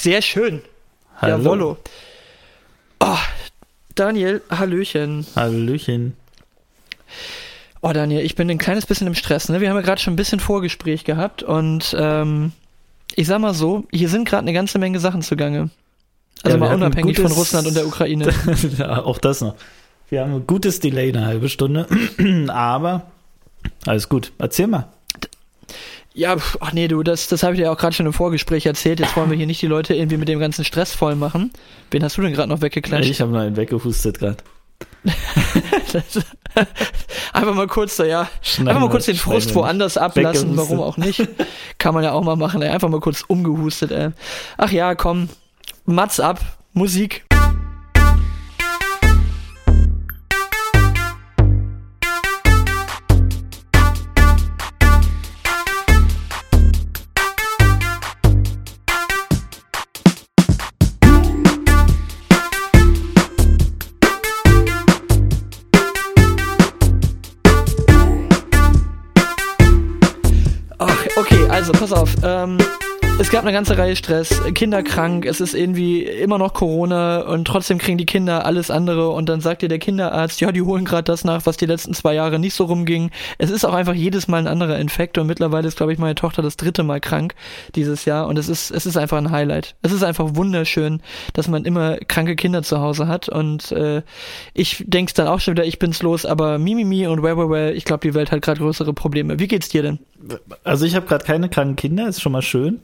Sehr 0.00 0.22
schön. 0.22 0.62
Hallo. 1.20 1.38
Jawollo. 1.42 1.76
Oh, 3.00 3.16
Daniel, 3.96 4.42
Hallöchen. 4.48 5.26
Hallöchen. 5.34 6.14
Oh, 7.80 7.92
Daniel, 7.92 8.20
ich 8.24 8.36
bin 8.36 8.48
ein 8.48 8.58
kleines 8.58 8.86
bisschen 8.86 9.08
im 9.08 9.16
Stress. 9.16 9.48
Ne? 9.48 9.60
Wir 9.60 9.70
haben 9.70 9.76
ja 9.76 9.82
gerade 9.82 10.00
schon 10.00 10.12
ein 10.12 10.16
bisschen 10.16 10.38
Vorgespräch 10.38 11.02
gehabt 11.04 11.42
und 11.42 11.96
ähm, 11.98 12.52
ich 13.16 13.26
sag 13.26 13.40
mal 13.40 13.54
so, 13.54 13.86
hier 13.90 14.08
sind 14.08 14.28
gerade 14.28 14.42
eine 14.42 14.52
ganze 14.52 14.78
Menge 14.78 15.00
Sachen 15.00 15.22
zugange. 15.22 15.70
Also 16.44 16.56
Ja, 16.56 16.64
mal 16.64 16.74
unabhängig 16.76 17.16
gutes- 17.16 17.32
von 17.32 17.38
Russland 17.40 17.66
und 17.66 17.74
der 17.76 17.86
Ukraine. 17.86 18.32
ja, 18.78 19.02
auch 19.02 19.18
das 19.18 19.40
noch. 19.40 19.56
Wir 20.10 20.20
haben 20.22 20.32
ein 20.34 20.46
gutes 20.46 20.78
Delay, 20.78 21.08
eine 21.08 21.26
halbe 21.26 21.48
Stunde. 21.48 21.86
Aber 22.48 23.10
alles 23.84 24.08
gut. 24.08 24.30
Erzähl 24.38 24.68
mal. 24.68 24.88
Ja, 26.18 26.34
ach 26.58 26.72
nee, 26.72 26.88
du, 26.88 27.04
das, 27.04 27.28
das 27.28 27.44
habe 27.44 27.54
ich 27.54 27.60
dir 27.60 27.70
auch 27.70 27.76
gerade 27.78 27.94
schon 27.94 28.04
im 28.04 28.12
Vorgespräch 28.12 28.66
erzählt. 28.66 28.98
Jetzt 28.98 29.16
wollen 29.16 29.30
wir 29.30 29.36
hier 29.36 29.46
nicht 29.46 29.62
die 29.62 29.68
Leute 29.68 29.94
irgendwie 29.94 30.16
mit 30.16 30.26
dem 30.26 30.40
ganzen 30.40 30.64
Stress 30.64 30.92
voll 30.92 31.14
machen. 31.14 31.52
Wen 31.92 32.02
hast 32.02 32.16
du 32.16 32.22
denn 32.22 32.32
gerade 32.32 32.48
noch 32.48 32.60
weggeklatscht? 32.60 33.08
Ich 33.08 33.20
habe 33.20 33.30
noch 33.30 33.38
einen 33.38 33.56
weggehustet 33.56 34.18
gerade. 34.18 34.38
Einfach 37.32 37.54
mal 37.54 37.68
kurz 37.68 37.94
da, 37.98 38.04
ja. 38.04 38.28
Schneiden 38.42 38.68
Einfach 38.70 38.80
mal 38.80 38.90
kurz 38.90 39.04
den 39.04 39.14
Frust 39.14 39.54
woanders 39.54 39.96
ablassen, 39.96 40.56
warum 40.56 40.80
auch 40.80 40.96
nicht. 40.96 41.24
Kann 41.78 41.94
man 41.94 42.02
ja 42.02 42.10
auch 42.10 42.24
mal 42.24 42.34
machen, 42.34 42.62
ey. 42.62 42.70
Einfach 42.70 42.88
mal 42.88 42.98
kurz 42.98 43.22
umgehustet, 43.28 43.92
ey. 43.92 44.08
Ach 44.56 44.72
ja, 44.72 44.96
komm. 44.96 45.28
Mats 45.86 46.18
ab. 46.18 46.40
Musik. 46.72 47.27
Pass 71.78 71.92
auf. 71.92 72.12
Ähm, 72.24 72.58
es 73.20 73.30
gab 73.30 73.42
eine 73.42 73.52
ganze 73.52 73.78
Reihe 73.78 73.94
Stress, 73.94 74.42
Kinder 74.54 74.82
krank, 74.82 75.24
es 75.26 75.40
ist 75.40 75.54
irgendwie 75.54 76.02
immer 76.02 76.38
noch 76.38 76.54
Corona 76.54 77.20
und 77.20 77.46
trotzdem 77.46 77.78
kriegen 77.78 77.98
die 77.98 78.06
Kinder 78.06 78.44
alles 78.46 78.70
andere 78.70 79.10
und 79.10 79.28
dann 79.28 79.40
sagt 79.40 79.62
dir 79.62 79.68
der 79.68 79.78
Kinderarzt, 79.78 80.40
ja, 80.40 80.50
die 80.50 80.62
holen 80.62 80.84
gerade 80.84 81.04
das 81.04 81.24
nach, 81.24 81.46
was 81.46 81.56
die 81.56 81.66
letzten 81.66 81.94
zwei 81.94 82.14
Jahre 82.14 82.38
nicht 82.38 82.54
so 82.54 82.64
rumging. 82.64 83.10
Es 83.38 83.50
ist 83.50 83.64
auch 83.64 83.74
einfach 83.74 83.94
jedes 83.94 84.28
Mal 84.28 84.38
ein 84.38 84.46
anderer 84.46 84.78
Infekt 84.78 85.18
und 85.18 85.26
mittlerweile 85.26 85.68
ist, 85.68 85.76
glaube 85.76 85.92
ich, 85.92 85.98
meine 85.98 86.14
Tochter 86.14 86.42
das 86.42 86.56
dritte 86.56 86.82
Mal 86.82 87.00
krank 87.00 87.34
dieses 87.74 88.04
Jahr 88.04 88.26
und 88.26 88.38
es 88.38 88.48
ist, 88.48 88.70
es 88.70 88.86
ist 88.86 88.96
einfach 88.96 89.18
ein 89.18 89.30
Highlight. 89.30 89.76
Es 89.82 89.92
ist 89.92 90.02
einfach 90.02 90.34
wunderschön, 90.34 91.00
dass 91.32 91.48
man 91.48 91.64
immer 91.64 91.96
kranke 91.98 92.34
Kinder 92.34 92.62
zu 92.62 92.80
Hause 92.80 93.06
hat 93.08 93.28
und 93.28 93.70
äh, 93.72 94.02
ich 94.54 94.84
denk's 94.86 95.14
dann 95.14 95.28
auch 95.28 95.40
schon 95.40 95.54
wieder, 95.54 95.64
ich 95.64 95.78
bin's 95.78 96.02
los, 96.02 96.24
aber 96.24 96.58
Mimimi 96.58 97.06
und 97.06 97.22
well, 97.22 97.36
well, 97.36 97.50
well, 97.50 97.76
ich 97.76 97.84
glaube, 97.84 98.08
die 98.08 98.14
Welt 98.14 98.32
hat 98.32 98.42
gerade 98.42 98.60
größere 98.60 98.92
Probleme. 98.94 99.38
Wie 99.38 99.48
geht's 99.48 99.68
dir 99.68 99.82
denn? 99.82 99.98
Also 100.64 100.84
ich 100.84 100.94
habe 100.94 101.06
gerade 101.06 101.24
keine 101.24 101.48
kranken 101.48 101.76
Kinder, 101.76 102.08
ist 102.08 102.20
schon 102.20 102.32
mal 102.32 102.42
schön. 102.42 102.80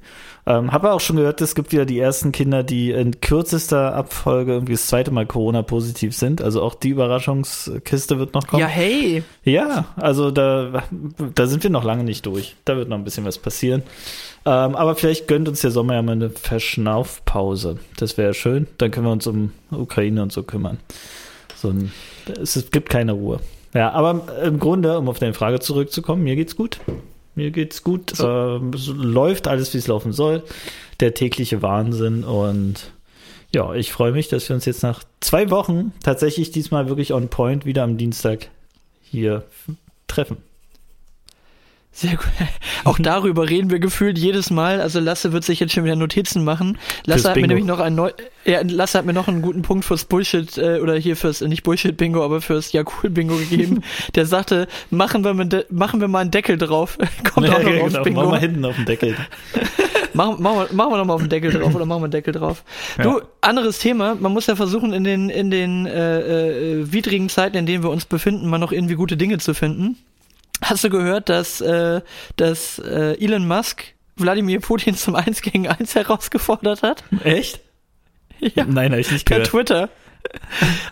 Ähm, 0.47 0.73
habe 0.73 0.93
auch 0.93 1.01
schon 1.01 1.17
gehört, 1.17 1.41
es 1.41 1.55
gibt 1.55 1.73
wieder 1.73 1.87
die 1.87 1.99
ersten 1.99 2.31
Kinder, 2.31 2.63
die 2.63 2.91
in 2.91 3.21
kürzester 3.21 3.95
Abfolge 3.95 4.53
irgendwie 4.53 4.75
das 4.75 4.87
zweite 4.87 5.11
Mal 5.11 5.25
Corona-positiv 5.25 6.15
sind. 6.15 6.43
Also 6.43 6.63
auch 6.63 6.75
die 6.75 6.91
Überraschungskiste 6.91 8.19
wird 8.19 8.35
noch 8.35 8.47
kommen. 8.47 8.61
Ja, 8.61 8.67
hey. 8.67 9.25
Ja, 9.43 9.87
also 9.97 10.31
da, 10.31 10.83
da 11.35 11.47
sind 11.47 11.63
wir 11.63 11.71
noch 11.71 11.85
lange 11.85 12.05
nicht 12.05 12.27
durch. 12.27 12.57
Da 12.67 12.77
wird 12.77 12.89
noch 12.89 12.99
ein 12.99 13.05
bisschen 13.05 13.25
was 13.25 13.39
passieren. 13.39 13.83
Ähm, 14.45 14.77
aber 14.77 14.95
vielleicht 14.95 15.29
gönnt 15.29 15.49
uns 15.49 15.63
der 15.63 15.71
Sommer 15.71 15.95
ja 15.95 16.03
mal 16.03 16.13
eine 16.13 16.29
Verschnaufpause. 16.29 17.79
Das 17.97 18.19
wäre 18.19 18.35
schön. 18.35 18.67
Dann 18.77 18.91
können 18.91 19.07
wir 19.07 19.13
uns 19.13 19.27
um 19.27 19.53
Ukraine 19.71 20.23
und 20.23 20.33
so 20.33 20.43
kümmern. 20.43 20.79
So 21.57 21.71
ein, 21.71 21.91
es, 22.41 22.57
es 22.57 22.71
gibt 22.71 22.91
keine 22.91 23.13
Ruhe. 23.13 23.41
Ja, 23.73 23.91
aber 23.93 24.27
im 24.45 24.61
Grunde, 24.61 24.99
um 24.99 25.09
auf 25.09 25.19
deine 25.19 25.35
Frage 25.35 25.59
zurückzukommen, 25.61 26.23
mir 26.23 26.37
geht's 26.37 26.55
gut. 26.55 26.81
Mir 27.35 27.51
geht's 27.51 27.83
gut. 27.83 28.15
Ähm, 28.21 28.71
es 28.75 28.87
läuft 28.87 29.49
alles, 29.49 29.75
wie 29.75 29.79
es 29.79 29.87
laufen 29.87 30.13
soll. 30.13 30.43
Der 31.01 31.15
tägliche 31.15 31.63
Wahnsinn 31.63 32.25
und 32.25 32.93
ja, 33.53 33.73
ich 33.75 33.93
freue 33.93 34.13
mich, 34.13 34.29
dass 34.29 34.49
wir 34.49 34.57
uns 34.57 34.65
jetzt 34.65 34.83
nach 34.83 35.05
zwei 35.21 35.51
Wochen 35.51 35.93
tatsächlich 36.03 36.51
diesmal 36.51 36.89
wirklich 36.89 37.13
on 37.13 37.29
point 37.29 37.65
wieder 37.65 37.85
am 37.85 37.97
Dienstag 37.97 38.49
hier 39.03 39.45
treffen. 40.09 40.39
Sehr 41.95 42.17
gut. 42.17 42.27
Auch 42.85 42.99
darüber 42.99 43.49
reden 43.49 43.71
wir 43.71 43.79
gefühlt 43.79 44.19
jedes 44.19 44.51
Mal. 44.51 44.81
Also 44.81 44.99
Lasse 44.99 45.33
wird 45.33 45.45
sich 45.45 45.61
jetzt 45.61 45.73
schon 45.73 45.85
wieder 45.85 45.95
Notizen 45.95 46.43
machen. 46.43 46.77
Lasse 47.07 47.31
hat 47.31 47.37
mir 47.37 47.47
nämlich 47.47 47.65
noch 47.65 47.79
einen 47.79 47.95
neu 47.95 48.11
ja, 48.45 48.61
Lasse 48.63 48.99
hat 48.99 49.07
mir 49.07 49.13
noch 49.13 49.29
einen 49.29 49.43
guten 49.43 49.63
Punkt 49.63 49.85
fürs 49.85 50.05
Bullshit 50.05 50.59
äh, 50.59 50.81
oder 50.81 50.97
hier 50.97 51.17
fürs 51.17 51.41
nicht 51.41 51.63
Bullshit 51.63 51.97
Bingo, 51.97 52.25
aber 52.25 52.41
fürs 52.41 52.73
ja 52.73 52.83
cool 52.83 53.11
Bingo 53.11 53.37
gegeben. 53.37 53.83
Der 54.17 54.27
sagte, 54.27 54.67
machen 54.91 55.25
wir 55.25 55.35
mal, 55.35 55.49
machen 55.71 56.01
wir 56.01 56.09
mal 56.09 56.19
einen 56.19 56.33
Deckel 56.33 56.59
drauf. 56.59 56.99
Kommt 57.33 57.49
auch 57.49 57.63
noch 57.63 57.71
Ja, 57.71 57.83
aufs 57.83 57.93
genau. 57.93 58.03
Bingo. 58.03 58.23
Mach 58.23 58.31
mal 58.31 58.41
hinten 58.41 58.65
auf 58.65 58.75
dem 58.75 58.85
Deckel. 58.87 59.17
Machen, 60.15 60.43
machen, 60.43 60.59
wir, 60.59 60.75
machen 60.75 60.93
wir 60.93 60.97
noch 60.99 61.05
mal 61.07 61.15
auf 61.15 61.23
den 61.23 61.31
Deckel 61.31 61.53
drauf 61.53 61.75
oder 61.75 61.87
machen 61.87 62.01
wir 62.01 62.05
einen 62.07 62.13
Deckel 62.13 62.33
drauf. 62.33 62.65
Du, 63.01 63.21
anderes 63.41 63.79
Thema. 63.79 64.17
Man 64.17 64.33
muss 64.33 64.47
ja 64.47 64.57
versuchen, 64.57 64.93
in 64.93 65.05
den, 65.05 65.31
in 65.31 65.51
den 65.51 65.87
äh, 65.87 66.81
äh, 66.81 66.93
widrigen 66.93 67.29
Zeiten, 67.29 67.57
in 67.57 67.67
denen 67.67 67.83
wir 67.83 67.91
uns 67.91 68.05
befinden, 68.05 68.49
mal 68.49 68.59
noch 68.59 68.73
irgendwie 68.73 68.95
gute 68.95 69.17
Dinge 69.17 69.39
zu 69.39 69.55
finden. 69.55 69.97
Hast 70.63 70.85
du 70.85 70.91
gehört, 70.91 71.29
dass, 71.29 71.61
äh, 71.61 72.01
dass 72.37 72.79
äh, 72.79 73.19
Elon 73.23 73.47
Musk 73.47 73.85
Wladimir 74.17 74.61
Putin 74.61 74.97
zum 74.97 75.15
1 75.15 75.43
gegen 75.43 75.69
1 75.69 75.95
herausgefordert 75.95 76.83
hat? 76.83 77.05
Echt? 77.23 77.61
Ja. 78.41 78.65
Nein, 78.67 78.91
habe 78.91 79.01
ich 79.01 79.11
nicht 79.11 79.25
Per 79.27 79.37
gehört. 79.39 79.51
Twitter. 79.51 79.89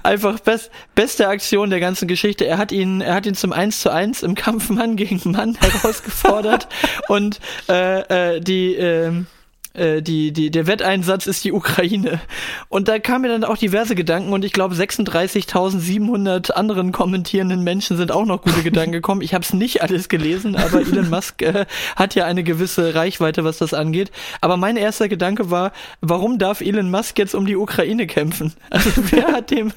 Einfach 0.02 0.40
best, 0.40 0.70
beste 0.94 1.28
Aktion 1.28 1.70
der 1.70 1.80
ganzen 1.80 2.06
Geschichte. 2.08 2.46
Er 2.46 2.56
hat 2.56 2.72
ihn, 2.72 3.00
er 3.00 3.14
hat 3.14 3.26
ihn 3.26 3.34
zum 3.34 3.52
1 3.52 3.80
zu 3.80 3.90
1 3.90 4.22
im 4.22 4.34
Kampf 4.34 4.70
Mann 4.70 4.96
gegen 4.96 5.20
Mann 5.30 5.54
herausgefordert 5.60 6.68
und 7.08 7.40
äh, 7.68 8.36
äh, 8.36 8.40
die, 8.40 8.74
ähm, 8.74 9.26
äh, 9.74 10.02
die, 10.02 10.32
die, 10.32 10.50
der 10.50 10.66
Wetteinsatz 10.66 11.26
ist 11.26 11.44
die 11.44 11.52
Ukraine. 11.52 12.20
Und 12.68 12.88
da 12.88 12.98
kamen 12.98 13.22
mir 13.22 13.28
dann 13.28 13.44
auch 13.44 13.56
diverse 13.56 13.94
Gedanken 13.94 14.32
und 14.32 14.44
ich 14.44 14.52
glaube 14.52 14.74
36.700 14.74 16.52
anderen 16.52 16.92
kommentierenden 16.92 17.62
Menschen 17.62 17.96
sind 17.96 18.12
auch 18.12 18.26
noch 18.26 18.42
gute 18.42 18.62
Gedanken 18.64 18.92
gekommen. 18.92 19.22
Ich 19.22 19.34
habe 19.34 19.44
es 19.44 19.52
nicht 19.52 19.82
alles 19.82 20.08
gelesen, 20.08 20.56
aber 20.56 20.80
Elon 20.80 21.10
Musk 21.10 21.42
äh, 21.42 21.66
hat 21.96 22.14
ja 22.14 22.24
eine 22.26 22.42
gewisse 22.42 22.94
Reichweite, 22.94 23.44
was 23.44 23.58
das 23.58 23.74
angeht. 23.74 24.10
Aber 24.40 24.56
mein 24.56 24.76
erster 24.76 25.08
Gedanke 25.08 25.50
war, 25.50 25.72
warum 26.00 26.38
darf 26.38 26.60
Elon 26.60 26.90
Musk 26.90 27.18
jetzt 27.18 27.34
um 27.34 27.46
die 27.46 27.56
Ukraine 27.56 28.06
kämpfen? 28.06 28.52
Also 28.70 28.90
wer 29.10 29.32
hat 29.32 29.50
dem 29.50 29.72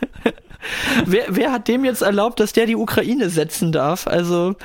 Wer, 1.05 1.25
wer 1.29 1.51
hat 1.51 1.67
dem 1.67 1.85
jetzt 1.85 2.01
erlaubt, 2.01 2.39
dass 2.39 2.53
der 2.53 2.65
die 2.65 2.75
Ukraine 2.75 3.29
setzen 3.29 3.71
darf? 3.71 4.07
Also, 4.07 4.55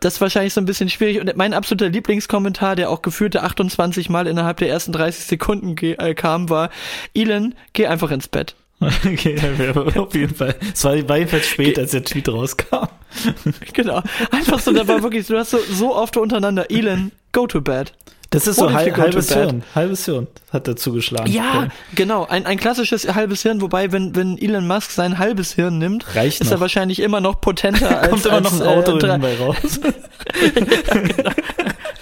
das 0.00 0.14
ist 0.14 0.20
wahrscheinlich 0.20 0.54
so 0.54 0.60
ein 0.60 0.64
bisschen 0.64 0.88
schwierig. 0.88 1.20
Und 1.20 1.36
mein 1.36 1.54
absoluter 1.54 1.88
Lieblingskommentar, 1.88 2.76
der 2.76 2.90
auch 2.90 3.02
geführte 3.02 3.42
28 3.42 4.08
Mal 4.08 4.26
innerhalb 4.26 4.58
der 4.58 4.68
ersten 4.68 4.79
30 4.86 5.24
Sekunden 5.24 5.76
äh, 5.78 6.14
kam, 6.14 6.48
war, 6.48 6.70
Elon, 7.14 7.54
geh 7.72 7.86
einfach 7.86 8.10
ins 8.10 8.28
Bett. 8.28 8.54
Okay, 9.04 9.36
ja, 9.36 10.00
auf 10.00 10.14
jeden 10.14 10.34
Fall. 10.34 10.54
Es 10.72 10.84
war, 10.84 11.08
war 11.08 11.18
jedenfalls 11.18 11.46
spät, 11.46 11.78
als 11.78 11.90
der 11.90 12.04
Tweet 12.04 12.28
rauskam. 12.28 12.88
Genau. 13.72 14.02
Einfach 14.30 14.60
so, 14.60 14.72
da 14.72 14.86
war 14.86 15.02
wirklich, 15.02 15.26
du 15.26 15.36
hast 15.36 15.50
so, 15.50 15.58
so 15.58 15.94
oft 15.94 16.16
untereinander, 16.16 16.70
Elon, 16.70 17.10
go 17.32 17.46
to 17.46 17.60
bed. 17.60 17.92
Das 18.30 18.46
ist 18.46 18.56
so 18.56 18.72
halb, 18.72 18.96
halbes? 18.96 19.32
Hirn. 19.32 19.64
Halbes 19.74 20.04
Hirn 20.04 20.28
hat 20.52 20.68
er 20.68 20.76
zugeschlagen. 20.76 21.32
Ja, 21.32 21.66
genau. 21.96 22.26
Ein, 22.26 22.46
ein 22.46 22.58
klassisches 22.58 23.12
halbes 23.12 23.42
Hirn, 23.42 23.60
wobei, 23.60 23.90
wenn, 23.90 24.14
wenn 24.14 24.38
Elon 24.38 24.68
Musk 24.68 24.92
sein 24.92 25.18
halbes 25.18 25.52
Hirn 25.54 25.78
nimmt, 25.78 26.14
Reicht 26.14 26.40
ist 26.40 26.46
noch. 26.46 26.58
er 26.58 26.60
wahrscheinlich 26.60 27.00
immer 27.00 27.20
noch 27.20 27.40
potenter 27.40 28.00
als, 28.02 28.10
Kommt 28.10 28.26
immer 28.26 28.34
als, 28.36 28.52
noch 28.52 28.60
ein 28.60 28.66
Auto 28.68 28.96
äh, 28.96 28.98
dabei 29.00 29.36
raus. 29.36 29.80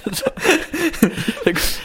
Da 0.04 0.32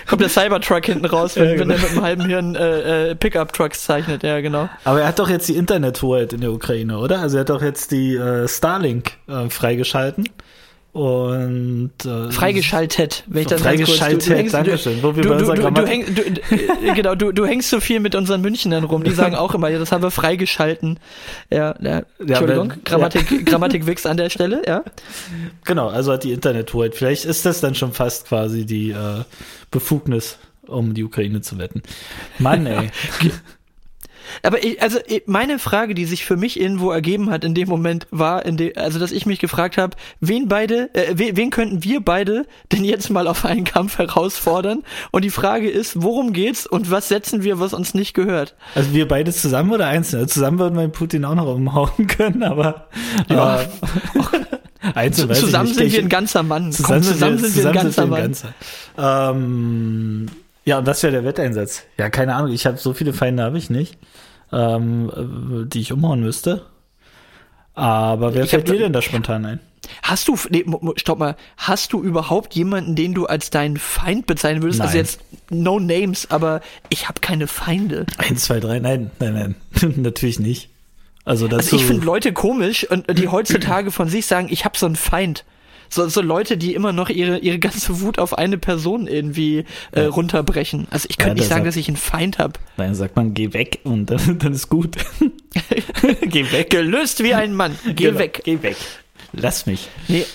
kommt 0.07 0.21
der 0.21 0.29
Cybertruck 0.29 0.85
hinten 0.85 1.05
raus, 1.05 1.35
wenn, 1.35 1.45
Ja, 1.45 1.51
wenn 1.51 1.69
genau. 1.69 1.73
er 1.75 1.79
mit 1.81 1.89
einem 1.91 2.01
halben 2.01 2.25
Hirn 2.25 2.55
äh, 2.55 3.11
äh, 3.11 3.15
Pickup-Trucks 3.15 3.83
zeichnet. 3.83 4.23
Ja, 4.23 4.41
genau. 4.41 4.69
Aber 4.83 5.01
er 5.01 5.07
hat 5.07 5.19
doch 5.19 5.29
jetzt 5.29 5.47
die 5.49 5.55
Internethoheit 5.55 6.33
in 6.33 6.41
der 6.41 6.51
Ukraine, 6.51 6.97
oder? 6.97 7.19
Also 7.19 7.37
er 7.37 7.41
hat 7.41 7.49
doch 7.49 7.61
jetzt 7.61 7.91
die 7.91 8.15
äh, 8.15 8.47
Starlink 8.47 9.13
äh, 9.27 9.49
freigeschalten. 9.49 10.27
Und 10.93 11.91
äh, 12.05 12.31
Freigeschaltet, 12.31 13.23
wenn 13.25 13.41
ich 13.41 13.47
das 13.47 13.63
Freigeschaltet, 13.63 14.27
kurz, 14.27 14.45
du, 14.51 14.57
Dankeschön. 14.57 15.01
Wo 15.01 15.15
wir 15.15 15.23
Du, 15.23 15.29
du, 15.29 15.37
du, 15.39 15.45
du, 15.45 15.61
Grammatik- 15.63 15.87
häng, 15.87 16.05
du, 16.13 16.21
äh, 16.21 16.93
genau, 16.93 17.15
du, 17.15 17.31
du 17.31 17.47
hängst 17.47 17.71
so 17.71 17.79
viel 17.79 17.99
mit 17.99 18.13
unseren 18.13 18.41
Münchnern 18.41 18.83
rum. 18.83 19.03
Die 19.03 19.09
sagen 19.09 19.33
auch 19.33 19.55
immer, 19.55 19.69
ja, 19.69 19.79
das 19.79 19.91
haben 19.91 20.03
wir 20.03 20.11
freigeschalten. 20.11 20.99
Ja, 21.49 21.73
ja 21.81 22.03
Entschuldigung, 22.19 22.69
wenn- 22.69 22.83
Grammatik, 22.83 23.43
Grammatik 23.47 23.87
wächst 23.87 24.05
an 24.05 24.17
der 24.17 24.29
Stelle, 24.29 24.61
ja. 24.67 24.83
Genau, 25.65 25.87
also 25.87 26.11
hat 26.13 26.23
die 26.23 26.31
Internethoheit. 26.31 26.93
Vielleicht 26.93 27.25
ist 27.25 27.43
das 27.47 27.59
dann 27.59 27.73
schon 27.73 27.91
fast 27.91 28.27
quasi 28.27 28.63
die 28.67 28.91
äh, 28.91 29.23
Befugnis, 29.71 30.37
um 30.67 30.93
die 30.93 31.03
Ukraine 31.03 31.41
zu 31.41 31.57
wetten. 31.57 31.81
Mann, 32.37 32.67
ey. 32.67 32.91
Aber 34.41 34.63
ich, 34.63 34.81
also 34.81 34.99
ich, 35.07 35.23
meine 35.25 35.59
Frage, 35.59 35.93
die 35.95 36.05
sich 36.05 36.25
für 36.25 36.37
mich 36.37 36.59
irgendwo 36.59 36.91
ergeben 36.91 37.29
hat 37.29 37.43
in 37.43 37.53
dem 37.53 37.67
Moment, 37.69 38.07
war, 38.11 38.45
in 38.45 38.57
de, 38.57 38.75
also 38.75 38.99
dass 38.99 39.11
ich 39.11 39.25
mich 39.25 39.39
gefragt 39.39 39.77
habe, 39.77 39.95
wen 40.19 40.47
beide, 40.47 40.93
äh, 40.95 41.13
wen, 41.15 41.35
wen 41.37 41.49
könnten 41.49 41.83
wir 41.83 41.99
beide 42.01 42.45
denn 42.71 42.83
jetzt 42.83 43.09
mal 43.09 43.27
auf 43.27 43.45
einen 43.45 43.63
Kampf 43.63 43.97
herausfordern? 43.97 44.83
Und 45.11 45.23
die 45.23 45.29
Frage 45.29 45.69
ist, 45.69 46.01
worum 46.01 46.33
geht's 46.33 46.65
und 46.67 46.89
was 46.91 47.07
setzen 47.09 47.43
wir, 47.43 47.59
was 47.59 47.73
uns 47.73 47.93
nicht 47.93 48.13
gehört? 48.13 48.55
Also 48.75 48.93
wir 48.93 49.07
beide 49.07 49.31
zusammen 49.31 49.71
oder 49.71 49.87
einzeln? 49.87 50.27
Zusammen 50.27 50.59
würden 50.59 50.77
wir 50.77 50.87
Putin 50.87 51.25
auch 51.25 51.35
noch 51.35 51.53
umhauen 51.53 52.07
können, 52.07 52.43
aber 52.43 52.87
Ja. 53.29 53.61
äh, 53.61 53.65
einzeln 54.95 55.31
ich 55.31 55.39
zusammen 55.39 55.65
nicht. 55.69 55.77
sind 55.77 55.87
Ich- 55.87 55.93
wir 55.93 56.01
ein 56.01 56.09
ganzer 56.09 56.43
Mann. 56.43 56.71
Zusammen, 56.71 57.01
Komm, 57.01 57.11
zusammen 57.13 57.37
sind 57.39 57.55
wir 57.55 57.67
ein 57.67 57.73
ganzer 57.73 58.01
sind 58.01 58.09
Mann. 58.09 58.21
ganzer. 58.21 58.53
Ähm, 58.97 60.25
ja, 60.65 60.77
und 60.79 60.87
das 60.87 61.03
wäre 61.03 61.11
der 61.13 61.25
Wetteinsatz. 61.25 61.83
Ja, 61.97 62.09
keine 62.09 62.35
Ahnung, 62.35 62.51
ich 62.53 62.65
habe 62.65 62.77
so 62.77 62.93
viele 62.93 63.11
Feinde 63.13 63.43
habe 63.43 63.57
ich 63.57 63.69
nicht, 63.69 63.97
ähm, 64.53 65.11
äh, 65.63 65.67
die 65.67 65.81
ich 65.81 65.91
umhauen 65.91 66.21
müsste. 66.21 66.65
Aber 67.73 68.33
wer 68.35 68.43
Ich 68.43 68.51
fällt 68.51 68.67
dir 68.67 68.77
denn 68.77 68.93
da 68.93 69.01
spontan 69.01 69.45
ein? 69.45 69.59
Hast 70.01 70.27
du, 70.27 70.37
nee, 70.49 70.63
stopp 70.95 71.19
mal, 71.19 71.35
hast 71.57 71.91
du 71.91 72.01
überhaupt 72.01 72.55
jemanden, 72.55 72.95
den 72.95 73.13
du 73.13 73.25
als 73.25 73.49
deinen 73.49 73.77
Feind 73.77 74.25
bezeichnen 74.27 74.61
würdest? 74.61 74.79
Also 74.79 74.93
Nein. 74.93 75.03
jetzt 75.03 75.19
no 75.49 75.79
names, 75.79 76.31
aber 76.31 76.61
ich 76.89 77.09
habe 77.09 77.19
keine 77.19 77.47
Feinde. 77.47 78.05
Eins, 78.17 78.45
zwei, 78.45 78.59
drei, 78.59 78.79
nein, 78.79 79.11
nein, 79.19 79.33
nein, 79.33 79.93
natürlich 79.97 80.39
nicht. 80.39 80.69
Also. 81.25 81.47
Also 81.47 81.75
ich 81.75 81.85
finde 81.85 82.05
Leute 82.05 82.33
komisch 82.33 82.89
und 82.89 83.05
die 83.17 83.27
heutzutage 83.27 83.91
von 83.91 84.09
sich 84.09 84.25
sagen, 84.25 84.47
ich 84.49 84.65
habe 84.65 84.77
so 84.77 84.85
einen 84.85 84.95
Feind. 84.95 85.45
So, 85.93 86.07
so 86.09 86.21
Leute, 86.21 86.57
die 86.57 86.73
immer 86.73 86.91
noch 86.91 87.09
ihre, 87.09 87.37
ihre 87.37 87.59
ganze 87.59 88.01
Wut 88.01 88.17
auf 88.17 88.35
eine 88.37 88.57
Person 88.57 89.05
irgendwie 89.07 89.65
äh, 89.91 90.03
Ja. 90.03 90.09
runterbrechen. 90.09 90.87
Also 90.89 91.05
ich 91.09 91.17
könnte 91.17 91.35
Ja, 91.35 91.41
nicht 91.41 91.49
sagen, 91.49 91.61
hat- 91.61 91.67
dass 91.67 91.75
ich 91.75 91.87
einen 91.87 91.97
Feind 91.97 92.39
habe. 92.39 92.53
Nein, 92.77 92.95
sagt 92.95 93.15
man, 93.15 93.33
geh 93.35 93.53
weg 93.53 93.79
und 93.83 94.07
dann, 94.09 94.39
dann 94.39 94.53
ist 94.53 94.69
gut. 94.69 94.95
geh 96.21 96.51
weg. 96.51 96.69
Gelöst 96.71 97.21
wie 97.23 97.33
ein 97.33 97.53
Mann. 97.53 97.75
Geh 97.85 98.05
Genau, 98.05 98.19
weg. 98.19 98.41
Geh 98.43 98.61
weg. 98.63 98.77
Lass 99.33 99.65
mich. 99.65 99.87
Nee. 100.07 100.25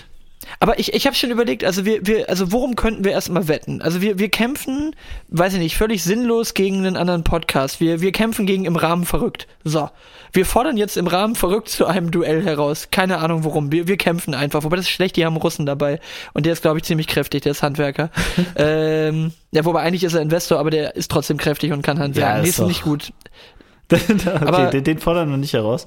Aber 0.60 0.78
ich, 0.78 0.92
ich 0.94 1.06
habe 1.06 1.14
schon 1.14 1.30
überlegt, 1.30 1.64
also 1.64 1.84
wir, 1.84 2.06
wir, 2.06 2.28
also 2.28 2.52
worum 2.52 2.76
könnten 2.76 3.04
wir 3.04 3.12
erstmal 3.12 3.48
wetten? 3.48 3.82
Also 3.82 4.00
wir, 4.00 4.18
wir 4.18 4.28
kämpfen, 4.28 4.94
weiß 5.28 5.54
ich 5.54 5.58
nicht, 5.60 5.76
völlig 5.76 6.02
sinnlos 6.02 6.54
gegen 6.54 6.78
einen 6.78 6.96
anderen 6.96 7.24
Podcast. 7.24 7.80
Wir, 7.80 8.00
wir 8.00 8.12
kämpfen 8.12 8.46
gegen 8.46 8.64
im 8.64 8.76
Rahmen 8.76 9.04
verrückt. 9.04 9.46
So. 9.64 9.88
Wir 10.32 10.44
fordern 10.44 10.76
jetzt 10.76 10.96
im 10.96 11.06
Rahmen 11.06 11.34
verrückt 11.34 11.68
zu 11.68 11.86
einem 11.86 12.10
Duell 12.10 12.44
heraus. 12.44 12.88
Keine 12.90 13.18
Ahnung 13.18 13.44
warum. 13.44 13.72
Wir, 13.72 13.88
wir 13.88 13.96
kämpfen 13.96 14.34
einfach. 14.34 14.64
Wobei 14.64 14.76
das 14.76 14.86
ist 14.86 14.90
schlecht, 14.90 15.16
die 15.16 15.24
haben 15.24 15.36
Russen 15.36 15.66
dabei. 15.66 16.00
Und 16.34 16.44
der 16.46 16.52
ist, 16.52 16.62
glaube 16.62 16.78
ich, 16.78 16.84
ziemlich 16.84 17.06
kräftig, 17.06 17.42
der 17.42 17.52
ist 17.52 17.62
Handwerker. 17.62 18.10
ähm, 18.56 19.32
ja, 19.52 19.64
wobei 19.64 19.82
eigentlich 19.82 20.04
ist 20.04 20.14
er 20.14 20.20
Investor, 20.20 20.58
aber 20.58 20.70
der 20.70 20.96
ist 20.96 21.10
trotzdem 21.10 21.36
kräftig 21.38 21.72
und 21.72 21.82
kann 21.82 21.98
handwerken. 21.98 22.36
Ja, 22.36 22.42
nee, 22.42 22.48
ist 22.48 22.60
nicht 22.60 22.82
gut. 22.82 23.12
okay, 23.92 24.04
Aber- 24.40 24.66
den, 24.66 24.84
den 24.84 24.98
fordern 24.98 25.30
wir 25.30 25.36
nicht 25.36 25.54
heraus. 25.54 25.86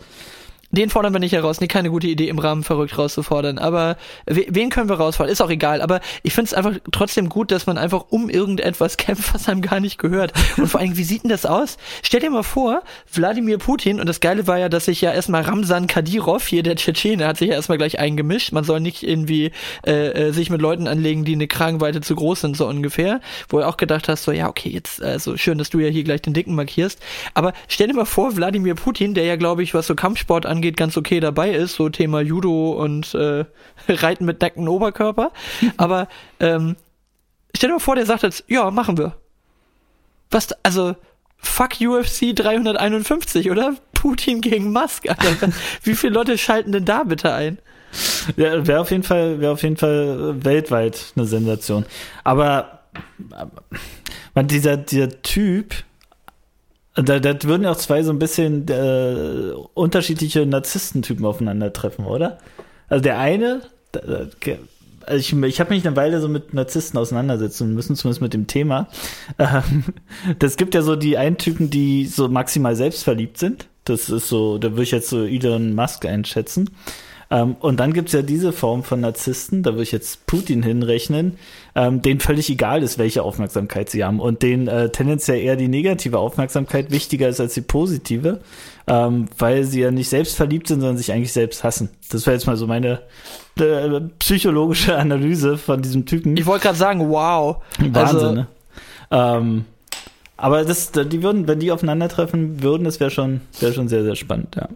Den 0.72 0.90
fordern 0.90 1.14
wir 1.14 1.20
nicht 1.20 1.34
heraus. 1.34 1.60
Nee, 1.60 1.68
keine 1.68 1.90
gute 1.90 2.08
Idee, 2.08 2.28
im 2.30 2.40
Rahmen 2.40 2.64
verrückt 2.64 2.98
rauszufordern. 2.98 3.58
Aber 3.58 3.98
we- 4.26 4.46
wen 4.50 4.70
können 4.70 4.90
wir 4.90 4.96
rausfordern? 4.96 5.32
Ist 5.32 5.42
auch 5.42 5.50
egal. 5.50 5.82
Aber 5.82 6.00
ich 6.24 6.34
finde 6.34 6.48
es 6.48 6.54
einfach 6.54 6.74
trotzdem 6.92 7.30
gut, 7.30 7.52
dass 7.52 7.66
man 7.66 7.78
einfach 7.78 8.06
um 8.10 8.30
irgendetwas 8.30 8.98
kämpft, 8.98 9.34
was 9.34 9.48
einem 9.50 9.62
gar 9.62 9.80
nicht 9.80 9.98
gehört. 9.98 10.34
Und 10.58 10.68
vor 10.68 10.80
allem, 10.80 10.96
wie 10.98 11.04
sieht 11.04 11.24
denn 11.24 11.30
das 11.30 11.46
aus? 11.46 11.78
Stell 12.04 12.22
dir 12.22 12.30
mal 12.30 12.44
vor, 12.44 12.84
Wladimir 13.14 13.58
Putin, 13.58 14.00
und 14.00 14.08
das 14.08 14.20
Geile 14.22 14.48
war 14.48 14.58
ja, 14.60 14.70
dass 14.70 14.86
sich 14.86 15.02
ja 15.02 15.12
erstmal 15.12 15.42
Ramsan 15.42 15.88
Kadyrov, 15.88 16.48
hier 16.48 16.64
der 16.64 16.76
Tschetschene, 16.76 17.28
hat 17.28 17.38
sich 17.38 17.50
ja 17.50 17.56
erstmal 17.56 17.78
gleich 17.78 18.00
eingemischt. 18.00 18.52
Man 18.54 18.64
soll 18.64 18.80
nicht 18.80 19.04
irgendwie 19.04 19.52
äh, 19.86 20.28
äh, 20.28 20.32
sich 20.32 20.50
mit 20.50 20.62
Leuten 20.62 20.88
anlegen, 20.88 21.26
die 21.26 21.34
eine 21.34 21.48
Kragenweite 21.48 22.02
zu 22.02 22.16
groß 22.16 22.42
sind, 22.42 22.56
so 22.58 22.68
ungefähr. 22.68 23.20
Wo 23.50 23.60
du 23.60 23.68
auch 23.68 23.78
gedacht 23.78 24.08
hast, 24.08 24.24
so, 24.24 24.32
ja, 24.32 24.48
okay, 24.48 24.70
jetzt, 24.70 25.02
also 25.04 25.36
schön, 25.38 25.58
dass 25.58 25.70
du 25.70 25.80
ja 25.80 25.90
hier 25.90 26.04
gleich 26.04 26.22
den 26.22 26.34
Dicken 26.34 26.56
markierst. 26.56 27.00
Aber 27.34 27.54
stell 27.68 27.88
dir 27.88 27.94
mal 27.96 28.06
vor, 28.06 28.36
Wladimir 28.38 28.76
Putin, 28.76 29.14
der 29.14 29.26
ja, 29.26 29.36
glaube 29.36 29.64
ich, 29.64 29.74
was 29.74 29.88
so 29.88 29.96
Kampfsport 29.96 30.46
angeht, 30.46 30.61
ganz 30.62 30.98
okay 30.98 31.20
dabei 31.20 31.52
ist, 31.52 31.76
so 31.76 31.90
Thema 31.90 32.22
Judo 32.22 32.72
und 32.72 33.14
äh, 33.16 33.46
Reiten 33.88 34.26
mit 34.26 34.42
nacktem 34.42 34.68
Oberkörper. 34.68 35.32
Aber 35.78 36.08
ähm, 36.40 36.76
stell 37.56 37.70
dir 37.70 37.76
mal 37.76 37.80
vor, 37.80 37.96
der 37.96 38.06
sagt 38.06 38.24
jetzt, 38.24 38.44
ja, 38.48 38.72
machen 38.72 38.98
wir. 38.98 39.16
Was, 40.30 40.50
also, 40.64 40.96
fuck 41.38 41.82
UFC 41.82 42.36
351, 42.36 43.52
oder? 43.52 43.76
Putin 43.94 44.42
gegen 44.42 44.72
Musk, 44.72 45.08
Alter. 45.08 45.50
Wie 45.84 45.94
viele 45.94 46.14
Leute 46.14 46.38
schalten 46.38 46.72
denn 46.72 46.86
da 46.86 47.04
bitte 47.04 47.34
ein? 47.34 47.60
Ja, 48.38 48.66
wäre 48.66 48.80
auf 48.80 48.90
jeden 48.92 49.04
Fall, 49.04 49.40
wäre 49.40 49.52
auf 49.52 49.64
jeden 49.64 49.78
Fall 49.78 50.36
äh, 50.40 50.46
weltweit 50.46 51.14
eine 51.16 51.26
Sensation. 51.26 51.86
Aber, 52.24 52.84
aber 53.32 53.64
man, 54.34 54.48
dieser, 54.48 54.78
dieser 54.78 55.22
Typ, 55.22 55.76
da, 56.96 57.20
da 57.20 57.42
würden 57.44 57.64
ja 57.64 57.72
auch 57.72 57.78
zwei 57.78 58.04
so 58.04 58.12
ein 58.12 58.20
bisschen 58.20 58.68
äh, 58.68 59.54
unterschiedliche 59.74 60.46
Narzisstentypen 60.46 61.26
aufeinandertreffen, 61.26 62.06
oder? 62.06 62.38
Also 62.90 63.02
der 63.04 63.20
eine, 63.20 63.62
da- 63.92 64.02
also 65.06 65.20
ich, 65.20 65.34
ich 65.34 65.60
habe 65.60 65.74
mich 65.74 65.86
eine 65.88 65.96
Weile 65.96 66.22
so 66.22 66.28
mit 66.30 66.54
Narzissten 66.54 67.00
auseinandersetzen 67.00 67.74
müssen, 67.74 67.96
zumindest 67.96 68.22
mit 68.22 68.34
dem 68.34 68.48
Thema. 68.48 68.88
Ähm, 69.40 69.86
das 70.40 70.58
gibt 70.58 70.76
ja 70.76 70.82
so 70.82 70.96
die 70.96 71.18
einen 71.18 71.38
Typen, 71.38 71.70
die 71.70 72.06
so 72.06 72.28
maximal 72.28 72.76
selbstverliebt 72.76 73.38
sind. 73.38 73.68
Das 73.86 74.10
ist 74.10 74.28
so, 74.28 74.58
da 74.60 74.72
würde 74.72 74.84
ich 74.84 74.92
jetzt 74.92 75.10
so 75.10 75.24
Elon 75.26 75.74
Musk 75.74 76.06
einschätzen. 76.06 76.70
Ähm, 77.32 77.56
und 77.60 77.80
dann 77.80 77.94
gibt's 77.94 78.12
ja 78.12 78.22
diese 78.22 78.52
Form 78.52 78.84
von 78.84 79.00
Narzissten, 79.00 79.64
da 79.64 79.72
würde 79.72 79.84
ich 79.84 79.94
jetzt 79.94 80.28
Putin 80.28 80.62
hinrechnen, 80.62 81.38
ähm, 81.76 82.02
denen 82.02 82.20
völlig 82.20 82.50
egal 82.50 82.84
ist, 82.84 82.98
welche 82.98 83.24
Aufmerksamkeit 83.24 83.90
sie 83.90 84.04
haben 84.04 84.20
und 84.20 84.44
denen 84.44 84.68
äh, 84.68 84.90
tendenziell 84.90 85.40
eher 85.40 85.56
die 85.56 85.70
negative 85.70 86.20
Aufmerksamkeit 86.20 86.92
wichtiger 86.92 87.30
ist 87.30 87.40
als 87.40 87.54
die 87.54 87.62
positive, 87.62 88.42
ähm, 88.86 89.30
weil 89.38 89.64
sie 89.64 89.80
ja 89.80 89.92
nicht 89.92 90.10
selbst 90.10 90.36
verliebt 90.36 90.68
sind, 90.68 90.82
sondern 90.82 90.98
sich 90.98 91.14
eigentlich 91.14 91.32
selbst 91.32 91.64
hassen. 91.64 91.90
Das 92.10 92.26
wäre 92.26 92.36
jetzt 92.36 92.48
mal 92.48 92.58
so 92.58 92.68
meine 92.68 93.00
äh, 93.58 94.02
psychologische 94.20 94.98
Analyse 94.98 95.58
von 95.58 95.82
diesem 95.82 96.06
Typen. 96.06 96.36
Ich 96.36 96.46
wollte 96.46 96.64
gerade 96.64 96.78
sagen, 96.78 97.10
wow. 97.10 97.64
Wahnsinn, 97.80 97.96
also, 97.96 98.32
ne? 98.34 98.48
Ähm, 99.10 99.66
aber 100.36 100.66
das, 100.66 100.92
die 100.92 101.24
würden, 101.24 101.48
wenn 101.48 101.60
die 101.60 101.72
aufeinandertreffen 101.72 102.62
würden, 102.62 102.84
das 102.84 103.00
wäre 103.00 103.12
schon, 103.12 103.42
wäre 103.62 103.74
schon 103.74 103.88
sehr, 103.88 104.04
sehr 104.04 104.16
spannend, 104.16 104.56
ja. 104.58 104.68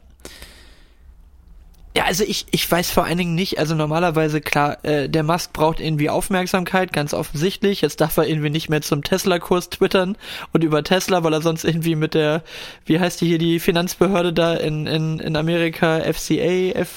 Ja, 1.95 2.03
also 2.03 2.25
ich, 2.25 2.45
ich 2.51 2.69
weiß 2.69 2.91
vor 2.91 3.05
allen 3.05 3.17
Dingen 3.17 3.35
nicht, 3.35 3.57
also 3.57 3.73
normalerweise 3.73 4.41
klar, 4.41 4.83
äh, 4.83 5.07
der 5.07 5.23
Musk 5.23 5.53
braucht 5.53 5.79
irgendwie 5.79 6.09
Aufmerksamkeit, 6.09 6.91
ganz 6.91 7.13
offensichtlich. 7.13 7.79
Jetzt 7.79 8.01
darf 8.01 8.17
er 8.17 8.27
irgendwie 8.27 8.49
nicht 8.49 8.67
mehr 8.69 8.81
zum 8.81 9.01
Tesla-Kurs 9.01 9.69
twittern 9.69 10.17
und 10.51 10.65
über 10.65 10.83
Tesla, 10.83 11.23
weil 11.23 11.31
er 11.31 11.41
sonst 11.41 11.63
irgendwie 11.63 11.95
mit 11.95 12.13
der, 12.13 12.43
wie 12.85 12.99
heißt 12.99 13.21
die 13.21 13.27
hier, 13.27 13.37
die 13.37 13.61
Finanzbehörde 13.61 14.33
da 14.33 14.55
in, 14.55 14.87
in, 14.87 15.19
in 15.19 15.37
Amerika, 15.37 16.01
FCA, 16.01 16.71
F, 16.71 16.89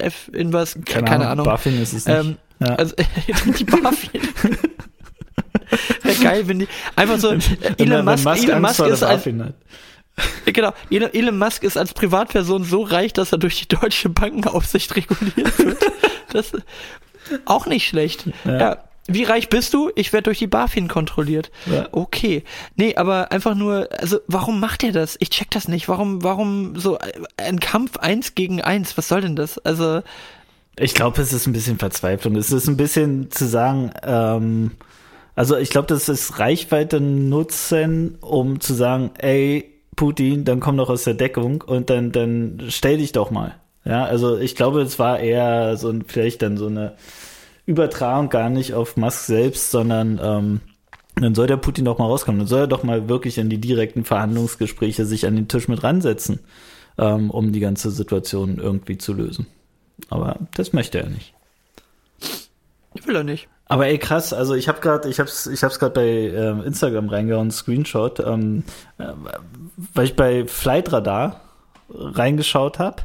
F, 0.00 0.28
in 0.32 0.52
was, 0.52 0.76
keine, 0.86 1.28
Ahnung. 1.28 1.44
BaFin 1.44 1.80
ist 1.80 1.92
es 1.92 2.06
nicht. 2.06 2.18
Ähm, 2.18 2.36
ja. 2.58 2.74
Also 2.74 2.96
die 3.58 3.64
BaFin. 3.64 4.22
Wäre 6.02 6.16
geil, 6.16 6.48
wenn 6.48 6.58
die 6.58 6.68
einfach 6.96 7.18
so 7.18 7.32
Elon 7.78 8.04
Musk, 8.04 8.26
Elon 8.26 8.60
Musk 8.60 8.76
vor 8.76 8.86
der 8.86 8.94
ist 8.94 9.02
hat. 9.02 9.24
Genau, 10.44 10.72
Elon, 10.90 11.38
Musk 11.38 11.62
ist 11.62 11.78
als 11.78 11.94
Privatperson 11.94 12.64
so 12.64 12.82
reich, 12.82 13.12
dass 13.12 13.32
er 13.32 13.38
durch 13.38 13.60
die 13.60 13.68
deutsche 13.74 14.08
Bankenaufsicht 14.08 14.94
reguliert 14.96 15.58
wird. 15.58 15.78
Das 16.32 16.52
ist 16.52 16.64
auch 17.44 17.66
nicht 17.66 17.86
schlecht. 17.86 18.26
Ja. 18.44 18.58
Ja. 18.58 18.84
Wie 19.08 19.24
reich 19.24 19.48
bist 19.48 19.74
du? 19.74 19.90
Ich 19.96 20.12
werde 20.12 20.24
durch 20.24 20.38
die 20.38 20.46
BaFin 20.46 20.86
kontrolliert. 20.86 21.50
Ja. 21.66 21.88
Okay. 21.90 22.44
Nee, 22.76 22.94
aber 22.94 23.32
einfach 23.32 23.54
nur, 23.54 23.88
also 23.98 24.20
warum 24.28 24.60
macht 24.60 24.84
er 24.84 24.92
das? 24.92 25.16
Ich 25.18 25.30
check 25.30 25.50
das 25.50 25.66
nicht. 25.66 25.88
Warum, 25.88 26.22
warum 26.22 26.78
so 26.78 26.98
ein 27.36 27.58
Kampf 27.58 27.96
eins 27.96 28.34
gegen 28.34 28.60
eins? 28.60 28.96
Was 28.96 29.08
soll 29.08 29.22
denn 29.22 29.34
das? 29.34 29.58
Also, 29.58 30.02
Ich 30.76 30.94
glaube, 30.94 31.20
es 31.20 31.32
ist 31.32 31.46
ein 31.46 31.52
bisschen 31.52 31.78
Verzweiflung. 31.78 32.36
Es 32.36 32.52
ist 32.52 32.68
ein 32.68 32.76
bisschen 32.76 33.30
zu 33.30 33.46
sagen, 33.46 33.90
ähm, 34.04 34.72
also 35.34 35.56
ich 35.56 35.70
glaube, 35.70 35.88
das 35.88 36.08
ist 36.08 36.38
Reichweite 36.38 37.00
nutzen, 37.00 38.18
um 38.20 38.60
zu 38.60 38.74
sagen, 38.74 39.10
ey, 39.18 39.71
Putin, 40.02 40.44
dann 40.44 40.58
komm 40.58 40.78
doch 40.78 40.90
aus 40.90 41.04
der 41.04 41.14
Deckung 41.14 41.62
und 41.62 41.88
dann, 41.88 42.10
dann 42.10 42.60
stell 42.70 42.96
dich 42.98 43.12
doch 43.12 43.30
mal. 43.30 43.54
Ja, 43.84 44.04
also 44.04 44.36
ich 44.36 44.56
glaube, 44.56 44.82
es 44.82 44.98
war 44.98 45.20
eher 45.20 45.76
so 45.76 45.90
ein, 45.90 46.02
vielleicht 46.04 46.42
dann 46.42 46.56
so 46.56 46.66
eine 46.66 46.96
Übertragung 47.66 48.28
gar 48.28 48.50
nicht 48.50 48.74
auf 48.74 48.96
Musk 48.96 49.26
selbst, 49.26 49.70
sondern 49.70 50.18
ähm, 50.20 50.60
dann 51.14 51.36
soll 51.36 51.46
der 51.46 51.56
Putin 51.56 51.84
doch 51.84 51.98
mal 51.98 52.06
rauskommen. 52.06 52.40
Dann 52.40 52.48
soll 52.48 52.62
er 52.62 52.66
doch 52.66 52.82
mal 52.82 53.08
wirklich 53.08 53.38
in 53.38 53.48
die 53.48 53.60
direkten 53.60 54.04
Verhandlungsgespräche 54.04 55.06
sich 55.06 55.24
an 55.24 55.36
den 55.36 55.46
Tisch 55.46 55.68
mit 55.68 55.84
ransetzen, 55.84 56.40
ähm, 56.98 57.30
um 57.30 57.52
die 57.52 57.60
ganze 57.60 57.92
Situation 57.92 58.58
irgendwie 58.58 58.98
zu 58.98 59.12
lösen. 59.12 59.46
Aber 60.10 60.40
das 60.56 60.72
möchte 60.72 60.98
er 60.98 61.10
nicht. 61.10 61.32
will 63.06 63.14
er 63.14 63.22
nicht. 63.22 63.46
Aber 63.66 63.86
ey, 63.86 63.98
krass, 63.98 64.32
also 64.32 64.54
ich 64.54 64.68
habe 64.68 64.80
gerade, 64.80 65.08
ich 65.08 65.18
hab's, 65.18 65.46
ich 65.46 65.62
hab's 65.62 65.78
gerade 65.78 65.94
bei 65.94 66.06
ähm, 66.06 66.62
Instagram 66.62 67.08
reingehauen, 67.08 67.50
Screenshot, 67.50 68.20
ähm, 68.20 68.64
äh, 68.98 69.04
weil 69.94 70.04
ich 70.04 70.16
bei 70.16 70.46
Flightradar 70.46 71.40
reingeschaut 71.88 72.78
habe 72.78 73.02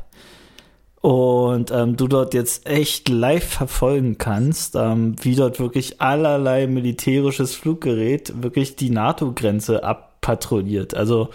und 1.02 1.72
ähm, 1.72 1.96
du 1.96 2.08
dort 2.08 2.34
jetzt 2.34 2.68
echt 2.68 3.08
live 3.08 3.48
verfolgen 3.48 4.18
kannst, 4.18 4.76
ähm, 4.76 5.16
wie 5.22 5.36
dort 5.36 5.60
wirklich 5.60 6.02
allerlei 6.02 6.68
militärisches 6.68 7.56
Fluggerät 7.56 8.42
wirklich 8.44 8.76
die 8.76 8.90
NATO-Grenze 8.90 9.84
abpatrouilliert. 9.84 10.96
Also 10.96 11.30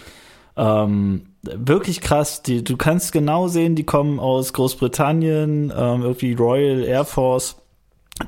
Ähm, 0.54 1.28
wirklich 1.42 2.02
krass. 2.02 2.42
Die, 2.42 2.62
du 2.62 2.76
kannst 2.76 3.12
genau 3.12 3.48
sehen, 3.48 3.74
die 3.74 3.84
kommen 3.84 4.20
aus 4.20 4.52
Großbritannien, 4.52 5.72
ähm, 5.74 6.02
irgendwie 6.02 6.34
Royal 6.34 6.84
Air 6.84 7.06
Force. 7.06 7.56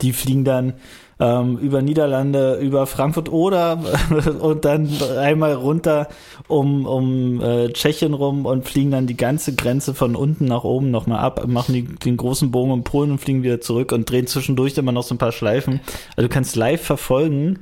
Die 0.01 0.13
fliegen 0.13 0.45
dann 0.45 0.75
ähm, 1.21 1.59
über 1.59 1.83
Niederlande, 1.83 2.59
über 2.61 2.87
Frankfurt 2.87 3.31
oder 3.31 3.79
und 4.41 4.65
dann 4.65 4.91
einmal 5.19 5.55
runter 5.55 6.09
um, 6.49 6.87
um 6.87 7.41
äh, 7.41 7.73
Tschechien 7.73 8.15
rum 8.15 8.47
und 8.47 8.65
fliegen 8.65 8.91
dann 8.91 9.07
die 9.07 9.17
ganze 9.17 9.55
Grenze 9.55 9.95
von 9.95 10.17
unten 10.17 10.47
nach 10.47 10.65
oben 10.65 10.91
nochmal 10.91 11.21
ab, 11.21 11.47
machen 11.47 11.75
die, 11.75 11.83
den 11.85 12.17
großen 12.17 12.51
Bogen 12.51 12.73
um 12.73 12.85
Polen 12.85 13.13
und 13.13 13.19
fliegen 13.19 13.43
wieder 13.43 13.61
zurück 13.61 13.93
und 13.93 14.11
drehen 14.11 14.27
zwischendurch 14.27 14.77
immer 14.77 14.93
noch 14.93 15.05
so 15.05 15.15
ein 15.15 15.19
paar 15.19 15.33
Schleifen. 15.33 15.81
Also 16.17 16.29
du 16.29 16.35
kannst 16.35 16.57
live 16.57 16.83
verfolgen, 16.83 17.61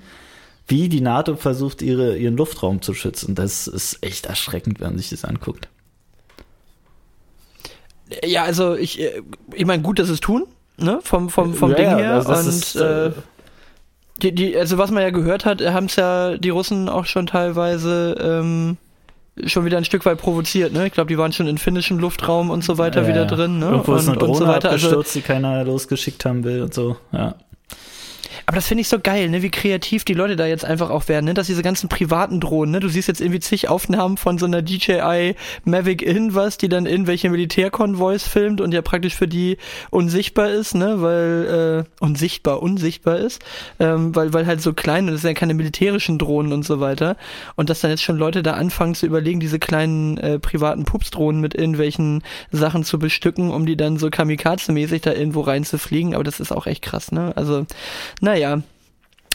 wie 0.67 0.89
die 0.89 1.01
NATO 1.01 1.37
versucht, 1.37 1.83
ihre, 1.83 2.17
ihren 2.17 2.37
Luftraum 2.37 2.81
zu 2.81 2.95
schützen. 2.95 3.35
Das 3.35 3.67
ist 3.67 3.99
echt 4.03 4.27
erschreckend, 4.27 4.81
wenn 4.81 4.91
man 4.91 4.99
sich 4.99 5.11
das 5.11 5.25
anguckt. 5.25 5.69
Ja, 8.25 8.45
also 8.45 8.75
ich, 8.75 9.01
äh, 9.01 9.23
ich 9.55 9.65
meine, 9.65 9.83
gut, 9.83 9.99
dass 9.99 10.09
es 10.09 10.21
tun, 10.21 10.45
ne? 10.83 11.01
Vom, 11.03 11.31
vom, 11.31 11.55
vom 11.55 11.71
ja, 11.71 11.77
Ding 11.77 11.97
her. 11.97 12.15
Also 12.15 12.33
und 12.33 12.49
ist, 12.49 12.77
äh, 12.77 13.07
äh, 13.07 13.13
die, 14.23 14.35
die, 14.35 14.57
also 14.57 14.79
was 14.79 14.91
man 14.91 15.03
ja 15.03 15.11
gehört 15.11 15.45
hat, 15.45 15.61
haben 15.61 15.87
es 15.87 15.97
ja 15.97 16.37
die 16.37 16.51
Russen 16.51 16.89
auch 16.89 17.07
schon 17.07 17.27
teilweise 17.27 18.17
ähm, 18.21 18.77
schon 19.47 19.65
wieder 19.65 19.79
ein 19.79 19.85
Stück 19.85 20.05
weit 20.05 20.19
provoziert, 20.19 20.73
ne? 20.73 20.87
Ich 20.87 20.93
glaube, 20.93 21.09
die 21.09 21.19
waren 21.19 21.33
schon 21.33 21.47
in 21.47 21.59
finnischem 21.59 21.99
Luftraum 21.99 22.51
und 22.51 22.63
so 22.63 22.79
weiter 22.79 23.03
ja, 23.03 23.09
wieder 23.09 23.25
drin, 23.27 23.59
ne? 23.59 23.67
Irgendwo 23.67 23.93
und, 23.93 23.99
ist 23.99 24.09
eine 24.09 24.19
Drohne 24.19 24.33
und 24.33 24.39
so 24.39 24.47
weiter. 24.47 24.71
Also, 24.71 25.03
die 25.03 25.23
keiner 25.23 25.65
losgeschickt 25.65 26.25
haben 26.25 26.45
will 26.45 26.63
und 26.63 26.75
so, 26.75 26.97
ja. 27.13 27.35
Aber 28.47 28.57
das 28.57 28.67
finde 28.67 28.83
ich 28.83 28.89
so 28.89 28.99
geil, 28.99 29.29
ne, 29.29 29.43
wie 29.43 29.51
kreativ 29.51 30.05
die 30.05 30.15
Leute 30.15 30.37
da 30.37 30.47
jetzt 30.47 30.65
einfach 30.65 30.91
auch 30.91 31.09
werden, 31.09 31.27
ne, 31.27 31.35
dass 31.35 31.47
diese 31.47 31.63
ganzen 31.63 31.89
privaten 31.89 32.41
Drohnen, 32.41 32.73
ne, 32.73 32.81
du 32.81 32.89
siehst 32.89 33.09
jetzt 33.09 33.21
irgendwie 33.21 33.41
zig 33.41 33.69
Aufnahmen 33.69 34.17
von 34.17 34.39
so 34.39 34.47
einer 34.47 34.63
DJI 34.63 35.35
Mavic 35.65 36.03
irgendwas, 36.03 36.59
die 36.59 36.69
dann 36.69 36.87
irgendwelche 36.87 37.31
Militärkonvois 37.31 38.21
filmt 38.21 38.61
und 38.61 38.73
ja 38.73 38.83
praktisch 38.83 39.15
für 39.15 39.29
die 39.29 39.59
unsichtbar 39.91 40.51
ist, 40.51 40.75
ne, 40.75 41.01
weil, 41.01 41.87
äh, 41.87 42.05
unsichtbar, 42.05 42.63
unsichtbar 42.63 43.19
ist, 43.19 43.43
ähm, 43.79 44.15
weil, 44.15 44.33
weil 44.33 44.47
halt 44.47 44.61
so 44.61 44.73
klein 44.73 45.09
und 45.09 45.15
es 45.15 45.23
sind 45.23 45.31
ja 45.31 45.35
keine 45.35 45.55
militärischen 45.55 46.19
Drohnen 46.19 46.53
und 46.53 46.65
so 46.65 46.81
weiter. 46.81 47.17
Und 47.57 47.71
dass 47.71 47.81
dann 47.81 47.91
jetzt 47.91 48.03
schon 48.03 48.17
Leute 48.17 48.43
da 48.43 48.55
anfangen 48.55 48.95
zu 48.95 49.07
überlegen, 49.07 49.41
diese 49.41 49.59
kleinen 49.59 50.19
äh, 50.19 50.39
privaten 50.39 50.85
Pupsdrohnen 50.85 51.41
mit 51.41 51.55
irgendwelchen 51.55 52.23
Sachen 52.51 52.85
zu 52.85 52.99
bestücken, 52.99 53.51
um 53.51 53.67
die 53.67 53.77
dann 53.77 53.99
so 53.99 54.09
kamikaze-mäßig 54.09 55.03
da 55.03 55.13
irgendwo 55.13 55.41
reinzufliegen, 55.41 56.15
aber 56.15 56.25
das 56.25 56.41
ist 56.41 56.53
auch 56.53 56.67
echt 56.67 56.83
krass, 56.83 57.13
ne, 57.13 57.33
also, 57.37 57.67
naja. 58.23 58.63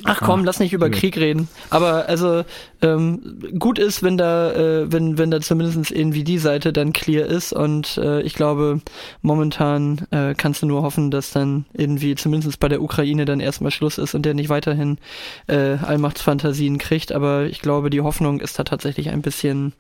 Ach 0.03 0.21
komm, 0.21 0.41
Ach, 0.41 0.45
lass 0.45 0.59
nicht 0.59 0.73
über 0.73 0.91
Krieg 0.91 1.17
reden. 1.17 1.47
Aber 1.71 2.07
also 2.07 2.45
ähm, 2.83 3.39
gut 3.57 3.79
ist, 3.79 4.03
wenn 4.03 4.15
da, 4.15 4.53
äh, 4.53 4.91
wenn 4.91 5.17
wenn 5.17 5.31
da 5.31 5.41
zumindest 5.41 5.91
irgendwie 5.91 6.23
die 6.23 6.37
Seite 6.37 6.71
dann 6.71 6.93
clear 6.93 7.25
ist. 7.25 7.51
Und 7.51 7.97
äh, 7.97 8.21
ich 8.21 8.35
glaube, 8.35 8.81
momentan 9.21 10.05
äh, 10.11 10.35
kannst 10.35 10.61
du 10.61 10.67
nur 10.67 10.83
hoffen, 10.83 11.09
dass 11.09 11.31
dann 11.31 11.65
irgendwie 11.73 12.13
zumindest 12.13 12.59
bei 12.59 12.67
der 12.67 12.81
Ukraine 12.81 13.25
dann 13.25 13.39
erstmal 13.39 13.71
Schluss 13.71 13.97
ist 13.97 14.13
und 14.13 14.23
der 14.23 14.35
nicht 14.35 14.49
weiterhin 14.49 14.99
äh, 15.47 15.77
Allmachtsfantasien 15.77 16.77
kriegt. 16.77 17.11
Aber 17.11 17.45
ich 17.45 17.61
glaube, 17.61 17.89
die 17.89 18.01
Hoffnung 18.01 18.39
ist 18.39 18.59
da 18.59 18.63
tatsächlich 18.63 19.09
ein 19.09 19.23
bisschen, 19.23 19.73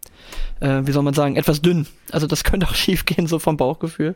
äh, 0.61 0.81
wie 0.83 0.91
soll 0.93 1.03
man 1.03 1.13
sagen, 1.13 1.35
etwas 1.35 1.61
dünn. 1.61 1.85
Also 2.11 2.25
das 2.25 2.43
könnte 2.43 2.67
auch 2.67 2.75
schief 2.75 3.05
gehen, 3.05 3.27
so 3.27 3.37
vom 3.37 3.55
Bauchgefühl. 3.55 4.15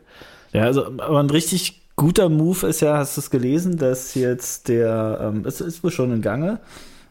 Ja, 0.52 0.64
also 0.64 0.84
aber 0.84 1.20
ein 1.20 1.30
richtig 1.30 1.81
guter 1.96 2.28
Move 2.28 2.66
ist 2.66 2.80
ja, 2.80 2.96
hast 2.96 3.16
du 3.16 3.20
es 3.20 3.30
gelesen, 3.30 3.76
dass 3.76 4.14
jetzt 4.14 4.68
der, 4.68 5.18
ähm, 5.22 5.44
es 5.46 5.60
ist 5.60 5.84
wohl 5.84 5.90
schon 5.90 6.12
in 6.12 6.22
Gange, 6.22 6.60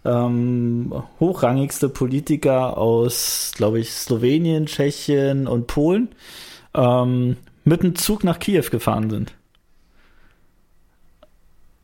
ähm, 0.03 0.91
hochrangigste 1.19 1.89
Politiker 1.89 2.77
aus, 2.77 3.51
glaube 3.55 3.79
ich, 3.79 3.91
Slowenien, 3.91 4.65
Tschechien 4.65 5.47
und 5.47 5.67
Polen 5.67 6.09
ähm, 6.73 7.37
mit 7.63 7.83
dem 7.83 7.95
Zug 7.95 8.23
nach 8.23 8.39
Kiew 8.39 8.65
gefahren 8.71 9.09
sind. 9.09 9.33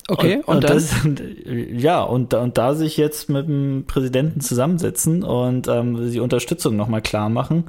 Okay, 0.10 0.38
und, 0.38 0.46
und, 0.46 0.56
und 0.56 0.70
das, 0.70 0.96
ja, 1.46 2.02
und, 2.02 2.34
und 2.34 2.58
da 2.58 2.76
sich 2.76 2.96
jetzt 2.96 3.30
mit 3.30 3.48
dem 3.48 3.84
Präsidenten 3.86 4.40
zusammensetzen 4.40 5.22
und 5.22 5.68
ähm, 5.68 6.12
die 6.12 6.22
Unterstützung 6.22 6.78
nochmal 6.78 7.02
klar 7.02 7.30
machen 7.30 7.66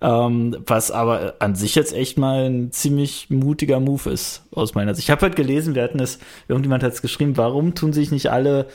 ähm, 0.00 0.56
was 0.66 0.90
aber 0.90 1.34
an 1.40 1.54
sich 1.54 1.74
jetzt 1.74 1.92
echt 1.92 2.18
mal 2.18 2.48
ein 2.48 2.70
ziemlich 2.70 3.30
mutiger 3.30 3.80
Move 3.80 4.10
ist, 4.10 4.44
aus 4.52 4.74
meiner 4.74 4.94
Sicht. 4.94 5.08
Ich 5.08 5.10
habe 5.10 5.22
halt 5.22 5.36
gelesen, 5.36 5.74
wir 5.74 5.82
hatten 5.82 6.00
es, 6.00 6.18
irgendjemand 6.46 6.82
hat 6.82 6.92
es 6.92 7.02
geschrieben, 7.02 7.36
warum 7.36 7.74
tun 7.74 7.92
sich 7.92 8.10
nicht 8.10 8.30
alle 8.30 8.66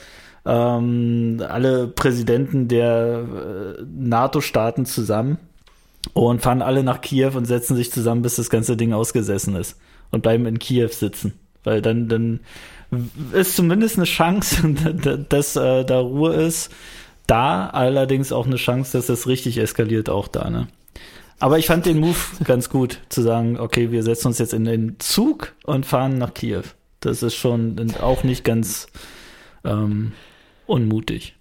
ähm, 0.46 1.42
alle 1.48 1.88
Präsidenten 1.88 2.68
der 2.68 3.24
äh, 3.78 3.82
NATO-Staaten 3.82 4.84
zusammen 4.86 5.38
und 6.12 6.42
fahren 6.42 6.62
alle 6.62 6.82
nach 6.82 7.00
Kiew 7.00 7.30
und 7.34 7.46
setzen 7.46 7.76
sich 7.76 7.90
zusammen, 7.90 8.22
bis 8.22 8.36
das 8.36 8.50
ganze 8.50 8.76
Ding 8.76 8.92
ausgesessen 8.92 9.56
ist 9.56 9.78
und 10.10 10.22
bleiben 10.22 10.46
in 10.46 10.58
Kiew 10.58 10.88
sitzen. 10.88 11.32
Weil 11.62 11.80
dann, 11.80 12.08
dann 12.08 12.40
ist 13.32 13.56
zumindest 13.56 13.96
eine 13.96 14.04
Chance, 14.04 14.74
dass 15.28 15.56
äh, 15.56 15.84
da 15.84 16.00
Ruhe 16.00 16.34
ist. 16.34 16.70
Da 17.26 17.68
allerdings 17.68 18.32
auch 18.32 18.44
eine 18.44 18.56
Chance, 18.56 18.98
dass 18.98 19.06
das 19.06 19.26
richtig 19.26 19.56
eskaliert, 19.56 20.10
auch 20.10 20.28
da, 20.28 20.50
ne? 20.50 20.68
Aber 21.38 21.58
ich 21.58 21.66
fand 21.66 21.86
den 21.86 22.00
Move 22.00 22.18
ganz 22.44 22.70
gut, 22.70 23.00
zu 23.08 23.22
sagen, 23.22 23.58
okay, 23.58 23.90
wir 23.90 24.02
setzen 24.02 24.28
uns 24.28 24.38
jetzt 24.38 24.54
in 24.54 24.64
den 24.64 24.96
Zug 24.98 25.54
und 25.64 25.84
fahren 25.84 26.18
nach 26.18 26.32
Kiew. 26.34 26.62
Das 27.00 27.22
ist 27.22 27.34
schon 27.34 27.92
auch 28.00 28.24
nicht 28.24 28.44
ganz 28.44 28.86
ähm, 29.64 30.12
unmutig. 30.66 31.34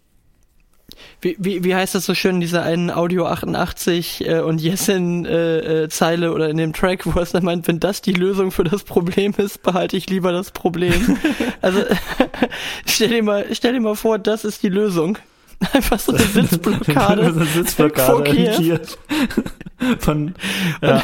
Wie, 1.22 1.36
wie, 1.40 1.64
wie 1.64 1.74
heißt 1.74 1.96
das 1.96 2.06
so 2.06 2.14
schön 2.14 2.36
in 2.36 2.42
dieser 2.42 2.64
einen 2.64 2.92
Audio 2.92 3.26
88 3.26 4.28
äh, 4.28 4.40
und 4.42 4.62
Jessin 4.62 5.26
äh, 5.26 5.84
äh, 5.84 5.90
Zeile 5.90 6.34
oder 6.34 6.50
in 6.50 6.58
dem 6.58 6.74
Track, 6.74 7.06
wo 7.06 7.20
es 7.20 7.32
dann 7.32 7.46
meint, 7.46 7.68
wenn 7.68 7.80
das 7.80 8.02
die 8.02 8.14
Lösung 8.14 8.52
für 8.52 8.64
das 8.64 8.84
Problem 8.84 9.34
ist, 9.38 9.64
behalte 9.64 9.96
ich 9.96 10.10
lieber 10.10 10.32
das 10.32 10.52
Problem. 10.52 11.18
also 11.62 11.84
stell 12.86 13.10
dir 13.10 13.24
mal, 13.24 13.46
stell 13.54 13.74
dir 13.74 13.80
mal 13.80 13.96
vor, 13.96 14.20
das 14.20 14.44
ist 14.44 14.64
die 14.64 14.70
Lösung. 14.70 15.18
Einfach 15.74 16.00
so 16.00 16.14
eine 16.14 16.24
Sitzblockade. 16.24 17.26
so 17.34 17.40
eine 17.40 17.46
Sitzblockade 17.46 18.24
Kiew. 18.24 18.80
Von, 20.00 20.36
ja. 20.82 21.04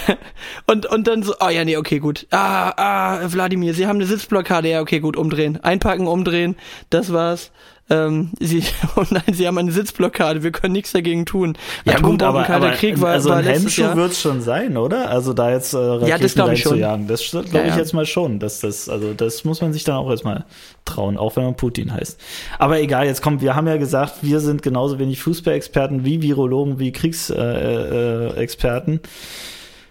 und, 0.68 0.86
und, 0.86 0.86
und 0.86 1.08
dann 1.08 1.24
so, 1.24 1.34
oh 1.42 1.50
ja, 1.50 1.66
nee, 1.66 1.76
okay, 1.76 2.00
gut. 2.00 2.28
Ah, 2.32 2.72
ah, 2.78 3.20
Wladimir, 3.30 3.74
Sie 3.74 3.88
haben 3.88 3.98
eine 3.98 4.06
Sitzblockade. 4.06 4.70
Ja, 4.70 4.82
okay, 4.82 5.00
gut, 5.02 5.18
umdrehen. 5.18 5.62
Einpacken, 5.62 6.08
umdrehen. 6.08 6.56
Das 6.90 7.12
war's 7.12 7.52
ähm, 7.90 8.30
sie, 8.40 8.64
oh 8.96 9.04
nein, 9.10 9.24
sie 9.32 9.48
haben 9.48 9.58
eine 9.58 9.72
Sitzblockade, 9.72 10.44
wir 10.44 10.52
können 10.52 10.74
nichts 10.74 10.92
dagegen 10.92 11.26
tun. 11.26 11.58
Ja, 11.86 11.94
ja 11.94 12.00
gut, 12.00 12.22
aber, 12.22 12.50
aber 12.50 12.72
Krieg 12.72 13.02
war, 13.02 13.12
also 13.12 13.30
war 13.30 13.38
ein 13.38 13.46
Hemmschuh 13.46 13.96
wird 13.96 14.12
es 14.12 14.22
schon 14.22 14.42
sein, 14.42 14.78
oder? 14.78 15.10
Also 15.10 15.34
da 15.34 15.52
jetzt 15.52 15.74
äh, 15.74 15.78
Raketen 15.78 16.08
ja, 16.08 16.18
das 16.18 16.36
glaube 16.36 16.54
ich 16.54 16.62
schon. 16.62 16.78
Jagen. 16.78 17.08
Das 17.08 17.30
glaube 17.30 17.48
ja, 17.54 17.66
ich 17.66 17.76
jetzt 17.76 17.94
mal 17.94 18.06
schon. 18.06 18.40
Dass 18.40 18.60
das, 18.60 18.90
also 18.90 19.14
das 19.14 19.44
muss 19.44 19.62
man 19.62 19.74
sich 19.74 19.84
dann 19.84 19.96
auch 19.96 20.10
jetzt 20.12 20.24
mal 20.24 20.46
trauen, 20.86 21.18
auch 21.18 21.36
wenn 21.36 21.44
man 21.44 21.56
Putin 21.56 21.94
heißt. 21.94 22.20
Aber 22.60 22.80
egal, 22.80 23.08
jetzt 23.08 23.22
kommt, 23.22 23.42
wir 23.42 23.56
haben 23.56 23.68
ja 23.68 23.78
gesagt, 23.78 24.16
wir 24.22 24.40
sind 24.40 24.62
genauso 24.62 25.00
wenig 25.00 25.22
Fußballexperten 25.22 26.06
wie 26.06 26.22
Virologen, 26.22 26.80
wie 26.80 26.92
Kriegsexperten. 26.92 28.94
Äh, 28.94 28.98
äh, 28.98 29.10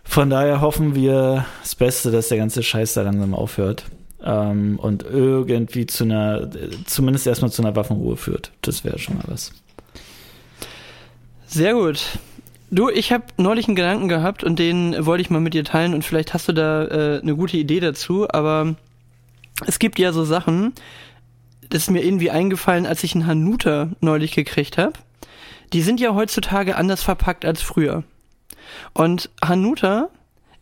Von 0.05 0.31
daher 0.31 0.61
hoffen 0.61 0.95
wir 0.95 1.47
das 1.63 1.75
Beste, 1.75 2.11
dass 2.11 2.29
der 2.29 2.39
ganze 2.39 2.63
Scheiß 2.63 2.95
da 2.95 3.03
langsam 3.03 3.35
aufhört 3.35 3.85
ähm, 4.23 4.79
und 4.79 5.05
irgendwie 5.05 5.87
zu 5.87 6.05
einer, 6.05 6.49
zumindest 6.87 7.27
erstmal 7.27 7.51
zu 7.51 7.63
einer 7.63 7.77
Waffenruhe 7.77 8.17
führt. 8.17 8.53
Das 8.63 8.85
wäre 8.85 8.99
schon 8.99 9.17
mal 9.17 9.25
was. 9.27 9.53
Sehr 11.47 11.75
gut. 11.75 12.19
Du, 12.71 12.91
ich 12.91 13.13
habe 13.13 13.25
neulich 13.39 13.67
einen 13.67 13.77
Gedanken 13.77 14.09
gehabt 14.09 14.45
und 14.45 14.59
den 14.59 15.07
wollte 15.07 15.23
ich 15.23 15.31
mal 15.31 15.41
mit 15.41 15.55
dir 15.55 15.65
teilen 15.65 15.95
und 15.95 16.05
vielleicht 16.05 16.35
hast 16.35 16.49
du 16.49 16.53
da 16.53 16.85
äh, 16.85 17.21
eine 17.23 17.35
gute 17.35 17.57
Idee 17.57 17.81
dazu, 17.81 18.27
aber 18.29 18.75
es 19.67 19.79
gibt 19.79 19.99
ja 19.99 20.13
so 20.13 20.25
Sachen, 20.25 20.75
das 21.71 21.83
ist 21.83 21.91
mir 21.91 22.05
irgendwie 22.05 22.31
eingefallen, 22.31 22.87
als 22.87 23.03
ich 23.05 23.15
einen 23.15 23.27
Hanuta 23.27 23.91
neulich 24.01 24.33
gekriegt 24.33 24.77
habe. 24.77 24.93
Die 25.73 25.81
sind 25.81 26.01
ja 26.01 26.15
heutzutage 26.15 26.77
anders 26.77 27.03
verpackt 27.03 27.45
als 27.45 27.63
früher. 27.63 28.05
Und 28.93 29.31
Hanuta 29.43 30.09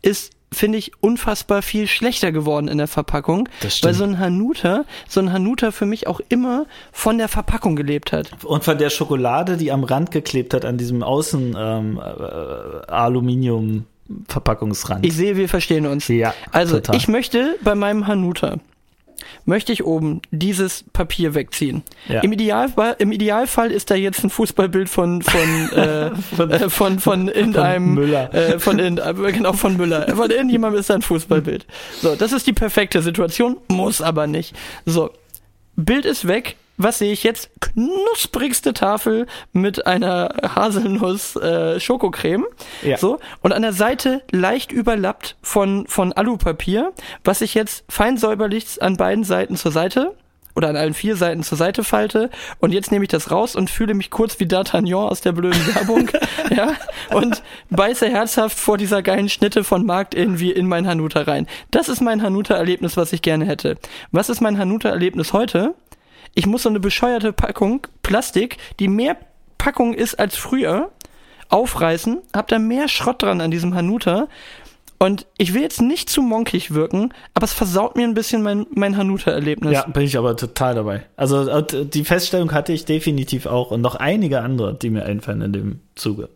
ist 0.03 0.36
finde 0.53 0.79
ich, 0.79 0.93
unfassbar 1.01 1.63
viel 1.63 1.87
schlechter 1.87 2.33
geworden 2.33 2.69
in 2.69 2.79
der 2.79 2.87
Verpackung. 2.87 3.49
Das 3.61 3.79
stimmt. 3.79 3.89
Weil 3.89 3.95
so 3.95 4.05
ein 4.05 4.19
Hanuta, 4.19 4.85
so 5.09 5.21
ein 5.21 5.33
Hanuta 5.33 5.71
für 5.71 5.87
mich 5.87 6.07
auch 6.07 6.21
immer 6.29 6.67
von 6.93 7.19
der 7.19 7.29
Verpackung 7.29 7.77
gelebt 7.77 8.13
hat. 8.13 8.31
Und 8.45 8.65
von 8.65 8.79
der 8.79 8.91
Schokolade, 8.91 9.57
die 9.57 9.73
am 9.73 9.85
Rand 9.85 10.11
geklebt 10.11 10.55
hat, 10.55 10.65
an 10.65 10.79
diesem 10.79 11.03
Außen 11.03 11.57
ähm, 11.59 11.99
äh, 11.99 12.91
Aluminium 12.91 13.85
Verpackungsrand. 14.29 15.05
Ich 15.05 15.15
sehe, 15.15 15.37
wir 15.37 15.49
verstehen 15.49 15.87
uns. 15.87 16.07
Ja. 16.09 16.33
Also, 16.53 16.77
total. 16.77 16.97
ich 16.97 17.09
möchte 17.09 17.57
bei 17.63 17.75
meinem 17.75 18.07
Hanuta 18.07 18.59
möchte 19.45 19.73
ich 19.73 19.85
oben 19.85 20.23
dieses 20.31 20.85
Papier 20.93 21.35
wegziehen. 21.35 21.83
Ja. 22.09 22.21
Im, 22.21 22.33
Idealfall, 22.33 22.97
Im 22.99 23.13
Idealfall 23.13 23.71
ist 23.71 23.91
da 23.91 23.95
jetzt 23.95 24.25
ein 24.25 24.31
Fußballbild 24.31 24.89
von 24.89 25.23
von 25.23 25.71
äh, 25.77 26.11
von, 26.15 26.51
äh, 26.51 26.71
von, 26.71 26.99
von 26.99 27.29
irgendeinem 27.29 27.95
Müller. 27.95 28.33
Äh, 28.35 28.59
von 28.59 28.79
in, 28.79 28.99
äh, 28.99 29.15
genau 29.33 29.53
von 29.53 29.77
Müller. 29.77 30.15
Von 30.17 30.31
irgendjemandem 30.31 30.81
ist 30.81 30.91
da 30.91 30.95
ein 30.95 31.03
Fußballbild. 31.03 31.67
So, 32.01 32.15
das 32.15 32.33
ist 32.33 32.47
die 32.47 32.53
perfekte 32.53 33.03
Situation, 33.03 33.57
muss 33.69 34.01
aber 34.01 34.27
nicht. 34.27 34.55
So, 34.85 35.11
Bild 35.77 36.05
ist 36.05 36.27
weg, 36.27 36.57
was 36.77 36.99
sehe 36.99 37.13
ich 37.13 37.23
jetzt? 37.23 37.51
Knusprigste 37.61 38.73
Tafel 38.75 39.27
mit 39.53 39.87
einer 39.87 40.35
Haselnuss 40.55 41.37
äh, 41.37 41.81
Schokocreme. 41.81 42.47
Ja. 42.83 42.97
So. 42.99 43.19
Und 43.43 43.53
an 43.53 43.63
der 43.63 43.73
Seite 43.73 44.23
leicht 44.31 44.73
überlappt 44.73 45.37
von, 45.43 45.87
von 45.87 46.13
Alupapier, 46.13 46.93
was 47.25 47.41
ich 47.41 47.55
jetzt 47.55 47.85
fein 47.89 48.17
säuberlich 48.17 48.83
an 48.83 48.97
beiden 48.97 49.25
Seiten 49.25 49.57
zur 49.57 49.73
Seite 49.73 50.15
oder 50.57 50.69
an 50.69 50.77
allen 50.77 50.95
vier 50.95 51.17
Seiten 51.17 51.43
zur 51.43 51.59
Seite 51.59 51.85
falte 51.85 52.31
und 52.59 52.73
jetzt 52.73 52.91
nehme 52.91 53.05
ich 53.05 53.11
das 53.11 53.31
raus 53.31 53.55
und 53.55 53.71
fühle 53.71 53.95
mich 53.95 54.11
kurz 54.11 54.41
wie 54.41 54.45
D'Artagnan 54.45 55.09
aus 55.09 55.21
der 55.21 55.33
blöden 55.33 55.75
Werbung, 55.75 56.11
ja, 56.51 56.73
und 57.15 57.43
beiße 57.71 58.09
herzhaft 58.09 58.59
vor 58.59 58.79
dieser 58.79 59.03
geilen 59.03 59.29
Schnitte 59.29 59.63
von 59.65 59.85
Markt 59.85 60.15
irgendwie 60.15 60.51
in 60.51 60.67
mein 60.67 60.87
Hanuta 60.87 61.23
rein. 61.23 61.47
Das 61.71 61.89
ist 61.89 62.01
mein 62.01 62.23
Hanuta-Erlebnis, 62.23 62.97
was 62.97 63.13
ich 63.13 63.21
gerne 63.21 63.45
hätte. 63.45 63.77
Was 64.13 64.31
ist 64.31 64.41
mein 64.41 64.59
Hanuta-Erlebnis 64.59 65.35
heute? 65.35 65.75
Ich 66.37 66.47
muss 66.47 66.63
so 66.63 66.69
eine 66.69 66.81
bescheuerte 66.81 67.33
Packung 67.33 67.87
Plastik, 68.03 68.59
die 68.79 68.89
mehr 68.89 69.17
Packung 69.57 69.95
ist 69.95 70.21
als 70.21 70.37
früher, 70.37 70.91
aufreißen, 71.49 72.19
hab 72.35 72.49
da 72.49 72.59
mehr 72.59 72.89
Schrott 72.89 73.23
dran 73.23 73.41
an 73.41 73.51
diesem 73.51 73.75
Hanuta 73.75 74.29
und 74.99 75.27
ich 75.39 75.55
will 75.55 75.63
jetzt 75.63 75.81
nicht 75.81 76.11
zu 76.11 76.21
monkig 76.21 76.75
wirken, 76.75 77.15
aber 77.33 77.45
es 77.45 77.55
versaut 77.55 77.97
mir 77.97 78.05
ein 78.05 78.13
bisschen 78.13 78.43
mein, 78.43 78.67
mein 78.71 78.99
Hanuta-Erlebnis. 78.99 79.73
Ja, 79.73 79.87
bin 79.87 80.05
ich 80.05 80.19
aber 80.19 80.37
total 80.37 80.75
dabei. 80.75 81.07
Also 81.17 81.51
und 81.51 81.95
die 81.95 82.05
Feststellung 82.05 82.53
hatte 82.53 82.75
ich 82.75 82.85
definitiv 82.85 83.47
auch 83.47 83.71
und 83.71 83.81
noch 83.81 83.95
einige 83.95 84.43
andere, 84.43 84.75
die 84.75 84.91
mir 84.91 85.05
einfallen 85.07 85.41
in 85.41 85.53
dem 85.55 85.81
Zuge. 85.95 86.29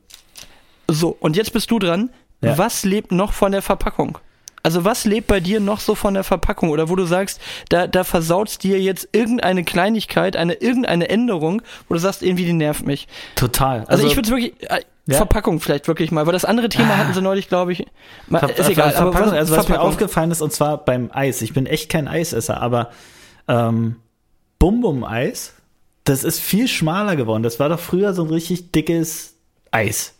So, 0.88 1.14
und 1.21 1.37
jetzt 1.37 1.52
bist 1.52 1.71
du 1.71 1.78
dran. 1.78 2.11
Ja. 2.42 2.57
Was 2.57 2.85
lebt 2.85 3.12
noch 3.12 3.35
von 3.35 3.52
der 3.52 3.61
Verpackung? 3.61 4.19
Also 4.62 4.85
was 4.85 5.05
lebt 5.05 5.26
bei 5.26 5.40
dir 5.40 5.59
noch 5.61 5.81
so 5.81 5.95
von 5.95 6.14
der 6.14 6.25
Verpackung? 6.25 6.71
Oder 6.71 6.88
wo 6.90 6.97
du 6.97 7.05
sagst, 7.05 7.40
da, 7.71 7.87
da 7.87 8.05
versaut's 8.05 8.59
dir 8.59 8.81
jetzt 8.81 9.09
irgendeine 9.12 9.64
Kleinigkeit, 9.64 10.37
eine 10.37 10.55
irgendeine 10.55 11.09
Änderung, 11.09 11.62
wo 11.88 11.95
du 11.95 12.00
sagst, 12.00 12.23
irgendwie 12.23 12.45
die 12.45 12.52
nervt 12.52 12.87
mich. 12.87 13.09
Total. 13.37 13.85
Also, 13.88 14.07
ich 14.07 14.17
würde 14.17 14.29
wirklich, 14.29 14.52
äh, 14.71 14.81
Ja. 15.07 15.17
Verpackung 15.17 15.59
vielleicht 15.61 15.88
wirklich 15.88 16.12
mal, 16.12 16.26
weil 16.26 16.33
das 16.35 16.45
andere 16.45 16.69
Thema 16.69 16.93
Ah. 16.93 16.97
hatten 16.99 17.14
sie 17.14 17.23
neulich, 17.23 17.49
glaube 17.49 17.73
ich. 17.73 17.87
Mal, 18.29 18.38
Ver 18.40 18.57
ist 18.59 18.69
egal, 18.69 18.95
aber 18.95 19.12
Verpackung, 19.12 19.26
was, 19.33 19.38
also 19.38 19.52
was 19.57 19.59
mir 19.69 19.75
Verpackung. 19.75 19.88
aufgefallen 19.88 20.31
ist, 20.31 20.40
und 20.43 20.52
zwar 20.52 20.85
beim 20.85 21.11
Eis. 21.12 21.40
Ich 21.43 21.52
bin 21.55 21.67
echt 21.67 21.88
kein 21.90 22.07
Eisesser, 22.07 22.61
aber 22.61 22.90
ähm, 23.49 23.97
Bum-Bum-Eis, 24.61 25.55
das 26.05 26.23
ist 26.23 26.38
viel 26.40 26.69
schmaler 26.69 27.17
geworden. 27.17 27.43
Das 27.43 27.59
war 27.59 27.69
doch 27.69 27.81
früher 27.81 28.12
so 28.14 28.23
ein 28.25 28.31
richtig 28.31 28.73
dickes 28.73 29.35
Eis. 29.71 30.14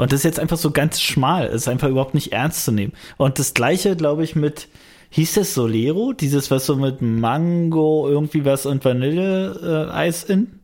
Und 0.00 0.12
das 0.12 0.20
ist 0.20 0.24
jetzt 0.24 0.40
einfach 0.40 0.56
so 0.56 0.70
ganz 0.70 0.98
schmal. 0.98 1.48
Ist 1.48 1.68
einfach 1.68 1.88
überhaupt 1.90 2.14
nicht 2.14 2.32
ernst 2.32 2.64
zu 2.64 2.72
nehmen. 2.72 2.94
Und 3.18 3.38
das 3.38 3.52
gleiche, 3.52 3.96
glaube 3.96 4.24
ich, 4.24 4.34
mit, 4.34 4.68
hieß 5.10 5.34
das 5.34 5.52
Solero? 5.52 6.14
Dieses, 6.14 6.50
was 6.50 6.64
so 6.64 6.74
mit 6.76 7.02
Mango 7.02 8.08
irgendwie 8.08 8.46
was 8.46 8.64
und 8.64 8.82
Vanille-Eis 8.82 10.24
in? 10.24 10.58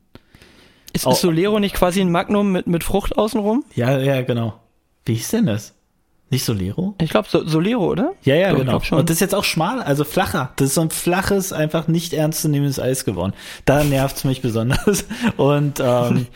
Ist, 0.95 1.07
Oh. 1.07 1.11
ist 1.11 1.21
Solero 1.21 1.61
nicht 1.61 1.75
quasi 1.75 2.00
ein 2.00 2.11
Magnum 2.11 2.50
mit, 2.50 2.66
mit 2.66 2.83
Frucht 2.83 3.19
außenrum? 3.19 3.62
Ja, 3.75 3.99
ja, 3.99 4.23
genau. 4.23 4.59
Wie 5.05 5.12
hieß 5.12 5.28
denn 5.33 5.45
das? 5.45 5.75
Nicht 6.28 6.45
Solero? 6.45 6.97
Ich 7.00 7.11
glaube, 7.11 7.28
so, 7.30 7.47
Solero, 7.47 7.87
oder? 7.87 8.14
Ja, 8.25 8.35
ja, 8.35 8.50
genau. 8.50 8.64
glaub 8.64 8.85
schon. 8.85 8.99
Und 8.99 9.09
das 9.09 9.14
ist 9.16 9.21
jetzt 9.21 9.35
auch 9.35 9.45
schmal, 9.45 9.80
also 9.80 10.02
flacher. 10.02 10.50
Das 10.56 10.68
ist 10.68 10.75
so 10.75 10.80
ein 10.80 10.90
flaches, 10.90 11.52
einfach 11.52 11.87
nicht 11.87 12.12
ernstzunehmendes 12.12 12.80
Eis 12.80 13.04
geworden. 13.04 13.33
Da 13.64 13.85
nervt's 13.85 14.25
mich 14.25 14.42
besonders. 14.42 15.04
Und, 15.37 15.80
ähm, 15.80 16.26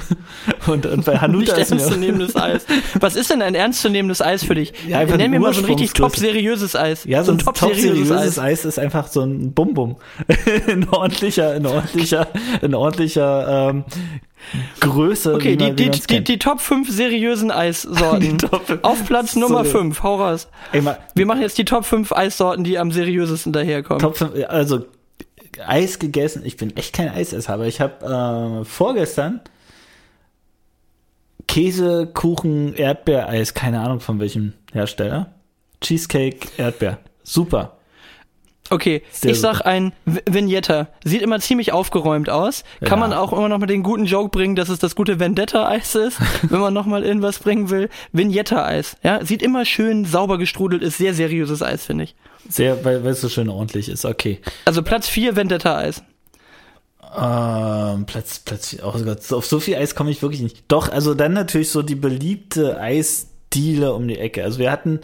und, 0.66 0.86
und 0.86 1.04
bei 1.04 1.12
Nicht 1.12 1.22
Hanuta 1.22 1.54
ist 1.54 1.70
mir 1.70 1.80
ernstzunehmendes 1.80 2.34
Eis. 2.34 2.66
Was 2.98 3.14
ist 3.14 3.30
denn 3.30 3.42
ein 3.42 3.54
ernstzunehmendes 3.54 4.22
Eis 4.22 4.44
für 4.44 4.54
dich? 4.54 4.72
Ja, 4.88 4.98
einfach 4.98 5.16
Nenn 5.16 5.30
mir 5.30 5.40
mal 5.40 5.52
so 5.52 5.60
ein 5.60 5.66
richtig 5.66 5.92
top 5.92 6.16
seriöses 6.16 6.74
Eis. 6.74 7.04
ja, 7.04 7.22
so 7.22 7.32
ein 7.32 7.38
top 7.38 7.54
top-seriöses 7.54 8.08
seriöses 8.08 8.38
Eis. 8.38 8.64
ist 8.64 8.78
einfach 8.78 9.08
so 9.08 9.22
ein 9.22 9.52
Bum-Bum. 9.52 9.96
ein 10.68 10.88
ordentlicher, 10.88 11.52
ein 11.52 11.66
ordentlicher, 11.66 12.28
ein 12.62 12.74
ordentlicher 12.74 13.70
ähm, 13.70 13.84
Größe. 14.80 15.34
Okay, 15.34 15.56
die, 15.56 15.74
die, 15.74 15.90
die, 15.90 16.24
die 16.24 16.38
Top 16.38 16.60
5 16.60 16.90
seriösen 16.90 17.50
Eissorten. 17.50 18.38
Auf 18.82 19.04
Platz 19.04 19.36
Nummer 19.36 19.60
eine- 19.60 19.68
5, 19.68 20.02
hau 20.02 20.16
raus. 20.16 20.48
Wir 20.72 21.26
machen 21.26 21.40
jetzt 21.40 21.58
die 21.58 21.64
Top 21.64 21.84
5 21.84 22.12
Eissorten, 22.12 22.64
die 22.64 22.78
am 22.78 22.90
seriösesten 22.92 23.52
daherkommen. 23.52 24.00
Top 24.00 24.16
5, 24.16 24.32
also 24.48 24.86
Eis 25.66 25.98
gegessen. 25.98 26.42
Ich 26.44 26.56
bin 26.56 26.76
echt 26.76 26.94
kein 26.94 27.08
Eisesser, 27.10 27.52
aber 27.54 27.66
ich 27.66 27.80
habe 27.80 28.60
äh, 28.62 28.64
vorgestern 28.64 29.40
Käse, 31.46 32.06
Kuchen, 32.12 32.74
Erdbeereis, 32.74 33.54
keine 33.54 33.80
Ahnung 33.80 34.00
von 34.00 34.20
welchem 34.20 34.52
Hersteller. 34.72 35.32
Cheesecake, 35.80 36.48
Erdbeer. 36.58 36.98
Super. 37.22 37.77
Okay, 38.70 39.02
Sehr 39.12 39.30
ich 39.30 39.40
sag 39.40 39.62
ein 39.62 39.92
Vignetta. 40.04 40.88
Sieht 41.04 41.22
immer 41.22 41.40
ziemlich 41.40 41.72
aufgeräumt 41.72 42.28
aus. 42.28 42.64
Kann 42.80 42.90
Ja. 43.00 43.08
man 43.08 43.12
auch 43.14 43.32
immer 43.32 43.48
noch 43.48 43.58
mal 43.58 43.66
den 43.66 43.82
guten 43.82 44.04
Joke 44.04 44.30
bringen, 44.30 44.56
dass 44.56 44.68
es 44.68 44.78
das 44.78 44.94
gute 44.94 45.18
Vendetta-Eis 45.18 45.94
ist, 45.94 46.18
wenn 46.42 46.60
man 46.60 46.74
noch 46.74 46.84
mal 46.86 47.02
irgendwas 47.04 47.38
bringen 47.38 47.70
will. 47.70 47.88
Vignetta-Eis. 48.12 48.96
Ja, 49.02 49.24
sieht 49.24 49.42
immer 49.42 49.64
schön 49.64 50.04
sauber 50.04 50.36
gestrudelt, 50.38 50.82
ist 50.82 50.98
sehr 50.98 51.14
seriöses 51.14 51.62
Eis, 51.62 51.84
finde 51.86 52.04
ich. 52.04 52.14
Sehr, 52.48 52.84
weil, 52.84 53.04
weil 53.04 53.12
es 53.12 53.20
so 53.20 53.28
schön 53.28 53.48
ordentlich 53.48 53.88
ist. 53.88 54.04
Okay. 54.04 54.40
Also 54.64 54.82
Platz 54.82 55.08
4 55.08 55.34
Vendetta-Eis. 55.36 56.02
Ähm, 57.16 58.04
Platz, 58.06 58.40
Platz, 58.40 58.76
oh 58.82 58.92
Gott, 59.02 59.32
auf 59.32 59.46
so 59.46 59.60
viel 59.60 59.76
Eis 59.76 59.94
komme 59.94 60.10
ich 60.10 60.20
wirklich 60.20 60.42
nicht. 60.42 60.64
Doch, 60.68 60.90
also 60.90 61.14
dann 61.14 61.32
natürlich 61.32 61.70
so 61.70 61.80
die 61.82 61.94
beliebte 61.94 62.78
Eisdiele 62.78 63.94
um 63.94 64.06
die 64.06 64.18
Ecke. 64.18 64.44
Also 64.44 64.58
wir 64.58 64.70
hatten 64.70 65.00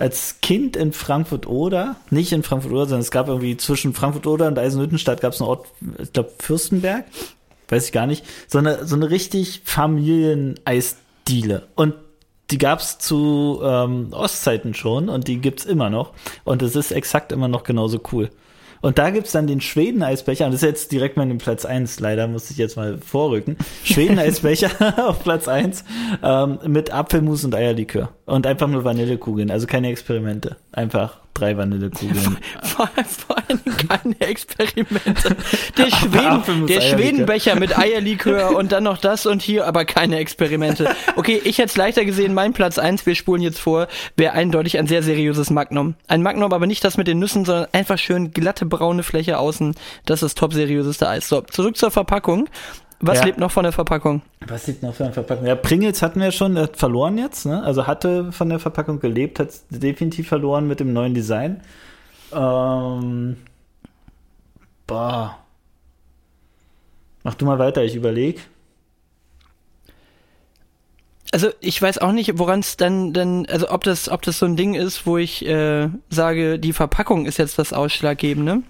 als 0.00 0.40
Kind 0.40 0.76
in 0.76 0.92
Frankfurt 0.92 1.46
oder, 1.46 1.96
nicht 2.10 2.32
in 2.32 2.42
Frankfurt 2.42 2.72
oder, 2.72 2.86
sondern 2.86 3.02
es 3.02 3.10
gab 3.10 3.28
irgendwie 3.28 3.56
zwischen 3.56 3.92
Frankfurt 3.92 4.26
oder 4.26 4.48
und 4.48 4.58
Eisenhüttenstadt 4.58 5.20
gab 5.20 5.34
es 5.34 5.40
einen 5.40 5.50
Ort, 5.50 5.66
ich 5.98 6.12
glaube 6.12 6.30
Fürstenberg, 6.38 7.04
weiß 7.68 7.86
ich 7.86 7.92
gar 7.92 8.06
nicht, 8.06 8.24
so 8.48 8.58
eine, 8.58 8.86
so 8.86 8.96
eine 8.96 9.10
richtig 9.10 9.62
Familien-Eisdiele. 9.64 11.66
Und 11.74 11.94
die 12.50 12.58
gab's 12.58 12.98
zu 12.98 13.60
ähm, 13.62 14.08
Ostzeiten 14.12 14.74
schon 14.74 15.08
und 15.08 15.28
die 15.28 15.38
gibt's 15.38 15.64
immer 15.64 15.90
noch. 15.90 16.12
Und 16.44 16.62
es 16.62 16.74
ist 16.74 16.90
exakt 16.90 17.30
immer 17.30 17.48
noch 17.48 17.62
genauso 17.62 18.00
cool. 18.12 18.30
Und 18.80 18.98
da 18.98 19.10
gibt's 19.10 19.32
dann 19.32 19.46
den 19.46 19.60
Schweden-Eisbecher, 19.60 20.46
und 20.46 20.52
das 20.52 20.62
ist 20.62 20.68
jetzt 20.68 20.92
direkt 20.92 21.16
mal 21.16 21.30
in 21.30 21.38
Platz 21.38 21.64
1, 21.64 22.00
leider 22.00 22.26
muss 22.28 22.50
ich 22.50 22.56
jetzt 22.56 22.76
mal 22.76 22.98
vorrücken. 22.98 23.56
Schweden-Eisbecher 23.84 24.70
auf 25.08 25.22
Platz 25.22 25.48
1 25.48 25.84
ähm, 26.22 26.58
mit 26.66 26.92
Apfelmus 26.92 27.44
und 27.44 27.54
Eierlikör. 27.54 28.10
Und 28.26 28.46
einfach 28.46 28.68
nur 28.68 28.84
Vanillekugeln, 28.84 29.50
also 29.50 29.66
keine 29.66 29.88
Experimente. 29.88 30.56
Einfach 30.72 31.18
drei 31.40 31.56
Vanillekugeln. 31.56 32.38
Vor, 32.62 32.88
vor 33.04 33.36
allem 33.38 33.60
keine 33.88 34.20
Experimente. 34.20 35.36
Der, 35.76 35.90
Schweden, 35.90 36.66
der. 36.66 36.80
Schwedenbecher 36.80 37.56
mit 37.56 37.78
Eierlikör 37.78 38.56
und 38.56 38.72
dann 38.72 38.84
noch 38.84 38.98
das 38.98 39.26
und 39.26 39.42
hier, 39.42 39.66
aber 39.66 39.84
keine 39.84 40.18
Experimente. 40.18 40.94
Okay, 41.16 41.40
ich 41.44 41.58
hätte 41.58 41.68
es 41.68 41.76
leichter 41.76 42.04
gesehen, 42.04 42.34
mein 42.34 42.52
Platz 42.52 42.78
1, 42.78 43.06
wir 43.06 43.14
spulen 43.14 43.42
jetzt 43.42 43.58
vor, 43.58 43.88
wäre 44.16 44.32
eindeutig 44.32 44.78
ein 44.78 44.86
sehr 44.86 45.02
seriöses 45.02 45.50
Magnum. 45.50 45.94
Ein 46.08 46.22
Magnum, 46.22 46.52
aber 46.52 46.66
nicht 46.66 46.84
das 46.84 46.96
mit 46.96 47.06
den 47.06 47.18
Nüssen, 47.18 47.44
sondern 47.44 47.68
einfach 47.72 47.98
schön 47.98 48.32
glatte 48.32 48.66
braune 48.66 49.02
Fläche 49.02 49.38
außen. 49.38 49.74
Das 50.06 50.22
ist 50.22 50.36
top 50.38 50.52
seriöseste 50.52 51.08
Eis. 51.08 51.28
So, 51.28 51.40
zurück 51.42 51.76
zur 51.76 51.90
Verpackung. 51.90 52.48
Was 53.02 53.18
Ja. 53.20 53.24
lebt 53.24 53.38
noch 53.38 53.50
von 53.50 53.62
der 53.62 53.72
Verpackung? 53.72 54.20
Was 54.46 54.66
liegt 54.66 54.82
noch 54.82 54.94
für 54.94 55.04
eine 55.04 55.12
Verpackung? 55.14 55.46
Ja, 55.46 55.54
Pringles 55.56 56.02
hatten 56.02 56.20
wir 56.20 56.32
schon, 56.32 56.54
der 56.54 56.64
hat 56.64 56.76
verloren 56.76 57.16
jetzt, 57.16 57.46
ne? 57.46 57.62
Also 57.62 57.86
hatte 57.86 58.30
von 58.30 58.50
der 58.50 58.58
Verpackung 58.58 59.00
gelebt, 59.00 59.38
hat 59.40 59.48
definitiv 59.70 60.28
verloren 60.28 60.68
mit 60.68 60.80
dem 60.80 60.92
neuen 60.92 61.14
Design. 61.14 61.62
Ähm, 62.32 63.38
boah. 64.86 65.38
Mach 67.22 67.34
du 67.34 67.44
mal 67.46 67.58
weiter, 67.58 67.82
ich 67.84 67.94
überleg. 67.94 68.40
Also 71.32 71.48
ich 71.60 71.80
weiß 71.80 71.98
auch 71.98 72.12
nicht, 72.12 72.38
woran 72.38 72.60
es 72.60 72.76
dann, 72.76 73.12
dann, 73.12 73.46
also 73.46 73.70
ob 73.70 73.84
das, 73.84 74.08
ob 74.08 74.22
das 74.22 74.38
so 74.38 74.46
ein 74.46 74.56
Ding 74.56 74.74
ist, 74.74 75.06
wo 75.06 75.16
ich 75.16 75.46
äh, 75.46 75.88
sage, 76.10 76.58
die 76.58 76.72
Verpackung 76.72 77.24
ist 77.26 77.38
jetzt 77.38 77.58
das 77.58 77.72
Ausschlaggebende. 77.72 78.62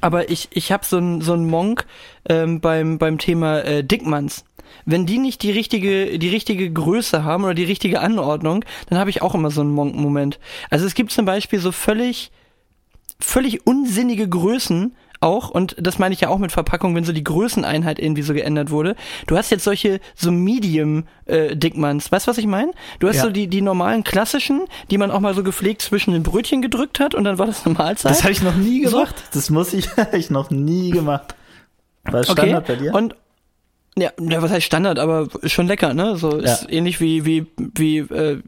Aber 0.00 0.30
ich, 0.30 0.48
ich 0.52 0.72
habe 0.72 0.84
so 0.84 0.98
ein 0.98 1.20
so 1.20 1.36
Monk 1.36 1.86
ähm, 2.28 2.60
beim 2.60 2.98
beim 2.98 3.18
Thema 3.18 3.60
äh, 3.60 3.82
Dickmanns. 3.82 4.44
Wenn 4.84 5.06
die 5.06 5.18
nicht 5.18 5.42
die 5.42 5.50
richtige 5.50 6.18
die 6.18 6.28
richtige 6.28 6.70
Größe 6.70 7.24
haben 7.24 7.44
oder 7.44 7.54
die 7.54 7.64
richtige 7.64 8.00
Anordnung, 8.00 8.64
dann 8.88 8.98
habe 8.98 9.10
ich 9.10 9.22
auch 9.22 9.34
immer 9.34 9.50
so 9.50 9.62
einen 9.62 9.70
Monk-Moment. 9.70 10.38
Also 10.70 10.86
es 10.86 10.94
gibt 10.94 11.12
zum 11.12 11.24
Beispiel 11.24 11.60
so 11.60 11.72
völlig 11.72 12.30
völlig 13.18 13.66
unsinnige 13.66 14.28
Größen 14.28 14.94
auch, 15.20 15.50
und 15.50 15.76
das 15.78 15.98
meine 15.98 16.12
ich 16.14 16.20
ja 16.20 16.28
auch 16.28 16.38
mit 16.38 16.52
Verpackung, 16.52 16.94
wenn 16.94 17.04
so 17.04 17.12
die 17.12 17.24
Größeneinheit 17.24 17.98
irgendwie 17.98 18.22
so 18.22 18.34
geändert 18.34 18.70
wurde. 18.70 18.96
Du 19.26 19.36
hast 19.36 19.50
jetzt 19.50 19.64
solche 19.64 20.00
so 20.14 20.30
Medium 20.30 21.04
äh, 21.26 21.54
weißt 21.56 22.26
du, 22.26 22.30
was 22.30 22.38
ich 22.38 22.46
meine? 22.46 22.72
Du 22.98 23.08
hast 23.08 23.16
Ja. 23.16 23.22
so 23.22 23.30
die, 23.30 23.48
die 23.48 23.62
normalen 23.62 24.04
klassischen, 24.04 24.62
die 24.90 24.98
man 24.98 25.10
auch 25.10 25.20
mal 25.20 25.34
so 25.34 25.42
gepflegt 25.42 25.82
zwischen 25.82 26.12
den 26.12 26.22
Brötchen 26.22 26.62
gedrückt 26.62 27.00
hat 27.00 27.14
und 27.14 27.24
dann 27.24 27.38
war 27.38 27.46
das 27.46 27.64
eine 27.66 27.74
Mahlzeit. 27.74 28.10
Das 28.12 28.22
habe 28.22 28.32
ich 28.32 28.42
noch 28.42 28.56
nie 28.56 28.84
So? 28.86 28.98
gemacht. 28.98 29.14
Das 29.32 29.50
muss 29.50 29.72
ich, 29.72 29.88
ich 30.12 30.30
noch 30.30 30.50
nie 30.50 30.90
gemacht. 30.90 31.34
War 32.04 32.22
Standard 32.24 32.66
bei 32.66 32.76
dir? 32.76 32.94
Und 32.94 33.14
ja, 33.98 34.10
ja, 34.20 34.42
was 34.42 34.50
heißt 34.50 34.66
Standard, 34.66 34.98
aber 34.98 35.28
schon 35.44 35.66
lecker, 35.66 35.94
ne? 35.94 36.16
So 36.16 36.36
ist 36.36 36.62
Ja. 36.64 36.68
ähnlich 36.68 37.00
wie 37.00 37.24
wie 37.24 37.46
wie 37.56 37.98
äh, 37.98 38.42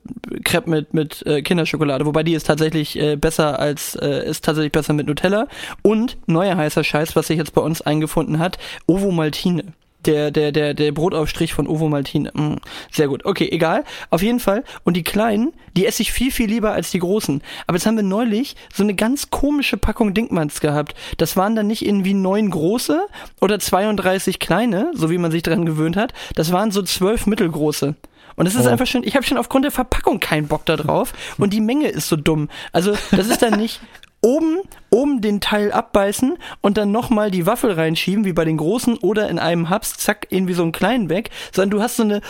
Crepe 0.44 0.68
mit, 0.68 0.92
mit 0.92 1.26
äh, 1.26 1.40
Kinderschokolade, 1.42 2.04
wobei 2.04 2.22
die 2.22 2.34
ist 2.34 2.46
tatsächlich 2.46 2.98
äh, 2.98 3.16
besser 3.16 3.58
als, 3.58 3.94
äh, 3.96 4.28
ist 4.28 4.44
tatsächlich 4.44 4.72
besser 4.72 4.92
mit 4.92 5.06
Nutella. 5.06 5.48
Und 5.82 6.18
neuer 6.26 6.56
heißer 6.56 6.84
Scheiß, 6.84 7.16
was 7.16 7.28
sich 7.28 7.38
jetzt 7.38 7.54
bei 7.54 7.62
uns 7.62 7.80
eingefunden 7.80 8.38
hat, 8.38 8.58
Ovo 8.86 9.10
Maltine 9.10 9.72
der, 10.06 10.30
der, 10.30 10.52
der, 10.52 10.74
der 10.74 10.92
Brotaufstrich 10.92 11.54
von 11.54 11.66
Ovo 11.66 11.88
Maltine. 11.88 12.30
Mm, 12.34 12.56
sehr 12.90 13.08
gut. 13.08 13.24
Okay, 13.24 13.48
egal. 13.50 13.84
Auf 14.10 14.22
jeden 14.22 14.40
Fall. 14.40 14.64
Und 14.84 14.96
die 14.96 15.02
kleinen, 15.02 15.52
die 15.76 15.86
esse 15.86 16.02
ich 16.02 16.12
viel, 16.12 16.30
viel 16.30 16.48
lieber 16.48 16.72
als 16.72 16.90
die 16.90 17.00
großen. 17.00 17.42
Aber 17.66 17.76
jetzt 17.76 17.86
haben 17.86 17.96
wir 17.96 18.04
neulich 18.04 18.56
so 18.72 18.82
eine 18.82 18.94
ganz 18.94 19.30
komische 19.30 19.76
Packung 19.76 20.14
Dinkmanns 20.14 20.60
gehabt. 20.60 20.94
Das 21.16 21.36
waren 21.36 21.56
dann 21.56 21.66
nicht 21.66 21.84
irgendwie 21.84 22.14
neun 22.14 22.50
große 22.50 23.06
oder 23.40 23.58
32 23.58 24.38
kleine, 24.38 24.92
so 24.94 25.10
wie 25.10 25.18
man 25.18 25.30
sich 25.30 25.42
dran 25.42 25.66
gewöhnt 25.66 25.96
hat. 25.96 26.12
Das 26.34 26.52
waren 26.52 26.70
so 26.70 26.82
zwölf 26.82 27.26
mittelgroße. 27.26 27.94
Und 28.36 28.46
es 28.46 28.54
ist 28.54 28.66
oh. 28.66 28.70
einfach 28.70 28.86
schon, 28.86 29.02
ich 29.02 29.16
habe 29.16 29.26
schon 29.26 29.36
aufgrund 29.36 29.64
der 29.64 29.72
Verpackung 29.72 30.20
keinen 30.20 30.46
Bock 30.46 30.64
da 30.64 30.76
drauf 30.76 31.12
und 31.38 31.52
die 31.52 31.60
Menge 31.60 31.88
ist 31.88 32.08
so 32.08 32.14
dumm. 32.14 32.48
Also 32.72 32.94
das 33.10 33.26
ist 33.26 33.42
dann 33.42 33.58
nicht, 33.58 33.80
oben, 34.20 34.60
oben 34.90 35.20
den 35.20 35.40
Teil 35.40 35.72
abbeißen 35.72 36.36
und 36.60 36.76
dann 36.76 36.90
nochmal 36.90 37.30
die 37.30 37.46
Waffel 37.46 37.72
reinschieben, 37.72 38.24
wie 38.24 38.32
bei 38.32 38.44
den 38.44 38.56
großen, 38.56 38.98
oder 38.98 39.28
in 39.28 39.38
einem 39.38 39.70
Hubs, 39.70 39.96
zack, 39.96 40.26
irgendwie 40.30 40.54
so 40.54 40.62
einen 40.62 40.72
kleinen 40.72 41.08
weg, 41.08 41.30
sondern 41.52 41.70
du 41.70 41.82
hast 41.82 41.96
so 41.96 42.02
eine 42.02 42.20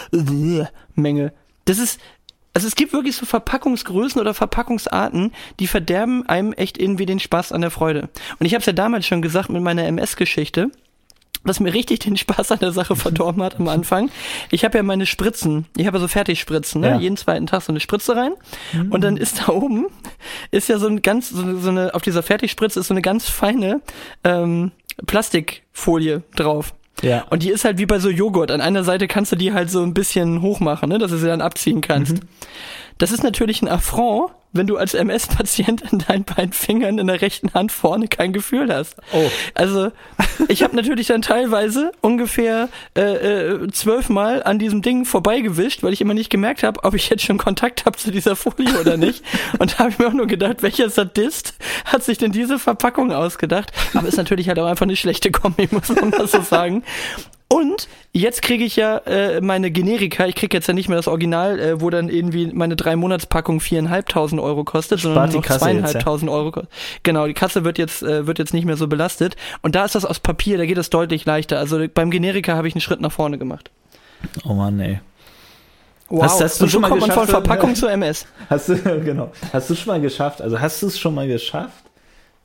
Menge. 0.95 1.33
Das 1.65 1.79
ist, 1.79 2.01
also 2.55 2.67
es 2.67 2.75
gibt 2.75 2.93
wirklich 2.93 3.17
so 3.17 3.27
Verpackungsgrößen 3.27 4.21
oder 4.21 4.35
Verpackungsarten, 4.35 5.33
die 5.61 5.67
verderben 5.67 6.27
einem 6.27 6.53
echt 6.53 6.79
irgendwie 6.79 7.07
den 7.07 7.21
Spaß 7.21 7.53
an 7.53 7.61
der 7.61 7.71
Freude. 7.71 8.09
Und 8.39 8.47
ich 8.47 8.55
habe 8.55 8.61
es 8.61 8.67
ja 8.67 8.73
damals 8.73 9.07
schon 9.07 9.23
gesagt 9.23 9.49
mit 9.51 9.63
meiner 9.63 9.85
MS-Geschichte 9.85 10.71
was 11.49 11.61
mir 11.61 11.75
richtig 11.75 12.01
den 12.01 12.17
Spaß 12.17 12.53
an 12.53 12.59
der 12.61 12.73
Sache 12.73 12.95
verdorben 12.95 13.43
hat 13.43 13.59
am 13.59 13.69
Anfang. 13.69 14.11
Ich 14.51 14.65
habe 14.65 14.79
ja 14.79 14.83
meine 14.83 15.07
Spritzen, 15.07 15.67
ich 15.77 15.87
habe 15.87 15.99
so 15.99 16.09
Fertigspritzen, 16.09 16.81
ne? 16.81 16.89
Ja. 16.91 16.99
jeden 16.99 17.17
zweiten 17.17 17.47
Tag 17.47 17.63
so 17.63 17.73
eine 17.73 17.81
Spritze 17.81 18.15
rein 18.15 18.33
mhm. 18.73 18.93
und 18.93 19.03
dann 19.03 19.17
ist 19.17 19.41
da 19.41 19.53
oben 19.53 19.87
ist 20.51 20.69
ja 20.69 20.79
so 20.79 20.87
ein 20.87 21.03
ganz 21.03 21.31
so, 21.31 21.59
so 21.59 21.71
eine 21.71 21.95
auf 21.95 22.03
dieser 22.03 22.23
Fertigspritze 22.23 22.81
ist 22.81 22.89
so 22.89 22.95
eine 22.95 23.03
ganz 23.03 23.29
feine 23.29 23.81
ähm, 24.25 24.73
Plastikfolie 25.07 26.23
drauf. 26.35 26.75
Ja. 27.03 27.25
Und 27.31 27.43
die 27.43 27.51
ist 27.51 27.65
halt 27.65 27.79
wie 27.79 27.87
bei 27.87 28.01
so 28.01 28.11
Joghurt. 28.11 28.51
An 28.51 28.61
einer 28.61 28.83
Seite 28.83 29.07
kannst 29.07 29.31
du 29.33 29.37
die 29.37 29.53
halt 29.53 29.71
so 29.71 29.83
ein 29.83 29.95
bisschen 29.95 30.43
hochmachen, 30.43 30.89
ne, 30.89 30.99
dass 30.99 31.11
du 31.11 31.17
sie 31.17 31.29
dann 31.29 31.41
abziehen 31.41 31.81
kannst. 31.81 32.15
Mhm. 32.15 32.21
Das 32.99 33.13
ist 33.13 33.23
natürlich 33.23 33.63
ein 33.63 33.69
Affront, 33.69 34.33
wenn 34.53 34.67
du 34.67 34.77
als 34.77 34.95
MS-Patient 34.95 35.83
in 35.93 35.99
deinen 36.01 36.25
beiden 36.25 36.53
Fingern 36.53 36.99
in 36.99 37.07
der 37.07 37.21
rechten 37.21 37.53
Hand 37.55 37.71
vorne 37.71 38.09
kein 38.09 38.33
Gefühl 38.33 38.73
hast. 38.73 38.97
Oh. 39.13 39.31
Also 39.55 39.93
ich 40.49 40.63
habe 40.63 40.75
natürlich 40.75 41.09
dann 41.09 41.23
teilweise 41.23 41.93
ungefähr 42.01 42.69
äh, 42.97 43.01
äh, 43.01 43.69
zwölfmal 43.71 44.43
an 44.43 44.59
diesem 44.59 44.83
Ding 44.83 45.05
vorbeigewischt, 45.05 45.83
weil 45.83 45.93
ich 45.93 46.01
immer 46.01 46.15
nicht 46.15 46.31
gemerkt 46.31 46.63
habe, 46.63 46.83
ob 46.85 46.95
ich 46.95 47.09
jetzt 47.11 47.25
schon 47.25 47.39
Kontakt 47.39 47.85
habe 47.85 47.97
zu 47.97 48.11
dieser 48.11 48.37
Folie 48.37 48.81
oder 48.81 48.97
nicht. 48.97 49.23
Und 49.59 49.75
da 49.75 49.79
habe 49.81 49.91
ich 49.91 49.99
mir 49.99 50.09
auch 50.09 50.13
nur 50.13 50.27
gedacht, 50.27 50.63
welcher 50.63 50.89
Sadist 50.91 51.55
hat 51.85 52.03
sich 52.03 52.19
denn 52.19 52.33
diese 52.33 52.59
Verpackung 52.59 53.13
ausgedacht? 53.13 53.73
Aber 53.95 54.09
ist 54.09 54.17
natürlich 54.17 54.49
halt 54.49 54.59
auch 54.59 54.67
einfach 54.67 54.87
eine 54.87 54.97
schlechte 54.97 55.31
Kombi, 55.31 55.69
muss 55.71 55.89
man 55.89 56.11
mal 56.11 56.27
so 56.27 56.41
sagen. 56.41 56.83
Und 57.51 57.89
jetzt 58.13 58.43
kriege 58.43 58.63
ich 58.63 58.77
ja 58.77 58.99
äh, 58.99 59.41
meine 59.41 59.71
Generika, 59.71 60.27
ich 60.27 60.35
kriege 60.35 60.55
jetzt 60.55 60.67
ja 60.67 60.75
nicht 60.75 60.89
mehr 60.89 60.99
das 60.99 61.09
Original, 61.09 61.59
äh, 61.59 61.81
wo 61.81 61.89
dann 61.89 62.11
irgendwie 62.11 62.47
meine 62.53 62.77
drei 62.77 62.95
Monatspackung 62.95 63.61
viereinhalbtausend 63.61 64.39
Euro 64.39 64.65
kostet, 64.65 65.01
sondern 65.01 65.33
nur 65.33 65.43
zweieinhalbtausend 65.43 66.31
ja. 66.31 66.37
Euro. 66.37 66.53
kostet. 66.53 66.71
Genau, 67.05 67.27
die 67.27 67.33
Kasse 67.33 67.65
wird 67.65 67.79
jetzt 67.79 68.03
äh, 68.03 68.27
wird 68.27 68.39
jetzt 68.39 68.53
nicht 68.53 68.67
mehr 68.67 68.77
so 68.77 68.87
belastet. 68.87 69.37
Und 69.63 69.75
da 69.75 69.87
ist 69.87 69.95
das 69.95 70.05
aus 70.05 70.21
Papier, 70.21 70.59
da 70.59 70.67
geht 70.67 70.77
das 70.77 70.91
deutlich 70.91 71.25
leichter. 71.25 71.59
Also 71.59 71.83
beim 71.93 72.11
Generika 72.11 72.55
habe 72.55 72.69
ich 72.69 72.75
einen 72.75 72.83
Schritt 72.83 73.01
nach 73.01 73.13
vorne 73.13 73.39
gemacht. 73.39 73.71
Oh 74.45 74.53
Mann, 74.53 74.79
ey. 74.81 75.01
Wow, 76.11 76.25
hast, 76.25 76.43
hast 76.43 76.61
du 76.61 76.67
so 76.67 76.71
schon 76.73 76.83
mal 76.83 76.89
kommt 76.89 77.01
man 77.03 77.13
von 77.13 77.29
Verpackung 77.29 77.75
zu 77.75 77.87
MS. 77.87 78.27
Hast 78.49 78.71
du, 78.71 78.77
genau. 79.01 79.31
Hast 79.53 79.69
du 79.69 79.75
schon 79.75 79.93
mal 79.93 80.01
geschafft, 80.01 80.41
also 80.41 80.59
hast 80.59 80.81
du 80.81 80.87
es 80.87 80.99
schon 80.99 81.15
mal 81.15 81.29
geschafft, 81.29 81.85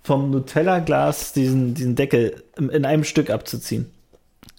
vom 0.04 0.32
Nutella-Glas 0.32 1.32
diesen, 1.32 1.74
diesen 1.74 1.96
Deckel 1.96 2.44
in 2.58 2.84
einem 2.84 3.06
Stück 3.06 3.30
abzuziehen? 3.30 3.90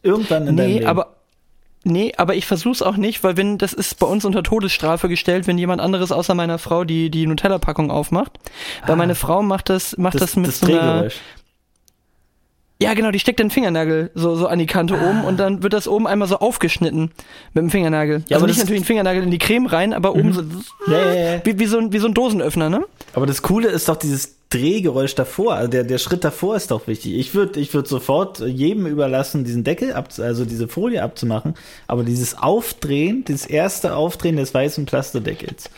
Irgendwann 0.02 0.46
in 0.46 0.54
nee, 0.54 0.62
deinem 0.62 0.72
Leben. 0.74 0.86
aber 0.86 1.14
Nee, 1.86 2.14
aber 2.16 2.34
ich 2.34 2.46
versuch's 2.46 2.80
auch 2.80 2.96
nicht, 2.96 3.22
weil 3.24 3.36
wenn 3.36 3.58
das 3.58 3.74
ist 3.74 3.98
bei 3.98 4.06
uns 4.06 4.24
unter 4.24 4.42
Todesstrafe 4.42 5.10
gestellt, 5.10 5.46
wenn 5.46 5.58
jemand 5.58 5.82
anderes 5.82 6.12
außer 6.12 6.34
meiner 6.34 6.58
Frau 6.58 6.84
die 6.84 7.10
die 7.10 7.26
Nutella 7.26 7.58
Packung 7.58 7.90
aufmacht, 7.90 8.32
weil 8.86 8.94
ah, 8.94 8.96
meine 8.96 9.14
Frau 9.14 9.42
macht 9.42 9.68
das 9.68 9.98
macht 9.98 10.14
das, 10.14 10.22
das 10.22 10.36
mit 10.36 10.48
das 10.48 10.60
so 10.60 10.66
einer 10.66 11.10
Ja, 12.82 12.92
genau, 12.94 13.12
die 13.12 13.20
steckt 13.20 13.38
den 13.38 13.50
Fingernagel 13.50 14.10
so 14.14 14.34
so 14.34 14.48
an 14.48 14.58
die 14.58 14.66
Kante 14.66 14.94
ah. 14.98 15.08
oben 15.08 15.24
und 15.24 15.38
dann 15.38 15.62
wird 15.62 15.72
das 15.72 15.86
oben 15.86 16.06
einmal 16.06 16.26
so 16.26 16.38
aufgeschnitten 16.38 17.12
mit 17.52 17.62
dem 17.62 17.70
Fingernagel. 17.70 18.24
Ja, 18.28 18.36
also 18.36 18.46
nicht 18.46 18.58
natürlich 18.58 18.82
den 18.82 18.86
Fingernagel 18.86 19.22
in 19.22 19.30
die 19.30 19.38
Creme 19.38 19.66
rein, 19.66 19.92
aber 19.92 20.14
oben 20.14 20.28
mhm. 20.28 20.32
so 20.32 20.42
ja, 20.90 20.98
ja, 20.98 21.14
ja. 21.14 21.40
Wie, 21.44 21.58
wie 21.58 21.66
so 21.66 21.78
ein 21.78 21.92
wie 21.92 21.98
so 21.98 22.08
ein 22.08 22.14
Dosenöffner, 22.14 22.68
ne? 22.68 22.84
Aber 23.14 23.26
das 23.26 23.42
coole 23.42 23.68
ist 23.68 23.88
doch 23.88 23.96
dieses 23.96 24.36
Drehgeräusch 24.50 25.14
davor, 25.14 25.54
also 25.54 25.70
der, 25.70 25.84
der 25.84 25.98
Schritt 25.98 26.24
davor 26.24 26.56
ist 26.56 26.70
doch 26.70 26.86
wichtig. 26.86 27.14
Ich 27.14 27.34
würde 27.34 27.58
ich 27.60 27.72
würd 27.74 27.86
sofort 27.86 28.40
jedem 28.40 28.86
überlassen, 28.86 29.44
diesen 29.44 29.64
Deckel 29.64 29.92
ab, 29.92 30.08
also 30.18 30.44
diese 30.44 30.68
Folie 30.68 31.02
abzumachen, 31.02 31.54
aber 31.86 32.02
dieses 32.02 32.36
Aufdrehen, 32.36 33.24
das 33.26 33.46
erste 33.46 33.96
Aufdrehen 33.96 34.36
des 34.36 34.52
weißen 34.52 34.84
Plastideckels, 34.84 35.70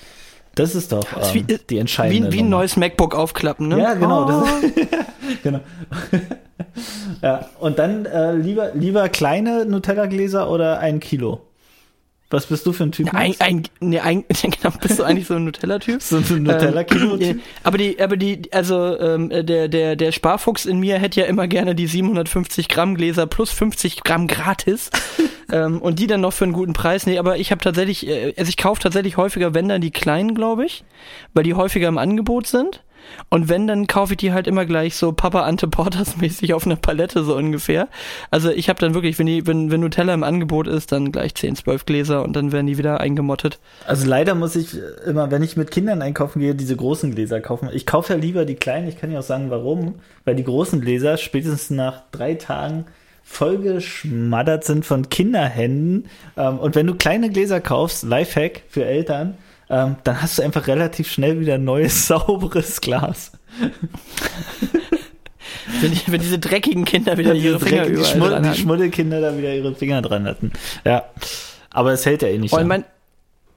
das 0.55 0.75
ist 0.75 0.93
doch 0.93 1.07
ähm, 1.15 1.35
wie, 1.35 1.43
die 1.59 1.79
entscheidende. 1.79 2.33
Wie, 2.33 2.39
wie 2.39 2.43
ein 2.43 2.49
neues 2.49 2.77
MacBook 2.77 3.15
aufklappen, 3.15 3.69
ne? 3.69 3.81
Ja, 3.81 3.95
genau. 3.95 4.43
Oh. 4.43 4.47
genau. 5.43 5.61
Ja, 7.23 7.49
und 7.61 7.79
dann 7.79 8.07
äh, 8.07 8.35
lieber, 8.35 8.73
lieber 8.75 9.09
kleine 9.09 9.65
Nutella-Gläser 9.67 10.51
oder 10.51 10.79
ein 10.81 11.01
Kilo? 11.01 11.43
Was 12.29 12.47
bist 12.47 12.67
du 12.67 12.73
für 12.73 12.83
ein 12.83 12.91
Typ? 12.91 13.15
Ein, 13.15 13.35
ein, 13.39 13.63
nee, 13.79 14.01
ein, 14.01 14.25
genau, 14.43 14.75
bist 14.81 14.99
du 14.99 15.05
eigentlich 15.05 15.29
so 15.29 15.35
ein 15.35 15.45
Nutella-Typ? 15.45 16.03
so 16.03 16.17
ein 16.17 16.43
Nutella-Kilo-Typ? 16.43 17.37
Ähm, 17.37 17.41
aber 17.63 17.79
die, 17.79 18.01
aber 18.01 18.17
die, 18.17 18.53
also 18.53 18.99
ähm, 18.99 19.29
der, 19.31 19.69
der, 19.69 19.95
der 19.95 20.11
Sparfuchs 20.11 20.67
in 20.67 20.81
mir 20.81 20.99
hätte 20.99 21.21
ja 21.21 21.27
immer 21.27 21.47
gerne 21.47 21.77
die 21.77 21.87
750 21.87 22.69
Gramm 22.69 22.97
Gläser 22.97 23.27
plus 23.27 23.53
50 23.53 24.03
Gramm 24.03 24.27
gratis 24.27 24.91
ähm, 25.53 25.81
und 25.81 26.01
die 26.01 26.09
dann 26.09 26.21
noch 26.21 26.33
für 26.33 26.45
einen 26.45 26.53
guten 26.53 26.73
Preis. 26.73 27.07
Nee, 27.07 27.19
aber 27.19 27.39
ich 27.39 27.53
habe 27.53 27.63
tatsächlich, 27.63 28.09
äh, 28.09 28.35
also 28.37 28.49
ich 28.49 28.57
kaufe 28.57 28.83
tatsächlich 28.83 29.17
häufiger, 29.17 29.55
wenn 29.55 29.69
dann 29.69 29.81
die 29.81 29.93
kleinen, 29.93 30.35
glaube 30.35 30.67
ich, 30.67 30.83
weil 31.33 31.45
die 31.45 31.55
häufiger 31.55 31.87
im 31.87 31.99
Angebot 31.99 32.49
sind. 32.49 32.83
Und 33.29 33.49
wenn, 33.49 33.67
dann 33.67 33.87
kaufe 33.87 34.15
ich 34.15 34.17
die 34.19 34.33
halt 34.33 34.47
immer 34.47 34.67
gleich 34.67 34.97
so 34.97 35.13
Papa 35.13 35.43
Ante 35.43 35.69
Porters 35.69 36.17
mäßig 36.21 36.55
auf 36.55 36.67
einer 36.67 36.77
Palette 36.77 37.25
so 37.25 37.37
ungefähr. 37.37 37.89
Also 38.31 38.51
ich 38.51 38.69
habe 38.69 38.79
dann 38.79 38.95
wirklich, 38.95 39.19
wenn, 39.19 39.27
die, 39.27 39.47
wenn, 39.47 39.71
wenn 39.71 39.81
Nutella 39.81 40.15
im 40.15 40.23
Angebot 40.23 40.67
ist, 40.67 40.93
dann 40.93 41.13
gleich 41.13 41.35
10, 41.35 41.57
12 41.57 41.87
Gläser 41.87 42.23
und 42.23 42.35
dann 42.35 42.53
werden 42.53 42.67
die 42.67 42.79
wieder 42.79 43.01
eingemottet. 43.01 43.59
Also 43.87 44.07
leider 44.07 44.35
muss 44.35 44.57
ich 44.57 44.77
immer, 45.07 45.31
wenn 45.31 45.43
ich 45.43 45.57
mit 45.57 45.71
Kindern 45.71 46.03
einkaufen 46.03 46.41
gehe, 46.41 46.55
diese 46.55 46.77
großen 46.77 47.15
Gläser 47.15 47.41
kaufen. 47.41 47.69
Ich 47.73 47.87
kaufe 47.87 48.13
ja 48.13 48.19
lieber 48.19 48.45
die 48.45 48.57
kleinen, 48.57 48.89
ich 48.89 48.99
kann 48.99 49.11
ja 49.11 49.21
auch 49.21 49.25
sagen, 49.25 49.51
warum. 49.51 49.97
Weil 50.25 50.37
die 50.37 50.45
großen 50.45 50.81
Gläser 50.81 51.17
spätestens 51.17 51.71
nach 51.71 52.03
drei 52.11 52.35
Tagen 52.35 52.87
vollgeschmattert 53.27 54.65
sind 54.65 54.87
von 54.87 55.11
Kinderhänden. 55.11 56.07
Ähm, 56.37 56.59
und 56.59 56.75
wenn 56.75 56.87
du 56.87 56.95
kleine 56.95 57.29
Gläser 57.29 57.61
kaufst, 57.61 58.05
Lifehack 58.05 58.63
für 58.69 58.85
Eltern, 58.85 59.37
ähm, 59.69 59.97
dann 60.05 60.23
hast 60.23 60.39
du 60.39 60.43
einfach 60.43 60.67
relativ 60.67 61.11
schnell 61.11 61.41
wieder 61.41 61.59
neues, 61.59 62.07
sauberes 62.09 62.81
Glas. 62.81 63.33
wenn, 65.81 65.91
die, 65.91 66.01
wenn 66.07 66.21
diese 66.21 66.39
dreckigen 66.39 66.85
Kinder 66.85 67.19
wieder 67.19 67.35
ihre 67.35 67.59
Finger 67.59 67.83
Dreck, 67.83 67.93
überall 67.93 68.13
Schmuddel, 68.13 68.41
dran 68.41 68.53
Die 68.53 68.61
Schmuddelkinder 68.61 69.21
da 69.21 69.37
wieder 69.37 69.55
ihre 69.55 69.75
Finger 69.75 70.03
dran 70.03 70.27
hatten. 70.27 70.53
Ja. 70.85 71.05
Aber 71.71 71.93
es 71.93 72.07
hält 72.07 72.23
ja 72.23 72.29
eh 72.29 72.39
nicht. 72.39 72.53
Und 72.53 72.67
mein, 72.67 72.85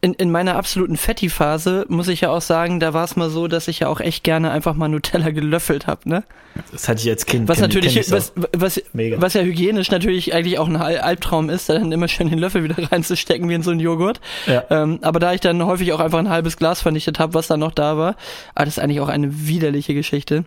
in, 0.01 0.13
in 0.13 0.31
meiner 0.31 0.55
absoluten 0.55 0.95
Fetti-Phase 0.95 1.85
muss 1.89 2.07
ich 2.07 2.21
ja 2.21 2.29
auch 2.29 2.41
sagen, 2.41 2.79
da 2.79 2.93
war 2.93 3.03
es 3.03 3.17
mal 3.17 3.29
so, 3.29 3.47
dass 3.47 3.67
ich 3.67 3.79
ja 3.79 3.87
auch 3.89 3.99
echt 3.99 4.23
gerne 4.23 4.51
einfach 4.51 4.73
mal 4.73 4.87
Nutella 4.87 5.31
gelöffelt 5.31 5.87
habe, 5.87 6.07
ne? 6.07 6.23
Das 6.71 6.87
hatte 6.87 7.01
ich 7.01 7.09
als 7.09 7.25
Kind. 7.25 7.47
Was 7.47 7.57
kenn, 7.57 7.63
natürlich, 7.63 7.93
kenn 7.95 8.11
was, 8.11 8.33
was, 8.53 8.81
was 8.93 9.33
ja 9.33 9.41
hygienisch 9.41 9.91
natürlich 9.91 10.33
eigentlich 10.33 10.57
auch 10.57 10.67
ein 10.67 10.77
Albtraum 10.77 11.49
ist, 11.49 11.69
da 11.69 11.73
dann 11.73 11.91
immer 11.91 12.07
schön 12.07 12.29
den 12.29 12.39
Löffel 12.39 12.63
wieder 12.63 12.75
reinzustecken 12.91 13.49
wie 13.49 13.53
in 13.53 13.61
so 13.61 13.71
einen 13.71 13.79
Joghurt. 13.81 14.21
Ja. 14.45 14.63
Ähm, 14.69 14.99
aber 15.01 15.19
da 15.19 15.33
ich 15.33 15.41
dann 15.41 15.63
häufig 15.65 15.91
auch 15.93 15.99
einfach 15.99 16.19
ein 16.19 16.29
halbes 16.29 16.57
Glas 16.57 16.81
vernichtet 16.81 17.19
habe, 17.19 17.33
was 17.33 17.47
da 17.47 17.57
noch 17.57 17.71
da 17.71 17.97
war, 17.97 18.15
ah, 18.55 18.65
das 18.65 18.77
ist 18.77 18.79
eigentlich 18.83 19.01
auch 19.01 19.09
eine 19.09 19.47
widerliche 19.47 19.93
Geschichte. 19.93 20.45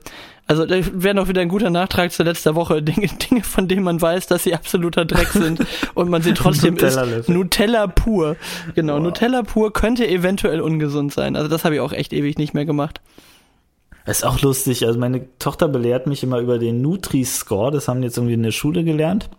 Also 0.53 0.67
da 0.67 0.77
wäre 0.93 1.15
noch 1.15 1.29
wieder 1.29 1.41
ein 1.41 1.49
guter 1.49 1.71
Nachtrag 1.71 2.13
zu 2.13 2.25
letzter 2.25 2.55
Woche. 2.55 2.83
Dinge, 2.83 3.07
Dinge, 3.07 3.43
von 3.43 3.69
denen 3.69 3.83
man 3.85 4.03
weiß, 4.03 4.27
dass 4.27 4.45
sie 4.45 4.53
absoluter 4.53 5.07
Dreck 5.07 5.29
sind 5.29 5.65
und 5.95 6.11
man 6.11 6.21
sie 6.21 6.35
trotzdem 6.35 6.75
Nutella 6.75 7.05
isst. 7.05 7.29
Nutella 7.31 7.87
pur. 7.87 8.37
Genau, 8.75 8.97
wow. 8.97 9.03
Nutella 9.03 9.45
pur 9.45 9.73
könnte 9.73 10.07
eventuell 10.07 10.61
ungesund 10.61 11.11
sein. 11.15 11.37
Also 11.37 11.49
das 11.49 11.65
habe 11.65 11.77
ich 11.77 11.81
auch 11.81 11.95
echt 11.95 12.13
ewig 12.13 12.37
nicht 12.37 12.53
mehr 12.53 12.67
gemacht. 12.67 13.01
Das 14.05 14.19
ist 14.19 14.25
auch 14.25 14.43
lustig. 14.43 14.85
Also 14.85 14.99
meine 14.99 15.25
Tochter 15.39 15.69
belehrt 15.69 16.07
mich 16.07 16.23
immer 16.23 16.39
über 16.39 16.59
den 16.59 16.83
Nutri-Score. 16.83 17.71
Das 17.71 17.89
haben 17.89 18.03
die 18.03 18.09
jetzt 18.09 18.19
irgendwie 18.19 18.35
in 18.35 18.43
der 18.43 18.53
Schule 18.53 18.85
gelernt. 18.85 19.31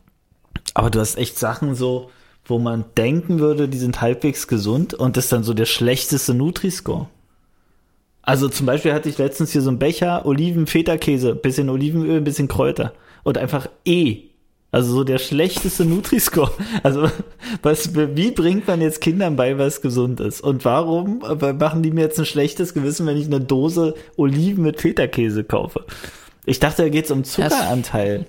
Aber 0.74 0.90
du 0.90 1.00
hast 1.00 1.16
echt 1.20 1.38
Sachen 1.38 1.76
so, 1.76 2.10
wo 2.44 2.58
man 2.58 2.86
denken 2.98 3.38
würde, 3.38 3.70
die 3.70 3.78
sind 3.78 4.02
halbwegs 4.02 4.48
gesund 4.48 4.96
und 4.96 5.16
das 5.16 5.26
ist 5.26 5.32
dann 5.32 5.44
so 5.44 5.54
der 5.54 5.66
schlechteste 5.66 6.34
Nutri-Score. 6.34 7.08
Also 8.24 8.48
zum 8.48 8.66
Beispiel 8.66 8.94
hatte 8.94 9.10
ich 9.10 9.18
letztens 9.18 9.52
hier 9.52 9.62
so 9.62 9.70
einen 9.70 9.80
Becher 9.80 10.26
Oliven, 10.26 10.66
Feta-Käse, 10.66 11.36
bisschen 11.36 11.70
Olivenöl, 11.70 12.22
bisschen 12.22 12.48
Kräuter 12.48 12.94
und 13.24 13.38
einfach 13.38 13.68
E. 13.86 14.30
Also 14.72 14.92
so 14.92 15.04
der 15.04 15.20
schlechteste 15.20 15.86
Nutri-Score. 15.86 16.52
Also 16.84 17.10
was, 17.62 17.94
wie 17.96 18.32
bringt 18.32 18.68
man 18.68 18.82
jetzt 18.82 19.02
Kindern 19.02 19.36
bei, 19.36 19.58
was 19.60 19.82
gesund 19.82 20.20
ist? 20.20 20.42
Und 20.42 20.66
warum 20.66 21.20
machen 21.60 21.84
die 21.84 21.92
mir 21.92 22.02
jetzt 22.02 22.18
ein 22.18 22.26
schlechtes 22.26 22.74
Gewissen, 22.74 23.06
wenn 23.06 23.18
ich 23.18 23.28
eine 23.28 23.42
Dose 23.42 23.94
Oliven 24.18 24.64
mit 24.64 24.82
Feta-Käse 24.82 25.44
kaufe? 25.44 25.86
Ich 26.46 26.60
dachte, 26.60 26.84
da 26.84 26.90
geht 26.90 27.06
es 27.06 27.12
um 27.12 27.24
Zuckeranteil. 27.24 28.26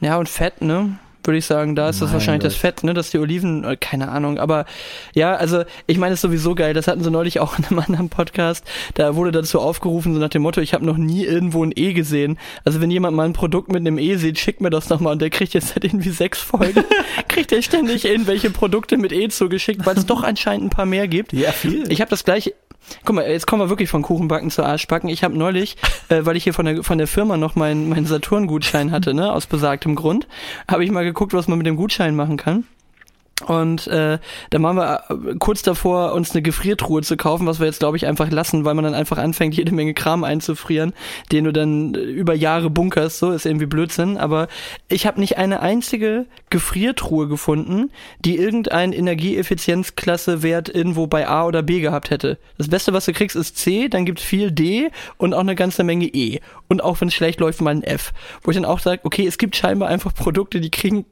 Ja, 0.00 0.18
und 0.18 0.28
Fett, 0.28 0.60
ne? 0.60 0.98
Würde 1.26 1.38
ich 1.38 1.46
sagen. 1.46 1.74
Da 1.74 1.88
ist 1.88 2.02
das 2.02 2.12
wahrscheinlich 2.12 2.42
Gott. 2.42 2.52
das 2.52 2.56
Fett, 2.56 2.84
ne, 2.84 2.94
dass 2.94 3.10
die 3.10 3.18
Oliven, 3.18 3.64
äh, 3.64 3.76
keine 3.76 4.08
Ahnung. 4.08 4.38
Aber 4.38 4.66
ja, 5.14 5.34
also 5.34 5.64
ich 5.86 5.98
meine, 5.98 6.14
es 6.14 6.18
ist 6.18 6.22
sowieso 6.22 6.54
geil. 6.54 6.74
Das 6.74 6.88
hatten 6.88 7.02
sie 7.02 7.10
neulich 7.10 7.40
auch 7.40 7.58
in 7.58 7.64
einem 7.64 7.78
anderen 7.78 8.08
Podcast. 8.08 8.64
Da 8.94 9.16
wurde 9.16 9.32
dazu 9.32 9.60
aufgerufen, 9.60 10.14
so 10.14 10.20
nach 10.20 10.28
dem 10.28 10.42
Motto, 10.42 10.60
ich 10.60 10.74
habe 10.74 10.84
noch 10.84 10.96
nie 10.96 11.24
irgendwo 11.24 11.64
ein 11.64 11.72
E 11.74 11.92
gesehen. 11.92 12.38
Also 12.64 12.80
wenn 12.80 12.90
jemand 12.90 13.16
mal 13.16 13.24
ein 13.24 13.32
Produkt 13.32 13.68
mit 13.68 13.80
einem 13.80 13.98
E 13.98 14.16
sieht, 14.16 14.38
schickt 14.38 14.60
mir 14.60 14.70
das 14.70 14.88
nochmal. 14.88 15.12
Und 15.12 15.22
der 15.22 15.30
kriegt 15.30 15.54
jetzt 15.54 15.68
seit 15.68 15.84
irgendwie 15.84 16.10
sechs 16.10 16.40
Folgen, 16.40 16.84
kriegt 17.28 17.52
er 17.52 17.62
ständig 17.62 18.04
irgendwelche 18.04 18.50
Produkte 18.50 18.96
mit 18.96 19.12
E 19.12 19.28
zugeschickt, 19.28 19.86
weil 19.86 19.96
es 19.96 20.06
doch 20.06 20.22
anscheinend 20.22 20.66
ein 20.66 20.70
paar 20.70 20.86
mehr 20.86 21.08
gibt. 21.08 21.32
Ja, 21.32 21.52
viel. 21.52 21.90
Ich 21.90 22.00
habe 22.00 22.10
das 22.10 22.24
gleiche, 22.24 22.54
Guck 23.04 23.16
mal, 23.16 23.28
jetzt 23.28 23.46
kommen 23.46 23.62
wir 23.62 23.68
wirklich 23.68 23.88
von 23.88 24.02
Kuchenbacken 24.02 24.50
zu 24.50 24.64
Arschbacken. 24.64 25.08
Ich 25.08 25.24
habe 25.24 25.36
neulich, 25.36 25.76
äh, 26.08 26.24
weil 26.24 26.36
ich 26.36 26.44
hier 26.44 26.54
von 26.54 26.66
der 26.66 26.82
von 26.82 26.98
der 26.98 27.06
Firma 27.06 27.36
noch 27.36 27.54
meinen 27.54 27.88
mein 27.88 28.06
Saturn-Gutschein 28.06 28.90
hatte, 28.90 29.14
ne, 29.14 29.32
aus 29.32 29.46
besagtem 29.46 29.94
Grund, 29.94 30.26
habe 30.68 30.84
ich 30.84 30.90
mal 30.90 31.04
geguckt, 31.04 31.32
was 31.32 31.48
man 31.48 31.58
mit 31.58 31.66
dem 31.66 31.76
Gutschein 31.76 32.14
machen 32.14 32.36
kann. 32.36 32.64
Und 33.44 33.86
äh, 33.88 34.18
da 34.48 34.62
waren 34.62 34.76
wir 34.76 35.02
äh, 35.10 35.34
kurz 35.38 35.60
davor, 35.60 36.14
uns 36.14 36.32
eine 36.32 36.40
Gefriertruhe 36.40 37.02
zu 37.02 37.18
kaufen, 37.18 37.46
was 37.46 37.60
wir 37.60 37.66
jetzt, 37.66 37.80
glaube 37.80 37.98
ich, 37.98 38.06
einfach 38.06 38.30
lassen, 38.30 38.64
weil 38.64 38.72
man 38.72 38.84
dann 38.84 38.94
einfach 38.94 39.18
anfängt, 39.18 39.54
jede 39.54 39.74
Menge 39.74 39.92
Kram 39.92 40.24
einzufrieren, 40.24 40.94
den 41.32 41.44
du 41.44 41.52
dann 41.52 41.94
äh, 41.94 41.98
über 41.98 42.32
Jahre 42.34 42.70
bunkerst. 42.70 43.18
So 43.18 43.32
ist 43.32 43.44
irgendwie 43.44 43.66
Blödsinn. 43.66 44.16
Aber 44.16 44.48
ich 44.88 45.06
habe 45.06 45.20
nicht 45.20 45.36
eine 45.36 45.60
einzige 45.60 46.24
Gefriertruhe 46.48 47.28
gefunden, 47.28 47.90
die 48.20 48.38
irgendein 48.38 48.94
Energieeffizienzklasse-Wert 48.94 50.74
irgendwo 50.74 51.06
bei 51.06 51.28
A 51.28 51.44
oder 51.44 51.62
B 51.62 51.80
gehabt 51.80 52.08
hätte. 52.08 52.38
Das 52.56 52.68
Beste, 52.68 52.94
was 52.94 53.04
du 53.04 53.12
kriegst, 53.12 53.36
ist 53.36 53.58
C, 53.58 53.90
dann 53.90 54.06
gibt's 54.06 54.22
viel 54.22 54.50
D 54.50 54.90
und 55.18 55.34
auch 55.34 55.40
eine 55.40 55.56
ganze 55.56 55.84
Menge 55.84 56.06
E. 56.06 56.40
Und 56.68 56.82
auch 56.82 57.02
wenn 57.02 57.08
es 57.08 57.14
schlecht 57.14 57.40
läuft, 57.40 57.60
mal 57.60 57.74
ein 57.74 57.82
F. 57.82 58.14
Wo 58.42 58.50
ich 58.50 58.56
dann 58.56 58.64
auch 58.64 58.80
sage, 58.80 59.02
okay, 59.04 59.26
es 59.26 59.36
gibt 59.36 59.56
scheinbar 59.56 59.90
einfach 59.90 60.14
Produkte, 60.14 60.58
die 60.60 60.70
kriegen 60.70 61.04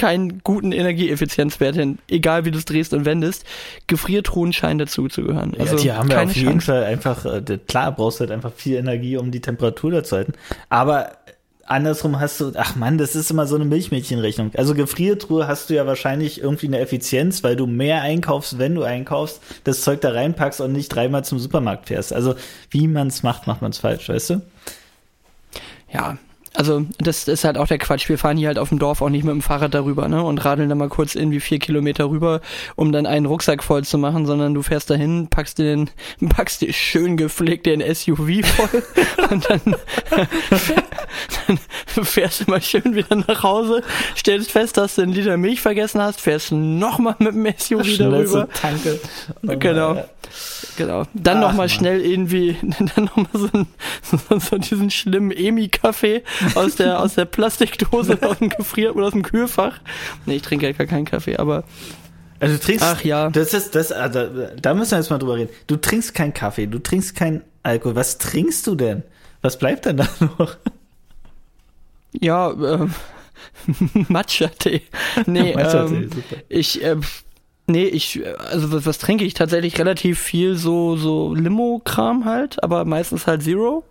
keinen 0.00 0.38
guten 0.42 0.72
Energieeffizienzwert 0.72 1.76
hin, 1.76 1.98
egal 2.08 2.46
wie 2.46 2.50
du 2.50 2.56
es 2.56 2.64
drehst 2.64 2.94
und 2.94 3.04
wendest. 3.04 3.44
Gefriertruhen 3.86 4.54
scheinen 4.54 4.78
dazu 4.78 5.08
zu 5.08 5.22
gehören. 5.22 5.54
Also 5.58 5.76
ja, 5.76 5.82
die 5.82 5.92
haben 5.92 6.08
wir 6.08 6.22
auf 6.22 6.34
jeden 6.34 6.58
Chance. 6.60 6.66
Fall 6.72 6.84
einfach, 6.84 7.26
äh, 7.26 7.58
klar 7.68 7.92
brauchst 7.92 8.18
du 8.18 8.20
halt 8.22 8.30
einfach 8.30 8.50
viel 8.54 8.78
Energie, 8.78 9.18
um 9.18 9.30
die 9.30 9.42
Temperatur 9.42 9.90
da 9.90 10.02
zu 10.02 10.16
halten. 10.16 10.32
Aber 10.70 11.18
andersrum 11.66 12.18
hast 12.18 12.40
du, 12.40 12.52
ach 12.56 12.76
man, 12.76 12.96
das 12.96 13.14
ist 13.14 13.30
immer 13.30 13.46
so 13.46 13.56
eine 13.56 13.66
Milchmädchenrechnung. 13.66 14.52
Also 14.56 14.74
Gefriertruhe 14.74 15.46
hast 15.46 15.68
du 15.68 15.74
ja 15.74 15.86
wahrscheinlich 15.86 16.40
irgendwie 16.40 16.68
eine 16.68 16.78
Effizienz, 16.78 17.44
weil 17.44 17.56
du 17.56 17.66
mehr 17.66 18.00
einkaufst, 18.00 18.58
wenn 18.58 18.74
du 18.74 18.82
einkaufst, 18.82 19.42
das 19.64 19.82
Zeug 19.82 20.00
da 20.00 20.12
reinpackst 20.12 20.62
und 20.62 20.72
nicht 20.72 20.88
dreimal 20.88 21.26
zum 21.26 21.38
Supermarkt 21.38 21.88
fährst. 21.88 22.14
Also 22.14 22.36
wie 22.70 22.88
man 22.88 23.08
es 23.08 23.22
macht, 23.22 23.46
macht 23.46 23.60
man 23.60 23.72
es 23.72 23.76
falsch, 23.76 24.08
weißt 24.08 24.30
du? 24.30 24.42
Ja, 25.92 26.16
also 26.54 26.84
das 26.98 27.28
ist 27.28 27.44
halt 27.44 27.56
auch 27.56 27.68
der 27.68 27.78
Quatsch. 27.78 28.08
Wir 28.08 28.18
fahren 28.18 28.36
hier 28.36 28.48
halt 28.48 28.58
auf 28.58 28.70
dem 28.70 28.78
Dorf 28.78 29.02
auch 29.02 29.08
nicht 29.08 29.24
mit 29.24 29.32
dem 29.32 29.42
Fahrrad 29.42 29.72
darüber, 29.72 30.08
ne? 30.08 30.22
Und 30.22 30.44
radeln 30.44 30.68
dann 30.68 30.78
mal 30.78 30.88
kurz 30.88 31.14
irgendwie 31.14 31.40
vier 31.40 31.58
Kilometer 31.58 32.10
rüber, 32.10 32.40
um 32.76 32.90
dann 32.92 33.06
einen 33.06 33.26
Rucksack 33.26 33.62
voll 33.62 33.84
zu 33.84 33.98
machen, 33.98 34.26
sondern 34.26 34.54
du 34.54 34.62
fährst 34.62 34.90
dahin, 34.90 35.28
packst 35.28 35.58
dir 35.58 35.64
den, 35.64 35.90
packst 36.28 36.62
dir 36.62 36.72
schön 36.72 37.16
gepflegt 37.16 37.66
den 37.66 37.80
SUV 37.80 38.44
voll 38.44 38.82
und 39.30 39.48
dann, 39.48 39.60
dann 41.94 42.04
fährst 42.04 42.40
du 42.40 42.50
mal 42.50 42.62
schön 42.62 42.94
wieder 42.94 43.16
nach 43.16 43.42
Hause, 43.42 43.82
stellst 44.16 44.52
fest, 44.52 44.76
dass 44.76 44.94
du 44.94 45.02
einen 45.02 45.12
Liter 45.12 45.36
Milch 45.36 45.60
vergessen 45.60 46.00
hast, 46.00 46.20
fährst 46.20 46.52
nochmal 46.52 47.16
mit 47.18 47.34
dem 47.34 47.46
SUV 47.56 47.98
darüber. 47.98 48.48
Tanke. 48.48 49.00
Oh 49.46 49.56
genau. 49.58 50.04
Genau. 50.76 51.04
Dann 51.14 51.40
nochmal 51.40 51.68
schnell 51.68 52.00
irgendwie, 52.00 52.56
dann 52.94 53.04
nochmal 53.04 53.26
so, 53.32 53.48
so, 54.02 54.38
so 54.38 54.58
diesen 54.58 54.90
schlimmen 54.90 55.30
Emi-Kaffee 55.30 56.22
aus 56.54 56.76
der, 56.76 57.00
aus 57.00 57.14
der 57.14 57.24
Plastikdose 57.24 58.18
aus 58.22 58.38
dem 58.38 58.48
Gefrier 58.48 58.94
oder 58.96 59.06
aus 59.06 59.12
dem 59.12 59.22
Kühlfach. 59.22 59.80
Nee, 60.26 60.36
ich 60.36 60.42
trinke 60.42 60.66
ja 60.66 60.72
gar 60.72 60.86
keinen 60.86 61.04
Kaffee, 61.04 61.36
aber. 61.36 61.64
Also 62.38 62.54
du 62.54 62.60
trinkst. 62.60 62.84
Ach 62.84 63.04
ja. 63.04 63.28
Das 63.30 63.52
ist, 63.52 63.74
das, 63.74 63.92
also, 63.92 64.26
da 64.60 64.74
müssen 64.74 64.92
wir 64.92 64.98
jetzt 64.98 65.10
mal 65.10 65.18
drüber 65.18 65.36
reden. 65.36 65.50
Du 65.66 65.76
trinkst 65.76 66.14
keinen 66.14 66.32
Kaffee, 66.32 66.66
du 66.66 66.78
trinkst 66.78 67.14
keinen 67.14 67.42
Alkohol. 67.62 67.96
Was 67.96 68.18
trinkst 68.18 68.66
du 68.66 68.74
denn? 68.74 69.02
Was 69.42 69.58
bleibt 69.58 69.86
denn 69.86 69.98
da 69.98 70.08
noch? 70.38 70.56
Ja, 72.12 72.50
ähm, 72.50 72.94
Matcha-Tee. 74.08 74.82
Nee, 75.26 75.52
Matcha-Tee, 75.54 75.94
ähm, 75.94 76.10
super. 76.10 76.42
Ich, 76.48 76.82
äh, 76.82 76.96
Nee, 77.66 77.84
ich, 77.84 78.20
also 78.50 78.72
was, 78.72 78.84
was 78.84 78.98
trinke 78.98 79.24
ich? 79.24 79.34
Tatsächlich 79.34 79.78
relativ 79.78 80.18
viel 80.18 80.56
so, 80.56 80.96
so 80.96 81.32
Limo-Kram 81.34 82.24
halt, 82.24 82.60
aber 82.64 82.84
meistens 82.84 83.28
halt 83.28 83.44
Zero. 83.44 83.84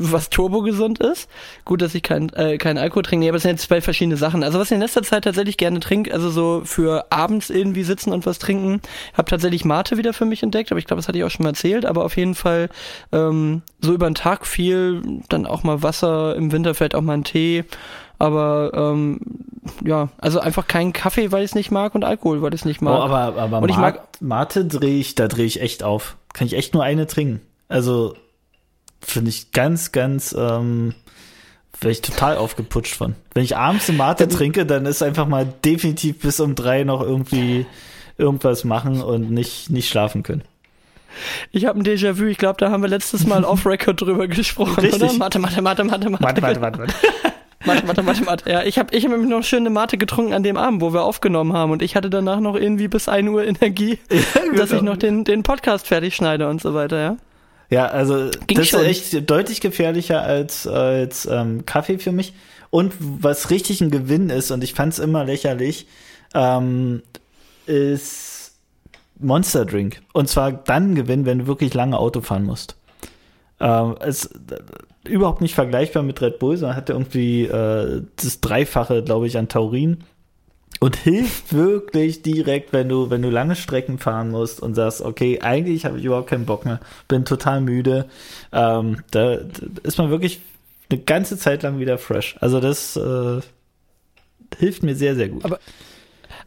Was 0.00 0.30
turbogesund 0.30 1.00
ist. 1.00 1.28
Gut, 1.64 1.82
dass 1.82 1.94
ich 1.94 2.02
kein, 2.02 2.28
äh, 2.30 2.56
kein 2.56 2.78
Alkohol 2.78 3.02
trinke, 3.02 3.24
nee, 3.24 3.28
aber 3.28 3.36
es 3.36 3.42
sind 3.42 3.52
jetzt 3.52 3.62
zwei 3.62 3.80
verschiedene 3.80 4.16
Sachen. 4.16 4.44
Also 4.44 4.58
was 4.58 4.68
ich 4.70 4.74
in 4.74 4.80
letzter 4.80 5.02
Zeit 5.02 5.24
tatsächlich 5.24 5.56
gerne 5.56 5.80
trinke, 5.80 6.12
also 6.12 6.30
so 6.30 6.62
für 6.64 7.06
abends 7.10 7.50
irgendwie 7.50 7.82
sitzen 7.82 8.12
und 8.12 8.24
was 8.24 8.38
trinken, 8.38 8.80
habe 9.14 9.28
tatsächlich 9.28 9.64
Mate 9.64 9.96
wieder 9.96 10.12
für 10.12 10.24
mich 10.24 10.42
entdeckt, 10.42 10.70
aber 10.70 10.78
ich 10.78 10.86
glaube, 10.86 10.98
das 10.98 11.08
hatte 11.08 11.18
ich 11.18 11.24
auch 11.24 11.30
schon 11.30 11.44
mal 11.44 11.50
erzählt, 11.50 11.84
aber 11.84 12.04
auf 12.04 12.16
jeden 12.16 12.34
Fall 12.34 12.68
ähm, 13.12 13.62
so 13.80 13.92
über 13.92 14.08
den 14.08 14.14
Tag 14.14 14.46
viel, 14.46 15.02
dann 15.28 15.46
auch 15.46 15.64
mal 15.64 15.82
Wasser, 15.82 16.36
im 16.36 16.52
Winter 16.52 16.74
vielleicht 16.74 16.94
auch 16.94 17.02
mal 17.02 17.14
einen 17.14 17.24
Tee 17.24 17.64
aber 18.18 18.72
ähm, 18.74 19.20
ja, 19.84 20.08
also 20.18 20.40
einfach 20.40 20.66
keinen 20.66 20.92
Kaffee, 20.92 21.30
weil 21.30 21.44
ich 21.44 21.50
es 21.50 21.54
nicht 21.54 21.70
mag 21.70 21.94
und 21.94 22.04
Alkohol, 22.04 22.42
weil 22.42 22.52
ich 22.52 22.62
es 22.62 22.64
nicht 22.64 22.82
mag. 22.82 22.98
Oh, 22.98 23.02
aber 23.02 23.40
aber 23.40 23.62
und 23.62 23.68
ich 23.68 23.76
mag 23.76 24.08
Mate 24.20 24.64
drehe 24.64 24.98
ich, 24.98 25.14
da 25.14 25.28
drehe 25.28 25.46
ich 25.46 25.60
echt 25.60 25.84
auf. 25.84 26.16
Kann 26.32 26.46
ich 26.46 26.54
echt 26.54 26.74
nur 26.74 26.82
eine 26.82 27.06
trinken. 27.06 27.40
Also 27.68 28.16
finde 29.00 29.30
ich 29.30 29.52
ganz, 29.52 29.92
ganz, 29.92 30.34
ähm, 30.38 30.94
wäre 31.80 31.92
ich 31.92 32.02
total 32.02 32.36
aufgeputscht 32.36 32.94
von. 32.94 33.14
Wenn 33.34 33.44
ich 33.44 33.56
abends 33.56 33.88
eine 33.88 33.98
Mate 33.98 34.28
trinke, 34.28 34.66
dann 34.66 34.86
ist 34.86 35.02
einfach 35.02 35.26
mal 35.26 35.52
definitiv 35.64 36.20
bis 36.20 36.40
um 36.40 36.54
drei 36.54 36.84
noch 36.84 37.02
irgendwie 37.02 37.66
irgendwas 38.16 38.64
machen 38.64 39.00
und 39.00 39.30
nicht, 39.30 39.70
nicht 39.70 39.88
schlafen 39.88 40.22
können. 40.22 40.42
Ich 41.52 41.64
habe 41.64 41.78
ein 41.78 41.84
Déjà-vu, 41.84 42.24
ich 42.24 42.38
glaube, 42.38 42.58
da 42.58 42.70
haben 42.70 42.82
wir 42.82 42.88
letztes 42.88 43.26
Mal 43.26 43.44
off-Record 43.44 44.00
drüber 44.00 44.28
gesprochen, 44.28 44.80
Richtig. 44.80 45.02
oder? 45.02 45.12
Mathe, 45.14 45.38
Mathe, 45.38 45.62
Mathe, 45.62 45.84
Mathe, 45.84 46.10
Mathe. 46.10 46.22
Mathe, 46.22 46.40
Mathe, 46.40 46.60
Mathe, 46.60 46.78
Mathe. 46.78 46.94
Warte, 47.64 47.86
warte, 47.88 48.06
warte, 48.06 48.26
warte. 48.26 48.50
Ja, 48.50 48.62
ich 48.62 48.78
habe 48.78 48.94
ich 48.94 49.04
hab 49.04 49.10
nämlich 49.10 49.28
noch 49.28 49.42
schöne 49.42 49.70
Mate 49.70 49.98
getrunken 49.98 50.32
an 50.32 50.42
dem 50.42 50.56
Abend, 50.56 50.80
wo 50.80 50.92
wir 50.92 51.02
aufgenommen 51.02 51.52
haben. 51.52 51.72
Und 51.72 51.82
ich 51.82 51.96
hatte 51.96 52.10
danach 52.10 52.40
noch 52.40 52.54
irgendwie 52.54 52.88
bis 52.88 53.08
1 53.08 53.28
Uhr 53.28 53.44
Energie, 53.44 53.98
ja, 54.10 54.40
genau. 54.42 54.56
dass 54.56 54.72
ich 54.72 54.82
noch 54.82 54.96
den, 54.96 55.24
den 55.24 55.42
Podcast 55.42 55.86
fertig 55.86 56.14
schneide 56.14 56.48
und 56.48 56.60
so 56.62 56.74
weiter, 56.74 56.98
ja. 57.00 57.16
Ja, 57.70 57.86
also 57.86 58.30
Ging 58.46 58.58
das 58.58 58.68
schon. 58.68 58.80
ist 58.80 59.14
echt 59.14 59.30
deutlich 59.30 59.60
gefährlicher 59.60 60.22
als, 60.22 60.66
als 60.66 61.26
ähm, 61.26 61.66
Kaffee 61.66 61.98
für 61.98 62.12
mich. 62.12 62.32
Und 62.70 62.94
was 62.98 63.50
richtig 63.50 63.80
ein 63.80 63.90
Gewinn 63.90 64.30
ist, 64.30 64.50
und 64.50 64.64
ich 64.64 64.74
fand 64.74 64.92
es 64.92 64.98
immer 64.98 65.24
lächerlich, 65.24 65.86
ähm, 66.34 67.02
ist 67.66 68.52
Monster 69.18 69.64
Drink. 69.64 70.00
Und 70.12 70.28
zwar 70.28 70.52
dann 70.52 70.92
ein 70.92 70.94
Gewinn, 70.94 71.26
wenn 71.26 71.40
du 71.40 71.46
wirklich 71.46 71.74
lange 71.74 71.98
Auto 71.98 72.20
fahren 72.20 72.44
musst. 72.44 72.76
Ähm, 73.60 73.96
es, 74.00 74.30
überhaupt 75.04 75.40
nicht 75.40 75.54
vergleichbar 75.54 76.02
mit 76.02 76.20
Red 76.20 76.38
Bull, 76.38 76.56
sondern 76.56 76.76
hat 76.76 76.90
irgendwie 76.90 77.44
äh, 77.44 78.02
das 78.16 78.40
Dreifache, 78.40 79.02
glaube 79.02 79.26
ich, 79.26 79.36
an 79.36 79.48
Taurin 79.48 80.04
und 80.80 80.96
hilft 80.96 81.54
wirklich 81.54 82.22
direkt, 82.22 82.72
wenn 82.72 82.88
du, 82.88 83.10
wenn 83.10 83.22
du 83.22 83.30
lange 83.30 83.56
Strecken 83.56 83.98
fahren 83.98 84.30
musst 84.30 84.60
und 84.60 84.74
sagst, 84.74 85.00
okay, 85.00 85.40
eigentlich 85.40 85.84
habe 85.84 85.98
ich 85.98 86.04
überhaupt 86.04 86.30
keinen 86.30 86.46
Bock 86.46 86.64
mehr, 86.64 86.80
bin 87.08 87.24
total 87.24 87.60
müde. 87.60 88.06
Ähm, 88.52 88.98
da, 89.10 89.36
da 89.36 89.66
ist 89.82 89.98
man 89.98 90.10
wirklich 90.10 90.40
eine 90.90 91.00
ganze 91.00 91.36
Zeit 91.36 91.62
lang 91.62 91.78
wieder 91.78 91.98
fresh. 91.98 92.36
Also 92.40 92.60
das 92.60 92.96
äh, 92.96 93.40
hilft 94.56 94.82
mir 94.82 94.94
sehr, 94.94 95.16
sehr 95.16 95.28
gut. 95.28 95.44
Aber 95.44 95.58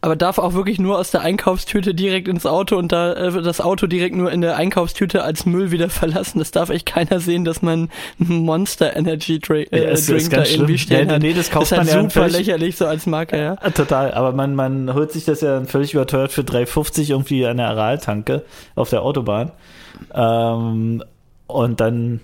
aber 0.01 0.15
darf 0.15 0.39
auch 0.39 0.53
wirklich 0.53 0.79
nur 0.79 0.97
aus 0.97 1.11
der 1.11 1.21
Einkaufstüte 1.21 1.93
direkt 1.93 2.27
ins 2.27 2.47
Auto 2.47 2.75
und 2.75 2.91
da 2.91 3.13
äh, 3.13 3.41
das 3.43 3.61
Auto 3.61 3.85
direkt 3.85 4.15
nur 4.15 4.31
in 4.31 4.41
der 4.41 4.57
Einkaufstüte 4.57 5.23
als 5.23 5.45
Müll 5.45 5.69
wieder 5.69 5.89
verlassen. 5.89 6.39
Das 6.39 6.49
darf 6.49 6.69
echt 6.69 6.87
keiner 6.87 7.19
sehen, 7.19 7.45
dass 7.45 7.61
man 7.61 7.89
Monster 8.17 8.95
Energy 8.95 9.39
Drink, 9.39 9.71
äh, 9.71 9.89
ja, 9.89 9.93
Drink 9.93 10.31
da 10.31 10.43
irgendwie 10.43 10.79
stehen 10.79 11.07
ja, 11.07 11.15
hat. 11.15 11.21
Nee, 11.21 11.33
das 11.33 11.51
kauft 11.51 11.71
das 11.71 11.77
man 11.77 11.87
halt 11.87 11.95
ja 11.95 12.09
super 12.09 12.29
lächerlich 12.29 12.77
so 12.77 12.87
als 12.87 13.05
Marke, 13.05 13.37
ja. 13.37 13.57
ja. 13.61 13.69
Total, 13.69 14.13
aber 14.13 14.31
man, 14.31 14.55
man 14.55 14.93
holt 14.93 15.11
sich 15.11 15.25
das 15.25 15.41
ja 15.41 15.63
völlig 15.65 15.93
überteuert 15.93 16.31
für 16.31 16.41
3,50 16.41 17.11
irgendwie 17.11 17.45
an 17.45 17.57
der 17.57 17.67
Araltanke 17.67 18.43
auf 18.75 18.89
der 18.89 19.03
Autobahn. 19.03 19.51
Ähm, 20.15 21.03
und 21.45 21.79
dann 21.79 22.21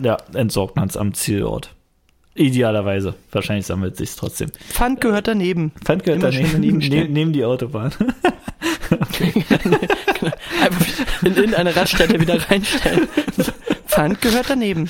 ja, 0.00 0.18
entsorgt 0.34 0.76
man 0.76 0.88
es 0.88 0.96
am 0.96 1.14
Zielort. 1.14 1.74
Idealerweise. 2.38 3.14
Wahrscheinlich 3.32 3.66
sammelt 3.66 3.96
sich 3.96 4.14
trotzdem. 4.14 4.50
Pfand 4.70 5.00
gehört 5.00 5.26
daneben. 5.28 5.72
Pfand 5.84 6.04
gehört 6.04 6.22
Immer 6.22 6.30
daneben. 6.30 6.78
Neben, 6.78 7.12
neben 7.12 7.32
die 7.32 7.44
Autobahn. 7.44 7.92
Einfach 10.60 10.86
in 11.22 11.34
irgendeine 11.36 11.74
Raststätte 11.76 12.20
wieder 12.20 12.38
reinstellen. 12.50 13.08
Pfand 13.86 14.20
gehört 14.20 14.50
daneben. 14.50 14.88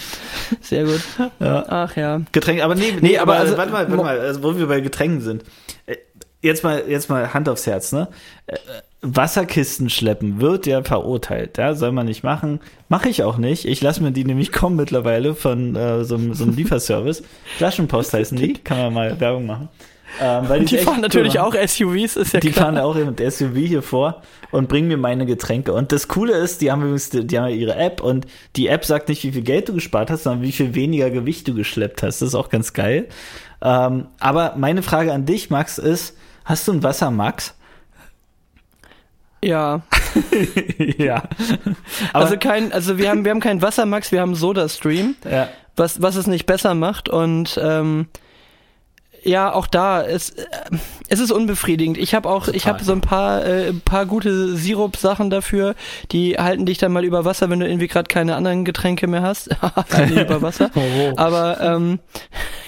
Sehr 0.60 0.84
gut. 0.84 1.00
Ja. 1.40 1.64
Ach 1.68 1.96
ja. 1.96 2.20
Getränke, 2.32 2.64
aber 2.64 2.74
nee, 2.74 2.92
Nee, 2.92 2.98
nee 3.00 3.18
aber 3.18 3.32
aber, 3.34 3.40
also- 3.42 3.56
warte 3.56 3.72
mal, 3.72 3.88
warte 3.88 4.02
mal, 4.02 4.20
also 4.20 4.42
wo 4.42 4.56
wir 4.56 4.66
bei 4.66 4.80
Getränken 4.80 5.20
sind. 5.20 5.44
Äh, 5.86 5.96
Jetzt 6.40 6.62
mal, 6.62 6.84
jetzt 6.86 7.10
mal 7.10 7.34
Hand 7.34 7.48
aufs 7.48 7.66
Herz, 7.66 7.90
ne? 7.90 8.06
Wasserkisten 9.00 9.90
schleppen 9.90 10.40
wird 10.40 10.66
ja 10.66 10.82
verurteilt, 10.82 11.56
ja, 11.56 11.74
soll 11.74 11.92
man 11.92 12.06
nicht 12.06 12.24
machen. 12.24 12.60
Mache 12.88 13.08
ich 13.08 13.22
auch 13.22 13.38
nicht. 13.38 13.64
Ich 13.64 13.80
lasse 13.80 14.02
mir 14.02 14.10
die 14.10 14.24
nämlich 14.24 14.50
kommen 14.50 14.74
mittlerweile 14.76 15.34
von 15.34 15.76
äh, 15.76 16.04
so, 16.04 16.16
einem- 16.16 16.34
so 16.34 16.44
einem 16.44 16.54
Lieferservice. 16.56 17.22
Flaschenpost 17.58 18.12
heißen 18.12 18.36
die, 18.36 18.54
kann 18.54 18.78
man 18.78 18.94
mal 18.94 19.20
Werbung 19.20 19.46
machen. 19.46 19.68
Ähm, 20.20 20.48
weil 20.48 20.64
Die 20.64 20.74
echt 20.76 20.84
fahren 20.84 20.96
cool 20.96 21.02
natürlich 21.02 21.34
machen. 21.34 21.54
auch 21.54 21.68
SUVs, 21.68 22.16
ist 22.16 22.32
ja 22.32 22.40
Die 22.40 22.50
klar. 22.50 22.66
fahren 22.66 22.78
auch 22.78 22.94
mit 22.96 23.20
SUV 23.20 23.54
hier 23.56 23.82
vor 23.82 24.22
und 24.50 24.68
bringen 24.68 24.88
mir 24.88 24.96
meine 24.96 25.26
Getränke. 25.26 25.74
Und 25.74 25.92
das 25.92 26.08
Coole 26.08 26.32
ist, 26.32 26.60
die 26.62 26.72
haben 26.72 26.80
übrigens, 26.80 27.10
die 27.10 27.38
haben 27.38 27.50
ihre 27.50 27.76
App 27.76 28.00
und 28.02 28.26
die 28.56 28.68
App 28.68 28.84
sagt 28.84 29.10
nicht, 29.10 29.22
wie 29.22 29.32
viel 29.32 29.42
Geld 29.42 29.68
du 29.68 29.74
gespart 29.74 30.10
hast, 30.10 30.22
sondern 30.24 30.42
wie 30.42 30.50
viel 30.52 30.74
weniger 30.74 31.10
Gewicht 31.10 31.46
du 31.46 31.54
geschleppt 31.54 32.02
hast. 32.02 32.20
Das 32.22 32.28
ist 32.30 32.34
auch 32.34 32.48
ganz 32.48 32.72
geil. 32.72 33.06
Ähm, 33.62 34.06
aber 34.18 34.54
meine 34.56 34.82
Frage 34.82 35.12
an 35.12 35.24
dich, 35.26 35.50
Max, 35.50 35.76
ist, 35.78 36.16
hast 36.44 36.66
du 36.66 36.72
ein 36.72 36.82
Wasser, 36.82 37.10
Max? 37.10 37.54
Ja. 39.42 39.82
ja. 40.98 41.22
Aber, 42.12 42.24
also 42.24 42.36
kein, 42.36 42.72
also 42.72 42.98
wir 42.98 43.10
haben, 43.10 43.24
wir 43.24 43.30
haben 43.30 43.40
keinen 43.40 43.62
Wassermax, 43.62 44.12
wir 44.12 44.20
haben 44.20 44.34
SodaStream, 44.34 45.16
ja. 45.30 45.48
was, 45.76 46.02
was 46.02 46.16
es 46.16 46.26
nicht 46.26 46.46
besser 46.46 46.74
macht 46.74 47.08
und 47.08 47.58
ähm, 47.62 48.08
ja, 49.28 49.52
auch 49.52 49.66
da, 49.66 50.02
es, 50.02 50.30
äh, 50.30 50.46
es 51.08 51.20
ist 51.20 51.30
unbefriedigend. 51.30 51.98
Ich 51.98 52.14
habe 52.14 52.28
auch, 52.28 52.48
ich 52.48 52.62
Total. 52.62 52.74
habe 52.74 52.84
so 52.84 52.92
ein 52.92 53.00
paar, 53.00 53.44
äh, 53.44 53.72
paar 53.72 54.06
gute 54.06 54.56
Sirup-Sachen 54.56 55.28
dafür, 55.30 55.74
die 56.12 56.36
halten 56.38 56.64
dich 56.64 56.78
dann 56.78 56.92
mal 56.92 57.04
über 57.04 57.24
Wasser, 57.24 57.50
wenn 57.50 57.60
du 57.60 57.68
irgendwie 57.68 57.88
gerade 57.88 58.08
keine 58.08 58.36
anderen 58.36 58.64
Getränke 58.64 59.06
mehr 59.06 59.22
hast. 59.22 59.48
über 60.10 60.42
Wasser. 60.42 60.70
Oh. 60.78 61.12
Aber 61.16 61.60
ähm, 61.60 61.98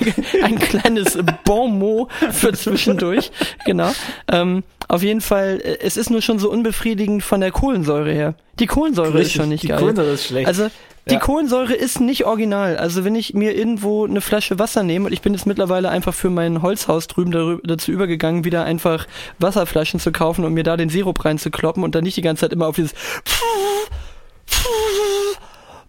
ein 0.43 0.59
kleines 0.59 1.17
Bonmot 1.45 2.11
für 2.33 2.53
zwischendurch, 2.53 3.31
genau. 3.65 3.93
Ähm, 4.31 4.65
auf 4.89 5.03
jeden 5.03 5.21
Fall, 5.21 5.61
äh, 5.63 5.79
es 5.81 5.97
ist 5.97 6.11
nur 6.11 6.23
schon 6.23 6.39
so 6.39 6.51
unbefriedigend 6.51 7.23
von 7.23 7.41
der 7.41 7.53
Kohlensäure 7.53 8.13
her. 8.13 8.35
Die 8.59 8.67
Kohlensäure 8.67 9.09
ist 9.11 9.15
Richtig, 9.15 9.35
schon 9.35 9.49
nicht 9.49 9.63
die 9.63 9.69
geil. 9.69 9.79
Kohlensäure 9.79 10.11
ist 10.11 10.27
schlecht. 10.27 10.49
Also 10.49 10.71
die 11.09 11.15
Ja. 11.15 11.21
Kohlensäure 11.21 11.75
ist 11.75 12.01
nicht 12.01 12.27
original. 12.27 12.77
Also 12.77 13.05
wenn 13.05 13.15
ich 13.15 13.33
mir 13.35 13.57
irgendwo 13.57 14.05
eine 14.05 14.21
Flasche 14.21 14.59
Wasser 14.59 14.83
nehme 14.83 15.07
und 15.07 15.13
ich 15.13 15.23
bin 15.23 15.33
jetzt 15.33 15.47
mittlerweile 15.47 15.89
einfach 15.89 16.15
für 16.15 16.31
mein 16.31 16.63
Holzhaus 16.63 17.07
drüben 17.07 17.61
dazu 17.65 17.91
übergegangen, 17.91 18.45
wieder 18.45 18.65
einfach 18.65 19.07
Wasserflaschen 19.39 19.99
zu 19.99 20.13
kaufen 20.13 20.45
und 20.45 20.53
mir 20.53 20.63
da 20.63 20.77
den 20.77 20.91
Sirup 20.91 21.25
reinzukloppen 21.25 21.83
und 21.83 21.95
dann 21.95 22.05
nicht 22.05 22.17
die 22.17 22.23
ganze 22.23 22.43
Zeit 22.43 22.53
immer 22.53 22.67
auf 22.67 22.77
dieses 22.77 22.95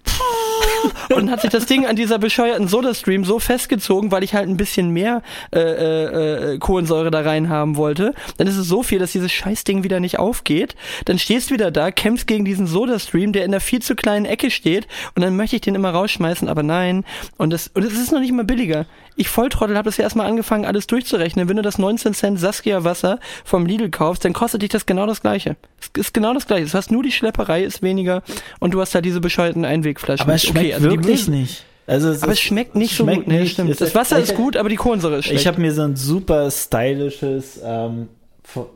und 1.16 1.30
hat 1.30 1.42
sich 1.42 1.50
das 1.50 1.66
Ding 1.66 1.86
an 1.86 1.96
dieser 1.96 2.20
bescheuerten 2.20 2.68
Sodastream 2.68 3.26
so 3.26 3.40
festgezogen, 3.40 4.12
weil 4.12 4.24
ich 4.24 4.34
halt 4.34 4.50
ein 4.50 4.58
bisschen 4.58 4.92
mehr 4.92 5.22
äh, 5.54 5.60
äh, 5.60 6.54
äh, 6.54 6.58
Kohlensäure 6.58 7.12
da 7.12 7.22
rein 7.22 7.50
haben 7.50 7.76
wollte. 7.76 8.14
Dann 8.38 8.48
ist 8.48 8.58
es 8.58 8.68
so 8.68 8.84
viel, 8.84 9.00
dass 9.00 9.12
dieses 9.12 9.32
Scheißding 9.32 9.84
wieder 9.84 10.00
nicht 10.00 10.20
aufgeht. 10.20 10.76
Dann 11.06 11.20
stehst 11.20 11.50
du 11.50 11.54
wieder 11.54 11.72
da, 11.72 11.92
kämpfst 11.92 12.28
gegen 12.28 12.46
diesen 12.46 12.68
Sodastream, 12.68 13.34
der 13.34 13.46
in 13.46 13.52
einer 13.52 13.62
viel 13.62 13.82
zu 13.82 13.96
kleinen 13.96 14.26
Ecke 14.26 14.52
steht 14.52 14.88
und 15.16 15.22
dann 15.22 15.36
möchte 15.36 15.56
ich 15.56 15.62
den 15.62 15.76
immer 15.76 15.92
rausschmeißen, 15.92 16.48
aber 16.48 16.64
nein. 16.64 17.04
Und 17.38 17.52
das 17.52 17.70
und 17.74 17.84
es 17.84 17.94
ist 17.94 18.12
noch 18.12 18.20
nicht 18.20 18.34
mal 18.34 18.46
billiger. 18.46 18.86
Ich 19.16 19.30
Volltrottel 19.30 19.76
habe 19.78 19.86
das 19.90 19.98
ja 19.98 20.04
erstmal 20.04 20.28
angefangen, 20.28 20.66
alles 20.66 20.88
durchzurechnen. 20.88 21.50
Wenn 21.50 21.58
du 21.58 21.62
das 21.62 21.78
19 21.78 22.14
Cent 22.14 22.40
Saskia 22.40 22.84
Wasser 22.84 23.20
vom 23.44 23.66
Lidl 23.66 23.90
kaufst, 23.90 24.24
dann 24.26 24.34
kostet 24.34 24.62
dich 24.62 24.70
das 24.70 24.86
genau 24.86 25.06
das 25.06 25.22
gleiche. 25.22 25.58
Es 25.80 25.90
ist 26.00 26.14
genau 26.14 26.34
das 26.34 26.48
gleiche. 26.48 26.66
Du 26.66 26.74
hast 26.74 26.92
nur 26.92 27.04
die 27.04 27.12
Schlepperei 27.12 27.64
ist 27.64 27.82
weniger 27.82 28.24
und 28.60 28.74
du 28.74 28.80
hast 28.82 28.96
halt 28.96 29.06
diese 29.06 29.20
bescheuerten 29.20 29.66
Einwegflaschen. 29.66 30.24
aber 30.26 30.36
es 30.36 30.44
schmeckt 30.44 30.66
Okay, 30.66 30.74
also 30.76 30.90
wirklich 30.90 31.28
nicht. 31.28 31.66
Also 31.88 32.10
es 32.10 32.24
Aber 32.24 32.32
ist- 32.32 32.38
es 32.40 32.44
schmeckt 32.46 32.76
nicht 32.76 32.96
so 32.96 33.04
schmeckt 33.04 33.20
gut. 33.20 33.28
Nee, 33.28 33.42
nicht. 33.42 33.54
stimmt. 33.54 33.82
Das 33.82 33.94
Wasser 33.96 34.20
ist 34.20 34.34
gut, 34.36 34.56
aber 34.56 34.70
die 34.70 34.76
Kohlensäure 34.78 35.18
ist 35.18 35.26
schlecht. 35.26 35.42
Ich 35.42 35.48
habe 35.48 35.60
mir 35.60 35.74
so 35.74 35.82
ein 35.82 35.96
super 35.98 36.50
stylisches, 36.50 37.60
ähm, 37.64 38.08
von- 38.44 38.68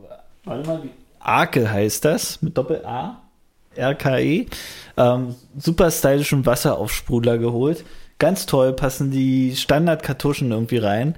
warte 0.44 0.66
mal, 0.68 0.82
wie, 0.82 0.90
Arke 1.20 1.70
heißt 1.70 2.04
das, 2.04 2.42
mit 2.42 2.56
Doppel-A, 2.58 3.20
RKE, 3.78 4.46
ähm, 4.96 5.34
super 5.58 5.90
stylischen 5.90 6.44
Wasseraufsprudler 6.44 7.38
geholt. 7.38 7.84
Ganz 8.18 8.46
toll, 8.46 8.72
passen 8.72 9.10
die 9.10 9.54
Standardkartuschen 9.56 10.50
irgendwie 10.50 10.78
rein. 10.78 11.16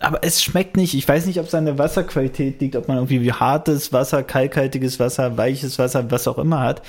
Aber 0.00 0.22
es 0.22 0.42
schmeckt 0.42 0.76
nicht. 0.76 0.94
Ich 0.94 1.08
weiß 1.08 1.26
nicht, 1.26 1.38
ob 1.38 1.46
es 1.46 1.54
an 1.54 1.64
der 1.64 1.78
Wasserqualität 1.78 2.60
liegt, 2.60 2.76
ob 2.76 2.88
man 2.88 2.98
irgendwie 2.98 3.22
wie 3.22 3.32
hartes 3.32 3.92
Wasser, 3.92 4.22
kalkhaltiges 4.22 4.98
Wasser, 4.98 5.36
weiches 5.36 5.78
Wasser, 5.78 6.10
was 6.10 6.28
auch 6.28 6.38
immer 6.38 6.60
hat. 6.60 6.82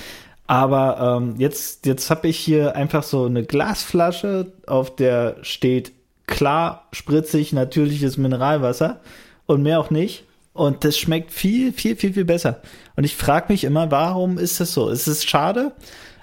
Aber 0.46 1.18
ähm, 1.18 1.34
jetzt, 1.38 1.86
jetzt 1.86 2.10
habe 2.10 2.28
ich 2.28 2.38
hier 2.38 2.76
einfach 2.76 3.02
so 3.02 3.24
eine 3.24 3.44
Glasflasche, 3.44 4.52
auf 4.66 4.94
der 4.94 5.36
steht 5.42 5.92
klar, 6.26 6.86
spritzig, 6.92 7.52
natürliches 7.52 8.16
Mineralwasser 8.16 9.00
und 9.46 9.62
mehr 9.62 9.80
auch 9.80 9.90
nicht. 9.90 10.24
Und 10.52 10.84
das 10.84 10.98
schmeckt 10.98 11.32
viel, 11.32 11.72
viel, 11.72 11.96
viel, 11.96 12.14
viel 12.14 12.24
besser. 12.24 12.62
Und 12.96 13.04
ich 13.04 13.14
frage 13.14 13.52
mich 13.52 13.64
immer, 13.64 13.90
warum 13.90 14.38
ist 14.38 14.60
das 14.60 14.72
so? 14.72 14.88
Es 14.88 15.06
ist 15.06 15.28
schade, 15.28 15.72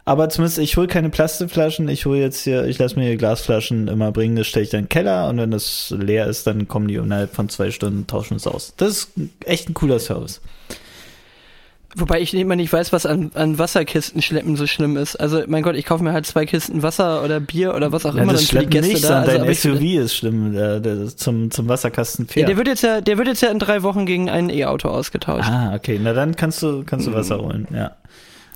aber 0.05 0.27
zumindest 0.29 0.57
ich 0.59 0.75
hole 0.77 0.87
keine 0.87 1.09
Plastikflaschen, 1.09 1.87
ich 1.87 2.05
hole 2.05 2.19
jetzt 2.19 2.43
hier, 2.43 2.65
ich 2.65 2.77
lasse 2.77 2.97
mir 2.99 3.05
hier 3.05 3.17
Glasflaschen 3.17 3.87
immer 3.87 4.11
bringen, 4.11 4.35
das 4.35 4.47
stelle 4.47 4.63
ich 4.65 4.69
dann 4.69 4.81
in 4.81 4.85
den 4.85 4.89
Keller 4.89 5.29
und 5.29 5.37
wenn 5.37 5.51
das 5.51 5.93
leer 5.97 6.27
ist, 6.27 6.45
dann 6.47 6.67
kommen 6.67 6.87
die 6.87 6.95
innerhalb 6.95 7.33
von 7.33 7.47
zwei 7.49 7.71
Stunden, 7.71 8.05
tauschen 8.07 8.35
es 8.35 8.45
aus. 8.47 8.73
Das 8.77 8.89
ist 8.89 9.11
echt 9.45 9.69
ein 9.69 9.73
cooler 9.73 9.99
Service. 9.99 10.41
Wobei 11.95 12.21
ich 12.21 12.33
immer 12.33 12.55
nicht 12.55 12.73
weiß, 12.73 12.91
was 12.91 13.05
an, 13.05 13.29
an 13.35 13.59
Wasserkisten 13.59 14.23
schleppen 14.23 14.55
so 14.55 14.65
schlimm 14.65 14.97
ist. 14.97 15.15
Also, 15.15 15.43
mein 15.45 15.61
Gott, 15.61 15.75
ich 15.75 15.85
kaufe 15.85 16.03
mir 16.03 16.11
halt 16.11 16.25
zwei 16.25 16.47
Kisten 16.47 16.81
Wasser 16.81 17.23
oder 17.23 17.39
Bier 17.39 17.75
oder 17.75 17.91
was 17.91 18.03
auch 18.07 18.15
Ja, 18.15 18.23
immer 18.23 18.33
das 18.33 18.47
dann 18.47 18.61
für 18.61 18.65
die 18.65 18.65
schleppen 18.65 18.69
Gäste 18.71 18.93
nicht, 18.93 19.03
da. 19.03 19.07
sondern 19.07 19.21
Also, 19.23 19.31
dein 19.33 19.41
aber 19.41 19.51
ich- 19.51 19.59
SUV 19.99 20.03
ist 20.03 20.15
schlimm, 20.15 20.53
der, 20.53 20.79
der 20.79 21.15
zum, 21.15 21.51
zum 21.51 21.67
Wasserkasten 21.69 22.25
ja, 22.25 22.33
fährt. 22.33 22.49
der 22.49 22.57
wird 22.57 22.67
jetzt 22.67 22.81
ja, 22.81 22.99
der 22.99 23.17
wird 23.19 23.27
jetzt 23.27 23.41
ja 23.43 23.49
in 23.51 23.59
drei 23.59 23.83
Wochen 23.83 24.07
gegen 24.07 24.27
ein 24.27 24.49
E-Auto 24.49 24.89
ausgetauscht. 24.89 25.47
ah, 25.47 25.75
okay, 25.75 25.99
na 26.01 26.13
dann 26.13 26.35
kannst 26.35 26.63
du, 26.63 26.83
kannst 26.83 27.05
du 27.05 27.13
Wasser 27.13 27.37
holen, 27.39 27.67
ja. 27.71 27.91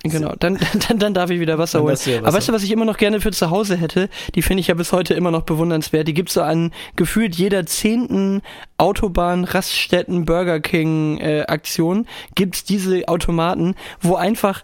Genau, 0.09 0.33
dann, 0.39 0.59
dann, 0.87 0.99
dann 0.99 1.13
darf 1.13 1.29
ich 1.29 1.39
wieder 1.39 1.57
Wasser 1.57 1.81
holen. 1.81 1.93
Wasser 1.93 2.19
Aber 2.19 2.33
weißt 2.33 2.49
du, 2.49 2.53
was 2.53 2.63
ich 2.63 2.71
immer 2.71 2.85
noch 2.85 2.97
gerne 2.97 3.21
für 3.21 3.31
zu 3.31 3.49
Hause 3.49 3.77
hätte? 3.77 4.09
Die 4.35 4.41
finde 4.41 4.61
ich 4.61 4.67
ja 4.67 4.73
bis 4.73 4.91
heute 4.91 5.13
immer 5.13 5.31
noch 5.31 5.43
bewundernswert. 5.43 6.07
Die 6.07 6.13
gibt's 6.13 6.33
so 6.33 6.41
an 6.41 6.71
gefühlt 6.95 7.35
jeder 7.35 7.65
zehnten 7.65 8.41
Autobahn, 8.77 9.43
Raststätten, 9.43 10.25
Burger 10.25 10.59
King 10.59 11.17
äh, 11.19 11.43
Aktion 11.47 12.05
gibt's 12.35 12.63
diese 12.63 13.07
Automaten, 13.07 13.75
wo 14.01 14.15
einfach 14.15 14.63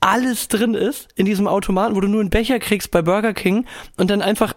alles 0.00 0.48
drin 0.48 0.74
ist 0.74 1.08
in 1.14 1.26
diesem 1.26 1.46
Automaten, 1.46 1.94
wo 1.94 2.00
du 2.00 2.08
nur 2.08 2.20
einen 2.20 2.30
Becher 2.30 2.58
kriegst 2.58 2.90
bei 2.90 3.02
Burger 3.02 3.34
King 3.34 3.66
und 3.96 4.10
dann 4.10 4.20
einfach 4.20 4.54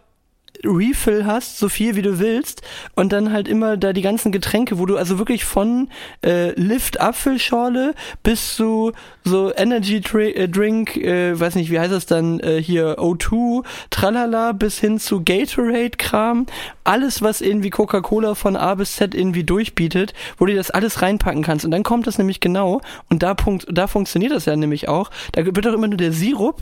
Refill 0.64 1.26
hast, 1.26 1.58
so 1.58 1.70
viel 1.70 1.96
wie 1.96 2.02
du 2.02 2.20
willst 2.20 2.62
und 2.96 3.12
dann 3.12 3.32
halt 3.32 3.48
immer 3.48 3.78
da 3.78 3.94
die 3.94 4.02
ganzen 4.02 4.32
Getränke, 4.32 4.80
wo 4.80 4.86
du 4.86 4.98
also 4.98 5.18
wirklich 5.18 5.46
von 5.46 5.90
äh, 6.24 6.52
Lift 6.60 7.00
Apfelschorle 7.00 7.94
bis 8.24 8.56
zu 8.56 8.92
so 9.24 9.52
Energy 9.56 9.98
äh, 9.98 10.48
Drink, 10.48 10.98
äh, 10.98 11.40
weiß 11.40 11.56
nicht, 11.56 11.72
wie 11.72 11.80
heißt 11.80 11.92
das 11.92 12.06
dann 12.06 12.40
äh, 12.40 12.62
hier 12.62 13.00
O2, 13.00 13.64
Tralala 13.90 14.52
bis 14.52 14.80
hin 14.80 15.00
zu 15.00 15.24
Gatorade 15.24 15.98
Kram, 15.98 16.46
alles 16.84 17.22
was 17.22 17.42
irgendwie 17.42 17.70
Coca-Cola 17.70 18.36
von 18.36 18.56
A 18.56 18.76
bis 18.76 18.96
Z 18.96 19.16
irgendwie 19.16 19.44
durchbietet, 19.44 20.14
wo 20.38 20.46
du 20.46 20.56
das 20.56 20.72
alles 20.72 21.02
reinpacken 21.02 21.44
kannst 21.44 21.66
und 21.66 21.72
dann 21.72 21.84
kommt 21.84 22.08
das 22.08 22.18
nämlich 22.18 22.40
genau 22.40 22.82
und 23.10 23.24
da 23.24 23.34
punkt 23.34 23.66
da 23.72 23.88
funktioniert 23.88 24.32
das 24.32 24.46
ja 24.46 24.56
nämlich 24.56 24.88
auch. 24.88 25.12
Da 25.32 25.46
wird 25.46 25.66
doch 25.66 25.74
immer 25.74 25.88
nur 25.88 25.98
der 25.98 26.12
Sirup 26.12 26.62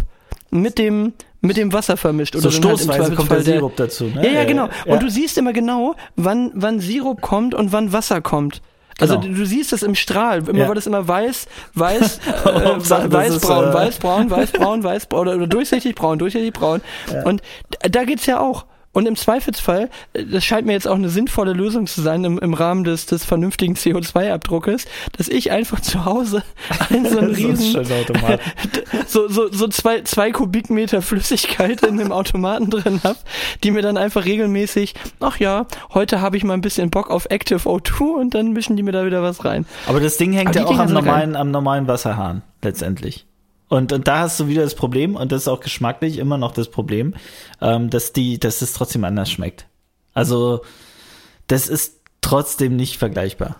mit 0.52 0.78
dem 0.78 1.14
mit 1.42 1.58
dem 1.58 1.74
Wasser 1.74 1.98
vermischt 1.98 2.36
So 2.36 2.40
oder 2.40 2.48
halt 2.50 2.56
im 2.64 2.70
stoßweise 2.70 3.16
kommt 3.16 3.30
der 3.32 3.42
Sirup 3.42 3.76
dazu, 3.76 4.06
ne? 4.06 4.26
ja, 4.26 4.32
ja, 4.32 4.44
genau. 4.46 4.70
ja. 4.86 4.94
Und 4.94 5.04
du 5.04 5.10
siehst 5.10 5.38
immer 5.38 5.52
genau, 5.52 5.96
wann, 6.16 6.52
wann 6.54 6.80
Sirup 6.80 7.20
kommt 7.22 7.54
und 7.54 7.74
wann 7.74 7.92
Wasser 7.92 8.22
kommt. 8.22 8.62
Also 9.00 9.20
Genau. 9.20 9.36
du, 9.40 9.46
siehst 9.46 9.74
es 9.74 9.84
im 9.84 9.96
Strahl. 9.96 10.48
Immer 10.48 10.60
Ja. 10.60 10.68
war 10.70 10.76
das 10.76 10.88
immer 10.88 11.06
weiß, 11.06 11.48
weiß, 11.74 12.18
äh, 12.46 12.64
das 12.78 12.84
ist, 12.84 13.12
weißbraun, 13.12 13.66
äh, 13.66 13.74
weißbraun, 13.74 14.30
weißbraun, 14.32 14.84
weißbraun 14.84 15.20
oder, 15.20 15.36
oder 15.36 15.48
durchsichtig 15.48 15.96
braun, 15.96 16.18
durchsichtig 16.18 16.54
braun. 16.54 16.80
Und 17.26 17.42
d- 17.84 17.90
da 17.90 18.06
geht's 18.06 18.26
ja 18.26 18.40
auch. 18.40 18.66
Und 18.94 19.08
im 19.08 19.16
Zweifelsfall, 19.16 19.90
äh, 20.14 20.24
das 20.24 20.46
scheint 20.46 20.68
mir 20.68 20.74
jetzt 20.74 20.88
auch 20.88 20.96
eine 20.96 21.10
sinnvolle 21.10 21.54
Lösung 21.54 21.88
zu 21.88 22.02
sein 22.02 22.24
im, 22.24 22.40
im 22.40 22.54
Rahmen 22.54 22.84
des, 22.84 23.08
des 23.08 23.26
vernünftigen 23.26 23.74
CO2-Abdruckes, 23.74 24.86
dass 25.18 25.28
ich 25.28 25.52
einfach 25.52 25.82
zu 25.82 26.06
Hause 26.06 26.44
einen 26.90 27.10
so 27.10 27.18
einen 27.18 27.34
riesen 27.34 27.84
so, 29.08 29.28
so, 29.28 29.52
so 29.52 29.68
zwei, 29.68 30.02
zwei 30.04 30.32
Kubikmeter 30.32 31.02
Flüssigkeit 31.02 31.84
in 31.84 31.98
dem 31.98 32.12
Automaten 32.12 32.70
drin 32.70 33.02
hab, 33.04 33.18
die 33.64 33.72
mir 33.72 33.82
dann 33.82 33.98
einfach 33.98 34.26
regelmäßig, 34.26 34.94
ach 35.20 35.40
ja, 35.40 35.66
heute 35.94 36.22
habe 36.22 36.38
ich 36.38 36.44
mal 36.44 36.54
ein 36.54 36.62
bisschen 36.62 36.92
Bock 36.92 37.10
auf 37.10 37.26
Active 37.30 37.68
O2 37.68 38.02
und 38.02 38.36
dann 38.36 38.54
mischen 38.54 38.78
die 38.78 38.84
mir 38.84 38.92
da 38.92 39.06
wieder 39.06 39.24
was 39.24 39.44
rein. 39.44 39.66
Aber 39.88 40.00
das 40.00 40.18
Ding 40.18 40.34
hängt 40.34 40.50
Aber 40.50 40.60
ja 40.60 40.66
auch 40.66 40.80
am 40.80 40.94
normalen, 40.94 41.36
am 41.36 41.50
normalen 41.50 41.88
Wasserhahn, 41.88 42.44
letztendlich. 42.62 43.26
Und, 43.74 43.92
und 43.92 44.08
da 44.08 44.20
hast 44.20 44.40
du 44.40 44.48
wieder 44.48 44.62
das 44.62 44.76
Problem, 44.76 45.16
und 45.16 45.32
das 45.32 45.42
ist 45.44 45.48
auch 45.48 45.60
geschmacklich 45.60 46.20
immer 46.20 46.38
noch 46.38 46.52
das 46.52 46.68
Problem, 46.70 47.16
ähm, 47.60 47.90
dass 47.90 48.14
die, 48.14 48.38
dass 48.40 48.62
es 48.62 48.74
trotzdem 48.74 49.04
anders 49.04 49.32
schmeckt. 49.32 49.66
Also, 50.14 50.62
das 51.48 51.70
ist 51.70 52.00
trotzdem 52.22 52.76
nicht 52.76 52.98
vergleichbar. 52.98 53.56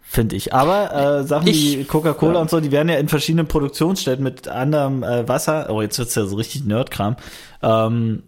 finde 0.00 0.34
ich. 0.34 0.52
Aber 0.52 1.20
äh, 1.20 1.24
Sachen 1.24 1.46
Ich- 1.46 1.78
wie 1.78 1.84
Coca-Cola 1.84 2.34
ja. 2.34 2.40
und 2.40 2.50
so, 2.50 2.58
die 2.58 2.72
werden 2.72 2.88
ja 2.88 2.96
in 2.96 3.08
verschiedenen 3.08 3.46
Produktionsstätten 3.46 4.24
mit 4.24 4.48
anderem 4.48 5.04
äh, 5.04 5.28
Wasser, 5.28 5.68
oh, 5.70 5.80
jetzt 5.80 5.96
wird's 5.98 6.16
ja 6.16 6.24
so 6.26 6.34
richtig 6.36 6.64
Nerdkram, 6.64 7.14
ähm, 7.62 8.24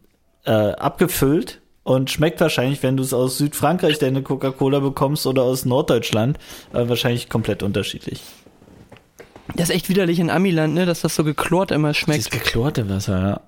äh, 0.47 0.53
abgefüllt 0.53 1.61
und 1.83 2.11
schmeckt 2.13 2.41
wahrscheinlich, 2.41 2.81
wenn 2.85 2.97
du 2.97 3.03
es 3.03 3.13
aus 3.13 3.39
Südfrankreich 3.39 3.99
deine 3.99 4.23
Coca-Cola 4.23 4.79
bekommst 4.79 5.27
oder 5.27 5.43
aus 5.43 5.65
Norddeutschland, 5.65 6.39
äh, 6.73 6.89
wahrscheinlich 6.89 7.29
komplett 7.29 7.65
unterschiedlich. 7.65 8.23
Das 9.55 9.69
ist 9.69 9.75
echt 9.75 9.89
widerlich 9.89 10.19
in 10.19 10.31
Amiland, 10.31 10.75
ne, 10.75 10.87
dass 10.87 11.03
das 11.03 11.15
so 11.15 11.25
geklort 11.25 11.71
immer 11.71 11.95
schmeckt. 11.95 12.31
geklorte 12.31 12.89
Wasser, 12.89 13.21
ja. 13.21 13.41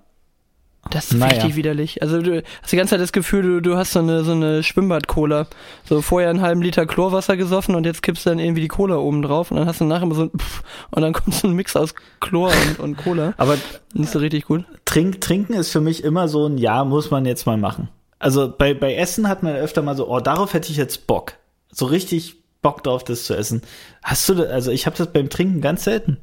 Das 0.90 1.06
ist 1.10 1.14
Naja. 1.18 1.32
richtig 1.32 1.56
widerlich. 1.56 2.00
Also 2.00 2.22
du 2.22 2.42
hast 2.62 2.70
die 2.70 2.76
ganze 2.76 2.90
Zeit 2.90 3.00
das 3.00 3.10
Gefühl, 3.12 3.42
du, 3.42 3.60
du 3.60 3.76
hast 3.76 3.92
so 3.92 3.98
eine, 3.98 4.22
so 4.22 4.30
eine 4.30 4.62
Schwimmbad-Cola. 4.62 5.48
So 5.84 6.00
vorher 6.00 6.30
einen 6.30 6.42
halben 6.42 6.62
Liter 6.62 6.86
Chlorwasser 6.86 7.36
gesoffen 7.36 7.74
und 7.74 7.84
jetzt 7.86 8.02
kippst 8.04 8.24
du 8.24 8.30
dann 8.30 8.38
irgendwie 8.38 8.60
die 8.60 8.68
Cola 8.68 8.96
oben 8.96 9.20
drauf 9.22 9.50
und 9.50 9.56
dann 9.56 9.66
hast 9.66 9.80
du 9.80 9.84
nachher 9.84 10.04
immer 10.04 10.14
so 10.14 10.22
ein 10.22 10.30
Pff, 10.38 10.62
und 10.92 11.02
dann 11.02 11.12
kommt 11.12 11.34
so 11.34 11.48
ein 11.48 11.54
Mix 11.54 11.74
aus 11.74 11.94
Chlor 12.20 12.52
und, 12.68 12.78
und 12.78 12.96
Cola. 12.98 13.34
Aber 13.36 13.56
Nicht 13.94 14.12
so 14.12 14.20
richtig 14.20 14.44
gut. 14.44 14.64
Trink, 14.84 15.20
trinken 15.20 15.54
ist 15.54 15.70
für 15.70 15.80
mich 15.80 16.04
immer 16.04 16.28
so 16.28 16.46
ein 16.46 16.56
Ja, 16.56 16.84
muss 16.84 17.10
man 17.10 17.26
jetzt 17.26 17.46
mal 17.46 17.56
machen. 17.56 17.88
Also 18.20 18.52
bei, 18.56 18.72
bei 18.72 18.94
Essen 18.94 19.28
hat 19.28 19.42
man 19.42 19.56
öfter 19.56 19.82
mal 19.82 19.96
so, 19.96 20.08
oh, 20.08 20.20
darauf 20.20 20.54
hätte 20.54 20.70
ich 20.70 20.76
jetzt 20.76 21.08
Bock. 21.08 21.32
So 21.72 21.86
richtig 21.86 22.36
Bock 22.66 22.82
drauf, 22.82 23.04
das 23.04 23.22
zu 23.22 23.34
essen. 23.36 23.62
Hast 24.02 24.28
du, 24.28 24.34
da- 24.34 24.44
also 24.44 24.72
ich 24.72 24.86
habe 24.86 24.96
das 24.96 25.12
beim 25.12 25.30
Trinken 25.30 25.60
ganz 25.60 25.84
selten. 25.84 26.16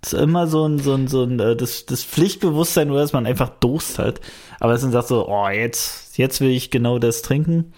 Das 0.00 0.12
ist 0.12 0.20
immer 0.22 0.46
so 0.46 0.64
ein, 0.68 0.78
so 0.78 0.94
ein, 0.94 1.08
so 1.08 1.24
ein, 1.24 1.40
äh, 1.40 1.56
das, 1.56 1.84
das 1.84 2.04
Pflichtbewusstsein, 2.04 2.92
oder 2.92 3.00
dass 3.00 3.12
man 3.12 3.26
einfach 3.26 3.48
Durst 3.48 3.98
hat. 3.98 4.20
Aber 4.60 4.72
dass 4.72 4.82
man 4.82 4.92
sagt 4.92 5.08
so, 5.08 5.26
oh, 5.28 5.48
jetzt, 5.48 6.16
jetzt 6.16 6.40
will 6.40 6.50
ich 6.50 6.70
genau 6.70 7.00
das 7.00 7.22
trinken. 7.22 7.72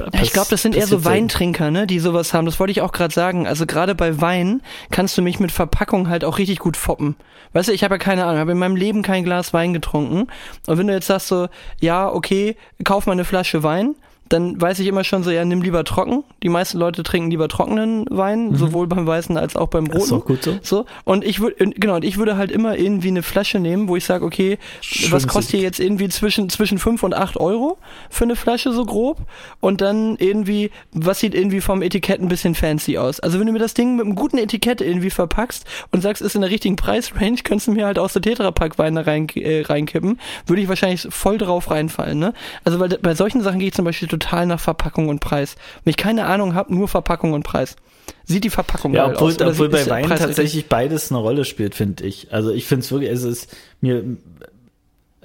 Ja, 0.00 0.22
ich 0.22 0.32
glaube, 0.32 0.48
das 0.48 0.62
sind 0.62 0.74
eher 0.74 0.86
so. 0.86 1.04
Weintrinker, 1.04 1.70
ne, 1.70 1.86
die 1.86 1.98
sowas 1.98 2.32
haben. 2.32 2.46
Das 2.46 2.58
wollte 2.58 2.70
ich 2.70 2.80
auch 2.80 2.92
gerade 2.92 3.12
sagen. 3.12 3.46
Also 3.46 3.66
gerade 3.66 3.94
bei 3.94 4.22
Wein 4.22 4.62
kannst 4.90 5.18
du 5.18 5.22
mich 5.22 5.38
mit 5.38 5.52
Verpackung 5.52 6.08
halt 6.08 6.24
auch 6.24 6.38
richtig 6.38 6.60
gut 6.60 6.78
foppen. 6.78 7.14
Weißt 7.52 7.68
du, 7.68 7.72
ich 7.72 7.84
habe 7.84 7.96
ja 7.96 7.98
keine 7.98 8.24
Ahnung, 8.24 8.38
habe 8.38 8.52
in 8.52 8.58
meinem 8.58 8.76
Leben 8.76 9.02
kein 9.02 9.22
Glas 9.22 9.52
Wein 9.52 9.74
getrunken. 9.74 10.28
Und 10.66 10.78
wenn 10.78 10.86
du 10.86 10.94
jetzt 10.94 11.08
sagst 11.08 11.28
so, 11.28 11.48
ja, 11.78 12.10
okay, 12.10 12.56
kauf 12.84 13.04
mal 13.04 13.12
eine 13.12 13.26
Flasche 13.26 13.62
Wein, 13.62 13.94
dann 14.32 14.60
weiß 14.60 14.78
ich 14.78 14.86
immer 14.86 15.04
schon 15.04 15.22
so, 15.22 15.30
ja, 15.30 15.44
nimm 15.44 15.62
lieber 15.62 15.84
trocken. 15.84 16.24
Die 16.42 16.48
meisten 16.48 16.78
Leute 16.78 17.02
trinken 17.02 17.30
lieber 17.30 17.48
trockenen 17.48 18.06
Wein, 18.10 18.54
sowohl 18.54 18.86
beim 18.86 19.06
weißen 19.06 19.36
als 19.36 19.56
auch 19.56 19.68
beim 19.68 19.84
Mhm. 19.84 19.88
Das 19.92 20.04
ist 20.04 20.12
roten. 20.12 20.22
auch 20.22 20.26
gut 20.26 20.42
so. 20.42 20.58
So, 20.62 20.86
und 21.04 21.24
ich 21.24 21.40
würde, 21.40 21.56
genau, 21.70 21.96
und 21.96 22.04
ich 22.04 22.16
würde 22.18 22.36
halt 22.36 22.50
immer 22.50 22.76
irgendwie 22.78 23.08
eine 23.08 23.22
Flasche 23.22 23.58
nehmen, 23.58 23.88
wo 23.88 23.96
ich 23.96 24.04
sage, 24.04 24.24
okay, 24.24 24.58
was 24.78 24.86
Schönes 24.86 25.26
kostet 25.28 25.50
hier 25.52 25.60
jetzt 25.60 25.80
irgendwie 25.80 26.08
zwischen, 26.08 26.48
zwischen 26.48 26.78
5 26.78 27.02
und 27.02 27.14
8 27.14 27.36
Euro 27.36 27.78
für 28.10 28.24
eine 28.24 28.36
Flasche 28.36 28.72
so 28.72 28.84
grob? 28.84 29.18
Und 29.60 29.80
dann 29.80 30.16
irgendwie, 30.18 30.70
was 30.92 31.20
sieht 31.20 31.34
irgendwie 31.34 31.60
vom 31.60 31.82
Etikett 31.82 32.20
ein 32.20 32.28
bisschen 32.28 32.54
fancy 32.54 32.96
aus? 32.98 33.20
Also 33.20 33.38
wenn 33.38 33.46
du 33.46 33.52
mir 33.52 33.58
das 33.58 33.74
Ding 33.74 33.96
mit 33.96 34.06
einem 34.06 34.14
guten 34.14 34.38
Etikett 34.38 34.80
irgendwie 34.80 35.10
verpackst 35.10 35.64
und 35.90 36.00
sagst, 36.00 36.22
ist 36.22 36.34
in 36.34 36.40
der 36.40 36.50
richtigen 36.50 36.76
Preisrange, 36.76 37.36
kannst 37.44 37.66
du 37.66 37.72
mir 37.72 37.86
halt 37.86 37.98
aus 37.98 38.12
der 38.14 38.22
Tetrapack-Weine 38.22 39.06
rein, 39.06 39.28
äh, 39.34 39.62
reinkippen, 39.62 40.18
würde 40.46 40.62
ich 40.62 40.68
wahrscheinlich 40.68 41.06
voll 41.10 41.38
drauf 41.38 41.70
reinfallen, 41.70 42.18
ne? 42.18 42.32
Also 42.64 42.80
weil 42.80 42.88
bei 42.88 43.14
solchen 43.14 43.42
Sachen 43.42 43.58
gehe 43.58 43.68
ich 43.68 43.74
zum 43.74 43.84
Beispiel 43.84 44.08
total 44.08 44.21
nach 44.30 44.60
Verpackung 44.60 45.08
und 45.08 45.20
Preis. 45.20 45.56
Wenn 45.84 45.90
ich 45.90 45.96
keine 45.96 46.26
Ahnung 46.26 46.54
habe, 46.54 46.74
nur 46.74 46.88
Verpackung 46.88 47.32
und 47.32 47.42
Preis. 47.42 47.76
Sieht 48.24 48.44
die 48.44 48.50
Verpackung 48.50 48.94
Ja, 48.94 49.06
obwohl, 49.06 49.30
aus? 49.30 49.36
oder 49.36 49.48
obwohl 49.50 49.68
bei 49.68 49.86
Wein 49.86 50.08
tatsächlich 50.08 50.68
beides 50.68 51.10
eine 51.10 51.20
Rolle 51.20 51.44
spielt, 51.44 51.74
finde 51.74 52.04
ich. 52.04 52.32
Also 52.32 52.50
ich 52.50 52.66
finde 52.66 52.84
es 52.84 52.92
wirklich, 52.92 53.10
es 53.10 53.22
ist 53.22 53.56
mir 53.80 54.04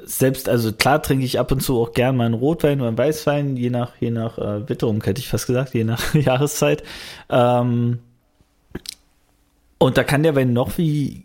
selbst, 0.03 0.47
also 0.47 0.71
klar 0.71 1.01
trinke 1.01 1.25
ich 1.25 1.39
ab 1.39 1.51
und 1.51 1.61
zu 1.61 1.81
auch 1.81 1.93
gern 1.93 2.15
mal 2.15 2.25
einen 2.25 2.33
Rotwein 2.33 2.79
oder 2.79 2.87
einen 2.87 2.97
Weißwein, 2.97 3.57
je 3.57 3.69
nach, 3.69 3.91
je 3.99 4.09
nach 4.09 4.37
äh, 4.37 4.67
Witterung, 4.69 5.03
hätte 5.03 5.19
ich 5.19 5.27
fast 5.27 5.47
gesagt, 5.47 5.73
je 5.73 5.83
nach 5.83 6.13
Jahreszeit. 6.13 6.83
Ähm, 7.29 7.99
und 9.77 9.97
da 9.97 10.03
kann 10.03 10.23
der 10.23 10.35
Wein 10.35 10.53
noch 10.53 10.77
wie 10.77 11.23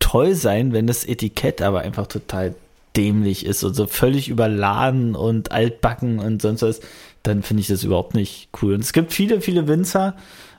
toll 0.00 0.34
sein, 0.34 0.72
wenn 0.72 0.86
das 0.86 1.04
Etikett 1.04 1.62
aber 1.62 1.80
einfach 1.80 2.06
total 2.06 2.54
dämlich 2.96 3.46
ist 3.46 3.64
und 3.64 3.74
so 3.74 3.86
völlig 3.86 4.28
überladen 4.28 5.14
und 5.14 5.52
altbacken 5.52 6.18
und 6.18 6.42
sonst 6.42 6.62
was, 6.62 6.80
dann 7.22 7.42
finde 7.42 7.62
ich 7.62 7.66
das 7.66 7.84
überhaupt 7.84 8.14
nicht 8.14 8.48
cool. 8.62 8.74
Und 8.74 8.80
es 8.80 8.92
gibt 8.92 9.12
viele, 9.12 9.40
viele 9.40 9.66
Winzer, 9.66 10.14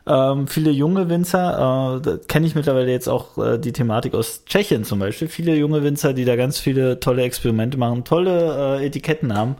ähm, 0.07 0.47
viele 0.47 0.71
junge 0.71 1.09
Winzer, 1.09 2.01
äh, 2.05 2.17
kenne 2.27 2.45
ich 2.45 2.55
mittlerweile 2.55 2.91
jetzt 2.91 3.07
auch 3.07 3.37
äh, 3.37 3.57
die 3.57 3.73
Thematik 3.73 4.13
aus 4.13 4.43
Tschechien 4.45 4.83
zum 4.83 4.99
Beispiel, 4.99 5.27
viele 5.27 5.55
junge 5.55 5.83
Winzer, 5.83 6.13
die 6.13 6.25
da 6.25 6.35
ganz 6.35 6.59
viele 6.59 6.99
tolle 6.99 7.23
Experimente 7.23 7.77
machen, 7.77 8.03
tolle 8.03 8.79
äh, 8.79 8.85
Etiketten 8.85 9.35
haben 9.35 9.55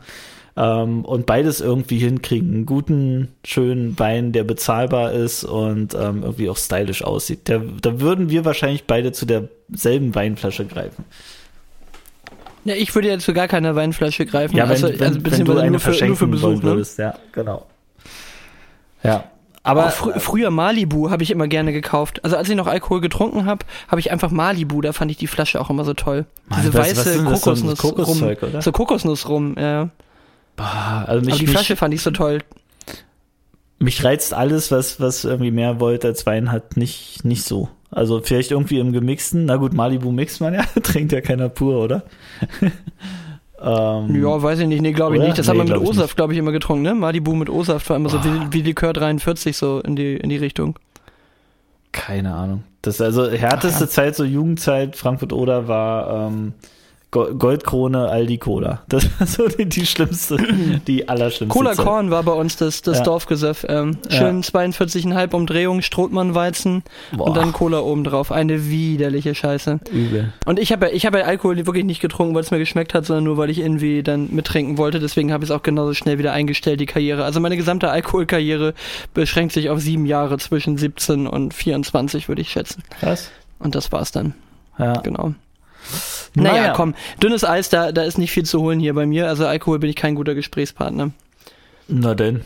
ähm, 0.56 1.04
und 1.04 1.26
beides 1.26 1.60
irgendwie 1.60 1.98
hinkriegen. 1.98 2.52
Einen 2.52 2.66
guten, 2.66 3.28
schönen 3.44 3.98
Wein, 3.98 4.32
der 4.32 4.44
bezahlbar 4.44 5.12
ist 5.12 5.44
und 5.44 5.94
ähm, 5.94 6.22
irgendwie 6.22 6.48
auch 6.48 6.56
stylisch 6.56 7.02
aussieht. 7.04 7.48
Der, 7.48 7.62
da 7.82 8.00
würden 8.00 8.30
wir 8.30 8.44
wahrscheinlich 8.44 8.84
beide 8.84 9.12
zu 9.12 9.26
derselben 9.26 10.14
Weinflasche 10.14 10.66
greifen. 10.66 11.04
Ja, 12.66 12.74
ich 12.74 12.94
würde 12.94 13.08
jetzt 13.08 13.24
für 13.24 13.32
gar 13.32 13.48
keine 13.48 13.74
Weinflasche 13.76 14.26
greifen. 14.26 14.56
Ja, 14.56 14.64
wenn, 14.64 14.70
also, 14.72 14.88
wenn, 14.88 15.02
also 15.06 15.20
wenn 15.24 15.44
du 15.44 15.52
eine 15.58 15.70
nur 15.70 15.70
für, 15.70 15.70
nur 15.70 15.80
verschenken 15.80 16.16
für 16.16 16.26
Besuch, 16.26 16.50
ne? 16.56 16.62
würdest. 16.62 16.98
Ja, 16.98 17.14
genau. 17.32 17.66
Ja. 19.02 19.24
Aber 19.62 19.90
fr 19.90 20.20
früher 20.20 20.50
Malibu 20.50 21.10
habe 21.10 21.24
ich 21.24 21.30
immer 21.32 21.48
gerne 21.48 21.72
gekauft. 21.72 22.22
Also 22.24 22.36
als 22.36 22.48
ich 22.48 22.54
noch 22.54 22.68
Alkohol 22.68 23.00
getrunken 23.00 23.46
habe, 23.46 23.64
habe 23.88 24.00
ich 24.00 24.12
einfach 24.12 24.30
Malibu, 24.30 24.80
da 24.80 24.92
fand 24.92 25.10
ich 25.10 25.16
die 25.16 25.26
Flasche 25.26 25.60
auch 25.60 25.70
immer 25.70 25.84
so 25.84 25.92
toll. 25.94 26.26
Diese 26.56 26.72
was- 26.72 26.90
was 26.90 26.96
weiße 26.98 27.04
das, 27.04 27.14
so 27.16 27.24
Kokosnuss 27.24 27.84
rum. 28.08 28.22
Oder? 28.22 28.62
So 28.62 28.70
Kokosnuss 28.72 29.28
rum, 29.28 29.56
ja. 29.58 29.88
Boah, 30.54 31.04
also 31.06 31.24
mich, 31.24 31.34
Aber 31.34 31.40
die 31.40 31.46
Flasche 31.48 31.74
fand 31.76 31.94
ich 31.94 32.02
so 32.02 32.10
toll. 32.12 32.38
Mich 33.78 34.04
reizt 34.04 34.34
alles, 34.34 34.70
was, 34.70 35.00
was 35.00 35.24
irgendwie 35.24 35.50
mehr 35.50 35.80
Volt 35.80 36.04
als 36.04 36.26
Wein 36.26 36.50
hat, 36.52 36.76
nicht, 36.76 37.24
nicht 37.24 37.44
so. 37.44 37.68
Also 37.90 38.20
vielleicht 38.20 38.50
irgendwie 38.50 38.78
im 38.78 38.92
gemixten, 38.92 39.46
na 39.46 39.56
gut, 39.56 39.72
Malibu 39.72 40.10
mixt 40.10 40.40
man 40.40 40.54
ja, 40.54 40.64
trinkt 40.82 41.12
ja 41.12 41.20
keiner 41.20 41.48
pur, 41.48 41.82
oder? 41.82 42.02
ähm, 43.60 44.22
Ja, 44.22 44.42
weiß 44.42 44.60
ich 44.60 44.66
nicht, 44.66 44.82
nee, 44.82 44.92
glaube 44.92 45.16
ich 45.16 45.20
Oder? 45.20 45.28
nicht. 45.28 45.38
Das 45.38 45.46
Nee, 45.46 45.50
haben 45.50 45.58
wir 45.58 45.64
mit 45.64 45.74
glaub 45.74 45.88
O-Saft, 45.88 46.16
glaube 46.16 46.32
ich, 46.32 46.38
immer 46.38 46.52
getrunken, 46.52 46.82
ne? 46.82 46.94
Malibu 46.94 47.34
mit 47.34 47.48
O-Saft 47.48 47.88
war 47.88 47.96
immer 47.96 48.08
so 48.08 48.22
wie, 48.24 48.52
wie 48.52 48.62
Likör 48.62 48.92
43 48.92 49.56
so 49.56 49.80
in 49.80 49.96
die, 49.96 50.16
in 50.16 50.28
die 50.28 50.36
Richtung. 50.36 50.78
Keine 51.92 52.34
Ahnung. 52.34 52.64
Das 52.82 53.00
also 53.00 53.30
härteste 53.30 53.84
Ach 53.84 53.88
ja. 53.88 53.88
Zeit, 53.88 54.16
so 54.16 54.24
Jugendzeit, 54.24 54.96
Frankfurt 54.96 55.32
oder 55.32 55.66
war 55.66 56.28
ähm, 56.28 56.52
Goldkrone 57.24 58.08
Aldi 58.08 58.38
Cola. 58.38 58.82
Das 58.88 59.08
war 59.18 59.26
so 59.26 59.48
die, 59.48 59.66
die 59.66 59.86
schlimmste, 59.86 60.36
die 60.86 61.08
allerschlimmste 61.08 61.56
Cola 61.58 61.72
Zeit. 61.74 61.84
Korn 61.86 62.10
war 62.10 62.22
bei 62.22 62.32
uns 62.32 62.56
das, 62.56 62.82
das 62.82 62.98
Ja. 62.98 63.04
Dorfgesöff. 63.04 63.64
Ähm, 63.68 63.98
Ja. 64.10 64.18
schön 64.18 64.42
42,5 64.42 65.34
Umdrehungen, 65.34 65.82
Strothmann-Weizen 65.82 66.82
Boah. 67.16 67.26
und 67.28 67.36
dann 67.36 67.52
Cola 67.52 67.80
oben 67.80 68.04
drauf. 68.04 68.30
Eine 68.32 68.68
widerliche 68.68 69.34
Scheiße. 69.34 69.80
Übel. 69.92 70.32
Und 70.46 70.58
ich 70.58 70.72
habe 70.72 70.86
ja, 70.86 70.92
ich 70.92 71.06
habe 71.06 71.18
ja 71.18 71.24
Alkohol 71.24 71.56
wirklich 71.66 71.84
nicht 71.84 72.00
getrunken, 72.00 72.34
weil 72.34 72.42
es 72.42 72.50
mir 72.50 72.58
geschmeckt 72.58 72.94
hat, 72.94 73.06
sondern 73.06 73.24
nur 73.24 73.36
weil 73.36 73.50
ich 73.50 73.58
irgendwie 73.58 74.02
dann 74.02 74.28
mittrinken 74.34 74.78
wollte. 74.78 75.00
Deswegen 75.00 75.32
habe 75.32 75.44
ich 75.44 75.50
es 75.50 75.56
auch 75.56 75.62
genauso 75.62 75.94
schnell 75.94 76.18
wieder 76.18 76.32
eingestellt, 76.32 76.80
die 76.80 76.86
Karriere. 76.86 77.24
Also 77.24 77.40
meine 77.40 77.56
gesamte 77.56 77.90
Alkoholkarriere 77.90 78.74
beschränkt 79.14 79.52
sich 79.52 79.70
auf 79.70 79.80
sieben 79.80 80.06
Jahre 80.06 80.38
zwischen 80.38 80.76
17 80.78 81.26
und 81.26 81.54
24, 81.54 82.28
würde 82.28 82.42
ich 82.42 82.50
schätzen. 82.50 82.82
Krass. 83.00 83.30
Und 83.58 83.74
das 83.74 83.90
war's 83.92 84.12
dann, 84.12 84.34
Ja. 84.78 84.94
genau. 85.00 85.34
Naja, 86.34 86.52
Naja. 86.60 86.72
komm, 86.74 86.94
dünnes 87.22 87.44
Eis, 87.44 87.68
da, 87.70 87.92
da 87.92 88.02
ist 88.02 88.18
nicht 88.18 88.30
viel 88.30 88.44
zu 88.44 88.60
holen 88.60 88.78
hier 88.80 88.94
bei 88.94 89.06
mir. 89.06 89.28
Also 89.28 89.46
Alkohol 89.46 89.78
bin 89.78 89.88
ich 89.90 89.96
kein 89.96 90.14
guter 90.14 90.34
Gesprächspartner. 90.34 91.10
Na 91.88 92.14
denn. 92.14 92.42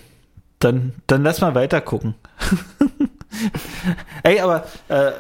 Dann, 0.59 0.93
dann 1.07 1.23
lass 1.25 1.41
mal 1.41 1.55
weiter 1.55 1.81
gucken. 1.81 2.15
Ey, 4.23 4.41
aber 4.41 4.67
äh, 4.89 5.11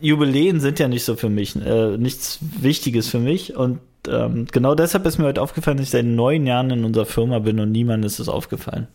Jubiläen 0.00 0.60
sind 0.60 0.78
ja 0.78 0.88
nicht 0.88 1.04
so 1.04 1.16
für 1.16 1.30
mich, 1.30 1.56
äh, 1.56 1.96
nichts 1.96 2.38
Wichtiges 2.40 3.08
für 3.08 3.18
mich. 3.18 3.56
Und 3.56 3.80
ähm, 4.08 4.46
genau 4.52 4.74
deshalb 4.74 5.06
ist 5.06 5.18
mir 5.18 5.24
heute 5.26 5.40
aufgefallen, 5.42 5.78
dass 5.78 5.86
ich 5.86 5.90
seit 5.90 6.04
neun 6.04 6.46
Jahren 6.46 6.70
in 6.70 6.84
unserer 6.84 7.06
Firma 7.06 7.38
bin 7.38 7.58
und 7.60 7.72
niemandem 7.72 8.06
ist 8.06 8.18
es 8.18 8.28
aufgefallen. 8.28 8.86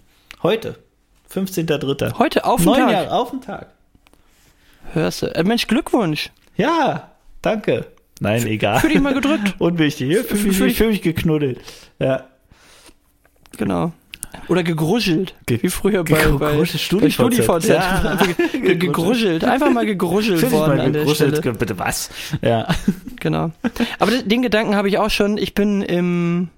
Heute, 0.43 0.75
15.3. 1.33 2.19
Heute 2.19 2.45
auf 2.45 2.61
den 2.61 2.65
Neun 2.67 2.79
Tag. 2.81 2.91
Jahre 2.91 3.11
auf 3.11 3.31
den 3.31 3.41
Tag. 3.41 3.67
Hörst 4.93 5.23
du? 5.23 5.35
Äh, 5.35 5.43
Mensch, 5.43 5.65
Glückwunsch. 5.67 6.29
Ja, 6.57 7.11
danke. 7.41 7.87
Nein, 8.19 8.45
egal. 8.47 8.79
Für 8.79 8.87
dich 8.89 9.01
mal 9.01 9.13
gedrückt. 9.13 9.55
Unwichtig. 9.59 10.07
Mich, 10.07 10.17
Für- 10.25 10.35
für- 10.53 10.67
ich 10.67 10.77
fühl 10.77 10.87
mich 10.87 11.01
geknuddelt. 11.01 11.59
Ja. 11.99 12.25
Genau. 13.57 13.91
Oder 14.49 14.63
gegruschelt. 14.63 15.33
Ge- 15.45 15.59
wie 15.63 15.69
früher 15.69 16.03
bei, 16.03 16.25
bei, 16.27 16.51
gegruschelt, 16.51 17.01
bei 17.01 17.09
StudiVZ. 17.09 17.67
Ja. 17.67 18.01
Einfach 18.01 18.27
ge- 18.51 18.59
ge- 18.61 18.75
gegruschelt. 18.75 19.43
Einfach 19.45 19.71
mal 19.71 19.85
gegruschelt 19.85 20.51
worden 20.51 20.77
mal 20.77 20.91
gegruschelt. 20.91 21.41
Bitte 21.59 21.79
was? 21.79 22.09
Ja. 22.41 22.67
Genau. 23.21 23.51
Aber 23.97 24.11
den- 24.11 24.27
den 24.27 24.41
Gedanken 24.43 24.75
habe 24.75 24.87
ich 24.89 24.97
auch 24.99 25.09
schon. 25.09 25.37
Ich 25.37 25.55
bin 25.55 25.81
im 25.81 26.49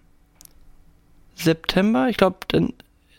September, 1.36 2.10
ich 2.10 2.18
glaube, 2.18 2.38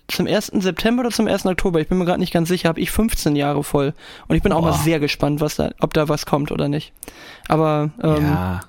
zum 0.08 0.26
1. 0.26 0.46
September 0.46 1.00
oder 1.00 1.10
zum 1.10 1.28
1. 1.28 1.46
Oktober, 1.46 1.80
ich 1.80 1.88
bin 1.88 1.98
mir 1.98 2.04
gerade 2.04 2.20
nicht 2.20 2.32
ganz 2.32 2.48
sicher, 2.48 2.68
habe 2.68 2.80
ich 2.80 2.90
15 2.90 3.36
Jahre 3.36 3.62
voll. 3.62 3.94
Und 4.26 4.36
ich 4.36 4.42
bin 4.42 4.52
auch 4.52 4.62
mal 4.62 4.70
Boah. 4.70 4.78
sehr 4.78 5.00
gespannt, 5.00 5.40
was 5.40 5.56
da, 5.56 5.70
ob 5.80 5.92
da 5.92 6.08
was 6.08 6.26
kommt 6.26 6.50
oder 6.50 6.68
nicht. 6.68 6.92
Aber 7.48 7.90
ähm, 8.02 8.24
ja. 8.24 8.60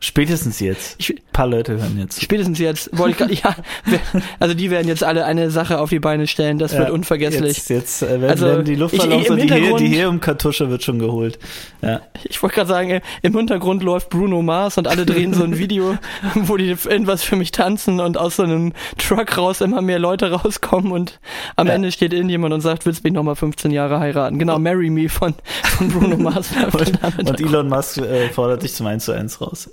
Spätestens 0.00 0.60
jetzt. 0.60 0.94
Ich- 0.98 1.10
Ein 1.10 1.18
paar 1.32 1.48
Leute 1.48 1.72
hören 1.72 1.98
jetzt. 1.98 2.22
Spätestens 2.22 2.60
jetzt, 2.60 2.96
wollte 2.96 3.32
ich 3.32 3.42
grad, 3.42 3.56
ja, 3.90 4.00
also 4.38 4.54
die 4.54 4.70
werden 4.70 4.86
jetzt 4.86 5.02
alle 5.02 5.24
eine 5.24 5.50
Sache 5.50 5.80
auf 5.80 5.90
die 5.90 5.98
Beine 5.98 6.28
stellen, 6.28 6.58
das 6.58 6.72
wird 6.76 6.88
Ja, 6.88 6.94
unvergesslich. 6.94 7.56
Jetzt, 7.56 7.70
jetzt 7.70 8.02
äh, 8.02 8.08
werden, 8.20 8.30
Also, 8.30 8.46
werden 8.46 8.64
die 8.64 8.76
Luftballons 8.76 9.28
und 9.28 9.38
die, 9.42 9.52
He 9.52 9.74
die 9.78 9.88
Heliumkartusche 9.88 10.70
wird 10.70 10.84
schon 10.84 11.00
geholt. 11.00 11.38
Ja. 11.82 12.00
Ich 12.24 12.40
wollte 12.42 12.54
gerade 12.56 12.68
sagen, 12.68 12.90
äh, 12.90 13.00
im 13.22 13.36
Hintergrund 13.36 13.82
läuft 13.82 14.10
Bruno 14.10 14.40
Mars 14.40 14.78
und 14.78 14.86
alle 14.86 15.04
drehen 15.04 15.34
so 15.34 15.42
ein 15.42 15.58
Video, 15.58 15.98
wo 16.34 16.56
die 16.56 16.68
irgendwas 16.68 17.24
für 17.24 17.34
mich 17.36 17.50
tanzen 17.50 17.98
und 17.98 18.16
aus 18.18 18.36
so 18.36 18.44
einem 18.44 18.72
Truck 18.98 19.36
raus 19.36 19.60
immer 19.60 19.82
mehr 19.82 19.98
Leute 19.98 20.30
rauskommen 20.30 20.92
und 20.92 21.18
am 21.56 21.66
Ja. 21.66 21.72
Ende 21.74 21.90
steht 21.90 22.12
irgendjemand 22.12 22.54
und 22.54 22.60
sagt, 22.60 22.86
willst 22.86 23.00
du 23.04 23.08
mich 23.08 23.14
nochmal 23.14 23.34
15 23.36 23.72
Jahre 23.72 23.98
heiraten? 23.98 24.38
Genau, 24.38 24.60
Marry 24.60 24.90
Me 24.90 25.08
von, 25.08 25.34
von 25.76 25.88
Bruno 25.88 26.16
Mars. 26.16 26.50
damit. 27.02 27.28
Und 27.30 27.40
Elon 27.40 27.68
Musk 27.68 27.98
äh, 27.98 28.28
fordert 28.28 28.62
dich 28.62 28.74
zum 28.74 28.86
1 28.86 29.04
zu 29.04 29.12
1 29.12 29.40
raus. 29.40 29.70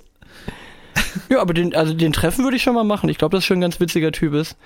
ja, 1.28 1.40
aber 1.40 1.54
den, 1.54 1.74
also 1.74 1.94
den 1.94 2.12
Treffen 2.12 2.44
würde 2.44 2.56
ich 2.56 2.62
schon 2.62 2.74
mal 2.74 2.84
machen. 2.84 3.08
Ich 3.08 3.18
glaube, 3.18 3.36
das 3.36 3.42
ist 3.44 3.46
schon 3.46 3.58
ein 3.58 3.62
ganz 3.62 3.80
witziger 3.80 4.12
Typ 4.12 4.34
ist. 4.34 4.56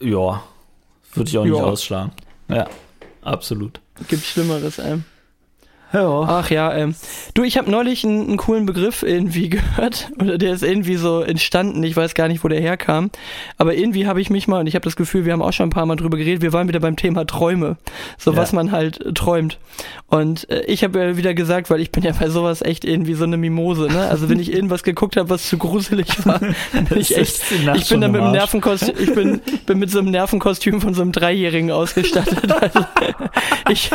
Ja. 0.00 0.42
Würde 1.14 1.28
ich 1.30 1.38
auch 1.38 1.44
nicht 1.44 1.54
Ja. 1.56 1.62
ausschlagen. 1.62 2.12
Ja, 2.48 2.66
absolut. 3.22 3.80
Gibt 4.08 4.24
Schlimmeres, 4.24 4.78
ähm. 4.78 5.04
Ja. 5.92 6.20
Ach 6.26 6.50
ja, 6.50 6.72
ähm. 6.74 6.94
Du, 7.34 7.42
ich 7.42 7.58
habe 7.58 7.70
neulich 7.70 8.04
einen, 8.04 8.26
einen 8.28 8.36
coolen 8.36 8.66
Begriff 8.66 9.02
irgendwie 9.02 9.48
gehört. 9.50 10.10
Oder 10.20 10.38
der 10.38 10.52
ist 10.54 10.62
irgendwie 10.62 10.96
so 10.96 11.20
entstanden. 11.20 11.82
Ich 11.82 11.96
weiß 11.96 12.14
gar 12.14 12.28
nicht, 12.28 12.42
wo 12.44 12.48
der 12.48 12.60
herkam. 12.60 13.10
Aber 13.58 13.74
irgendwie 13.74 14.06
habe 14.06 14.20
ich 14.20 14.30
mich 14.30 14.48
mal, 14.48 14.60
und 14.60 14.66
ich 14.66 14.74
habe 14.74 14.84
das 14.84 14.96
Gefühl, 14.96 15.24
wir 15.24 15.32
haben 15.32 15.42
auch 15.42 15.52
schon 15.52 15.66
ein 15.66 15.70
paar 15.70 15.86
Mal 15.86 15.96
drüber 15.96 16.16
geredet, 16.16 16.42
wir 16.42 16.52
waren 16.52 16.68
wieder 16.68 16.80
beim 16.80 16.96
Thema 16.96 17.26
Träume. 17.26 17.76
So 18.18 18.32
Ja. 18.32 18.36
was 18.38 18.52
man 18.52 18.72
halt 18.72 19.00
äh, 19.04 19.12
träumt. 19.12 19.58
Und 20.06 20.48
äh, 20.50 20.62
ich 20.64 20.82
habe 20.84 20.98
ja 20.98 21.16
wieder 21.16 21.34
gesagt, 21.34 21.70
weil 21.70 21.80
ich 21.80 21.90
bin 21.92 22.02
ja 22.02 22.12
bei 22.12 22.28
sowas 22.28 22.62
echt 22.62 22.84
irgendwie 22.84 23.14
so 23.14 23.24
eine 23.24 23.36
Mimose, 23.36 23.88
ne? 23.88 24.08
Also 24.08 24.28
wenn 24.28 24.40
ich 24.40 24.52
irgendwas 24.54 24.82
geguckt 24.82 25.16
habe, 25.16 25.30
was 25.30 25.48
zu 25.48 25.58
gruselig 25.58 26.24
war, 26.26 26.38
bin 26.72 26.98
ich 26.98 27.16
echt. 27.16 27.40
Ich 27.76 27.88
bin 27.88 28.00
dann 28.00 28.12
mit 28.12 28.20
einem. 28.20 28.32
Nervenkostüm, 28.32 28.94
ich 28.98 29.14
bin, 29.14 29.40
bin 29.66 29.78
mit 29.78 29.90
so 29.90 29.98
einem 29.98 30.10
Nervenkostüm 30.10 30.80
von 30.80 30.94
so 30.94 31.02
einem 31.02 31.12
Dreijährigen 31.12 31.70
ausgestattet. 31.70 32.50
Also, 32.50 32.84
ich, 33.70 33.90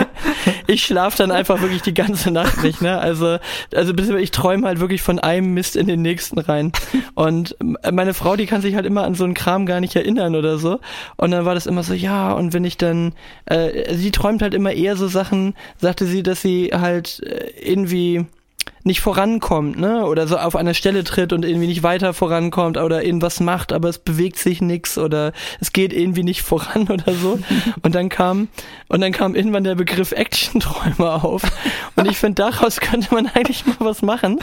ich 0.67 0.83
schlafe 0.83 1.17
dann 1.17 1.31
einfach 1.31 1.61
wirklich 1.61 1.81
die 1.87 1.93
ganze 1.93 2.31
Nacht 2.31 2.63
nicht, 2.63 2.81
ne? 2.81 2.99
Also, 2.99 3.37
also 3.73 3.93
ich 4.17 4.31
träume 4.31 4.67
halt 4.67 4.79
wirklich 4.79 5.01
von 5.01 5.19
einem 5.19 5.53
Mist 5.53 5.75
in 5.75 5.87
den 5.87 6.01
nächsten 6.01 6.37
rein. 6.39 6.71
Und 7.15 7.55
meine 7.91 8.13
Frau, 8.13 8.35
die 8.35 8.45
kann 8.45 8.61
sich 8.61 8.75
halt 8.75 8.85
immer 8.85 9.03
an 9.03 9.15
so 9.15 9.23
einen 9.23 9.33
Kram 9.33 9.65
gar 9.65 9.79
nicht 9.79 9.95
erinnern 9.95 10.35
oder 10.35 10.57
so. 10.57 10.79
Und 11.15 11.31
dann 11.31 11.45
war 11.45 11.55
das 11.55 11.65
immer 11.65 11.83
so, 11.83 11.93
ja, 11.93 12.33
und 12.33 12.53
wenn 12.53 12.65
ich 12.65 12.77
dann, 12.77 13.13
äh, 13.45 13.95
sie 13.95 14.11
träumt 14.11 14.41
halt 14.41 14.53
immer 14.53 14.73
eher 14.73 14.95
so 14.95 15.07
Sachen, 15.07 15.55
sagte 15.77 16.05
sie, 16.05 16.21
dass 16.21 16.41
sie 16.41 16.71
halt 16.73 17.21
äh, 17.23 17.51
irgendwie 17.59 18.25
nicht 18.83 19.01
vorankommt, 19.01 19.77
ne? 19.77 20.05
Oder 20.05 20.27
so 20.27 20.37
auf 20.37 20.55
einer 20.55 20.73
Stelle 20.73 21.03
tritt 21.03 21.33
und 21.33 21.45
irgendwie 21.45 21.67
nicht 21.67 21.83
weiter 21.83 22.13
vorankommt 22.13 22.77
oder 22.77 23.03
irgendwas 23.03 23.39
macht, 23.39 23.73
aber 23.73 23.89
es 23.89 23.99
bewegt 23.99 24.37
sich 24.37 24.61
nix 24.61 24.97
oder 24.97 25.33
es 25.59 25.73
geht 25.73 25.93
irgendwie 25.93 26.23
nicht 26.23 26.41
voran 26.41 26.87
oder 26.89 27.13
so. 27.13 27.39
Und 27.81 27.95
dann 27.95 28.09
kam 28.09 28.47
und 28.87 29.01
dann 29.01 29.11
kam 29.11 29.35
irgendwann 29.35 29.63
der 29.63 29.75
Begriff 29.75 30.11
Action-Träume 30.11 31.23
auf. 31.23 31.43
Und 31.95 32.09
ich 32.09 32.17
finde, 32.17 32.43
daraus 32.43 32.79
könnte 32.79 33.13
man 33.13 33.27
eigentlich 33.33 33.65
mal 33.65 33.75
was 33.79 34.01
machen, 34.01 34.39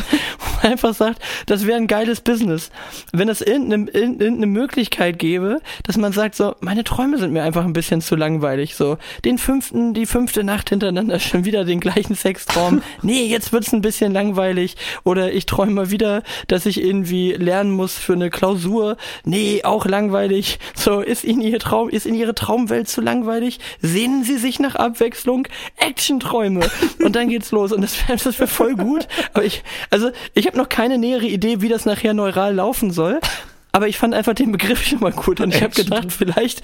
einfach 0.74 0.94
sagt, 0.94 1.20
das 1.46 1.66
wäre 1.66 1.76
ein 1.76 1.86
geiles 1.86 2.20
Business. 2.20 2.70
Wenn 3.12 3.28
es 3.28 3.40
irgendeine, 3.40 3.90
irgendeine 3.90 4.46
Möglichkeit 4.46 5.18
gäbe, 5.18 5.60
dass 5.82 5.96
man 5.96 6.12
sagt, 6.12 6.34
so, 6.34 6.54
meine 6.60 6.84
Träume 6.84 7.18
sind 7.18 7.32
mir 7.32 7.42
einfach 7.42 7.64
ein 7.64 7.72
bisschen 7.72 8.00
zu 8.00 8.16
langweilig. 8.16 8.74
So, 8.74 8.98
den 9.24 9.38
fünften, 9.38 9.94
die 9.94 10.06
fünfte 10.06 10.44
Nacht 10.44 10.70
hintereinander 10.70 11.18
schon 11.20 11.44
wieder 11.44 11.64
den 11.64 11.80
gleichen 11.80 12.14
Sextraum. 12.14 12.82
Nee, 13.02 13.26
jetzt 13.26 13.52
wird's 13.52 13.72
ein 13.72 13.82
bisschen 13.82 14.12
langweilig. 14.12 14.76
Oder 15.04 15.32
ich 15.32 15.46
träume 15.46 15.72
mal 15.72 15.90
wieder, 15.90 16.22
dass 16.46 16.64
ich 16.64 16.82
irgendwie 16.82 17.32
lernen 17.32 17.70
muss 17.70 17.98
für 17.98 18.14
eine 18.14 18.30
Klausur. 18.30 18.96
Nee, 19.24 19.62
auch 19.64 19.84
langweilig. 19.84 20.58
So, 20.74 21.00
ist 21.00 21.24
Ihnen 21.24 21.42
Ihr 21.42 21.58
Traum, 21.58 21.90
ist 21.90 22.06
in 22.06 22.14
Ihre 22.14 22.34
Traumwelt 22.34 22.88
zu 22.88 23.00
langweilig? 23.00 23.58
Sehnen 23.80 24.24
Sie 24.24 24.38
sich 24.38 24.58
nach 24.58 24.74
Abwechslung? 24.74 25.48
Action-Träume. 25.76 26.60
Und 27.02 27.16
dann 27.16 27.28
geht's 27.28 27.50
los. 27.52 27.72
Und 27.72 27.82
das 27.82 28.08
wäre 28.08 28.18
das 28.18 28.38
wär 28.38 28.46
voll 28.46 28.74
gut. 28.74 29.06
Aber 29.34 29.44
ich, 29.44 29.62
also, 29.90 30.10
ich 30.34 30.46
habe 30.46 30.53
noch 30.56 30.68
keine 30.68 30.98
nähere 30.98 31.26
Idee, 31.26 31.60
wie 31.60 31.68
das 31.68 31.84
nachher 31.84 32.14
neural 32.14 32.54
laufen 32.54 32.90
soll. 32.90 33.20
Aber 33.72 33.88
ich 33.88 33.98
fand 33.98 34.14
einfach 34.14 34.34
den 34.34 34.52
Begriff 34.52 34.84
schon 34.86 35.00
mal 35.00 35.10
gut 35.10 35.40
und 35.40 35.52
ich 35.52 35.60
habe 35.60 35.74
gedacht, 35.74 36.12
vielleicht, 36.12 36.62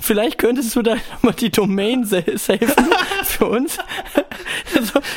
vielleicht 0.00 0.38
könntest 0.38 0.74
du 0.74 0.82
da 0.82 0.96
mal 1.22 1.32
die 1.34 1.50
Domain 1.50 2.04
sa- 2.04 2.22
safen 2.34 2.90
für 3.24 3.46
uns, 3.46 3.78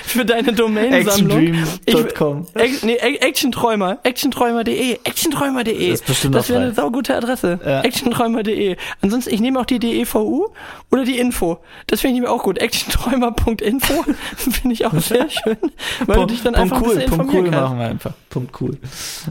für 0.06 0.26
deine 0.26 0.54
Domainsammlung. 0.54 1.54
Actiondream.com. 1.86 2.48
Ich- 2.56 2.62
Ac- 2.62 2.86
Nee, 2.86 2.98
Ac- 3.02 3.22
Actionträumer, 3.22 4.00
actionträumer.de, 4.04 5.00
actionträumer.de. 5.04 5.92
Das 5.92 6.00
ist 6.02 6.06
bestimmt 6.06 6.36
Das 6.36 6.50
wäre 6.50 6.62
eine 6.62 6.74
saugute 6.74 7.16
Adresse. 7.16 7.60
Ja. 7.66 7.82
Actionträumer.de. 7.82 8.76
Ansonsten, 9.02 9.34
ich 9.34 9.40
nehme 9.42 9.60
auch 9.60 9.66
die 9.66 9.80
DEVU 9.80 10.48
oder 10.92 11.04
die 11.04 11.18
Info. 11.20 11.60
Das 11.88 12.02
finde 12.02 12.16
ich 12.18 12.22
mir 12.22 12.30
auch 12.32 12.44
gut. 12.44 12.60
Actionträumer.info 12.60 14.04
finde 14.38 14.74
ich 14.74 14.86
auch 14.86 14.94
sehr 15.00 15.30
schön, 15.30 15.58
weil 16.06 16.18
du 16.20 16.26
dich 16.28 16.44
dann 16.44 16.54
Punkt 16.54 16.72
einfach 16.74 16.82
cool, 16.82 16.94
ein 16.94 16.96
bisschen 16.96 17.10
Punkt 17.10 17.24
informieren 17.34 17.46
cool 17.46 17.52
kannst. 17.52 17.64
machen 17.70 17.80
wir 17.80 17.86
einfach. 17.88 18.14
Punkt 18.30 18.62
cool. 18.62 18.78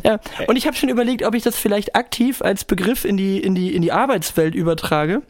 Ja, 0.02 0.18
und 0.48 0.56
ich 0.56 0.66
habe 0.66 0.76
schon 0.76 0.88
überlegt, 0.88 1.24
ob 1.24 1.34
ich 1.34 1.42
das 1.42 1.56
vielleicht 1.56 1.94
aktiv 1.94 2.42
als 2.42 2.64
Begriff 2.64 3.04
in 3.04 3.16
die, 3.16 3.38
in 3.38 3.54
die, 3.54 3.74
in 3.74 3.82
die 3.82 3.92
Arbeitswelt 3.92 4.54
übertrage. 4.54 5.22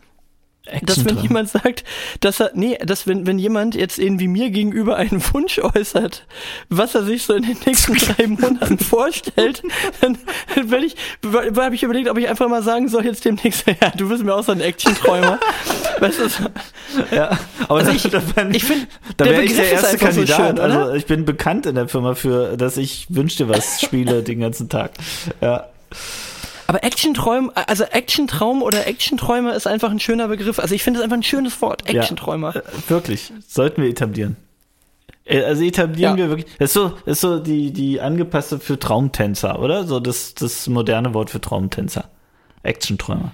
Dass 0.66 0.76
wenn 0.76 0.82
Action-Träume. 0.88 1.22
jemand 1.22 1.48
sagt, 1.50 1.84
dass 2.20 2.40
er, 2.40 2.50
nee, 2.54 2.78
dass 2.78 3.06
wenn, 3.06 3.26
wenn 3.26 3.38
jemand 3.38 3.74
jetzt 3.74 3.98
irgendwie 3.98 4.28
mir 4.28 4.48
gegenüber 4.48 4.96
einen 4.96 5.22
Wunsch 5.34 5.58
äußert, 5.58 6.24
was 6.70 6.94
er 6.94 7.04
sich 7.04 7.24
so 7.24 7.34
in 7.34 7.42
den 7.42 7.58
nächsten 7.66 7.94
drei 7.96 8.26
Monaten 8.26 8.78
vorstellt, 8.78 9.62
dann, 10.00 10.16
dann 10.54 10.70
werde 10.70 10.86
ich, 10.86 10.96
habe 11.22 11.74
ich 11.74 11.82
überlegt, 11.82 12.08
ob 12.08 12.16
ich 12.16 12.28
einfach 12.30 12.48
mal 12.48 12.62
sagen 12.62 12.88
soll 12.88 13.04
jetzt 13.04 13.24
demnächst, 13.26 13.66
ja, 13.82 13.90
du 13.94 14.08
bist 14.08 14.24
mir 14.24 14.34
auch 14.34 14.42
so 14.42 14.52
ein 14.52 14.60
Action-Träumer. 14.62 15.38
weißt 16.00 16.20
du, 16.20 16.28
so, 16.30 16.44
Ja, 17.14 17.38
aber 17.68 17.80
Also 17.80 17.90
ich- 17.92 18.02
da 18.04 18.22
ich 18.50 18.64
finde, 18.64 18.86
da 19.18 19.24
wäre 19.26 19.42
ich 19.42 19.54
der 19.54 19.70
erste 19.70 19.88
einfach 19.88 20.12
so 20.12 20.20
Kandidat. 20.22 20.56
schön, 20.56 20.58
also 20.60 20.94
ich 20.94 21.04
bin 21.04 21.26
bekannt 21.26 21.66
in 21.66 21.74
der 21.74 21.88
Firma 21.88 22.14
für, 22.14 22.56
dass 22.56 22.78
ich 22.78 23.06
wünsch 23.10 23.36
dir 23.36 23.50
was 23.50 23.82
spiele 23.82 24.22
den 24.22 24.40
ganzen 24.40 24.70
Tag. 24.70 24.92
Ja. 25.42 25.68
Aber 26.74 26.82
Action-Träum, 26.82 27.52
also 27.54 27.84
Action-Traum 27.84 28.60
oder 28.60 28.84
Action-Träumer 28.88 29.54
ist 29.54 29.68
einfach 29.68 29.92
ein 29.92 30.00
schöner 30.00 30.26
Begriff. 30.26 30.58
Also 30.58 30.74
ich 30.74 30.82
finde 30.82 30.98
es 30.98 31.04
einfach 31.04 31.16
ein 31.16 31.22
schönes 31.22 31.62
Wort, 31.62 31.88
Action-Träumer. 31.88 32.56
Äh, 32.56 32.62
Wirklich, 32.88 33.32
sollten 33.46 33.80
wir 33.82 33.88
etablieren. 33.88 34.34
Äh, 35.24 35.44
Also 35.44 35.62
etablieren 35.62 36.18
Ja. 36.18 36.24
wir 36.24 36.30
wirklich. 36.30 36.52
Das 36.58 36.70
ist 36.70 36.74
so, 36.74 36.94
ist 37.06 37.20
so 37.20 37.38
die, 37.38 37.72
die 37.72 38.00
angepasste 38.00 38.58
für 38.58 38.76
Traumtänzer, 38.76 39.60
oder? 39.60 39.84
So 39.84 40.00
das, 40.00 40.34
das 40.34 40.66
moderne 40.66 41.14
Wort 41.14 41.30
für 41.30 41.40
Traumtänzer. 41.40 42.10
Action-Träumer. 42.64 43.30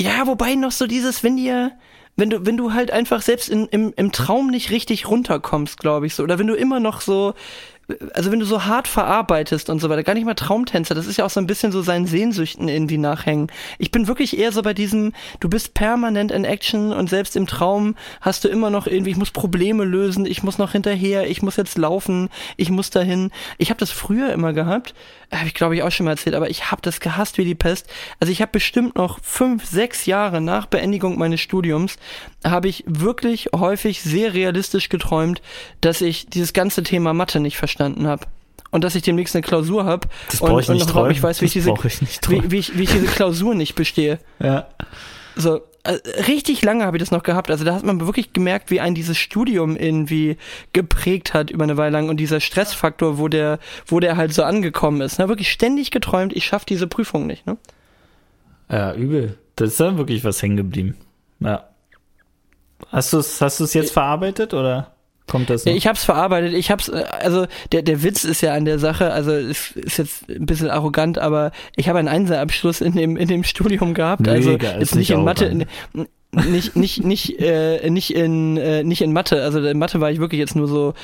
Ja, 0.00 0.28
wobei 0.28 0.54
noch 0.54 0.70
so 0.70 0.86
dieses, 0.86 1.24
wenn 1.24 1.36
dir, 1.36 1.72
wenn 2.14 2.30
du, 2.30 2.46
wenn 2.46 2.56
du 2.56 2.72
halt 2.72 2.92
einfach 2.92 3.20
selbst 3.20 3.48
in, 3.48 3.66
im, 3.66 3.94
im 3.96 4.12
Traum 4.12 4.46
nicht 4.46 4.70
richtig 4.70 5.08
runterkommst, 5.08 5.80
glaube 5.80 6.06
ich 6.06 6.14
so, 6.14 6.22
oder 6.22 6.38
wenn 6.38 6.46
du 6.46 6.54
immer 6.54 6.78
noch 6.78 7.00
so, 7.00 7.34
also 8.14 8.32
wenn 8.32 8.40
du 8.40 8.46
so 8.46 8.64
hart 8.64 8.88
verarbeitest 8.88 9.70
und 9.70 9.80
so 9.80 9.88
weiter, 9.88 10.02
gar 10.02 10.14
nicht 10.14 10.24
mal 10.24 10.34
Traumtänzer, 10.34 10.94
das 10.94 11.06
ist 11.06 11.18
ja 11.18 11.24
auch 11.24 11.30
so 11.30 11.38
ein 11.38 11.46
bisschen 11.46 11.70
so 11.70 11.82
seinen 11.82 12.06
Sehnsüchten 12.06 12.68
irgendwie 12.68 12.98
nachhängen. 12.98 13.48
Ich 13.78 13.92
bin 13.92 14.08
wirklich 14.08 14.38
eher 14.38 14.50
so 14.50 14.62
bei 14.62 14.74
diesem, 14.74 15.12
du 15.38 15.48
bist 15.48 15.74
permanent 15.74 16.32
in 16.32 16.44
Action 16.44 16.92
und 16.92 17.08
selbst 17.08 17.36
im 17.36 17.46
Traum 17.46 17.94
hast 18.20 18.42
du 18.44 18.48
immer 18.48 18.70
noch 18.70 18.86
irgendwie, 18.86 19.10
ich 19.10 19.16
muss 19.16 19.30
Probleme 19.30 19.84
lösen, 19.84 20.26
ich 20.26 20.42
muss 20.42 20.58
noch 20.58 20.72
hinterher, 20.72 21.30
ich 21.30 21.42
muss 21.42 21.56
jetzt 21.56 21.78
laufen, 21.78 22.28
ich 22.56 22.70
muss 22.70 22.90
dahin. 22.90 23.30
Ich 23.58 23.70
habe 23.70 23.78
das 23.78 23.92
früher 23.92 24.32
immer 24.32 24.52
gehabt, 24.52 24.94
habe 25.30 25.46
ich 25.46 25.54
glaube 25.54 25.76
ich 25.76 25.82
auch 25.82 25.92
schon 25.92 26.04
mal 26.04 26.12
erzählt, 26.12 26.34
aber 26.34 26.50
ich 26.50 26.72
habe 26.72 26.82
das 26.82 26.98
gehasst 26.98 27.38
wie 27.38 27.44
die 27.44 27.54
Pest. 27.54 27.88
Also 28.18 28.32
ich 28.32 28.40
habe 28.40 28.52
bestimmt 28.52 28.96
noch 28.96 29.20
fünf, 29.22 29.64
sechs 29.64 30.06
Jahre 30.06 30.40
nach 30.40 30.66
Beendigung 30.66 31.18
meines 31.18 31.40
Studiums, 31.40 31.98
habe 32.44 32.68
ich 32.68 32.82
wirklich 32.86 33.50
häufig 33.54 34.02
sehr 34.02 34.34
realistisch 34.34 34.88
geträumt, 34.88 35.40
dass 35.80 36.00
ich 36.00 36.26
dieses 36.26 36.52
ganze 36.52 36.82
Thema 36.82 37.12
Mathe 37.12 37.38
nicht 37.38 37.56
verstanden 37.76 38.06
habe. 38.06 38.26
Und 38.70 38.82
dass 38.82 38.94
ich 38.94 39.02
demnächst 39.02 39.34
eine 39.34 39.42
Klausur 39.42 39.84
habe 39.84 40.08
und, 40.32 40.40
brauche 40.40 40.60
ich 40.60 40.68
und 40.68 40.74
nicht 40.74 40.92
noch 40.92 41.08
nicht 41.08 41.22
weiß, 41.22 41.40
wie 41.40 41.46
ich 41.46 41.52
diese, 41.52 41.70
ich 41.70 42.20
wie, 42.28 42.50
wie, 42.50 42.58
ich, 42.58 42.76
wie 42.76 42.82
ich 42.82 42.90
diese 42.90 43.06
Klausur 43.06 43.54
nicht 43.54 43.74
bestehe. 43.74 44.18
Ja. 44.40 44.66
So, 45.36 45.62
äh, 45.84 45.98
richtig 46.26 46.62
lange 46.62 46.84
habe 46.84 46.96
ich 46.96 47.02
das 47.02 47.10
noch 47.10 47.22
gehabt. 47.22 47.50
Also 47.50 47.64
da 47.64 47.74
hat 47.74 47.84
man 47.84 48.00
wirklich 48.00 48.32
gemerkt, 48.32 48.70
wie 48.70 48.80
ein 48.80 48.94
dieses 48.94 49.16
Studium 49.16 49.76
irgendwie 49.76 50.36
geprägt 50.72 51.32
hat 51.32 51.50
über 51.50 51.64
eine 51.64 51.76
Weile 51.76 51.92
lang 51.92 52.08
und 52.08 52.18
dieser 52.18 52.40
Stressfaktor, 52.40 53.18
wo 53.18 53.28
der, 53.28 53.60
wo 53.86 54.00
der 54.00 54.16
halt 54.16 54.34
so 54.34 54.42
angekommen 54.42 55.00
ist. 55.00 55.18
Ne? 55.18 55.28
Wirklich 55.28 55.50
ständig 55.50 55.90
geträumt, 55.90 56.34
ich 56.34 56.44
schaffe 56.44 56.66
diese 56.66 56.86
Prüfung 56.86 57.26
nicht. 57.26 57.46
Ne? 57.46 57.56
Ja, 58.68 58.94
übel. 58.94 59.38
Das 59.54 59.70
ist 59.70 59.80
dann 59.80 59.96
wirklich 59.96 60.24
was 60.24 60.42
hängen 60.42 60.56
geblieben. 60.56 60.96
Ja. 61.40 61.68
Hast 62.90 63.12
du 63.12 63.18
es 63.18 63.40
hast 63.40 63.60
du's 63.60 63.72
jetzt 63.72 63.92
verarbeitet 63.92 64.52
oder 64.52 64.95
kommt 65.26 65.50
das? 65.50 65.64
Ja, 65.64 65.72
ich 65.72 65.86
habe 65.86 65.96
es 65.96 66.04
verarbeitet. 66.04 66.54
Ich 66.54 66.70
hab's, 66.70 66.88
äh, 66.88 67.04
also 67.20 67.46
der 67.72 67.82
der 67.82 68.02
Witz 68.02 68.24
ist 68.24 68.40
ja 68.40 68.54
an 68.54 68.64
der 68.64 68.78
Sache. 68.78 69.12
Also 69.12 69.32
es 69.32 69.72
ist 69.72 69.98
jetzt 69.98 70.28
ein 70.28 70.46
bisschen 70.46 70.70
arrogant, 70.70 71.18
aber 71.18 71.52
ich 71.76 71.88
habe 71.88 71.98
einen 71.98 72.08
Einserabschluss 72.08 72.80
in 72.80 72.94
dem 72.94 73.16
in 73.16 73.28
dem 73.28 73.44
Studium 73.44 73.94
gehabt. 73.94 74.28
also 74.28 74.50
Mega, 74.50 74.70
ist 74.72 74.80
jetzt 74.80 74.94
nicht 74.96 75.10
in 75.10 75.24
Mathe. 75.24 75.46
In, 75.46 75.66
nicht 76.32 76.76
nicht 76.76 77.04
nicht 77.04 77.40
äh, 77.40 77.88
nicht 77.88 78.14
in 78.14 78.56
äh, 78.56 78.84
nicht 78.84 79.00
in 79.00 79.12
Mathe. 79.12 79.42
Also 79.42 79.60
in 79.60 79.78
Mathe 79.78 80.00
war 80.00 80.10
ich 80.10 80.18
wirklich 80.18 80.38
jetzt 80.38 80.56
nur 80.56 80.68
so 80.68 80.94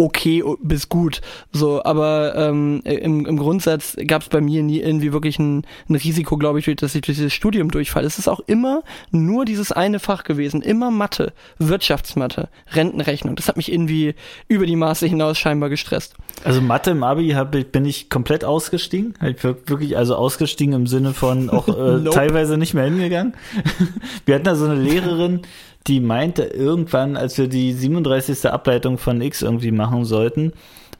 okay 0.00 0.42
bis 0.62 0.88
gut. 0.88 1.20
So, 1.52 1.84
aber 1.84 2.34
ähm, 2.34 2.80
im, 2.84 3.26
im 3.26 3.36
Grundsatz 3.36 3.96
gab 4.06 4.22
es 4.22 4.28
bei 4.28 4.40
mir 4.40 4.62
nie 4.62 4.80
irgendwie 4.80 5.12
wirklich 5.12 5.38
ein, 5.38 5.64
ein 5.88 5.94
Risiko, 5.94 6.38
glaube 6.38 6.58
ich, 6.58 6.76
dass 6.76 6.94
ich 6.94 7.02
durch 7.02 7.18
dieses 7.18 7.34
Studium 7.34 7.70
durchfalle. 7.70 8.06
Es 8.06 8.18
ist 8.18 8.28
auch 8.28 8.40
immer 8.46 8.82
nur 9.10 9.44
dieses 9.44 9.72
eine 9.72 9.98
Fach 9.98 10.24
gewesen, 10.24 10.62
immer 10.62 10.90
Mathe, 10.90 11.32
Wirtschaftsmathe, 11.58 12.48
Rentenrechnung. 12.72 13.36
Das 13.36 13.48
hat 13.48 13.56
mich 13.56 13.70
irgendwie 13.70 14.14
über 14.48 14.64
die 14.64 14.76
Maße 14.76 15.06
hinaus 15.06 15.38
scheinbar 15.38 15.68
gestresst. 15.68 16.14
Also 16.44 16.62
Mathe 16.62 16.92
im 16.92 17.02
Abi 17.02 17.28
hab, 17.30 17.50
bin 17.50 17.84
ich 17.84 18.08
komplett 18.08 18.44
ausgestiegen. 18.44 19.14
Ich 19.22 19.44
wirklich 19.44 19.98
also 19.98 20.16
ausgestiegen 20.16 20.74
im 20.74 20.86
Sinne 20.86 21.12
von 21.12 21.50
auch 21.50 21.68
äh, 21.68 21.72
nope. 21.98 22.10
teilweise 22.10 22.56
nicht 22.56 22.72
mehr 22.72 22.84
hingegangen. 22.84 23.34
Wir 24.24 24.36
hatten 24.36 24.44
da 24.44 24.54
so 24.54 24.64
eine 24.64 24.76
Lehrerin, 24.76 25.42
die 25.90 26.00
meinte 26.00 26.44
irgendwann, 26.44 27.16
als 27.16 27.36
wir 27.36 27.48
die 27.48 27.72
37. 27.72 28.48
Ableitung 28.50 28.96
von 28.96 29.20
X 29.20 29.42
irgendwie 29.42 29.72
machen 29.72 30.04
sollten, 30.04 30.52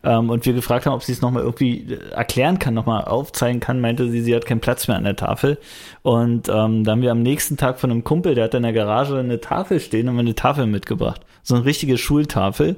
ähm, 0.03 0.31
und 0.31 0.47
wir 0.47 0.55
gefragt 0.55 0.87
haben, 0.87 0.95
ob 0.95 1.03
sie 1.03 1.13
es 1.13 1.21
nochmal 1.21 1.43
irgendwie 1.43 1.99
erklären 2.13 2.59
kann, 2.59 2.75
nochmal 2.75 3.05
aufzeigen 3.05 3.61
kann, 3.61 3.81
meinte 3.81 4.11
sie, 4.11 4.23
sie 4.23 4.35
hat 4.35 4.47
keinen 4.47 4.61
Platz 4.61 4.89
mehr 4.89 4.97
an 4.97 5.05
der 5.05 5.17
Tafel. 5.17 5.59
Und 6.03 6.49
ähm, 6.49 6.85
da 6.85 6.93
haben 6.93 7.03
wir 7.03 7.11
am 7.11 7.23
nächsten 7.23 7.57
Tag 7.57 7.79
von 7.79 7.91
einem 7.91 8.03
Kumpel, 8.03 8.35
der 8.35 8.45
hat 8.45 8.55
in 8.55 8.63
der 8.63 8.73
Garage 8.73 9.19
eine 9.19 9.41
Tafel 9.41 9.79
stehen 9.79 10.09
und 10.09 10.19
eine 10.19 10.35
Tafel 10.35 10.67
mitgebracht. 10.67 11.21
So 11.43 11.55
eine 11.55 11.65
richtige 11.65 11.99
Schultafel. 11.99 12.77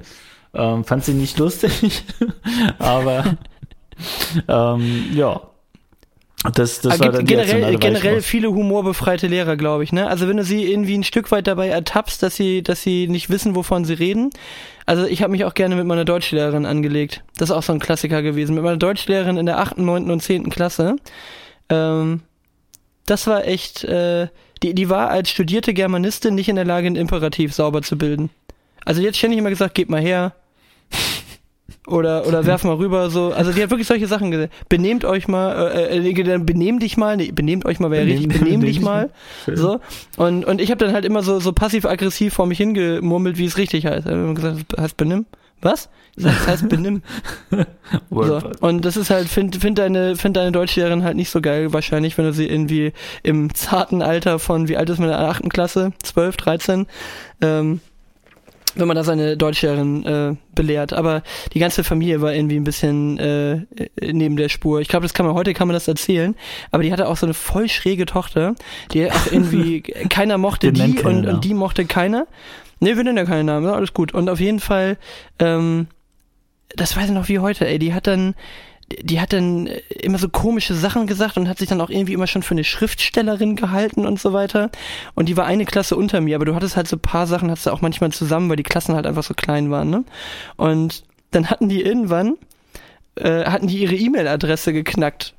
Ähm, 0.53 0.83
fand 0.83 1.05
sie 1.05 1.13
nicht 1.13 1.39
lustig, 1.39 2.03
aber 2.77 3.37
ähm, 4.47 5.05
ja, 5.15 5.41
das, 6.51 6.81
das 6.81 6.99
war 6.99 7.11
dann 7.11 7.25
generell, 7.25 7.77
generell 7.77 8.21
viele 8.21 8.49
humorbefreite 8.49 9.27
Lehrer, 9.27 9.55
glaube 9.55 9.83
ich. 9.83 9.93
Ne? 9.93 10.07
Also 10.07 10.27
wenn 10.27 10.37
du 10.37 10.43
sie 10.43 10.69
irgendwie 10.69 10.97
ein 10.97 11.03
Stück 11.03 11.31
weit 11.31 11.47
dabei 11.47 11.69
ertappst, 11.69 12.21
dass 12.21 12.35
sie, 12.35 12.61
dass 12.61 12.81
sie 12.81 13.07
nicht 13.07 13.29
wissen, 13.29 13.55
wovon 13.55 13.85
sie 13.85 13.93
reden. 13.93 14.29
Also 14.85 15.05
ich 15.05 15.21
habe 15.21 15.31
mich 15.31 15.45
auch 15.45 15.53
gerne 15.53 15.75
mit 15.75 15.85
meiner 15.85 16.03
Deutschlehrerin 16.03 16.65
angelegt. 16.65 17.23
Das 17.37 17.49
ist 17.49 17.55
auch 17.55 17.63
so 17.63 17.71
ein 17.71 17.79
Klassiker 17.79 18.21
gewesen. 18.21 18.55
Mit 18.55 18.63
meiner 18.63 18.77
Deutschlehrerin 18.77 19.37
in 19.37 19.45
der 19.45 19.59
achten, 19.59 19.85
neunten 19.85 20.11
und 20.11 20.21
zehnten 20.21 20.49
Klasse. 20.49 20.97
Ähm, 21.69 22.21
das 23.05 23.27
war 23.27 23.45
echt. 23.45 23.83
Äh, 23.85 24.27
die, 24.61 24.73
die 24.73 24.89
war 24.89 25.09
als 25.09 25.29
studierte 25.29 25.73
Germanistin 25.73 26.35
nicht 26.35 26.47
in 26.47 26.55
der 26.55 26.65
Lage, 26.65 26.87
ein 26.87 26.95
Imperativ 26.95 27.53
sauber 27.53 27.81
zu 27.81 27.97
bilden. 27.97 28.29
Also 28.85 29.01
jetzt 29.01 29.17
ständig 29.17 29.39
immer 29.39 29.49
gesagt, 29.49 29.75
geht 29.75 29.89
mal 29.89 30.01
her, 30.01 30.33
oder 31.87 32.25
oder 32.27 32.45
werf 32.45 32.63
mal 32.63 32.75
rüber 32.75 33.09
so. 33.09 33.33
Also 33.33 33.51
die 33.51 33.61
hat 33.61 33.69
wirklich 33.69 33.87
solche 33.87 34.07
Sachen 34.07 34.31
gesagt 34.31 34.53
benehmt 34.69 35.03
euch 35.05 35.27
mal 35.27 35.71
äh, 35.75 36.09
äh, 36.09 36.37
benehm 36.39 36.79
dich 36.79 36.97
mal 36.97 37.17
nee, 37.17 37.31
benehmt 37.31 37.65
euch 37.65 37.79
mal 37.79 37.91
wäre 37.91 38.05
richtig 38.05 38.27
benehm 38.27 38.61
dich 38.61 38.79
mal 38.79 39.09
Schön. 39.45 39.57
so. 39.57 39.79
Und 40.17 40.45
und 40.45 40.61
ich 40.61 40.71
habe 40.71 40.83
dann 40.83 40.93
halt 40.93 41.05
immer 41.05 41.23
so 41.23 41.39
so 41.39 41.51
passiv 41.51 41.85
aggressiv 41.85 42.33
vor 42.33 42.45
mich 42.45 42.57
hingemurmelt 42.57 43.37
wie 43.37 43.45
es 43.45 43.57
richtig 43.57 43.85
heißt. 43.85 44.05
Ich 44.05 44.11
habe 44.11 44.33
gesagt 44.33 44.77
heißt 44.79 44.97
benimm 44.97 45.25
was? 45.61 45.89
Das 46.15 46.47
heißt 46.47 46.69
benimm 46.69 47.01
so. 48.11 48.41
und 48.59 48.85
das 48.85 48.97
ist 48.97 49.09
halt 49.09 49.27
find 49.27 49.55
find 49.55 49.79
deine 49.79 50.15
find 50.15 50.37
deine 50.37 50.51
Deutschlehrerin 50.51 51.03
halt 51.03 51.15
nicht 51.15 51.31
so 51.31 51.41
geil 51.41 51.73
wahrscheinlich 51.73 52.17
wenn 52.17 52.25
du 52.25 52.33
sie 52.33 52.47
irgendwie 52.47 52.93
im 53.23 53.53
zarten 53.55 54.03
Alter 54.03 54.37
von 54.37 54.67
wie 54.67 54.77
alt 54.77 54.89
ist 54.89 54.99
man 54.99 55.09
in 55.09 55.15
der 55.15 55.27
achten 55.27 55.49
Klasse? 55.49 55.91
12 56.03 56.37
13 56.37 56.85
ähm, 57.41 57.79
wenn 58.75 58.87
man 58.87 58.95
da 58.95 59.03
seine 59.03 59.37
Deutschlehrerin 59.37 60.05
äh, 60.05 60.35
belehrt. 60.55 60.93
Aber 60.93 61.23
die 61.53 61.59
ganze 61.59 61.83
Familie 61.83 62.21
war 62.21 62.33
irgendwie 62.33 62.57
ein 62.57 62.63
bisschen 62.63 63.17
äh, 63.19 63.65
neben 64.01 64.35
der 64.35 64.49
Spur. 64.49 64.81
Ich 64.81 64.87
glaube, 64.87 65.03
das 65.03 65.13
kann 65.13 65.25
man 65.25 65.35
heute 65.35 65.53
kann 65.53 65.67
man 65.67 65.73
das 65.73 65.87
erzählen. 65.87 66.35
Aber 66.71 66.83
die 66.83 66.91
hatte 66.91 67.07
auch 67.07 67.17
so 67.17 67.25
eine 67.25 67.33
voll 67.33 67.69
schräge 67.69 68.05
Tochter, 68.05 68.55
die 68.91 69.11
auch 69.11 69.31
irgendwie 69.31 69.81
keiner 70.09 70.37
mochte 70.37 70.73
die 70.73 71.01
und, 71.03 71.25
und, 71.25 71.43
die 71.43 71.53
mochte 71.53 71.85
keiner. 71.85 72.27
Nee, 72.79 72.97
wir 72.97 73.03
nennen 73.03 73.17
ja 73.17 73.25
keinen 73.25 73.45
Namen, 73.45 73.67
alles 73.67 73.93
gut. 73.93 74.13
Und 74.13 74.29
auf 74.29 74.39
jeden 74.39 74.59
Fall, 74.59 74.97
ähm, 75.39 75.87
das 76.75 76.97
weiß 76.97 77.05
ich 77.05 77.11
noch 77.11 77.29
wie 77.29 77.39
heute, 77.39 77.67
ey, 77.67 77.79
die 77.79 77.93
hat 77.93 78.07
dann 78.07 78.35
die 79.01 79.19
hat 79.19 79.33
dann 79.33 79.67
immer 79.89 80.17
so 80.17 80.29
komische 80.29 80.73
Sachen 80.73 81.07
gesagt 81.07 81.37
und 81.37 81.47
hat 81.47 81.59
sich 81.59 81.69
dann 81.69 81.81
auch 81.81 81.89
irgendwie 81.89 82.13
immer 82.13 82.27
schon 82.27 82.43
für 82.43 82.53
eine 82.53 82.63
Schriftstellerin 82.63 83.55
gehalten 83.55 84.05
und 84.05 84.19
so 84.19 84.33
weiter. 84.33 84.69
Und 85.15 85.29
die 85.29 85.37
war 85.37 85.45
eine 85.45 85.65
Klasse 85.65 85.95
unter 85.95 86.21
mir, 86.21 86.35
aber 86.35 86.45
du 86.45 86.55
hattest 86.55 86.75
halt 86.75 86.87
so 86.87 86.97
paar 86.97 87.27
Sachen, 87.27 87.49
hattest 87.49 87.67
du 87.67 87.71
auch 87.71 87.81
manchmal 87.81 88.11
zusammen, 88.11 88.49
weil 88.49 88.57
die 88.57 88.63
Klassen 88.63 88.95
halt 88.95 89.05
einfach 89.05 89.23
so 89.23 89.33
klein 89.33 89.71
waren, 89.71 89.89
ne? 89.89 90.03
Und 90.57 91.03
dann 91.31 91.49
hatten 91.49 91.69
die 91.69 91.81
irgendwann, 91.81 92.37
äh, 93.15 93.45
hatten 93.45 93.67
die 93.67 93.79
ihre 93.79 93.95
E-Mail-Adresse 93.95 94.73
geknackt 94.73 95.33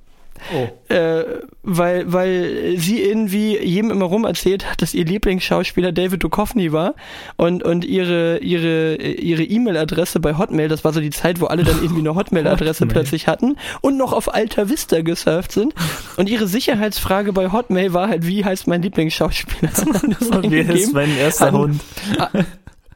Oh. 0.52 0.92
Äh, 0.92 1.24
weil, 1.62 2.12
weil 2.12 2.74
sie 2.76 3.00
irgendwie 3.00 3.58
jedem 3.58 3.90
immer 3.90 4.04
rum 4.04 4.24
erzählt 4.24 4.70
hat, 4.70 4.82
dass 4.82 4.92
ihr 4.92 5.04
Lieblingsschauspieler 5.04 5.92
David 5.92 6.22
Duchovny 6.22 6.72
war 6.72 6.94
und, 7.36 7.62
und 7.62 7.84
ihre, 7.84 8.38
ihre, 8.38 8.96
ihre 8.96 9.42
E-Mail-Adresse 9.42 10.20
bei 10.20 10.36
Hotmail, 10.36 10.68
das 10.68 10.84
war 10.84 10.92
so 10.92 11.00
die 11.00 11.10
Zeit, 11.10 11.40
wo 11.40 11.46
alle 11.46 11.64
dann 11.64 11.82
irgendwie 11.82 12.00
eine 12.00 12.14
Hotmail-Adresse 12.14 12.86
plötzlich 12.86 13.26
hatten 13.26 13.56
und 13.80 13.96
noch 13.96 14.12
auf 14.12 14.34
Alta 14.34 14.68
Vista 14.68 15.00
gesurft 15.00 15.52
sind. 15.52 15.74
Und 16.16 16.28
ihre 16.28 16.46
Sicherheitsfrage 16.46 17.32
bei 17.32 17.50
Hotmail 17.50 17.94
war 17.94 18.08
halt, 18.08 18.26
wie 18.26 18.44
heißt 18.44 18.66
mein 18.66 18.82
Lieblingsschauspieler? 18.82 19.70
wie 20.50 20.58
ist 20.58 20.92
mein 20.92 21.16
erster 21.16 21.52
Hund? 21.52 21.80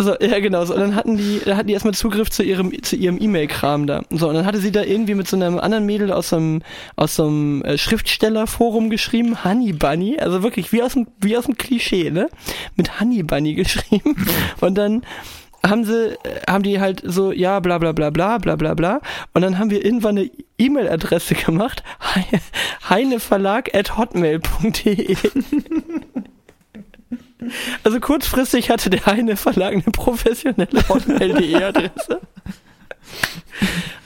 So, 0.01 0.15
ja, 0.21 0.39
genau. 0.39 0.65
So, 0.65 0.75
und 0.75 0.81
dann 0.81 0.95
hatten 0.95 1.17
die, 1.17 1.41
da 1.45 1.57
hatten 1.57 1.67
die 1.67 1.73
erstmal 1.75 1.95
Zugriff 1.95 2.31
zu 2.31 2.45
ihrem, 2.45 2.83
zu 2.83 2.95
ihrem 2.95 3.21
E-Mail-Kram 3.21 3.87
da. 3.89 4.03
So, 4.11 4.29
und 4.29 4.35
dann 4.35 4.47
hatte 4.47 4.61
sie 4.61 4.71
da 4.71 4.83
irgendwie 4.83 5.15
mit 5.15 5.27
so 5.27 5.37
einem 5.37 5.59
anderen 5.59 5.87
Mädel 5.87 6.13
aus 6.13 6.29
so 6.29 6.37
einem, 6.37 6.63
aus 6.95 7.17
so 7.17 7.27
einem 7.27 7.63
äh, 7.63 7.77
Schriftstellerforum 7.77 8.91
geschrieben, 8.91 9.45
Honey 9.45 9.73
Bunny, 9.73 10.19
also 10.19 10.45
wirklich 10.45 10.73
wie 10.73 10.83
aus 10.83 10.93
dem, 10.93 11.09
wie 11.21 11.37
aus 11.37 11.47
dem 11.47 11.59
Klischee, 11.59 12.11
ne? 12.11 12.29
Mit 12.77 13.01
Honey 13.01 13.25
Bunny 13.25 13.55
geschrieben. 13.55 14.15
Und 14.61 14.77
dann 14.77 15.03
haben 15.67 15.85
sie, 15.85 16.13
äh, 16.13 16.41
haben 16.49 16.63
die 16.63 16.81
halt 16.81 17.03
so, 17.05 17.33
ja, 17.33 17.59
bla 17.59 17.79
bla 17.79 17.91
bla 17.91 18.11
bla 18.11 18.39
bla 18.39 18.55
bla 18.55 18.75
bla. 18.75 19.01
Und 19.35 19.43
dann 19.43 19.59
haben 19.59 19.71
wir 19.71 19.85
irgendwann 19.85 20.19
eine 20.19 20.31
E-Mail-Adresse 20.59 21.35
gemacht, 21.35 21.83
heineverlag 22.89 23.75
at 23.75 23.97
hotmail.de. 23.97 25.17
Also 27.85 28.01
kurzfristig 28.01 28.71
hatte 28.71 28.91
der 28.91 29.07
eine 29.09 29.37
Verlag 29.37 29.73
eine 29.73 29.83
professionelle 29.83 30.89
Hotmail.de-Adresse. 30.89 32.21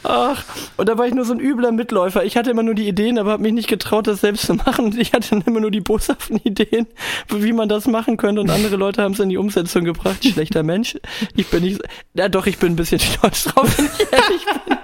Ach, 0.05 0.45
und 0.77 0.89
da 0.89 0.99
war 0.99 1.07
ich 1.07 1.15
nur 1.15 1.25
so 1.25 1.33
ein 1.33 1.41
übler 1.41 1.71
Mitläufer. 1.71 2.25
Ich 2.25 2.37
hatte 2.37 2.51
immer 2.51 2.63
nur 2.63 2.75
die 2.75 2.89
Ideen, 2.89 3.19
aber 3.19 3.33
habe 3.33 3.43
mich 3.43 3.53
nicht 3.53 3.69
getraut, 3.69 4.07
das 4.07 4.21
selbst 4.21 4.47
zu 4.47 4.55
machen. 4.55 4.99
Ich 4.99 5.13
hatte 5.13 5.43
immer 5.47 5.61
nur 5.61 5.71
die 5.71 5.81
boshaften 5.81 6.39
Ideen, 6.39 6.87
wie 7.29 7.53
man 7.53 7.69
das 7.69 7.87
machen 7.87 8.17
könnte. 8.17 8.41
Und 8.41 8.51
andere 8.51 8.77
Leute 8.77 9.03
haben 9.03 9.13
es 9.13 9.21
in 9.21 9.29
die 9.29 9.37
Umsetzung 9.37 9.85
gebracht. 9.85 10.25
Schlechter 10.25 10.63
Mensch. 10.63 10.99
Ich 11.37 11.49
bin 11.49 11.63
nicht. 11.63 11.81
Ja, 12.15 12.29
doch, 12.29 12.47
ich 12.47 12.59
bin 12.59 12.73
ein 12.73 12.77
bisschen 12.77 13.01
stolz 13.01 13.45
drauf, 13.45 13.79
wenn 13.79 13.87
ich 13.87 14.13
ehrlich 14.13 14.45
bin. 14.67 14.79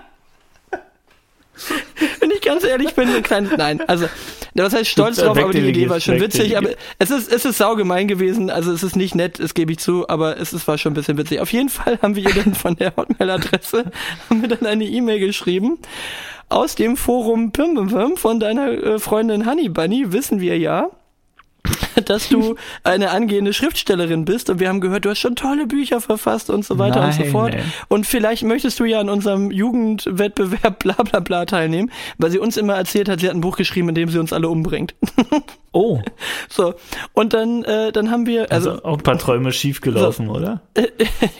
Wenn 2.20 2.30
ich 2.30 2.40
ganz 2.40 2.64
ehrlich 2.64 2.94
bin, 2.94 3.08
ein 3.08 3.22
kleines. 3.22 3.52
Nein, 3.56 3.80
also 3.86 4.06
was 4.54 4.74
heißt 4.74 4.90
stolz 4.90 5.16
drauf, 5.16 5.38
aber 5.38 5.52
die 5.52 5.60
Idee 5.60 5.88
war 5.88 6.00
schon 6.00 6.20
witzig, 6.20 6.56
aber 6.56 6.70
es 6.98 7.10
ist, 7.10 7.32
es 7.32 7.44
ist 7.44 7.58
saugemein 7.58 8.08
gewesen, 8.08 8.50
also 8.50 8.72
es 8.72 8.82
ist 8.82 8.96
nicht 8.96 9.14
nett, 9.14 9.38
das 9.38 9.54
gebe 9.54 9.72
ich 9.72 9.78
zu, 9.78 10.08
aber 10.08 10.38
es 10.38 10.52
ist, 10.52 10.66
war 10.66 10.78
schon 10.78 10.92
ein 10.92 10.94
bisschen 10.94 11.16
witzig. 11.16 11.40
Auf 11.40 11.52
jeden 11.52 11.68
Fall 11.68 11.98
haben 12.02 12.16
wir 12.16 12.24
ihr 12.24 12.34
dann 12.34 12.54
von 12.54 12.76
der 12.76 12.94
Hotmail-Adresse, 12.96 13.84
haben 14.30 14.42
wir 14.42 14.48
dann 14.48 14.66
eine 14.66 14.84
E-Mail 14.84 15.20
geschrieben. 15.20 15.78
Aus 16.48 16.74
dem 16.74 16.96
Forum 16.96 17.52
Pim 17.52 18.16
von 18.16 18.40
deiner 18.40 18.70
äh, 18.70 18.98
Freundin 18.98 19.46
Honey 19.46 19.68
Bunny 19.68 20.12
wissen 20.12 20.40
wir 20.40 20.56
ja, 20.58 20.90
dass 22.04 22.28
du 22.28 22.56
eine 22.84 23.10
angehende 23.10 23.52
Schriftstellerin 23.52 24.24
bist 24.24 24.50
und 24.50 24.60
wir 24.60 24.68
haben 24.68 24.80
gehört, 24.80 25.04
du 25.04 25.10
hast 25.10 25.18
schon 25.18 25.36
tolle 25.36 25.66
Bücher 25.66 26.00
verfasst 26.00 26.50
und 26.50 26.64
so 26.64 26.78
weiter 26.78 27.00
Nein, 27.00 27.18
und 27.18 27.26
so 27.26 27.30
fort. 27.30 27.54
Ey. 27.54 27.62
Und 27.88 28.06
vielleicht 28.06 28.42
möchtest 28.44 28.78
du 28.80 28.84
ja 28.84 29.00
an 29.00 29.10
unserem 29.10 29.50
Jugendwettbewerb 29.50 30.78
bla 30.82 30.94
bla 30.94 31.20
bla 31.20 31.44
teilnehmen, 31.44 31.90
weil 32.18 32.30
sie 32.30 32.38
uns 32.38 32.56
immer 32.56 32.74
erzählt 32.74 33.08
hat, 33.08 33.20
sie 33.20 33.28
hat 33.28 33.34
ein 33.34 33.40
Buch 33.40 33.56
geschrieben, 33.56 33.90
in 33.90 33.94
dem 33.94 34.08
sie 34.08 34.18
uns 34.18 34.32
alle 34.32 34.48
umbringt. 34.48 34.94
Oh. 35.70 36.00
So. 36.48 36.74
Und 37.12 37.34
dann, 37.34 37.62
äh, 37.64 37.92
dann 37.92 38.10
haben 38.10 38.26
wir. 38.26 38.50
Also, 38.50 38.70
also 38.70 38.84
auch 38.84 38.96
ein 38.96 39.02
paar 39.02 39.18
Träume 39.18 39.52
schiefgelaufen, 39.52 40.26
so, 40.26 40.32
oder? 40.32 40.62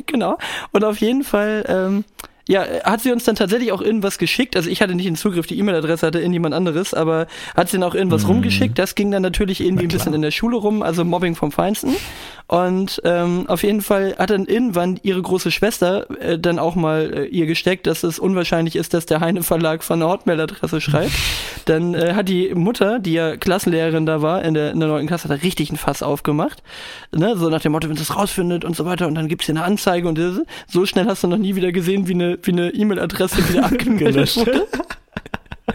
genau. 0.06 0.36
Und 0.70 0.84
auf 0.84 0.98
jeden 0.98 1.24
Fall. 1.24 1.64
Ähm, 1.66 2.04
ja, 2.48 2.64
hat 2.82 3.02
sie 3.02 3.12
uns 3.12 3.24
dann 3.24 3.36
tatsächlich 3.36 3.72
auch 3.72 3.82
irgendwas 3.82 4.16
geschickt? 4.16 4.56
Also 4.56 4.70
ich 4.70 4.80
hatte 4.80 4.94
nicht 4.94 5.06
den 5.06 5.16
Zugriff, 5.16 5.46
die 5.46 5.58
E-Mail-Adresse 5.58 6.06
hatte 6.06 6.18
irgendjemand 6.18 6.54
anderes, 6.54 6.94
aber 6.94 7.26
hat 7.54 7.68
sie 7.68 7.76
dann 7.76 7.88
auch 7.88 7.94
irgendwas 7.94 8.22
mhm. 8.24 8.30
rumgeschickt? 8.30 8.78
Das 8.78 8.94
ging 8.94 9.10
dann 9.10 9.22
natürlich 9.22 9.60
irgendwie 9.60 9.84
ein 9.84 9.90
bisschen 9.90 10.14
in 10.14 10.22
der 10.22 10.30
Schule 10.30 10.56
rum, 10.56 10.82
also 10.82 11.04
Mobbing 11.04 11.34
vom 11.34 11.52
Feinsten. 11.52 11.94
Und 12.48 13.02
ähm, 13.04 13.44
auf 13.46 13.62
jeden 13.62 13.82
Fall 13.82 14.16
hat 14.18 14.30
dann 14.30 14.46
irgendwann 14.46 14.98
ihre 15.02 15.20
große 15.20 15.50
Schwester 15.50 16.06
äh, 16.18 16.38
dann 16.38 16.58
auch 16.58 16.76
mal 16.76 17.12
äh, 17.12 17.26
ihr 17.26 17.44
gesteckt, 17.44 17.86
dass 17.86 18.02
es 18.02 18.18
unwahrscheinlich 18.18 18.74
ist, 18.74 18.94
dass 18.94 19.04
der 19.04 19.20
Heine 19.20 19.42
Verlag 19.42 19.84
von 19.84 20.02
einer 20.02 20.10
Hotmail-Adresse 20.10 20.80
schreibt. 20.80 21.12
dann 21.66 21.92
äh, 21.92 22.14
hat 22.14 22.30
die 22.30 22.54
Mutter, 22.54 23.00
die 23.00 23.12
ja 23.12 23.36
Klassenlehrerin 23.36 24.06
da 24.06 24.22
war 24.22 24.42
in 24.42 24.54
der, 24.54 24.70
in 24.70 24.80
der 24.80 24.88
neunten 24.88 25.08
Klasse, 25.08 25.28
hat 25.28 25.38
da 25.38 25.42
richtig 25.42 25.70
ein 25.70 25.76
Fass 25.76 26.02
aufgemacht. 26.02 26.62
Ne? 27.14 27.36
So 27.36 27.50
nach 27.50 27.60
dem 27.60 27.72
Motto, 27.72 27.90
wenn 27.90 27.96
sie 27.96 28.02
es 28.02 28.16
rausfindet 28.16 28.64
und 28.64 28.74
so 28.74 28.86
weiter 28.86 29.08
und 29.08 29.14
dann 29.14 29.28
gibt's 29.28 29.44
hier 29.44 29.54
eine 29.54 29.64
Anzeige 29.64 30.08
und 30.08 30.18
so 30.66 30.86
schnell 30.86 31.04
hast 31.04 31.22
du 31.22 31.28
noch 31.28 31.36
nie 31.36 31.54
wieder 31.54 31.70
gesehen, 31.70 32.08
wie 32.08 32.14
eine 32.14 32.38
wie 32.42 32.52
eine 32.52 32.70
E-Mail-Adresse 32.70 33.46
wieder 33.50 33.64
abgemeldet 33.66 34.34
wurde. 34.36 34.66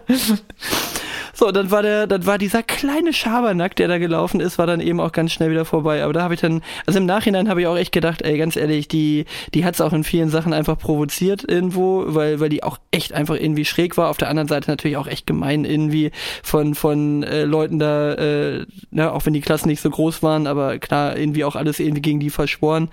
So, 1.35 1.51
dann 1.51 1.71
war 1.71 1.81
der, 1.81 2.05
dann 2.05 2.27
war 2.27 2.37
dieser 2.37 2.61
kleine 2.61 3.11
Schabernack, 3.11 3.75
der 3.75 3.87
da 3.87 3.97
gelaufen 3.97 4.39
ist, 4.39 4.59
war 4.59 4.67
dann 4.67 4.79
eben 4.79 4.99
auch 4.99 5.11
ganz 5.11 5.31
schnell 5.31 5.49
wieder 5.49 5.65
vorbei. 5.65 6.03
Aber 6.03 6.13
da 6.13 6.21
habe 6.21 6.35
ich 6.35 6.41
dann, 6.41 6.61
also 6.85 6.99
im 6.99 7.07
Nachhinein 7.07 7.49
habe 7.49 7.61
ich 7.61 7.67
auch 7.67 7.75
echt 7.75 7.91
gedacht, 7.91 8.21
ey, 8.21 8.37
ganz 8.37 8.55
ehrlich, 8.55 8.87
die, 8.87 9.25
die 9.55 9.65
hat 9.65 9.73
es 9.73 9.81
auch 9.81 9.93
in 9.93 10.03
vielen 10.03 10.29
Sachen 10.29 10.53
einfach 10.53 10.77
provoziert 10.77 11.43
irgendwo, 11.49 12.03
weil, 12.07 12.39
weil 12.39 12.49
die 12.49 12.61
auch 12.61 12.77
echt 12.91 13.13
einfach 13.13 13.35
irgendwie 13.35 13.65
schräg 13.65 13.97
war. 13.97 14.09
Auf 14.09 14.17
der 14.17 14.29
anderen 14.29 14.47
Seite 14.47 14.69
natürlich 14.69 14.97
auch 14.97 15.07
echt 15.07 15.25
gemein 15.25 15.65
irgendwie 15.65 16.11
von, 16.43 16.75
von 16.75 17.23
äh, 17.23 17.45
Leuten 17.45 17.79
da, 17.79 18.13
äh, 18.13 18.65
na, 18.91 19.11
auch 19.11 19.25
wenn 19.25 19.33
die 19.33 19.41
Klassen 19.41 19.69
nicht 19.69 19.81
so 19.81 19.89
groß 19.89 20.21
waren, 20.21 20.45
aber 20.45 20.77
klar, 20.77 21.17
irgendwie 21.17 21.45
auch 21.45 21.55
alles 21.55 21.79
irgendwie 21.79 22.03
gegen 22.03 22.19
die 22.19 22.29
verschworen. 22.29 22.89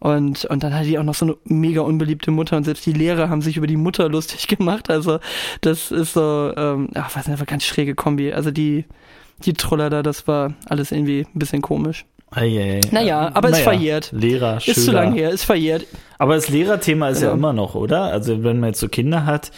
Und, 0.00 0.44
und 0.46 0.62
dann 0.62 0.74
hatte 0.74 0.86
die 0.86 0.98
auch 0.98 1.04
noch 1.04 1.14
so 1.14 1.24
eine 1.24 1.36
mega 1.44 1.80
unbeliebte 1.80 2.30
Mutter 2.30 2.56
und 2.56 2.64
selbst 2.64 2.84
die 2.84 2.92
Lehrer 2.92 3.30
haben 3.30 3.42
sich 3.42 3.56
über 3.56 3.66
die 3.66 3.76
Mutter 3.76 4.08
lustig 4.08 4.48
gemacht. 4.58 4.90
Also 4.90 5.18
das 5.60 5.90
ist 5.90 6.14
so, 6.14 6.52
ähm, 6.56 6.90
ach, 6.94 7.14
was 7.14 7.28
einfach 7.28 7.46
ganz 7.46 7.64
schräge 7.64 7.94
Kombi. 7.94 8.32
Also 8.32 8.50
die, 8.50 8.84
die 9.44 9.54
Troller 9.54 9.90
da, 9.90 10.02
das 10.02 10.26
war 10.26 10.54
alles 10.68 10.92
irgendwie 10.92 11.26
ein 11.34 11.38
bisschen 11.38 11.62
komisch. 11.62 12.04
Eieiei. 12.30 12.80
Naja, 12.90 13.30
aber 13.32 13.50
naja, 13.50 13.58
ist 13.58 13.62
verjährt. 13.62 14.12
Lehrer, 14.12 14.60
Schüler. 14.60 14.76
Ist 14.76 14.84
zu 14.84 14.92
lang 14.92 15.12
her, 15.14 15.30
ist 15.30 15.44
verjährt. 15.44 15.86
Aber 16.18 16.34
das 16.34 16.48
Lehrerthema 16.48 17.08
ist 17.08 17.22
ja. 17.22 17.28
ja 17.28 17.34
immer 17.34 17.52
noch, 17.52 17.74
oder? 17.74 18.04
Also 18.04 18.42
wenn 18.42 18.60
man 18.60 18.70
jetzt 18.70 18.80
so 18.80 18.88
Kinder 18.88 19.24
hat. 19.24 19.52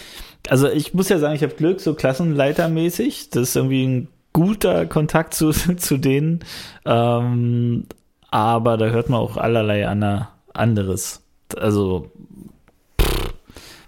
Also 0.49 0.69
ich 0.69 0.95
muss 0.95 1.09
ja 1.09 1.19
sagen, 1.19 1.35
ich 1.35 1.43
habe 1.43 1.55
Glück, 1.55 1.81
so 1.81 1.95
klassenleitermäßig. 1.95 3.31
Das 3.31 3.49
ist 3.49 3.57
irgendwie 3.57 3.87
ein 3.87 4.09
guter 4.33 4.87
Kontakt 4.87 5.35
zu, 5.35 5.51
zu 5.77 5.97
denen. 5.97 6.41
Ähm, 6.85 7.87
aber 8.31 8.77
da 8.77 8.87
hört 8.87 9.09
man 9.09 9.21
auch 9.21 9.37
allerlei 9.37 9.87
Anna 9.87 10.31
anderes. 10.53 11.23
Also 11.57 12.11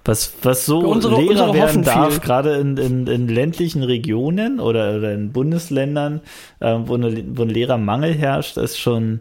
was, 0.08 0.32
was 0.42 0.64
so 0.64 0.78
unsere, 0.78 1.20
Lehrer 1.20 1.50
unsere 1.50 1.54
werden 1.54 1.82
darf, 1.82 2.22
gerade 2.22 2.54
in, 2.54 2.78
in, 2.78 3.06
in 3.06 3.28
ländlichen 3.28 3.82
Regionen 3.82 4.58
oder, 4.58 4.96
oder 4.96 5.12
in 5.12 5.32
Bundesländern, 5.32 6.22
äh, 6.60 6.76
wo, 6.84 6.94
eine, 6.94 7.24
wo 7.36 7.42
ein 7.42 7.50
Lehrermangel 7.50 8.14
herrscht, 8.14 8.56
ist 8.56 8.78
schon 8.78 9.20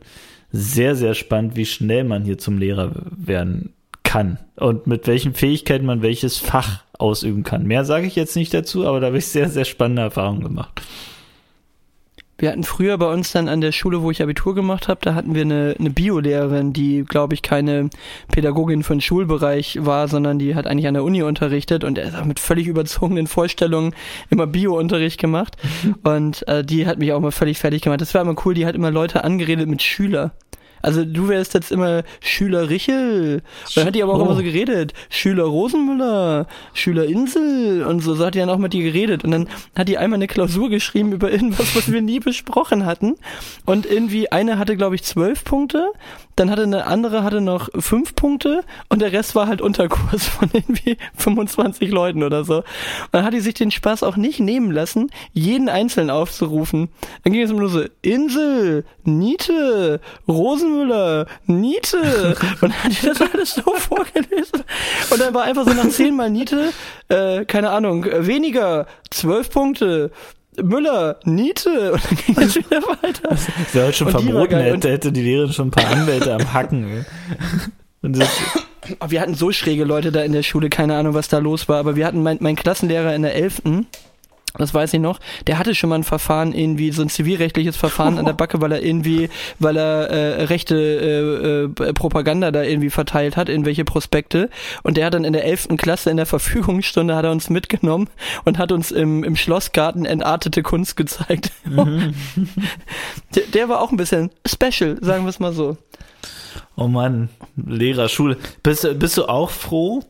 sehr, 0.53 0.95
sehr 0.95 1.13
spannend, 1.13 1.57
wie 1.57 1.65
schnell 1.65 2.05
man 2.05 2.24
hier 2.24 2.38
zum 2.38 2.57
Lehrer 2.57 2.91
werden 3.11 3.74
kann 4.03 4.39
und 4.55 4.88
mit 4.88 5.07
welchen 5.07 5.34
Fähigkeiten 5.34 5.86
man 5.86 6.01
welches 6.01 6.38
Fach 6.38 6.84
ausüben 6.97 7.43
kann. 7.43 7.65
Mehr 7.65 7.84
sage 7.84 8.07
ich 8.07 8.15
jetzt 8.15 8.38
nicht 8.38 8.53
dazu, 8.53 8.88
aber 8.88 9.01
da 9.01 9.07
habe 9.07 9.18
ich 9.18 9.28
sehr, 9.28 9.49
sehr 9.49 9.65
spannende 9.65 10.03
Erfahrungen 10.03 10.41
gemacht. 10.41 10.82
Wir 12.38 12.52
hatten 12.52 12.64
früher 12.64 12.98
bei 12.98 13.12
uns 13.12 13.32
dann 13.32 13.50
an 13.50 13.62
der 13.62 13.72
Schule, 13.72 14.02
wo 14.04 14.12
ich 14.12 14.22
Abitur 14.22 14.54
gemacht 14.54 14.88
habe, 14.88 15.00
da 15.02 15.16
hatten 15.16 15.34
wir 15.34 15.42
eine, 15.42 15.76
eine 15.80 15.90
Biolehrerin, 15.90 16.72
die, 16.72 17.04
glaube 17.04 17.34
ich, 17.34 17.42
keine 17.42 17.90
Pädagogin 18.32 18.84
für 18.84 18.94
den 18.94 19.02
Schulbereich 19.02 19.80
war, 19.82 20.08
sondern 20.08 20.38
die 20.38 20.54
hat 20.54 20.68
eigentlich 20.68 20.88
an 20.88 20.94
der 20.94 21.04
Uni 21.04 21.24
unterrichtet 21.24 21.84
und 21.84 21.98
er 21.98 22.14
hat 22.14 22.26
mit 22.26 22.40
völlig 22.40 22.68
überzogenen 22.68 23.26
Vorstellungen 23.26 23.96
immer 24.30 24.46
Bio-Unterricht 24.46 25.20
gemacht. 25.20 25.58
Mhm. 25.84 25.96
Und 26.04 26.48
äh, 26.48 26.64
die 26.64 26.86
hat 26.86 27.00
mich 27.00 27.12
auch 27.14 27.20
mal 27.20 27.32
völlig 27.32 27.58
fertig 27.58 27.82
gemacht. 27.82 28.02
Das 28.02 28.14
war 28.14 28.22
immer 28.22 28.36
cool, 28.46 28.54
die 28.54 28.66
hat 28.66 28.76
immer 28.76 28.92
Leute 28.92 29.24
angeredet 29.24 29.68
mit 29.68 29.82
Schüler. 29.82 30.32
Also 30.82 31.06
du 31.06 31.28
wärst 31.28 31.54
jetzt 31.54 31.72
immer 31.72 32.04
Schüler 32.22 32.70
Richel. 32.70 33.42
Dann 33.76 33.86
hat 33.86 33.96
die 33.96 34.04
aber 34.04 34.14
auch 34.14 34.20
oh. 34.20 34.26
immer 34.26 34.36
so 34.36 34.44
geredet. 34.44 34.94
Schüler 35.10 35.44
Rosenmüller, 35.44 36.48
Schüler 36.74 37.06
Insel 37.06 37.84
und 37.84 38.02
so. 38.02 38.16
So 38.16 38.26
hat 38.26 38.36
die 38.36 38.40
dann 38.40 38.50
auch 38.50 38.58
mit 38.58 38.74
dir 38.74 38.84
geredet. 38.84 39.24
Und 39.24 39.32
dann 39.32 39.50
hat 39.76 39.88
die 39.88 39.98
einmal 39.98 40.18
eine 40.18 40.28
Klausur 40.28 40.70
geschrieben 40.70 41.12
über 41.12 41.32
irgendwas, 41.32 41.76
was 41.76 41.92
wir 41.92 42.02
nie 42.02 42.20
besprochen 42.20 42.86
hatten. 42.86 43.16
Und 43.66 43.86
irgendwie 43.86 44.32
eine 44.32 44.58
hatte, 44.58 44.78
glaube 44.78 44.96
ich, 44.96 45.04
zwölf 45.04 45.44
Punkte. 45.44 45.92
Dann 46.38 46.52
hatte 46.52 46.64
eine 46.64 46.86
andere 46.86 47.24
hatte 47.24 47.42
noch 47.42 47.70
fünf 47.80 48.14
Punkte 48.16 48.64
und 48.90 49.02
der 49.02 49.12
Rest 49.12 49.34
war 49.34 49.48
halt 49.48 49.60
Unterkurs 49.60 50.26
von 50.28 50.50
irgendwie 50.54 50.98
25 51.18 51.90
Leuten 51.90 52.24
oder 52.24 52.46
so. 52.46 52.58
Und 52.58 52.66
dann 53.12 53.26
hat 53.26 53.34
die 53.34 53.40
sich 53.40 53.56
den 53.56 53.72
Spaß 53.72 54.04
auch 54.04 54.18
nicht 54.18 54.40
nehmen 54.40 54.72
lassen, 54.72 55.10
jeden 55.34 55.68
einzeln 55.68 56.12
aufzurufen. 56.12 56.90
Dann 57.24 57.34
ging 57.34 57.42
es 57.42 57.52
nur 57.52 57.70
so, 57.70 57.84
Insel, 58.04 58.86
Niete, 59.04 60.00
Rosenmüller, 60.28 61.26
Niete. 61.48 62.38
Und 62.62 62.72
dann 62.72 62.84
hat 62.84 62.92
die 63.02 63.06
das 63.08 63.20
alles 63.20 63.56
so 63.56 63.74
vorgelesen. 63.74 64.64
Und 65.10 65.20
dann 65.20 65.34
war 65.34 65.44
einfach 65.44 65.66
so 65.66 65.74
nach 65.74 65.90
zehnmal 65.90 66.30
Niete, 66.30 66.72
äh, 67.10 67.46
keine 67.46 67.72
Ahnung, 67.72 68.06
weniger, 68.06 68.86
zwölf 69.10 69.50
Punkte, 69.50 70.12
Müller, 70.62 71.20
Niete 71.24 71.91
und 71.93 72.03
dann 72.03 72.18
ging 72.26 72.38
es 72.38 72.55
wieder 72.55 72.82
weiter. 72.82 73.30
Das 73.30 73.47
wäre 73.74 73.86
halt 73.86 73.95
schon 73.95 74.08
und 74.08 74.12
verboten, 74.12 74.58
hätte, 74.58 74.91
hätte 74.91 75.12
die 75.12 75.22
Lehrerin 75.22 75.53
schon 75.53 75.68
ein 75.68 75.72
paar 75.72 75.89
Anwälte 75.89 76.34
am 76.34 76.53
Hacken. 76.53 77.05
wir 79.08 79.22
hatten 79.22 79.36
so 79.36 79.51
schräge 79.51 79.84
Leute 79.84 80.12
da 80.12 80.22
in 80.22 80.34
der 80.34 80.43
Schule, 80.43 80.70
keine 80.70 80.95
Ahnung, 80.95 81.14
was 81.14 81.28
da 81.28 81.39
los 81.39 81.68
war, 81.68 81.78
aber 81.78 81.95
wir 81.95 82.05
hatten 82.05 82.24
mein, 82.24 82.38
mein 82.41 82.55
Klassenlehrer 82.55 83.14
in 83.16 83.22
der 83.22 83.36
11., 83.36 83.62
das 84.54 84.74
weiß 84.74 84.93
ich 84.93 85.00
noch, 85.00 85.20
der 85.45 85.60
hatte 85.60 85.76
schon 85.76 85.89
mal 85.89 85.98
ein 85.98 86.04
Verfahren, 86.04 86.54
irgendwie 86.54 86.91
so 86.91 87.02
ein 87.02 87.10
zivilrechtliches 87.10 87.78
Verfahren 87.78 88.18
an 88.18 88.26
der 88.26 88.34
Backe, 88.38 88.62
weil 88.62 88.72
er 88.72 88.84
irgendwie, 88.84 89.30
weil 89.60 89.78
er 89.78 90.10
äh, 90.10 90.43
rechte 90.45 91.70
äh, 91.80 91.84
äh, 91.84 91.93
Propaganda 91.93 92.52
da 92.52 92.64
irgendwie 92.64 92.89
verteilt 92.89 93.38
hat, 93.38 93.50
in 93.50 93.66
welche 93.66 93.86
Prospekte. 93.86 94.50
Und 94.84 94.98
der 94.98 95.06
hat 95.06 95.14
dann 95.14 95.26
in 95.26 95.34
der 95.34 95.45
elften 95.45 95.78
Klasse 95.78 96.10
in 96.10 96.18
der 96.18 96.26
Verfügungsstunde 96.26 97.16
hat 97.16 97.26
er 97.26 97.32
uns 97.32 97.50
mitgenommen 97.50 98.10
und 98.45 98.58
hat 98.58 98.72
uns 98.72 98.91
im, 98.91 99.24
im 99.24 99.36
Schlossgarten 99.36 100.06
entartete 100.06 100.64
Kunst 100.64 100.98
gezeigt. 100.98 101.52
Mhm. 101.66 102.16
der, 103.36 103.43
der 103.54 103.70
war 103.70 103.82
auch 103.82 103.91
ein 103.91 103.98
bisschen 103.98 104.32
special, 104.45 104.98
sagen 105.02 105.26
wir 105.26 105.30
es 105.30 105.39
mal 105.39 105.54
so. 105.54 105.78
Oh 106.76 106.88
Mann, 106.88 107.30
Lehrer, 107.56 108.08
Schule. 108.08 108.38
Bist, 108.64 108.88
bist 109.00 109.18
du 109.18 109.26
auch 109.26 109.50
froh? 109.50 110.04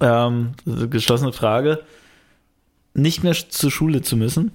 Ähm, 0.00 0.54
geschlossene 0.90 1.32
Frage 1.32 1.80
nicht 2.98 3.22
mehr 3.22 3.34
zur 3.34 3.70
Schule 3.70 4.02
zu 4.02 4.16
müssen? 4.16 4.52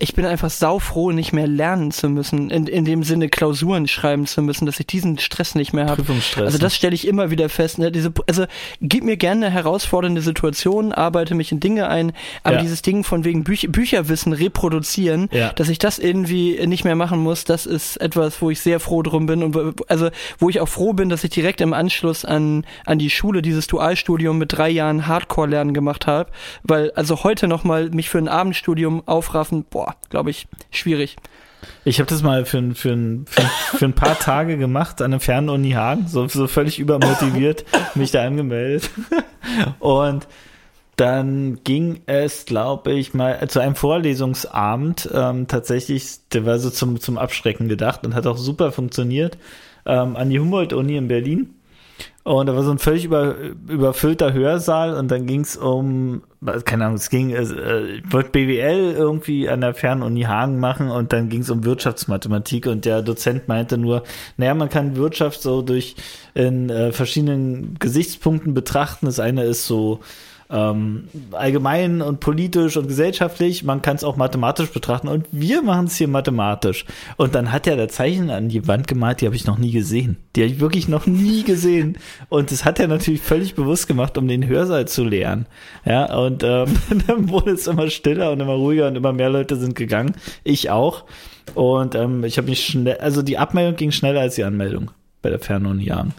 Ich 0.00 0.14
bin 0.14 0.24
einfach 0.24 0.48
saufroh, 0.48 1.10
nicht 1.10 1.32
mehr 1.32 1.48
lernen 1.48 1.90
zu 1.90 2.08
müssen, 2.08 2.50
in, 2.50 2.68
in 2.68 2.84
dem 2.84 3.02
Sinne 3.02 3.28
Klausuren 3.28 3.88
schreiben 3.88 4.26
zu 4.26 4.42
müssen, 4.42 4.64
dass 4.64 4.78
ich 4.78 4.86
diesen 4.86 5.18
Stress 5.18 5.56
nicht 5.56 5.72
mehr 5.72 5.86
habe. 5.86 6.04
Also 6.36 6.56
das 6.56 6.76
stelle 6.76 6.94
ich 6.94 7.06
immer 7.06 7.32
wieder 7.32 7.48
fest. 7.48 7.78
Ne? 7.78 7.90
Diese, 7.90 8.12
also 8.28 8.44
gib 8.80 9.02
mir 9.02 9.16
gerne 9.16 9.46
eine 9.46 9.54
herausfordernde 9.54 10.22
Situation, 10.22 10.92
arbeite 10.92 11.34
mich 11.34 11.50
in 11.50 11.58
Dinge 11.58 11.88
ein, 11.88 12.12
aber 12.44 12.56
ja. 12.56 12.62
dieses 12.62 12.82
Ding 12.82 13.02
von 13.02 13.24
wegen 13.24 13.42
Büch 13.42 13.66
Bücherwissen 13.72 14.32
reproduzieren, 14.32 15.28
ja. 15.32 15.52
dass 15.54 15.68
ich 15.68 15.80
das 15.80 15.98
irgendwie 15.98 16.64
nicht 16.64 16.84
mehr 16.84 16.94
machen 16.94 17.18
muss, 17.18 17.42
das 17.42 17.66
ist 17.66 17.96
etwas, 17.96 18.40
wo 18.40 18.50
ich 18.50 18.60
sehr 18.60 18.78
froh 18.78 19.02
drum 19.02 19.26
bin 19.26 19.42
und 19.42 19.82
also 19.90 20.10
wo 20.38 20.48
ich 20.48 20.60
auch 20.60 20.68
froh 20.68 20.92
bin, 20.92 21.08
dass 21.08 21.24
ich 21.24 21.30
direkt 21.30 21.60
im 21.60 21.72
Anschluss 21.72 22.24
an, 22.24 22.64
an 22.86 23.00
die 23.00 23.10
Schule 23.10 23.42
dieses 23.42 23.66
Dualstudium 23.66 24.38
mit 24.38 24.52
drei 24.52 24.70
Jahren 24.70 25.08
Hardcore-Lernen 25.08 25.74
gemacht 25.74 26.06
habe, 26.06 26.30
weil 26.62 26.92
also 26.92 27.24
heute 27.24 27.48
nochmal 27.48 27.90
mich 27.90 28.08
für 28.08 28.18
ein 28.18 28.28
Abendstudium 28.28 29.02
aufraffen, 29.06 29.64
boah, 29.88 29.96
glaube 30.10 30.30
ich, 30.30 30.46
schwierig. 30.70 31.16
Ich 31.84 31.98
habe 31.98 32.08
das 32.08 32.22
mal 32.22 32.44
für, 32.44 32.74
für, 32.74 32.96
für, 33.26 33.42
für 33.76 33.84
ein 33.84 33.94
paar 33.94 34.18
Tage 34.18 34.56
gemacht 34.58 35.02
an 35.02 35.10
der 35.10 35.20
Fernuni 35.20 35.72
Hagen, 35.72 36.06
so, 36.06 36.28
so 36.28 36.46
völlig 36.46 36.78
übermotiviert, 36.78 37.64
mich 37.94 38.12
da 38.12 38.24
angemeldet. 38.24 38.90
Und 39.80 40.28
dann 40.94 41.60
ging 41.64 42.00
es, 42.06 42.44
glaube 42.44 42.92
ich, 42.92 43.14
mal 43.14 43.48
zu 43.48 43.60
einem 43.60 43.74
Vorlesungsabend 43.74 45.08
ähm, 45.12 45.48
tatsächlich, 45.48 46.28
der 46.32 46.44
war 46.46 46.58
so 46.58 46.70
zum, 46.70 47.00
zum 47.00 47.18
Abschrecken 47.18 47.68
gedacht 47.68 48.04
und 48.04 48.14
hat 48.14 48.26
auch 48.26 48.36
super 48.36 48.72
funktioniert, 48.72 49.38
ähm, 49.86 50.16
an 50.16 50.30
die 50.30 50.38
Humboldt-Uni 50.38 50.96
in 50.96 51.08
Berlin. 51.08 51.54
Und 52.24 52.46
da 52.46 52.54
war 52.54 52.62
so 52.62 52.70
ein 52.70 52.78
völlig 52.78 53.06
über, 53.06 53.36
überfüllter 53.68 54.34
Hörsaal 54.34 54.94
und 54.94 55.10
dann 55.10 55.26
ging 55.26 55.40
es 55.40 55.56
um, 55.56 56.22
keine 56.66 56.84
Ahnung, 56.84 56.96
es 56.96 57.08
ging, 57.08 57.30
äh, 57.30 57.42
ich 57.42 58.12
wollte 58.12 58.30
BWL 58.30 58.92
irgendwie 58.92 59.48
an 59.48 59.62
der 59.62 59.72
Fernuni 59.72 60.22
Hagen 60.22 60.60
machen 60.60 60.90
und 60.90 61.12
dann 61.14 61.30
ging 61.30 61.40
es 61.40 61.48
um 61.48 61.64
Wirtschaftsmathematik 61.64 62.66
und 62.66 62.84
der 62.84 63.00
Dozent 63.00 63.48
meinte 63.48 63.78
nur, 63.78 64.02
naja, 64.36 64.52
man 64.54 64.68
kann 64.68 64.96
Wirtschaft 64.96 65.40
so 65.40 65.62
durch 65.62 65.96
in 66.34 66.68
äh, 66.68 66.92
verschiedenen 66.92 67.78
Gesichtspunkten 67.78 68.52
betrachten. 68.52 69.06
Das 69.06 69.20
eine 69.20 69.44
ist 69.44 69.66
so 69.66 70.00
ähm, 70.50 71.08
allgemein 71.32 72.00
und 72.00 72.20
politisch 72.20 72.76
und 72.76 72.88
gesellschaftlich. 72.88 73.64
Man 73.64 73.82
kann 73.82 73.96
es 73.96 74.04
auch 74.04 74.16
mathematisch 74.16 74.70
betrachten 74.70 75.08
und 75.08 75.26
wir 75.30 75.62
machen 75.62 75.86
es 75.86 75.96
hier 75.96 76.08
mathematisch. 76.08 76.84
Und 77.16 77.34
dann 77.34 77.52
hat 77.52 77.66
er 77.66 77.76
da 77.76 77.88
Zeichen 77.88 78.30
an 78.30 78.48
die 78.48 78.66
Wand 78.66 78.86
gemalt, 78.86 79.20
die 79.20 79.26
habe 79.26 79.36
ich 79.36 79.46
noch 79.46 79.58
nie 79.58 79.72
gesehen. 79.72 80.16
Die 80.36 80.42
habe 80.42 80.52
ich 80.52 80.60
wirklich 80.60 80.88
noch 80.88 81.06
nie 81.06 81.42
gesehen. 81.42 81.98
Und 82.28 82.50
das 82.50 82.64
hat 82.64 82.80
er 82.80 82.88
natürlich 82.88 83.20
völlig 83.20 83.54
bewusst 83.54 83.88
gemacht, 83.88 84.16
um 84.16 84.26
den 84.26 84.46
Hörsaal 84.46 84.88
zu 84.88 85.04
leeren. 85.04 85.46
Ja, 85.84 86.16
und 86.16 86.42
ähm, 86.42 86.68
dann 87.06 87.28
wurde 87.28 87.52
es 87.52 87.66
immer 87.66 87.90
stiller 87.90 88.32
und 88.32 88.40
immer 88.40 88.54
ruhiger 88.54 88.88
und 88.88 88.96
immer 88.96 89.12
mehr 89.12 89.30
Leute 89.30 89.56
sind 89.56 89.74
gegangen. 89.74 90.14
Ich 90.44 90.70
auch. 90.70 91.04
Und 91.54 91.94
ähm, 91.94 92.24
ich 92.24 92.38
habe 92.38 92.48
mich 92.48 92.64
schnell, 92.64 92.98
also 92.98 93.22
die 93.22 93.38
Abmeldung 93.38 93.76
ging 93.76 93.90
schneller 93.90 94.20
als 94.20 94.34
die 94.34 94.44
Anmeldung 94.44 94.90
bei 95.22 95.30
der 95.30 95.38
Fernuni 95.38 95.84
Jahren. 95.84 96.14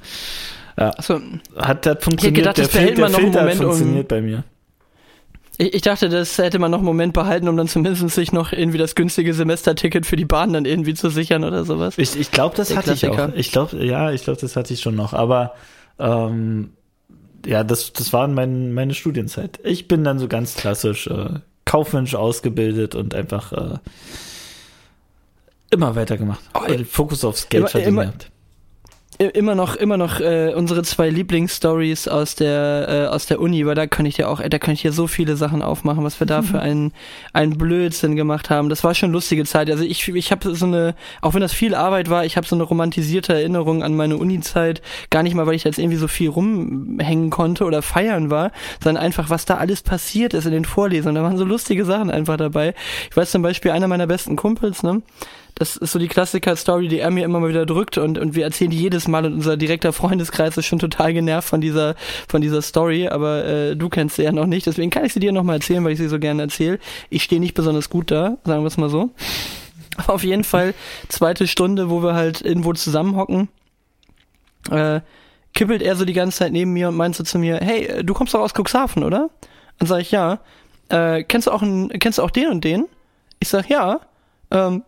Ja. 0.80 0.92
Achso. 0.98 1.20
Hat, 1.58 1.86
hat 1.86 2.04
funktioniert. 2.04 2.36
Gedacht, 2.38 2.58
der, 2.58 2.70
Fil 2.70 2.96
der 2.96 3.10
Filter 3.10 3.44
hat 3.44 3.56
funktioniert 3.56 4.04
um, 4.04 4.08
bei 4.08 4.22
mir. 4.22 4.44
Ich, 5.58 5.74
ich, 5.74 5.82
dachte, 5.82 6.08
das 6.08 6.38
hätte 6.38 6.58
man 6.58 6.72
noch 6.72 6.78
einen 6.78 6.86
Moment 6.86 7.14
behalten, 7.14 7.50
um 7.50 7.58
dann 7.58 7.68
zumindest 7.68 8.10
sich 8.16 8.32
noch 8.32 8.54
irgendwie 8.54 8.78
das 8.78 8.96
günstige 8.96 9.34
Semesterticket 9.34 10.06
für 10.06 10.16
die 10.16 10.24
Bahn 10.24 10.54
dann 10.54 10.64
irgendwie 10.64 10.94
zu 10.94 11.10
sichern 11.10 11.44
oder 11.44 11.66
sowas. 11.66 11.98
Ich, 11.98 12.18
ich 12.18 12.32
glaube, 12.32 12.56
das 12.56 12.70
der 12.70 12.78
hatte 12.78 12.92
Klassiker. 12.92 13.14
ich 13.14 13.20
auch. 13.20 13.36
Ich 13.36 13.52
glaube, 13.52 13.86
ja, 13.86 14.12
ich 14.12 14.24
glaube, 14.24 14.40
das 14.40 14.56
hatte 14.56 14.74
ich 14.74 14.80
schon 14.80 14.96
noch. 14.96 15.12
Aber 15.12 15.54
ähm, 16.00 16.72
ja, 17.46 17.66
das, 17.66 17.92
das 17.92 18.14
war 18.14 18.26
mein, 18.30 18.74
meine 18.74 18.94
Studienzeit. 18.94 19.60
Ich 19.64 19.90
bin 19.90 20.06
dann 20.06 20.18
so 20.18 20.30
ganz 20.30 20.56
klassisch 20.56 21.08
äh, 21.08 21.40
kaufmännisch 21.66 22.16
ausgebildet 22.16 22.96
und 22.96 23.14
einfach 23.14 23.52
äh, 23.52 23.78
immer 25.72 25.98
weitergemacht. 25.98 26.40
Oh, 26.54 26.62
Fokus 26.90 27.26
aufs 27.26 27.50
Geld 27.50 27.64
immer- 27.64 27.70
verdienen 27.70 27.98
immer-. 27.98 28.14
Immer 29.20 29.54
noch, 29.54 29.76
immer 29.76 29.98
noch 29.98 30.22
äh, 30.22 30.54
unsere 30.56 30.84
zwei 30.84 31.10
Lieblingsstories 31.10 32.08
aus 32.08 32.36
der 32.36 32.88
äh, 32.88 33.14
aus 33.14 33.26
der 33.26 33.42
Uni, 33.42 33.66
weil 33.66 33.76
da 33.76 33.86
kann 33.86 34.06
ich 34.06 34.16
dir 34.16 34.30
auch, 34.30 34.42
da 34.42 34.60
kann 34.60 34.74
ich 34.74 34.82
dir 34.82 34.94
so 34.94 35.08
viele 35.08 35.36
Sachen 35.36 35.62
aufmachen, 35.62 36.06
was 36.06 36.22
wir 36.22 36.28
da 36.28 36.42
für 36.42 36.62
einen 36.62 36.94
einen 37.34 37.58
Blödsinn 37.58 38.16
gemacht 38.16 38.50
haben. 38.50 38.70
Das 38.70 38.86
war 38.86 38.96
schon 38.96 39.12
lustige 39.12 39.44
Zeit. 39.44 39.70
Also 39.70 39.84
ich 39.84 40.08
ich 40.08 40.32
habe 40.32 40.56
so 40.56 40.66
eine, 40.66 40.96
auch 41.22 41.34
wenn 41.34 41.42
das 41.42 41.52
viel 41.52 41.76
Arbeit 41.76 42.10
war, 42.10 42.24
ich 42.24 42.38
habe 42.38 42.48
so 42.48 42.56
eine 42.56 42.64
romantisierte 42.64 43.34
Erinnerung 43.34 43.84
an 43.84 43.96
meine 43.96 44.16
Uni-Zeit. 44.16 44.82
Gar 45.10 45.24
nicht 45.24 45.36
mal, 45.36 45.46
weil 45.46 45.56
ich 45.56 45.64
da 45.64 45.70
jetzt 45.70 45.80
irgendwie 45.80 45.98
so 45.98 46.08
viel 46.08 46.30
rumhängen 46.30 47.30
konnte 47.30 47.66
oder 47.66 47.82
feiern 47.82 48.30
war, 48.30 48.52
sondern 48.82 49.04
einfach, 49.04 49.30
was 49.30 49.44
da 49.44 49.58
alles 49.58 49.82
passiert 49.82 50.34
ist 50.34 50.46
in 50.46 50.54
den 50.54 50.66
Vorlesungen. 50.66 51.16
Da 51.16 51.24
waren 51.24 51.38
so 51.38 51.44
lustige 51.44 51.84
Sachen 51.84 52.10
einfach 52.10 52.38
dabei. 52.38 52.74
Ich 53.10 53.18
weiß 53.18 53.32
zum 53.32 53.42
Beispiel 53.42 53.72
einer 53.72 53.90
meiner 53.90 54.08
besten 54.08 54.38
Kumpels, 54.38 54.82
ne? 54.82 55.02
Das 55.56 55.76
ist 55.76 55.92
so 55.92 56.00
die 56.00 56.08
Klassiker-Story, 56.08 56.88
die 56.88 57.00
er 57.00 57.12
mir 57.12 57.26
immer 57.26 57.40
mal 57.40 57.50
wieder 57.50 57.66
drückt 57.66 57.98
und, 57.98 58.18
und 58.18 58.36
wir 58.36 58.46
erzählen 58.46 58.72
die 58.72 58.78
jedes 58.78 59.08
Mal 59.08 59.26
und 59.26 59.34
unser 59.34 59.58
direkter 59.58 59.92
Freundeskreis 59.92 60.58
ist 60.58 60.66
schon 60.66 60.80
total 60.80 61.14
genervt 61.14 61.50
von 61.50 61.60
dieser, 61.60 61.96
von 62.28 62.42
dieser 62.42 62.62
Story, 62.62 63.08
aber 63.08 63.46
äh, 63.46 63.76
du 63.76 63.90
kennst 63.90 64.16
sie 64.16 64.24
ja 64.24 64.32
noch 64.32 64.46
nicht, 64.46 64.68
deswegen 64.68 64.90
kann 64.90 65.06
ich 65.06 65.14
sie 65.14 65.20
dir 65.20 65.32
nochmal 65.32 65.56
erzählen, 65.58 65.84
weil 65.84 65.92
ich 65.92 66.00
sie 66.00 66.08
so 66.08 66.20
gerne 66.20 66.44
erzähle. 66.44 66.80
Ich 67.10 67.24
stehe 67.24 67.42
nicht 67.42 67.56
besonders 67.56 67.90
gut 67.90 68.12
da, 68.12 68.38
sagen 68.46 68.64
wir 68.64 68.68
es 68.68 68.78
mal 68.78 68.90
so. 68.90 69.12
Aber 69.98 70.14
auf 70.14 70.24
jeden 70.24 70.44
Fall, 70.44 70.74
zweite 71.10 71.48
Stunde, 71.48 71.90
wo 71.90 72.02
wir 72.02 72.14
halt 72.14 72.42
irgendwo 72.42 72.74
zusammenhocken, 72.74 73.50
äh, 74.72 75.02
kippelt 75.54 75.82
er 75.82 75.96
so 75.96 76.06
die 76.06 76.14
ganze 76.14 76.40
Zeit 76.40 76.52
neben 76.52 76.74
mir 76.74 76.90
und 76.90 76.96
meint 76.96 77.16
so 77.16 77.24
zu 77.24 77.40
mir, 77.40 77.60
hey, 77.62 77.86
äh, 77.86 78.04
du 78.04 78.14
kommst 78.14 78.34
doch 78.34 78.42
aus 78.42 78.54
Cuxhaven, 78.54 79.04
oder? 79.04 79.30
Dann 79.78 79.88
sag 79.88 80.02
ich, 80.02 80.12
ja. 80.12 80.40
Äh, 80.90 81.24
kennst 81.24 81.48
du 81.48 81.52
auch 81.52 81.62
einen, 81.62 81.90
kennst 81.90 82.18
du 82.18 82.24
auch 82.24 82.32
den 82.32 82.50
und 82.50 82.64
den? 82.64 82.86
Ich 83.40 83.50
sag, 83.50 83.70
ja. 83.70 84.00
Ähm, 84.52 84.84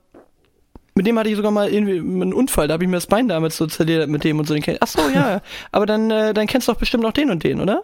mit 0.95 1.07
dem 1.07 1.17
hatte 1.17 1.29
ich 1.29 1.35
sogar 1.35 1.51
mal 1.51 1.69
irgendwie 1.69 1.99
einen 1.99 2.33
Unfall, 2.33 2.67
da 2.67 2.73
habe 2.73 2.83
ich 2.83 2.89
mir 2.89 2.97
das 2.97 3.07
Bein 3.07 3.27
damals 3.27 3.57
so 3.57 3.67
zerlegt 3.67 4.09
mit 4.09 4.23
dem 4.23 4.39
und 4.39 4.47
so. 4.47 4.55
Ach 4.79 4.87
so, 4.87 5.01
ja, 5.13 5.41
aber 5.71 5.85
dann, 5.85 6.11
äh, 6.11 6.33
dann 6.33 6.47
kennst 6.47 6.67
du 6.67 6.73
doch 6.73 6.79
bestimmt 6.79 7.03
noch 7.03 7.13
den 7.13 7.31
und 7.31 7.43
den, 7.43 7.61
oder? 7.61 7.83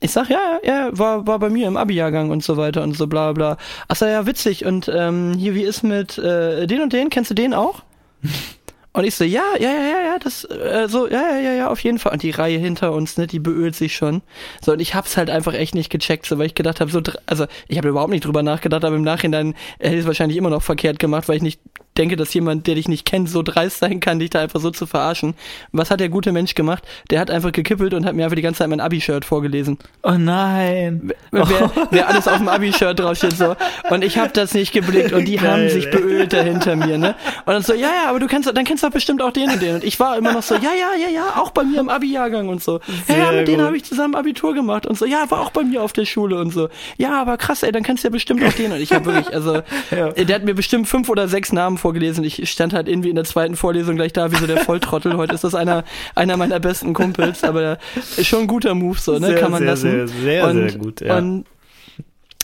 Ich 0.00 0.10
sag, 0.10 0.28
ja, 0.28 0.58
ja, 0.64 0.88
ja, 0.88 0.98
war, 0.98 1.28
war 1.28 1.38
bei 1.38 1.48
mir 1.48 1.68
im 1.68 1.76
Abi-Jahrgang 1.76 2.30
und 2.30 2.42
so 2.42 2.56
weiter 2.56 2.82
und 2.82 2.96
so 2.96 3.06
bla 3.06 3.32
bla. 3.32 3.56
Ach 3.86 3.94
so, 3.94 4.04
ja, 4.04 4.26
witzig. 4.26 4.64
Und 4.64 4.90
ähm, 4.92 5.34
hier, 5.38 5.54
wie 5.54 5.62
ist 5.62 5.84
mit 5.84 6.18
äh, 6.18 6.66
den 6.66 6.82
und 6.82 6.92
den? 6.92 7.08
Kennst 7.08 7.30
du 7.30 7.34
den 7.34 7.54
auch? 7.54 7.82
Und 8.94 9.04
ich 9.04 9.14
so, 9.14 9.24
ja, 9.24 9.42
ja, 9.58 9.70
ja, 9.70 9.82
ja, 9.82 10.02
ja, 10.04 10.18
das, 10.18 10.44
äh, 10.44 10.86
so, 10.86 11.08
ja, 11.08 11.30
ja, 11.30 11.40
ja, 11.40 11.52
ja, 11.54 11.68
auf 11.70 11.80
jeden 11.80 11.98
Fall. 11.98 12.12
Und 12.12 12.22
die 12.22 12.30
Reihe 12.30 12.58
hinter 12.58 12.92
uns, 12.92 13.16
ne, 13.16 13.26
die 13.26 13.38
beölt 13.38 13.74
sich 13.74 13.96
schon. 13.96 14.20
So, 14.62 14.72
und 14.72 14.80
ich 14.80 14.94
hab's 14.94 15.16
halt 15.16 15.30
einfach 15.30 15.54
echt 15.54 15.74
nicht 15.74 15.88
gecheckt, 15.88 16.26
so, 16.26 16.36
weil 16.36 16.44
ich 16.44 16.54
gedacht 16.54 16.78
habe, 16.80 16.90
so, 16.90 17.00
also, 17.24 17.46
ich 17.68 17.78
habe 17.78 17.88
überhaupt 17.88 18.10
nicht 18.10 18.26
drüber 18.26 18.42
nachgedacht, 18.42 18.84
aber 18.84 18.96
im 18.96 19.02
Nachhinein 19.02 19.54
hätte 19.78 19.94
ich 19.94 20.00
es 20.02 20.06
wahrscheinlich 20.06 20.36
immer 20.36 20.50
noch 20.50 20.62
verkehrt 20.62 20.98
gemacht, 20.98 21.26
weil 21.26 21.36
ich 21.36 21.42
nicht 21.42 21.60
denke, 21.98 22.16
dass 22.16 22.32
jemand, 22.34 22.66
der 22.66 22.76
dich 22.76 22.88
nicht 22.88 23.04
kennt, 23.04 23.28
so 23.28 23.42
dreist 23.42 23.78
sein 23.78 24.00
kann, 24.00 24.18
dich 24.18 24.30
da 24.30 24.40
einfach 24.40 24.60
so 24.60 24.70
zu 24.70 24.86
verarschen. 24.86 25.34
Was 25.72 25.90
hat 25.90 26.00
der 26.00 26.08
gute 26.08 26.32
Mensch 26.32 26.54
gemacht? 26.54 26.84
Der 27.10 27.20
hat 27.20 27.30
einfach 27.30 27.52
gekippelt 27.52 27.94
und 27.94 28.04
hat 28.06 28.14
mir 28.14 28.24
einfach 28.24 28.36
die 28.36 28.42
ganze 28.42 28.58
Zeit 28.58 28.68
mein 28.68 28.80
Abi-Shirt 28.80 29.24
vorgelesen. 29.24 29.78
Oh 30.02 30.12
nein. 30.12 31.12
Wer, 31.30 31.70
wer 31.90 32.08
alles 32.08 32.28
auf 32.28 32.38
dem 32.38 32.48
Abi-Shirt 32.48 32.98
draufsteht, 32.98 33.36
so. 33.36 33.56
Und 33.90 34.04
ich 34.04 34.18
habe 34.18 34.32
das 34.32 34.54
nicht 34.54 34.72
geblickt 34.72 35.12
und 35.12 35.26
die 35.26 35.36
Geil, 35.36 35.50
haben 35.50 35.68
sich 35.68 35.90
beölt 35.90 36.32
dahinter 36.32 36.76
mir, 36.76 36.98
ne? 36.98 37.14
Und 37.44 37.52
dann 37.52 37.62
so, 37.62 37.74
ja, 37.74 37.88
ja, 38.04 38.08
aber 38.08 38.20
du 38.20 38.26
kennst, 38.26 38.50
dann 38.54 38.64
kennst 38.64 38.82
du 38.82 38.90
bestimmt 38.90 39.22
auch 39.22 39.32
den 39.32 39.50
und 39.50 39.60
den. 39.60 39.76
Und 39.76 39.84
ich 39.84 39.98
war 40.00 40.16
immer 40.16 40.32
noch 40.32 40.42
so, 40.42 40.54
ja, 40.54 40.70
ja, 40.78 40.94
ja, 41.00 41.08
ja, 41.08 41.40
auch 41.40 41.50
bei 41.50 41.64
mir 41.64 41.80
im 41.80 41.88
Abi-Jahrgang 41.88 42.48
und 42.48 42.62
so. 42.62 42.80
Ja, 43.08 43.14
ja, 43.16 43.24
Sehr 43.30 43.32
mit 43.32 43.48
denen 43.48 43.62
habe 43.62 43.76
ich 43.76 43.84
zusammen 43.84 44.14
Abitur 44.14 44.54
gemacht 44.54 44.86
und 44.86 44.96
so. 44.98 45.04
Ja, 45.04 45.30
war 45.30 45.40
auch 45.40 45.50
bei 45.50 45.62
mir 45.64 45.82
auf 45.82 45.92
der 45.92 46.04
Schule 46.04 46.36
und 46.38 46.52
so. 46.52 46.68
Ja, 46.96 47.20
aber 47.20 47.36
krass, 47.36 47.62
ey, 47.62 47.72
dann 47.72 47.82
kennst 47.82 48.04
du 48.04 48.08
ja 48.08 48.12
bestimmt 48.12 48.42
auch 48.44 48.52
den. 48.52 48.72
Und 48.72 48.80
ich 48.80 48.92
habe 48.92 49.04
wirklich, 49.06 49.32
also, 49.34 49.62
Ja. 49.90 50.10
der 50.10 50.34
hat 50.34 50.44
mir 50.44 50.54
bestimmt 50.54 50.88
fünf 50.88 51.08
oder 51.08 51.28
sechs 51.28 51.52
Namen 51.52 51.78
vorgelesen. 51.82 52.24
Ich 52.24 52.50
stand 52.50 52.72
halt 52.72 52.88
irgendwie 52.88 53.10
in 53.10 53.16
der 53.16 53.24
zweiten 53.24 53.56
Vorlesung 53.56 53.96
gleich 53.96 54.12
da 54.12 54.32
wie 54.32 54.36
so 54.36 54.46
der 54.46 54.58
Volltrottel. 54.58 55.16
Heute 55.16 55.34
ist 55.34 55.44
das 55.44 55.54
einer, 55.54 55.84
einer 56.14 56.36
meiner 56.36 56.60
besten 56.60 56.94
Kumpels, 56.94 57.44
aber 57.44 57.78
ist 58.16 58.26
schon 58.26 58.40
ein 58.40 58.46
guter 58.46 58.74
Move, 58.74 58.98
so, 58.98 59.18
ne? 59.18 59.26
Sehr, 59.26 59.38
Kann 59.38 59.50
man 59.50 59.58
sehr, 59.60 59.68
lassen. 59.68 59.90
sehr, 59.90 60.08
sehr, 60.08 60.46
und, 60.46 60.70
sehr 60.70 60.78
gut, 60.78 61.00
ja. 61.02 61.18
Und 61.18 61.44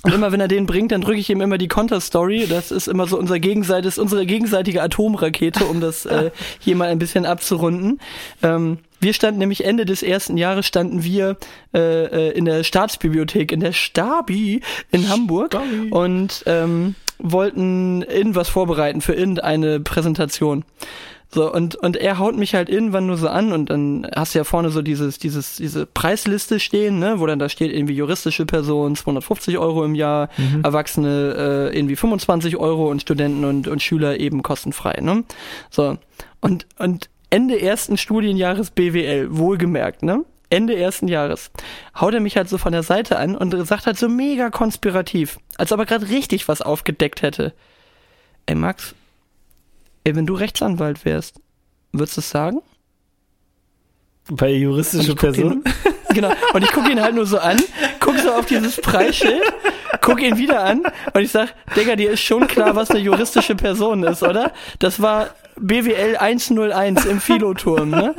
und 0.04 0.14
immer 0.14 0.30
wenn 0.30 0.40
er 0.40 0.48
den 0.48 0.66
bringt, 0.66 0.92
dann 0.92 1.00
drücke 1.00 1.18
ich 1.18 1.28
ihm 1.28 1.40
immer 1.40 1.58
die 1.58 1.66
Konter-Story. 1.66 2.46
Das 2.48 2.70
ist 2.70 2.86
immer 2.86 3.08
so 3.08 3.18
unser 3.18 3.40
Gegenseit 3.40 3.84
ist 3.84 3.98
unsere 3.98 4.26
gegenseitige 4.26 4.80
Atomrakete, 4.80 5.64
um 5.64 5.80
das 5.80 6.06
äh, 6.06 6.30
hier 6.60 6.76
mal 6.76 6.88
ein 6.88 7.00
bisschen 7.00 7.26
abzurunden. 7.26 8.00
Ähm, 8.42 8.78
wir 9.00 9.12
standen 9.12 9.40
nämlich 9.40 9.64
Ende 9.64 9.84
des 9.84 10.04
ersten 10.04 10.36
Jahres 10.36 10.66
standen 10.66 11.02
wir 11.02 11.36
äh, 11.74 12.28
äh, 12.28 12.30
in 12.30 12.44
der 12.44 12.62
Staatsbibliothek, 12.62 13.50
in 13.50 13.58
der 13.58 13.72
Stabi 13.72 14.60
in 14.92 15.08
Hamburg 15.08 15.54
Stabi. 15.54 15.90
und 15.90 16.44
ähm, 16.46 16.94
wollten 17.18 18.02
irgendwas 18.02 18.48
vorbereiten 18.48 19.00
für 19.00 19.14
irgendeine 19.14 19.80
Präsentation. 19.80 20.64
So, 21.30 21.52
und, 21.52 21.74
und 21.76 21.98
er 21.98 22.18
haut 22.18 22.36
mich 22.36 22.54
halt 22.54 22.70
irgendwann 22.70 23.06
nur 23.06 23.18
so 23.18 23.28
an 23.28 23.52
und 23.52 23.68
dann 23.68 24.06
hast 24.16 24.34
du 24.34 24.38
ja 24.38 24.44
vorne 24.44 24.70
so 24.70 24.80
dieses, 24.80 25.18
dieses, 25.18 25.56
diese 25.56 25.84
Preisliste 25.84 26.58
stehen, 26.58 26.98
ne, 26.98 27.20
wo 27.20 27.26
dann 27.26 27.38
da 27.38 27.50
steht 27.50 27.70
irgendwie 27.70 27.94
juristische 27.94 28.46
Person 28.46 28.96
250 28.96 29.58
Euro 29.58 29.84
im 29.84 29.94
Jahr, 29.94 30.30
Erwachsene 30.62 31.70
äh, 31.70 31.76
irgendwie 31.76 31.96
25 31.96 32.56
Euro 32.56 32.90
und 32.90 33.02
Studenten 33.02 33.44
und, 33.44 33.68
und 33.68 33.82
Schüler 33.82 34.18
eben 34.18 34.42
kostenfrei, 34.42 35.00
ne? 35.02 35.24
So. 35.70 35.98
Und, 36.40 36.66
und 36.78 37.10
Ende 37.28 37.60
ersten 37.60 37.98
Studienjahres 37.98 38.70
BWL, 38.70 39.36
wohlgemerkt, 39.36 40.02
ne? 40.02 40.24
Ende 40.50 40.76
ersten 40.76 41.08
Jahres, 41.08 41.50
haut 41.98 42.14
er 42.14 42.20
mich 42.20 42.36
halt 42.36 42.48
so 42.48 42.56
von 42.56 42.72
der 42.72 42.82
Seite 42.82 43.18
an 43.18 43.36
und 43.36 43.54
sagt 43.66 43.86
halt 43.86 43.98
so 43.98 44.08
mega 44.08 44.50
konspirativ, 44.50 45.38
als 45.56 45.72
ob 45.72 45.80
er 45.80 45.86
gerade 45.86 46.08
richtig 46.08 46.48
was 46.48 46.62
aufgedeckt 46.62 47.22
hätte. 47.22 47.52
Ey, 48.46 48.54
Max, 48.54 48.94
ey, 50.04 50.14
wenn 50.16 50.26
du 50.26 50.34
Rechtsanwalt 50.34 51.04
wärst, 51.04 51.40
würdest 51.92 52.16
du 52.16 52.20
es 52.20 52.30
sagen? 52.30 52.62
Bei 54.30 54.50
juristische 54.50 55.14
Und 55.42 55.64
genau. 56.14 56.32
Und 56.52 56.62
ich 56.64 56.72
gucke 56.72 56.90
ihn 56.90 57.00
halt 57.00 57.14
nur 57.14 57.26
so 57.26 57.38
an, 57.38 57.58
guck 58.00 58.18
so 58.18 58.32
auf 58.32 58.46
dieses 58.46 58.76
Preisschild, 58.80 59.42
guck 60.00 60.22
ihn 60.22 60.38
wieder 60.38 60.64
an 60.64 60.82
und 61.12 61.22
ich 61.22 61.30
sag, 61.30 61.54
Digga, 61.76 61.96
dir 61.96 62.10
ist 62.10 62.20
schon 62.20 62.46
klar, 62.46 62.76
was 62.76 62.90
eine 62.90 63.00
juristische 63.00 63.54
Person 63.54 64.02
ist, 64.04 64.22
oder? 64.22 64.52
Das 64.78 65.00
war 65.00 65.30
BWL 65.60 66.16
101 66.16 67.04
im 67.06 67.20
Philoturm, 67.20 67.90
ne? 67.90 68.14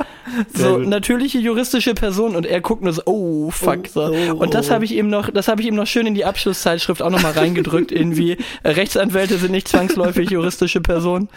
So, 0.54 0.78
natürliche 0.78 1.38
juristische 1.38 1.94
Person 1.94 2.36
und 2.36 2.46
er 2.46 2.60
guckt 2.60 2.82
nur 2.82 2.92
so, 2.92 3.02
oh, 3.06 3.50
fuck, 3.50 3.88
so. 3.88 4.02
Oh, 4.02 4.34
Und 4.34 4.54
das 4.54 4.68
oh. 4.68 4.74
habe 4.74 4.84
ich 4.84 4.92
ihm 4.92 5.08
noch, 5.08 5.30
das 5.30 5.48
habe 5.48 5.62
ich 5.62 5.68
ihm 5.68 5.74
noch 5.74 5.86
schön 5.86 6.06
in 6.06 6.14
die 6.14 6.24
Abschlusszeitschrift 6.24 7.02
auch 7.02 7.10
nochmal 7.10 7.32
reingedrückt, 7.32 7.92
irgendwie, 7.92 8.36
äh, 8.62 8.70
Rechtsanwälte 8.70 9.38
sind 9.38 9.52
nicht 9.52 9.68
zwangsläufig 9.68 10.30
juristische 10.30 10.80
Personen. 10.80 11.28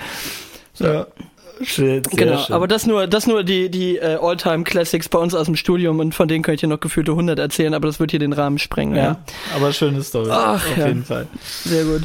Ja. 0.80 1.08
Sehr 1.62 2.02
Genau, 2.02 2.38
schön. 2.40 2.56
aber 2.56 2.68
das 2.68 2.86
nur, 2.86 3.08
das 3.08 3.28
nur 3.28 3.44
die, 3.44 3.70
die 3.70 3.98
äh, 3.98 4.18
All-Time 4.22 4.64
Classics 4.64 5.08
bei 5.10 5.20
uns 5.20 5.34
aus 5.36 5.46
dem 5.46 5.56
Studium 5.56 6.00
und 6.00 6.14
von 6.16 6.28
denen 6.28 6.44
könnte 6.44 6.56
ich 6.56 6.62
dir 6.62 6.68
noch 6.68 6.80
gefühlte 6.80 7.12
100 7.12 7.40
erzählen, 7.40 7.74
aber 7.74 7.88
das 7.88 8.00
wird 8.00 8.12
hier 8.12 8.20
den 8.20 8.34
Rahmen 8.34 8.58
sprengen. 8.60 8.96
Ja, 8.96 9.04
ja, 9.04 9.18
aber 9.56 9.72
schöne 9.74 10.02
Story. 10.04 10.30
Ach, 10.32 10.56
auf 10.56 10.78
ja. 10.78 10.88
jeden 10.88 11.06
Fall. 11.06 11.28
sehr 11.64 11.84
gut. 11.86 12.04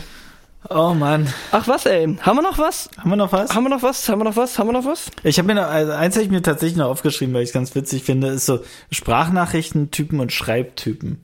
Oh 0.71 0.93
Mann. 0.93 1.33
Ach 1.53 1.67
was, 1.69 1.87
ey, 1.87 2.17
haben 2.21 2.37
wir 2.37 2.43
noch 2.43 2.59
was? 2.59 2.91
Haben 2.99 3.11
wir 3.11 3.17
noch 3.17 3.33
was? 3.33 3.55
Haben 3.55 3.65
wir 3.65 3.71
noch 3.71 3.83
was? 3.83 4.09
Haben 4.09 4.21
wir 4.21 4.25
noch 4.25 4.37
was? 4.37 4.59
Haben 4.59 4.69
wir 4.69 4.73
noch 4.73 4.85
was? 4.85 5.07
Ich 5.23 5.39
habe 5.39 5.47
mir 5.47 5.55
noch, 5.55 5.69
also 5.69 5.93
eins 5.93 6.15
habe 6.17 6.25
ich 6.25 6.31
mir 6.31 6.43
tatsächlich 6.43 6.77
noch 6.77 6.89
aufgeschrieben, 6.89 7.33
weil 7.33 7.43
ich 7.43 7.51
es 7.51 7.53
ganz 7.55 7.75
witzig 7.75 8.03
finde, 8.03 8.29
ist 8.29 8.45
so 8.47 8.61
Sprachnachrichtentypen 8.91 10.21
und 10.21 10.33
Schreibtypen. 10.33 11.23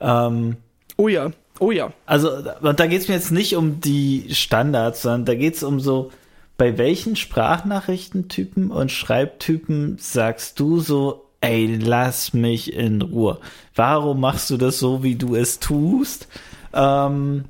Ähm, 0.00 0.56
Oh 0.98 1.08
ja, 1.08 1.30
oh 1.58 1.70
ja. 1.72 1.92
also, 2.06 2.30
da 2.40 2.86
geht 2.86 3.02
es 3.02 3.08
mir 3.08 3.14
jetzt 3.14 3.30
nicht 3.32 3.54
um 3.56 3.80
die 3.80 4.28
Standards, 4.34 5.02
sondern 5.02 5.24
da 5.26 5.34
geht 5.34 5.56
es 5.56 5.62
um 5.62 5.78
so, 5.80 6.10
bei 6.56 6.78
welchen 6.78 7.16
Sprachnachrichtentypen 7.16 8.70
und 8.70 8.90
Schreibtypen 8.90 9.98
sagst 9.98 10.58
du 10.58 10.80
so, 10.80 11.26
ey, 11.40 11.76
lass 11.76 12.32
mich 12.32 12.72
in 12.72 13.02
Ruhe. 13.02 13.38
Warum 13.74 14.20
machst 14.20 14.50
du 14.50 14.56
das 14.56 14.78
so, 14.78 15.02
wie 15.02 15.16
du 15.16 15.34
es 15.34 15.60
tust? 15.60 16.28
Ähm, 16.72 17.44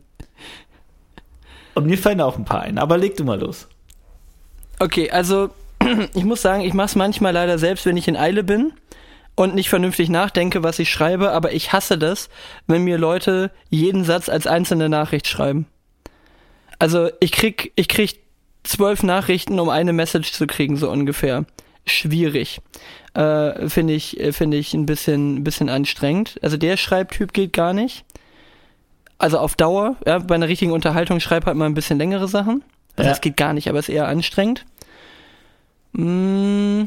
und 1.74 1.86
mir 1.86 1.98
fallen 1.98 2.20
auch 2.20 2.36
ein 2.36 2.44
paar 2.44 2.62
ein, 2.62 2.78
aber 2.78 2.98
leg 2.98 3.16
du 3.16 3.24
mal 3.24 3.38
los. 3.38 3.68
Okay, 4.78 5.10
also 5.10 5.50
ich 6.14 6.24
muss 6.24 6.42
sagen, 6.42 6.62
ich 6.62 6.74
mache 6.74 6.86
es 6.86 6.94
manchmal 6.96 7.32
leider 7.32 7.58
selbst, 7.58 7.86
wenn 7.86 7.96
ich 7.96 8.08
in 8.08 8.16
Eile 8.16 8.42
bin 8.42 8.72
und 9.36 9.54
nicht 9.54 9.68
vernünftig 9.68 10.08
nachdenke, 10.08 10.62
was 10.62 10.78
ich 10.78 10.90
schreibe, 10.90 11.30
aber 11.30 11.52
ich 11.52 11.72
hasse 11.72 11.96
das, 11.96 12.28
wenn 12.66 12.82
mir 12.82 12.98
Leute 12.98 13.52
jeden 13.70 14.04
Satz 14.04 14.28
als 14.28 14.46
einzelne 14.46 14.88
Nachricht 14.88 15.28
schreiben. 15.28 15.66
Also 16.78 17.10
ich 17.20 17.32
krieg, 17.32 17.72
ich 17.76 17.88
krieg 17.88 18.25
zwölf 18.66 19.02
Nachrichten, 19.02 19.58
um 19.60 19.68
eine 19.68 19.92
Message 19.92 20.32
zu 20.32 20.46
kriegen, 20.46 20.76
so 20.76 20.90
ungefähr. 20.90 21.44
Schwierig. 21.86 22.60
Äh, 23.14 23.68
finde 23.68 23.94
ich, 23.94 24.18
äh, 24.20 24.32
finde 24.32 24.56
ich 24.56 24.74
ein 24.74 24.86
bisschen, 24.86 25.44
bisschen 25.44 25.68
anstrengend. 25.68 26.38
Also 26.42 26.56
der 26.56 26.76
Schreibtyp 26.76 27.32
geht 27.32 27.52
gar 27.52 27.72
nicht. 27.72 28.04
Also 29.18 29.38
auf 29.38 29.54
Dauer, 29.54 29.96
ja, 30.04 30.18
bei 30.18 30.34
einer 30.34 30.48
richtigen 30.48 30.72
Unterhaltung 30.72 31.20
schreib 31.20 31.46
halt 31.46 31.56
mal 31.56 31.64
ein 31.66 31.74
bisschen 31.74 31.96
längere 31.98 32.28
Sachen. 32.28 32.62
Also 32.96 33.06
Ja. 33.06 33.10
das 33.10 33.20
geht 33.20 33.36
gar 33.36 33.52
nicht, 33.54 33.68
aber 33.68 33.78
ist 33.78 33.88
eher 33.88 34.08
anstrengend. 34.08 34.66
Mm. 35.92 36.84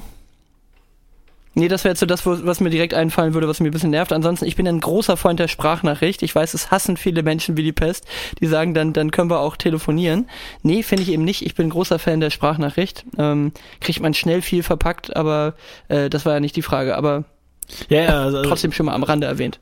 Nee, 1.56 1.68
das 1.68 1.84
wäre 1.84 1.94
jetzt 1.94 2.00
so 2.00 2.06
das, 2.06 2.26
was 2.26 2.60
mir 2.60 2.70
direkt 2.70 2.94
einfallen 2.94 3.34
würde, 3.34 3.48
was 3.48 3.60
mir 3.60 3.70
ein 3.70 3.72
bisschen 3.72 3.90
nervt. 3.90 4.14
Ansonsten, 4.14 4.46
ich 4.46 4.56
bin 4.56 4.68
ein 4.68 4.80
großer 4.80 5.18
Freund 5.18 5.40
der 5.40 5.48
Sprachnachricht. 5.48 6.22
Ich 6.22 6.34
weiß, 6.34 6.54
es 6.54 6.70
hassen 6.70 6.96
viele 6.96 7.24
Menschen 7.24 7.58
wie 7.58 7.64
die 7.64 7.74
Pest, 7.74 8.06
die 8.40 8.46
sagen, 8.46 8.74
dann, 8.74 8.94
dann 8.94 9.12
können 9.12 9.32
wir 9.32 9.40
auch 9.40 9.58
telefonieren. 9.58 10.30
Nee, 10.62 10.84
finde 10.84 11.04
ich 11.04 11.12
eben 11.12 11.24
nicht. 11.24 11.46
Ich 11.46 11.56
bin 11.56 11.68
ein 11.68 11.72
großer 11.72 11.98
Fan 11.98 12.20
der 12.20 12.30
Sprachnachricht. 12.30 13.04
Ähm, 13.18 13.52
kriegt 13.82 14.00
man 14.00 14.14
schnell 14.14 14.42
viel 14.42 14.62
verpackt, 14.62 15.16
aber 15.16 15.56
äh, 15.88 16.10
das 16.10 16.26
war 16.26 16.34
ja 16.34 16.40
nicht 16.40 16.56
die 16.56 16.62
Frage. 16.62 16.96
Aber 16.96 17.26
ja, 17.90 18.04
ja 18.04 18.24
also, 18.24 18.44
trotzdem 18.44 18.72
schon 18.72 18.86
mal 18.86 18.94
am 18.94 19.04
Rande 19.04 19.26
erwähnt. 19.26 19.60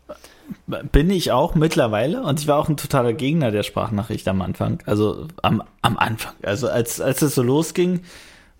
Bin 0.92 1.10
ich 1.10 1.32
auch 1.32 1.56
mittlerweile 1.56 2.22
und 2.22 2.40
ich 2.40 2.48
war 2.48 2.58
auch 2.58 2.70
ein 2.70 2.78
totaler 2.78 3.14
Gegner 3.14 3.52
der 3.52 3.64
Sprachnachricht 3.64 4.28
am 4.28 4.42
Anfang. 4.42 4.82
Also 4.86 5.28
am, 5.42 5.64
am 5.82 5.98
Anfang. 5.98 6.34
Also 6.42 6.70
als, 6.70 7.02
als 7.02 7.22
es 7.22 7.36
so 7.36 7.44
losging, 7.44 8.02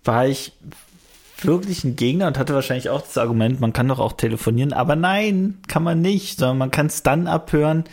war 0.04 0.26
ich 0.26 0.52
wirklich 1.44 1.84
ein 1.84 1.96
Gegner 1.96 2.26
und 2.26 2.38
hatte 2.38 2.54
wahrscheinlich 2.54 2.90
auch 2.90 3.02
das 3.02 3.18
Argument, 3.18 3.60
man 3.60 3.72
kann 3.72 3.88
doch 3.88 3.98
auch 3.98 4.12
telefonieren, 4.12 4.72
aber 4.72 4.96
nein, 4.96 5.58
kann 5.68 5.82
man 5.82 6.00
nicht, 6.00 6.38
sondern 6.38 6.58
man 6.58 6.70
kann 6.70 6.86
es 6.86 7.02
dann 7.02 7.26
abhören, 7.26 7.84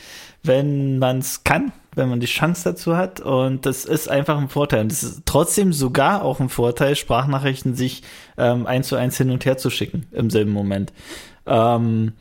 wenn 0.43 0.99
man 0.99 1.19
es 1.19 1.43
kann, 1.43 1.71
wenn 1.95 2.09
man 2.09 2.19
die 2.19 2.27
Chance 2.27 2.63
dazu 2.65 2.97
hat 2.97 3.19
und 3.19 3.65
das 3.65 3.85
ist 3.85 4.09
einfach 4.09 4.37
ein 4.37 4.49
Vorteil. 4.49 4.81
Und 4.81 4.91
es 4.91 5.03
ist 5.03 5.21
trotzdem 5.25 5.73
sogar 5.73 6.23
auch 6.23 6.39
ein 6.39 6.49
Vorteil, 6.49 6.95
Sprachnachrichten 6.95 7.75
sich 7.75 8.03
ähm, 8.37 8.67
eins 8.67 8.87
zu 8.87 8.95
eins 8.95 9.17
hin 9.17 9.31
und 9.31 9.45
her 9.45 9.57
zu 9.57 9.69
schicken 9.69 10.05
im 10.11 10.29
selben 10.29 10.51
Moment. 10.51 10.93
Ähm, 11.45 12.13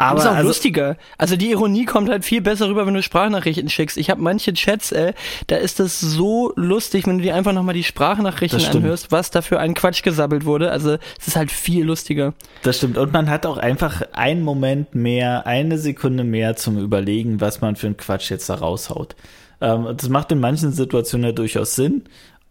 aber 0.00 0.16
das 0.16 0.24
ist 0.24 0.30
auch 0.30 0.36
also, 0.36 0.48
lustiger. 0.48 0.96
Also 1.18 1.36
die 1.36 1.50
Ironie 1.50 1.84
kommt 1.84 2.08
halt 2.08 2.24
viel 2.24 2.40
besser 2.40 2.68
rüber, 2.68 2.86
wenn 2.86 2.94
du 2.94 3.02
Sprachnachrichten 3.02 3.68
schickst. 3.68 3.96
Ich 3.96 4.10
habe 4.10 4.22
manche 4.22 4.54
Chats, 4.54 4.92
ey, 4.92 5.12
da 5.48 5.56
ist 5.56 5.78
das 5.78 6.00
so 6.00 6.52
lustig, 6.56 7.06
wenn 7.06 7.18
du 7.18 7.24
dir 7.24 7.34
einfach 7.34 7.52
nochmal 7.52 7.74
die 7.74 7.84
Sprachnachrichten 7.84 8.64
anhörst, 8.64 9.12
was 9.12 9.30
da 9.30 9.42
für 9.42 9.60
ein 9.60 9.74
Quatsch 9.74 10.02
gesabbelt 10.02 10.44
wurde. 10.44 10.70
Also 10.70 10.98
es 11.18 11.28
ist 11.28 11.36
halt 11.36 11.50
viel 11.50 11.84
lustiger. 11.84 12.34
Das 12.62 12.78
stimmt. 12.78 12.98
Und 12.98 13.12
man 13.12 13.28
hat 13.28 13.46
auch 13.46 13.58
einfach 13.58 14.02
einen 14.12 14.42
Moment 14.42 14.94
mehr, 14.94 15.46
eine 15.46 15.78
Sekunde 15.78 16.24
mehr 16.24 16.56
zum 16.56 16.78
Überlegen, 16.78 17.40
was 17.40 17.60
man 17.60 17.76
für 17.76 17.86
einen 17.86 17.96
Quatsch 17.96 18.30
jetzt 18.30 18.48
da 18.48 18.54
raushaut. 18.54 19.16
Ähm, 19.60 19.86
das 19.96 20.08
macht 20.08 20.32
in 20.32 20.40
manchen 20.40 20.72
Situationen 20.72 21.26
ja 21.26 21.32
durchaus 21.32 21.74
Sinn 21.74 22.04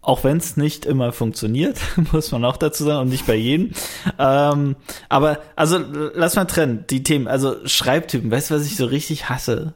auch 0.10 0.24
wenn 0.24 0.38
es 0.38 0.58
nicht 0.58 0.88
immer 0.88 1.12
funktioniert, 1.12 1.78
muss 2.12 2.32
man 2.32 2.44
auch 2.44 2.58
dazu 2.58 2.84
sagen, 2.84 3.02
und 3.02 3.10
nicht 3.10 3.28
bei 3.28 3.36
jedem. 3.36 3.74
Ähm, 4.18 4.76
aber 5.08 5.40
also 5.56 5.78
lass 6.16 6.36
mal 6.36 6.46
trennen, 6.46 6.86
die 6.90 7.04
Themen. 7.04 7.28
Also 7.28 7.56
Schreibtypen, 7.68 8.32
weißt 8.32 8.50
du, 8.50 8.56
was 8.56 8.66
ich 8.66 8.76
so 8.76 8.88
richtig 8.88 9.30
hasse? 9.30 9.76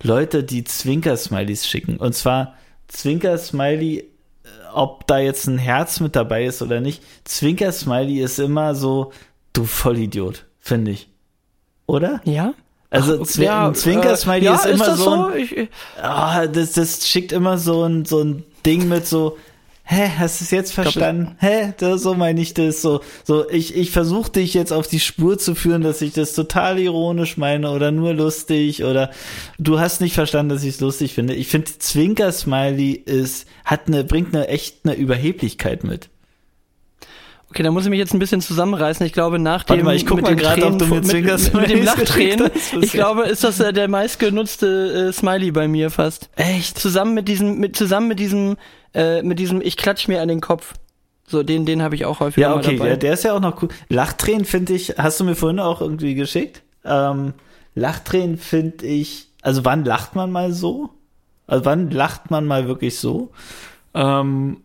Leute, 0.00 0.44
die 0.44 0.62
Zwinker-Smileys 0.62 1.66
schicken. 1.66 1.96
Und 1.96 2.14
zwar 2.14 2.54
Zwinker-Smiley, 2.86 3.98
äh, 3.98 4.04
ob 4.72 5.08
da 5.08 5.18
jetzt 5.18 5.48
ein 5.48 5.58
Herz 5.58 5.98
mit 5.98 6.14
dabei 6.14 6.44
ist 6.44 6.62
oder 6.62 6.80
nicht. 6.80 7.02
Zwinker-Smiley 7.24 8.20
ist 8.20 8.38
immer 8.38 8.76
so, 8.76 9.12
du 9.52 9.64
Vollidiot, 9.64 10.46
finde 10.60 10.92
ich. 10.92 11.08
Oder? 11.86 12.20
Ja. 12.24 12.54
Also 12.88 13.20
Ach, 13.20 13.26
Zw 13.26 13.42
ja, 13.42 13.72
Zwinker-Smiley 13.72 14.42
äh, 14.42 14.44
ja, 14.44 14.54
ist 14.54 14.66
immer 14.66 14.92
ist 14.92 14.98
so, 14.98 15.10
ein, 15.10 15.32
so? 15.32 15.36
Ich, 15.36 15.68
oh, 15.98 16.46
das, 16.52 16.72
das 16.72 17.08
schickt 17.08 17.32
immer 17.32 17.58
so 17.58 17.82
ein, 17.82 18.04
so 18.04 18.20
ein 18.20 18.44
Ding 18.64 18.88
mit 18.88 19.08
so, 19.08 19.38
hä, 19.84 20.10
hast 20.18 20.40
du 20.40 20.44
es 20.44 20.50
jetzt 20.50 20.72
verstanden? 20.72 21.36
Hä, 21.38 21.74
das, 21.78 22.02
so 22.02 22.14
meine 22.14 22.40
ich 22.40 22.54
das. 22.54 22.82
So, 22.82 23.00
so 23.24 23.48
ich, 23.50 23.76
ich 23.76 23.90
versuche 23.90 24.30
dich 24.32 24.54
jetzt 24.54 24.72
auf 24.72 24.86
die 24.86 25.00
Spur 25.00 25.38
zu 25.38 25.54
führen, 25.54 25.82
dass 25.82 26.02
ich 26.02 26.12
das 26.12 26.34
total 26.34 26.78
ironisch 26.78 27.36
meine 27.36 27.70
oder 27.70 27.90
nur 27.90 28.14
lustig 28.14 28.84
oder 28.84 29.10
du 29.58 29.78
hast 29.78 30.00
nicht 30.00 30.14
verstanden, 30.14 30.50
dass 30.50 30.62
ich 30.62 30.70
es 30.70 30.80
lustig 30.80 31.14
finde. 31.14 31.34
Ich 31.34 31.48
finde, 31.48 31.70
Zwinker-Smiley 31.78 32.92
ist, 32.92 33.46
hat 33.64 33.88
eine, 33.88 34.04
bringt 34.04 34.34
eine 34.34 34.48
echt 34.48 34.78
eine 34.84 34.94
Überheblichkeit 34.94 35.84
mit. 35.84 36.08
Okay, 37.52 37.62
da 37.62 37.70
muss 37.70 37.84
ich 37.84 37.90
mich 37.90 37.98
jetzt 37.98 38.14
ein 38.14 38.18
bisschen 38.18 38.40
zusammenreißen. 38.40 39.04
Ich 39.04 39.12
glaube, 39.12 39.38
nach 39.38 39.68
Warte 39.68 39.76
dem 39.76 39.84
mal, 39.84 39.94
ich 39.94 40.06
guck 40.06 40.22
mal 40.22 40.34
gerade, 40.34 40.64
ob 40.64 40.78
du 40.78 40.86
mir 40.86 41.02
mit, 41.02 41.52
mit 41.52 41.70
dem 41.70 41.82
Lachtränen, 41.84 42.50
ich 42.80 42.92
glaube, 42.92 43.24
ist 43.24 43.44
das 43.44 43.60
äh, 43.60 43.74
der 43.74 43.88
meistgenutzte 43.88 45.08
äh, 45.10 45.12
Smiley 45.12 45.50
bei 45.50 45.68
mir 45.68 45.90
fast. 45.90 46.30
Echt? 46.36 46.78
Zusammen 46.78 47.12
mit 47.12 47.28
diesem, 47.28 47.58
mit 47.58 47.76
zusammen 47.76 48.08
mit 48.08 48.20
diesem 48.20 48.56
äh, 48.94 49.22
mit 49.22 49.38
diesem 49.38 49.60
Ich 49.60 49.76
klatsch 49.76 50.08
mir 50.08 50.20
an 50.20 50.28
den 50.28 50.40
Kopf. 50.40 50.74
So, 51.26 51.42
den, 51.42 51.64
den 51.64 51.82
habe 51.82 51.94
ich 51.94 52.04
auch 52.04 52.20
häufig 52.20 52.42
ja, 52.42 52.54
okay, 52.54 52.76
dabei. 52.76 52.90
Ja, 52.90 52.96
der 52.96 53.14
ist 53.14 53.24
ja 53.24 53.32
auch 53.32 53.40
noch 53.40 53.62
cool. 53.62 53.68
Lachtränen 53.88 54.44
finde 54.44 54.74
ich, 54.74 54.94
hast 54.98 55.20
du 55.20 55.24
mir 55.24 55.34
vorhin 55.34 55.60
auch 55.60 55.80
irgendwie 55.80 56.14
geschickt? 56.14 56.62
Ähm, 56.84 57.32
Lachtränen 57.74 58.36
finde 58.36 58.86
ich, 58.86 59.28
also 59.40 59.64
wann 59.64 59.84
lacht 59.84 60.14
man 60.14 60.30
mal 60.30 60.52
so? 60.52 60.90
Also 61.46 61.64
wann 61.64 61.90
lacht 61.90 62.30
man 62.30 62.46
mal 62.46 62.66
wirklich 62.68 62.98
so? 62.98 63.30
Ähm, 63.94 64.58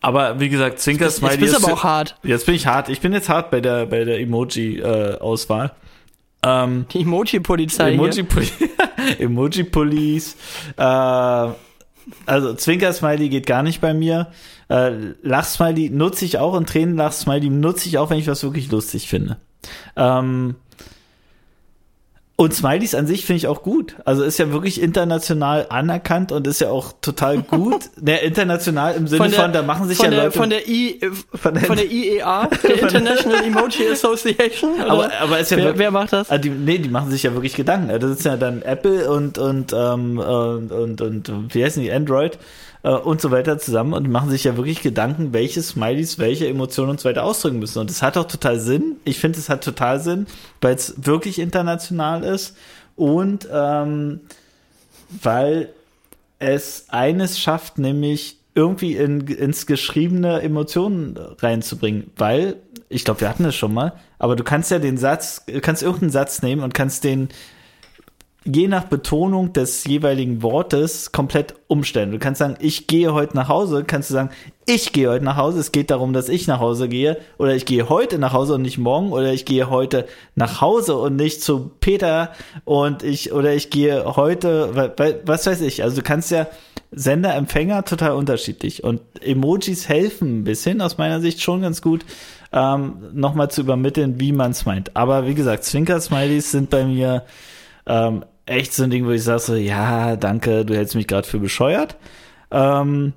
aber 0.00 0.38
wie 0.38 0.48
gesagt, 0.48 0.80
Zwinker 0.80 1.10
Smiley. 1.10 1.34
Jetzt 1.34 1.40
bist 1.40 1.62
du 1.62 1.66
aber 1.66 1.74
auch 1.74 1.84
hart. 1.84 2.16
Jetzt 2.22 2.46
bin 2.46 2.54
ich 2.54 2.66
hart. 2.66 2.88
Ich 2.88 3.00
bin 3.00 3.12
jetzt 3.12 3.28
hart 3.28 3.50
bei 3.50 3.60
der, 3.60 3.86
bei 3.86 4.04
der 4.04 4.20
Emoji-Auswahl. 4.20 5.72
Äh, 6.42 6.64
ähm, 6.64 6.86
Die 6.92 7.00
Emoji-Polizei. 7.02 7.92
Emoji-Police. 7.92 8.52
Emoji-Police. 9.18 10.36
äh, 10.76 11.48
also 12.26 12.54
Zwinker-Smiley 12.54 13.28
geht 13.28 13.46
gar 13.46 13.62
nicht 13.62 13.80
bei 13.80 13.94
mir. 13.94 14.28
Äh, 14.68 14.92
Lach-Smiley 15.22 15.90
nutze 15.90 16.24
ich 16.24 16.38
auch 16.38 16.54
und 16.54 16.68
Tränen-Lach-Smiley 16.68 17.50
nutze 17.50 17.88
ich 17.88 17.98
auch, 17.98 18.10
wenn 18.10 18.18
ich 18.18 18.26
was 18.26 18.42
wirklich 18.42 18.70
lustig 18.70 19.08
finde. 19.08 19.38
Ähm, 19.96 20.56
und 22.36 22.52
Smileys 22.52 22.96
an 22.96 23.06
sich 23.06 23.24
finde 23.24 23.36
ich 23.36 23.46
auch 23.46 23.62
gut. 23.62 23.94
Also 24.04 24.24
ist 24.24 24.38
ja 24.38 24.50
wirklich 24.50 24.80
international 24.80 25.66
anerkannt 25.68 26.32
und 26.32 26.46
ist 26.48 26.60
ja 26.60 26.68
auch 26.68 26.92
total 27.00 27.42
gut. 27.42 27.90
ne, 28.00 28.18
international 28.22 28.94
im 28.94 29.06
Sinne 29.06 29.22
von, 29.22 29.30
der, 29.30 29.40
von 29.40 29.52
da 29.52 29.62
machen 29.62 29.86
sich 29.86 29.98
ja 29.98 30.10
der, 30.10 30.24
Leute 30.24 30.38
von 30.38 30.50
der, 30.50 30.68
I, 30.68 31.00
von, 31.32 31.54
der, 31.54 31.62
von 31.62 31.76
der 31.76 31.90
IEA, 31.90 32.48
der 32.62 32.82
International 32.82 33.44
Emoji 33.46 33.88
Association. 33.88 34.80
Aber, 34.80 35.10
aber 35.20 35.38
ist 35.38 35.52
ja 35.52 35.58
wer, 35.58 35.78
wer 35.78 35.90
macht 35.92 36.12
das? 36.12 36.28
Ah, 36.28 36.38
die, 36.38 36.50
nee, 36.50 36.78
die 36.78 36.88
machen 36.88 37.10
sich 37.10 37.22
ja 37.22 37.32
wirklich 37.34 37.54
Gedanken. 37.54 37.88
Das 38.00 38.10
ist 38.10 38.24
ja 38.24 38.36
dann 38.36 38.62
Apple 38.62 39.08
und 39.08 39.38
und 39.38 39.72
ähm, 39.72 40.18
und, 40.18 40.72
und, 40.72 41.00
und 41.30 41.54
wie 41.54 41.64
heißen 41.64 41.82
die 41.82 41.92
Android 41.92 42.38
äh, 42.84 42.90
und 42.90 43.20
so 43.20 43.30
weiter 43.30 43.58
zusammen 43.58 43.94
und 43.94 44.08
machen 44.08 44.30
sich 44.30 44.44
ja 44.44 44.56
wirklich 44.56 44.82
Gedanken, 44.82 45.32
welche 45.32 45.62
Smileys 45.62 46.18
welche 46.18 46.46
Emotionen 46.46 46.90
und 46.90 47.00
so 47.00 47.08
weiter 47.08 47.24
ausdrücken 47.24 47.58
müssen. 47.58 47.80
Und 47.80 47.90
es 47.90 48.02
hat 48.02 48.16
auch 48.16 48.26
total 48.26 48.60
Sinn. 48.60 48.96
Ich 49.04 49.18
finde, 49.18 49.38
es 49.38 49.48
hat 49.48 49.64
total 49.64 50.00
Sinn, 50.00 50.26
weil 50.60 50.74
es 50.74 50.94
wirklich 50.98 51.40
international 51.40 52.22
ist 52.22 52.56
und 52.94 53.48
ähm, 53.50 54.20
weil 55.22 55.70
es 56.38 56.86
eines 56.88 57.40
schafft, 57.40 57.78
nämlich 57.78 58.38
irgendwie 58.54 58.96
in, 58.96 59.26
ins 59.26 59.66
geschriebene 59.66 60.42
Emotionen 60.42 61.16
reinzubringen, 61.38 62.10
weil 62.16 62.56
ich 62.88 63.04
glaube, 63.04 63.22
wir 63.22 63.28
hatten 63.28 63.42
das 63.42 63.56
schon 63.56 63.74
mal, 63.74 63.94
aber 64.18 64.36
du 64.36 64.44
kannst 64.44 64.70
ja 64.70 64.78
den 64.78 64.96
Satz, 64.96 65.44
kannst 65.62 65.82
irgendeinen 65.82 66.10
Satz 66.10 66.42
nehmen 66.42 66.62
und 66.62 66.72
kannst 66.72 67.02
den 67.02 67.30
je 68.44 68.68
nach 68.68 68.84
Betonung 68.84 69.52
des 69.52 69.84
jeweiligen 69.84 70.42
Wortes 70.42 71.12
komplett 71.12 71.54
umstellen. 71.66 72.12
Du 72.12 72.18
kannst 72.18 72.40
sagen, 72.40 72.56
ich 72.60 72.86
gehe 72.86 73.14
heute 73.14 73.34
nach 73.34 73.48
Hause, 73.48 73.84
kannst 73.84 74.10
du 74.10 74.14
sagen, 74.14 74.30
ich 74.66 74.92
gehe 74.92 75.08
heute 75.08 75.24
nach 75.24 75.36
Hause, 75.36 75.60
es 75.60 75.72
geht 75.72 75.90
darum, 75.90 76.12
dass 76.12 76.28
ich 76.28 76.46
nach 76.46 76.60
Hause 76.60 76.88
gehe, 76.88 77.18
oder 77.38 77.54
ich 77.54 77.64
gehe 77.64 77.88
heute 77.88 78.18
nach 78.18 78.32
Hause 78.32 78.54
und 78.54 78.62
nicht 78.62 78.78
morgen, 78.78 79.12
oder 79.12 79.32
ich 79.32 79.44
gehe 79.44 79.70
heute 79.70 80.06
nach 80.34 80.60
Hause 80.60 80.96
und 80.96 81.16
nicht 81.16 81.42
zu 81.42 81.70
Peter 81.80 82.32
und 82.64 83.02
ich, 83.02 83.32
oder 83.32 83.54
ich 83.54 83.70
gehe 83.70 84.16
heute, 84.16 84.92
was 85.24 85.46
weiß 85.46 85.62
ich. 85.62 85.82
Also 85.82 85.96
du 85.96 86.02
kannst 86.02 86.30
ja 86.30 86.46
Sender, 86.92 87.34
Empfänger 87.34 87.84
total 87.84 88.12
unterschiedlich 88.12 88.84
und 88.84 89.00
Emojis 89.20 89.88
helfen 89.88 90.40
ein 90.40 90.44
bisschen, 90.44 90.80
aus 90.80 90.98
meiner 90.98 91.20
Sicht 91.20 91.42
schon 91.42 91.62
ganz 91.62 91.82
gut, 91.82 92.04
ähm, 92.52 92.96
nochmal 93.12 93.50
zu 93.50 93.62
übermitteln, 93.62 94.20
wie 94.20 94.32
man 94.32 94.52
es 94.52 94.64
meint. 94.64 94.94
Aber 94.94 95.26
wie 95.26 95.34
gesagt, 95.34 95.64
Zwinker-Smileys 95.64 96.52
sind 96.52 96.70
bei 96.70 96.84
mir 96.84 97.24
ähm, 97.86 98.24
echt 98.46 98.72
so 98.72 98.84
ein 98.84 98.90
Ding, 98.90 99.06
wo 99.06 99.10
ich 99.10 99.22
sage 99.22 99.40
so, 99.40 99.54
ja, 99.54 100.16
danke, 100.16 100.64
du 100.64 100.74
hältst 100.74 100.94
mich 100.94 101.06
gerade 101.06 101.26
für 101.26 101.38
bescheuert. 101.38 101.96
Ähm, 102.50 103.12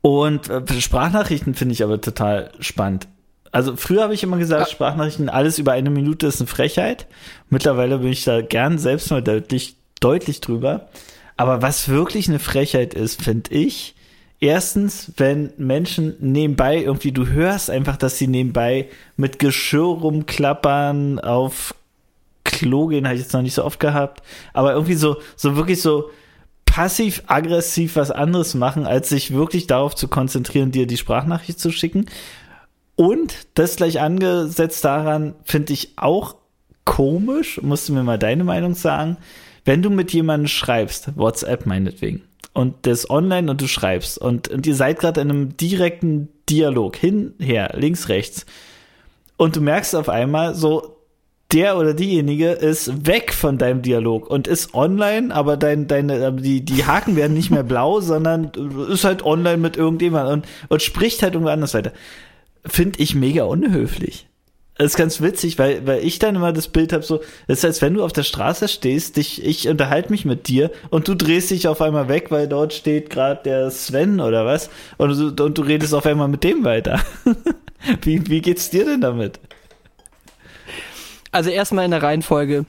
und 0.00 0.48
äh, 0.48 0.80
Sprachnachrichten 0.80 1.54
finde 1.54 1.72
ich 1.72 1.82
aber 1.82 2.00
total 2.00 2.52
spannend. 2.60 3.08
Also 3.52 3.74
früher 3.76 4.02
habe 4.02 4.14
ich 4.14 4.22
immer 4.22 4.36
gesagt, 4.36 4.70
Sprachnachrichten, 4.70 5.28
alles 5.28 5.58
über 5.58 5.72
eine 5.72 5.90
Minute 5.90 6.26
ist 6.26 6.40
eine 6.40 6.46
Frechheit. 6.46 7.06
Mittlerweile 7.48 7.98
bin 7.98 8.08
ich 8.08 8.24
da 8.24 8.42
gern 8.42 8.78
selbst 8.78 9.10
mal 9.10 9.22
deutlich, 9.22 9.76
deutlich 10.00 10.40
drüber. 10.40 10.88
Aber 11.36 11.62
was 11.62 11.88
wirklich 11.88 12.28
eine 12.28 12.38
Frechheit 12.38 12.94
ist, 12.94 13.22
finde 13.22 13.52
ich, 13.54 13.94
erstens, 14.40 15.12
wenn 15.16 15.52
Menschen 15.56 16.16
nebenbei 16.20 16.82
irgendwie, 16.82 17.12
du 17.12 17.26
hörst 17.26 17.70
einfach, 17.70 17.96
dass 17.96 18.18
sie 18.18 18.26
nebenbei 18.26 18.88
mit 19.16 19.38
Geschirr 19.38 20.00
rumklappern, 20.00 21.18
auf 21.18 21.74
Klo 22.46 22.86
gehen 22.86 23.06
habe 23.06 23.16
ich 23.16 23.22
jetzt 23.22 23.32
noch 23.32 23.42
nicht 23.42 23.54
so 23.54 23.64
oft 23.64 23.80
gehabt, 23.80 24.22
aber 24.52 24.72
irgendwie 24.72 24.94
so, 24.94 25.16
so 25.36 25.56
wirklich 25.56 25.82
so 25.82 26.10
passiv-aggressiv 26.64 27.96
was 27.96 28.10
anderes 28.10 28.54
machen, 28.54 28.86
als 28.86 29.08
sich 29.08 29.32
wirklich 29.32 29.66
darauf 29.66 29.94
zu 29.94 30.08
konzentrieren, 30.08 30.72
dir 30.72 30.86
die 30.86 30.96
Sprachnachricht 30.96 31.58
zu 31.58 31.70
schicken. 31.70 32.06
Und 32.96 33.34
das 33.54 33.76
gleich 33.76 34.00
angesetzt 34.00 34.84
daran, 34.84 35.34
finde 35.44 35.72
ich 35.72 35.92
auch 35.96 36.36
komisch, 36.84 37.60
musst 37.62 37.88
du 37.88 37.92
mir 37.92 38.02
mal 38.02 38.18
deine 38.18 38.44
Meinung 38.44 38.74
sagen, 38.74 39.18
wenn 39.64 39.82
du 39.82 39.90
mit 39.90 40.12
jemandem 40.12 40.48
schreibst, 40.48 41.16
WhatsApp 41.16 41.66
meinetwegen, 41.66 42.22
und 42.52 42.74
das 42.82 43.10
online 43.10 43.50
und 43.50 43.60
du 43.60 43.66
schreibst 43.66 44.16
und, 44.16 44.48
und 44.48 44.66
ihr 44.66 44.74
seid 44.74 44.98
gerade 44.98 45.20
in 45.20 45.30
einem 45.30 45.56
direkten 45.56 46.28
Dialog, 46.48 46.96
hin, 46.96 47.34
her, 47.38 47.74
links, 47.76 48.08
rechts, 48.08 48.46
und 49.36 49.56
du 49.56 49.60
merkst 49.60 49.94
auf 49.94 50.08
einmal 50.08 50.54
so, 50.54 50.95
der 51.52 51.78
oder 51.78 51.94
diejenige 51.94 52.50
ist 52.50 53.06
weg 53.06 53.32
von 53.32 53.58
deinem 53.58 53.82
Dialog 53.82 54.28
und 54.28 54.48
ist 54.48 54.74
online, 54.74 55.34
aber 55.34 55.56
dein, 55.56 55.86
deine, 55.86 56.32
die, 56.32 56.64
die 56.64 56.84
Haken 56.84 57.16
werden 57.16 57.34
nicht 57.34 57.50
mehr 57.50 57.62
blau, 57.62 58.00
sondern 58.02 58.50
ist 58.90 59.04
halt 59.04 59.24
online 59.24 59.58
mit 59.58 59.76
irgendjemandem 59.76 60.40
und, 60.40 60.46
und 60.68 60.82
spricht 60.82 61.22
halt 61.22 61.34
irgendwo 61.34 61.52
anders 61.52 61.74
weiter. 61.74 61.92
Finde 62.64 62.98
ich 63.00 63.14
mega 63.14 63.44
unhöflich. 63.44 64.26
Das 64.78 64.88
ist 64.88 64.96
ganz 64.98 65.22
witzig, 65.22 65.58
weil, 65.58 65.86
weil 65.86 66.04
ich 66.04 66.18
dann 66.18 66.36
immer 66.36 66.52
das 66.52 66.68
Bild 66.68 66.92
habe, 66.92 67.02
so, 67.02 67.20
es 67.46 67.58
ist, 67.58 67.64
als 67.64 67.80
wenn 67.80 67.94
du 67.94 68.04
auf 68.04 68.12
der 68.12 68.24
Straße 68.24 68.68
stehst, 68.68 69.16
dich, 69.16 69.42
ich 69.42 69.68
unterhalte 69.68 70.10
mich 70.10 70.26
mit 70.26 70.48
dir 70.48 70.70
und 70.90 71.08
du 71.08 71.14
drehst 71.14 71.50
dich 71.50 71.66
auf 71.66 71.80
einmal 71.80 72.08
weg, 72.08 72.30
weil 72.30 72.46
dort 72.46 72.74
steht 72.74 73.08
gerade 73.08 73.40
der 73.42 73.70
Sven 73.70 74.20
oder 74.20 74.44
was 74.44 74.68
und 74.98 75.40
und 75.40 75.56
du 75.56 75.62
redest 75.62 75.94
auf 75.94 76.04
einmal 76.04 76.28
mit 76.28 76.44
dem 76.44 76.64
weiter. 76.64 77.00
wie, 78.02 78.28
wie 78.28 78.42
geht's 78.42 78.68
dir 78.68 78.84
denn 78.84 79.00
damit? 79.00 79.40
Also 81.36 81.50
erstmal 81.50 81.84
in 81.84 81.90
der 81.90 82.02
Reihenfolge. 82.02 82.64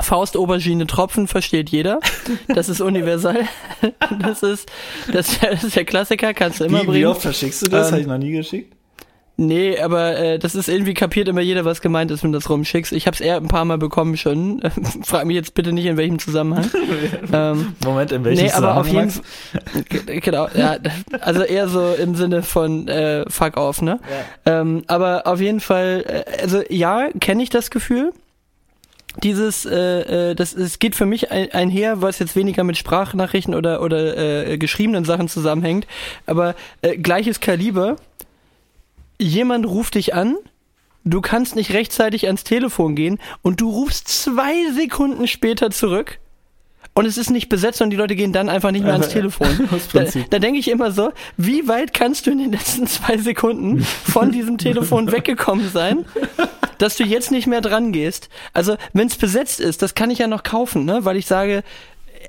Faust, 0.00 0.36
Aubergine, 0.36 0.88
Tropfen 0.88 1.28
versteht 1.28 1.70
jeder. 1.70 2.00
Das 2.48 2.68
ist 2.68 2.80
universal. 2.80 3.46
Das 4.18 4.42
ist, 4.42 4.68
das, 5.12 5.36
ist 5.62 5.76
der 5.76 5.84
Klassiker, 5.84 6.34
kannst 6.34 6.58
du 6.58 6.64
immer 6.64 6.82
wie, 6.82 6.86
bringen. 6.86 7.00
Wie 7.02 7.06
oft 7.06 7.22
verschickst 7.22 7.62
du 7.62 7.70
das? 7.70 7.88
Ähm, 7.88 7.92
Habe 7.92 8.00
ich 8.00 8.06
noch 8.08 8.18
nie 8.18 8.32
geschickt. 8.32 8.75
Nee, 9.38 9.78
aber 9.78 10.16
äh, 10.16 10.38
das 10.38 10.54
ist 10.54 10.68
irgendwie 10.68 10.94
kapiert 10.94 11.28
immer 11.28 11.42
jeder, 11.42 11.66
was 11.66 11.82
gemeint 11.82 12.10
ist, 12.10 12.22
wenn 12.22 12.32
du 12.32 12.38
das 12.38 12.48
rumschickst. 12.48 12.92
Ich 12.92 13.06
habe 13.06 13.14
es 13.14 13.20
eher 13.20 13.36
ein 13.36 13.48
paar 13.48 13.66
Mal 13.66 13.76
bekommen 13.76 14.16
schon. 14.16 14.62
Frag 15.04 15.26
mich 15.26 15.36
jetzt 15.36 15.52
bitte 15.52 15.72
nicht, 15.72 15.84
in 15.84 15.98
welchem 15.98 16.18
Zusammenhang. 16.18 16.70
ähm, 17.32 17.74
Moment, 17.84 18.12
in 18.12 18.24
welchem 18.24 18.44
nee, 18.44 18.50
Zusammenhang? 18.50 18.72
aber 18.72 18.80
auf 18.80 18.88
jeden 18.88 19.10
Fall. 19.10 20.20
Genau, 20.20 20.48
ja, 20.54 20.78
also 21.20 21.42
eher 21.42 21.68
so 21.68 21.92
im 21.92 22.14
Sinne 22.14 22.42
von 22.42 22.88
äh, 22.88 23.24
fuck 23.28 23.58
off, 23.58 23.82
ne? 23.82 24.00
Ja. 24.46 24.60
Ähm, 24.60 24.84
aber 24.86 25.26
auf 25.26 25.40
jeden 25.40 25.60
Fall, 25.60 26.04
äh, 26.06 26.42
also 26.42 26.62
ja, 26.70 27.08
kenne 27.20 27.42
ich 27.42 27.50
das 27.50 27.70
Gefühl 27.70 28.12
dieses, 29.22 29.64
äh, 29.64 30.30
äh, 30.30 30.34
das 30.34 30.54
es 30.54 30.78
geht 30.78 30.94
für 30.94 31.06
mich 31.06 31.30
ein, 31.30 31.50
einher, 31.52 32.02
was 32.02 32.18
jetzt 32.18 32.36
weniger 32.36 32.64
mit 32.64 32.76
Sprachnachrichten 32.76 33.54
oder 33.54 33.82
oder 33.82 34.16
äh, 34.16 34.58
geschriebenen 34.58 35.04
Sachen 35.04 35.28
zusammenhängt, 35.28 35.86
aber 36.26 36.54
äh, 36.82 36.96
gleiches 36.96 37.40
Kaliber 37.40 37.96
jemand 39.18 39.66
ruft 39.66 39.94
dich 39.94 40.14
an, 40.14 40.36
du 41.04 41.20
kannst 41.20 41.56
nicht 41.56 41.72
rechtzeitig 41.72 42.26
ans 42.26 42.44
Telefon 42.44 42.96
gehen 42.96 43.18
und 43.42 43.60
du 43.60 43.70
rufst 43.70 44.08
zwei 44.08 44.70
Sekunden 44.72 45.26
später 45.28 45.70
zurück 45.70 46.18
und 46.96 47.04
es 47.04 47.18
ist 47.18 47.30
nicht 47.30 47.50
besetzt 47.50 47.82
und 47.82 47.90
die 47.90 47.96
Leute 47.96 48.16
gehen 48.16 48.32
dann 48.32 48.48
einfach 48.48 48.70
nicht 48.70 48.82
mehr 48.82 48.94
ans 48.94 49.08
Telefon. 49.10 49.68
da, 49.92 50.04
da 50.30 50.38
denke 50.38 50.58
ich 50.58 50.70
immer 50.70 50.90
so, 50.90 51.12
wie 51.36 51.68
weit 51.68 51.92
kannst 51.92 52.26
du 52.26 52.30
in 52.30 52.38
den 52.38 52.52
letzten 52.52 52.86
zwei 52.86 53.18
Sekunden 53.18 53.82
von 53.82 54.32
diesem 54.32 54.56
Telefon 54.56 55.12
weggekommen 55.12 55.68
sein, 55.70 56.06
dass 56.78 56.96
du 56.96 57.04
jetzt 57.04 57.30
nicht 57.30 57.46
mehr 57.46 57.60
dran 57.60 57.92
gehst? 57.92 58.30
Also, 58.54 58.76
wenn 58.94 59.08
es 59.08 59.16
besetzt 59.16 59.60
ist, 59.60 59.82
das 59.82 59.94
kann 59.94 60.10
ich 60.10 60.20
ja 60.20 60.26
noch 60.26 60.42
kaufen, 60.42 60.86
ne? 60.86 61.04
weil 61.04 61.16
ich 61.16 61.26
sage, 61.26 61.64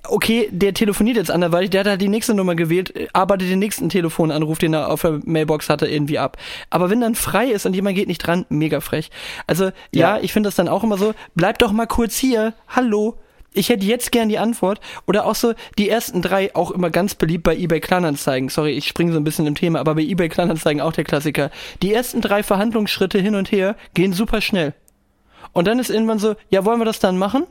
okay, 0.08 0.50
der 0.52 0.74
telefoniert 0.74 1.18
jetzt 1.18 1.32
anderweitig, 1.32 1.70
der 1.70 1.82
hat 1.82 1.88
halt 1.88 2.02
die 2.02 2.10
nächste 2.10 2.34
Nummer 2.34 2.56
gewählt, 2.56 2.94
arbeitet 3.14 3.50
den 3.50 3.60
nächsten 3.60 3.90
Telefonanruf, 3.90 4.58
den 4.58 4.74
er 4.74 4.90
auf 4.90 5.02
der 5.02 5.20
Mailbox 5.26 5.70
hatte, 5.70 5.88
irgendwie 5.88 6.20
ab. 6.20 6.38
Aber 6.70 6.90
wenn 6.90 7.02
dann 7.02 7.16
frei 7.16 7.48
ist 7.48 7.66
und 7.66 7.74
jemand 7.74 7.96
geht 7.96 8.08
nicht 8.08 8.20
dran, 8.20 8.46
mega 8.50 8.80
frech. 8.80 9.10
Also 9.46 9.66
ja, 9.66 9.72
ja 9.92 10.20
ich 10.20 10.34
finde 10.34 10.48
das 10.48 10.56
dann 10.56 10.68
auch 10.68 10.84
immer 10.84 10.98
so, 10.98 11.14
bleib 11.36 11.60
doch 11.60 11.72
mal 11.72 11.88
kurz 11.88 12.18
hier, 12.18 12.54
hallo. 12.68 13.18
Ich 13.54 13.70
hätte 13.70 13.86
jetzt 13.86 14.12
gern 14.12 14.30
die 14.30 14.38
Antwort. 14.38 14.80
Oder 15.08 15.26
auch 15.26 15.34
so 15.34 15.54
die 15.78 15.90
ersten 15.90 16.22
drei, 16.22 16.54
auch 16.56 16.70
immer 16.70 16.92
ganz 16.92 17.16
beliebt 17.16 17.44
bei 17.44 17.56
eBay 17.56 17.80
Kleinanzeigen. 17.80 18.50
Sorry, 18.50 18.72
ich 18.72 18.88
springe 18.88 19.14
so 19.14 19.20
ein 19.20 19.24
bisschen 19.24 19.48
im 19.48 19.56
Thema, 19.56 19.80
aber 19.80 19.96
bei 19.96 20.02
eBay 20.02 20.30
Kleinanzeigen 20.30 20.82
auch 20.82 20.94
der 20.94 21.06
Klassiker. 21.06 21.50
Die 21.82 21.92
ersten 21.92 22.22
drei 22.22 22.44
Verhandlungsschritte 22.44 23.20
hin 23.20 23.34
und 23.34 23.52
her 23.52 23.76
gehen 23.96 24.14
super 24.14 24.42
schnell. 24.42 24.74
Und 25.54 25.68
dann 25.68 25.80
ist 25.80 25.90
irgendwann 25.90 26.20
so, 26.20 26.36
ja, 26.50 26.66
wollen 26.66 26.80
wir 26.80 26.86
das 26.86 27.00
dann 27.00 27.18
machen? 27.18 27.48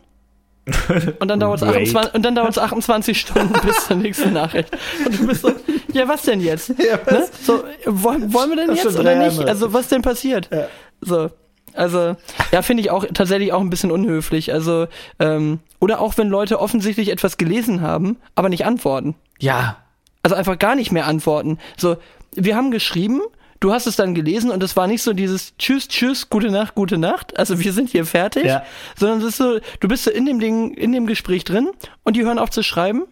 Und 1.21 1.29
dann 1.29 1.39
dauert 1.39 1.63
es 1.63 1.69
28, 1.69 2.15
und 2.15 2.23
dann 2.25 2.35
dauert's 2.35 2.59
28 2.59 3.21
Stunden 3.21 3.53
bis 3.65 3.87
zur 3.87 3.97
nächsten 3.97 4.33
Nachricht. 4.33 4.69
Und 5.05 5.21
du 5.21 5.27
bist 5.29 5.43
so, 5.43 5.53
ja, 5.93 6.09
was 6.09 6.23
denn 6.23 6.41
jetzt? 6.41 6.75
Ja, 6.79 6.99
ne? 7.11 7.29
So, 7.41 7.63
wollen, 7.85 8.33
wollen 8.33 8.51
wir 8.51 8.57
denn 8.57 8.69
das 8.69 8.83
jetzt 8.83 8.99
oder 8.99 9.15
nicht? 9.15 9.37
Jahre. 9.37 9.49
Also, 9.49 9.73
was 9.73 9.89
denn 9.89 10.03
passiert? 10.03 10.49
Ja. 10.53 10.67
So. 11.01 11.31
Also, 11.73 12.17
ja, 12.53 12.63
finde 12.63 12.81
ich 12.81 12.91
auch 12.91 13.05
tatsächlich 13.13 13.53
auch 13.53 13.61
ein 13.61 13.71
bisschen 13.71 13.91
unhöflich. 13.93 14.53
Also, 14.53 14.87
ähm, 15.21 15.61
oder 15.79 16.01
auch 16.01 16.17
wenn 16.17 16.29
Leute 16.29 16.59
offensichtlich 16.59 17.11
etwas 17.11 17.37
gelesen 17.37 17.81
haben, 17.83 18.17
aber 18.35 18.49
nicht 18.49 18.65
antworten. 18.65 19.15
Ja. 19.39 19.77
Also 20.23 20.35
einfach 20.35 20.59
gar 20.59 20.75
nicht 20.75 20.91
mehr 20.91 21.07
antworten. 21.07 21.59
So, 21.77 21.97
wir 22.35 22.57
haben 22.57 22.71
geschrieben, 22.71 23.21
du 23.61 23.73
hast 23.73 23.87
es 23.87 23.97
dann 23.97 24.15
gelesen 24.15 24.51
und 24.51 24.63
es 24.63 24.77
war 24.77 24.87
nicht 24.87 25.03
so 25.03 25.13
dieses 25.13 25.57
Tschüss, 25.57 25.89
Tschüss, 25.89 26.29
gute 26.29 26.51
Nacht, 26.51 26.75
gute 26.75 26.99
Nacht, 26.99 27.39
also 27.39 27.59
wir 27.61 27.73
sind 27.73 27.91
hier 27.91 28.05
fertig, 28.05 28.45
ja. 28.45 28.65
sondern 28.97 29.21
es 29.21 29.27
ist 29.27 29.37
so, 29.37 29.59
du 29.81 29.89
bist 29.89 30.05
so 30.05 30.11
in 30.11 30.27
dem 30.27 30.41
Ding, 30.41 30.75
in 30.75 30.93
dem 30.93 31.07
Gespräch 31.07 31.45
drin 31.45 31.71
und 32.05 32.17
die 32.17 32.25
hören 32.25 32.39
auf 32.39 32.51
zu 32.51 32.63
schreiben 32.63 33.05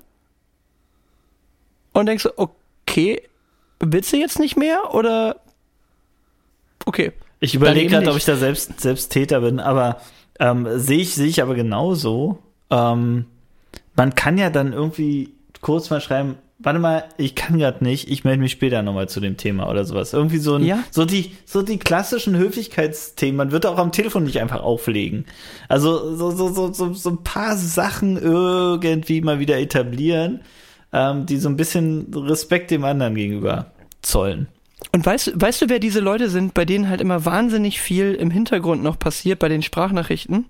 und 1.93 2.07
denkst 2.07 2.25
so, 2.25 2.33
okay, 2.37 3.23
willst 3.81 4.13
du 4.13 4.17
jetzt 4.17 4.39
nicht 4.39 4.57
mehr 4.57 4.95
oder 4.95 5.41
okay. 6.87 7.13
Ich 7.41 7.55
überlege 7.55 7.91
gerade, 7.91 8.11
ob 8.11 8.17
ich 8.17 8.25
da 8.25 8.37
selbst, 8.37 8.81
selbst 8.81 9.11
Täter 9.11 9.41
bin, 9.41 9.61
aber 9.61 10.01
ähm, 10.41 10.67
sehe 10.79 11.01
ich, 11.01 11.15
sehe 11.15 11.27
ich 11.27 11.43
aber 11.43 11.55
genauso. 11.55 12.39
Ähm, 12.71 13.27
man 13.97 14.15
kann 14.15 14.39
ja 14.39 14.51
dann 14.51 14.73
irgendwie 14.73 15.35
kurz 15.61 15.91
mal 15.91 16.01
schreiben, 16.01 16.37
warte 16.65 16.79
mal, 16.79 17.05
ich 17.19 17.35
kann 17.35 17.59
gerade 17.59 17.85
nicht, 17.85 18.11
ich 18.11 18.25
melde 18.25 18.41
mich 18.41 18.53
später 18.53 18.83
nochmal 18.83 19.09
zu 19.09 19.21
dem 19.21 19.37
Thema 19.37 19.71
oder 19.71 19.85
sowas. 19.85 20.13
Irgendwie 20.13 20.39
so 20.39 20.57
ein, 20.57 20.65
ja. 20.65 20.83
so 20.91 21.05
die, 21.05 21.33
so 21.45 21.63
die 21.63 21.79
klassischen 21.79 22.37
Höflichkeitsthemen. 22.37 23.37
Man 23.37 23.51
wird 23.53 23.67
auch 23.67 23.79
am 23.79 23.93
Telefon 23.93 24.25
nicht 24.25 24.41
einfach 24.41 24.63
auflegen. 24.63 25.27
Also 25.69 26.17
so, 26.17 26.31
so, 26.31 26.49
so, 26.49 26.73
so, 26.73 26.93
so 26.95 27.11
ein 27.11 27.23
paar 27.23 27.57
Sachen 27.57 28.17
irgendwie 28.17 29.21
mal 29.21 29.39
wieder 29.39 29.59
etablieren, 29.59 30.41
ähm, 30.93 31.27
die 31.27 31.37
so 31.37 31.49
ein 31.49 31.57
bisschen 31.57 32.13
Respekt 32.15 32.71
dem 32.71 32.85
anderen 32.85 33.15
gegenüber 33.15 33.73
zollen. 34.03 34.49
Und 34.93 35.05
weißt, 35.05 35.33
weißt 35.35 35.63
du, 35.63 35.69
wer 35.69 35.79
diese 35.79 36.01
Leute 36.01 36.29
sind, 36.31 36.55
bei 36.55 36.65
denen 36.65 36.89
halt 36.89 37.01
immer 37.01 37.25
wahnsinnig 37.25 37.81
viel 37.81 38.15
im 38.15 38.31
Hintergrund 38.31 38.83
noch 38.83 38.99
passiert 38.99 39.39
bei 39.39 39.49
den 39.49 39.63
Sprachnachrichten? 39.63 40.47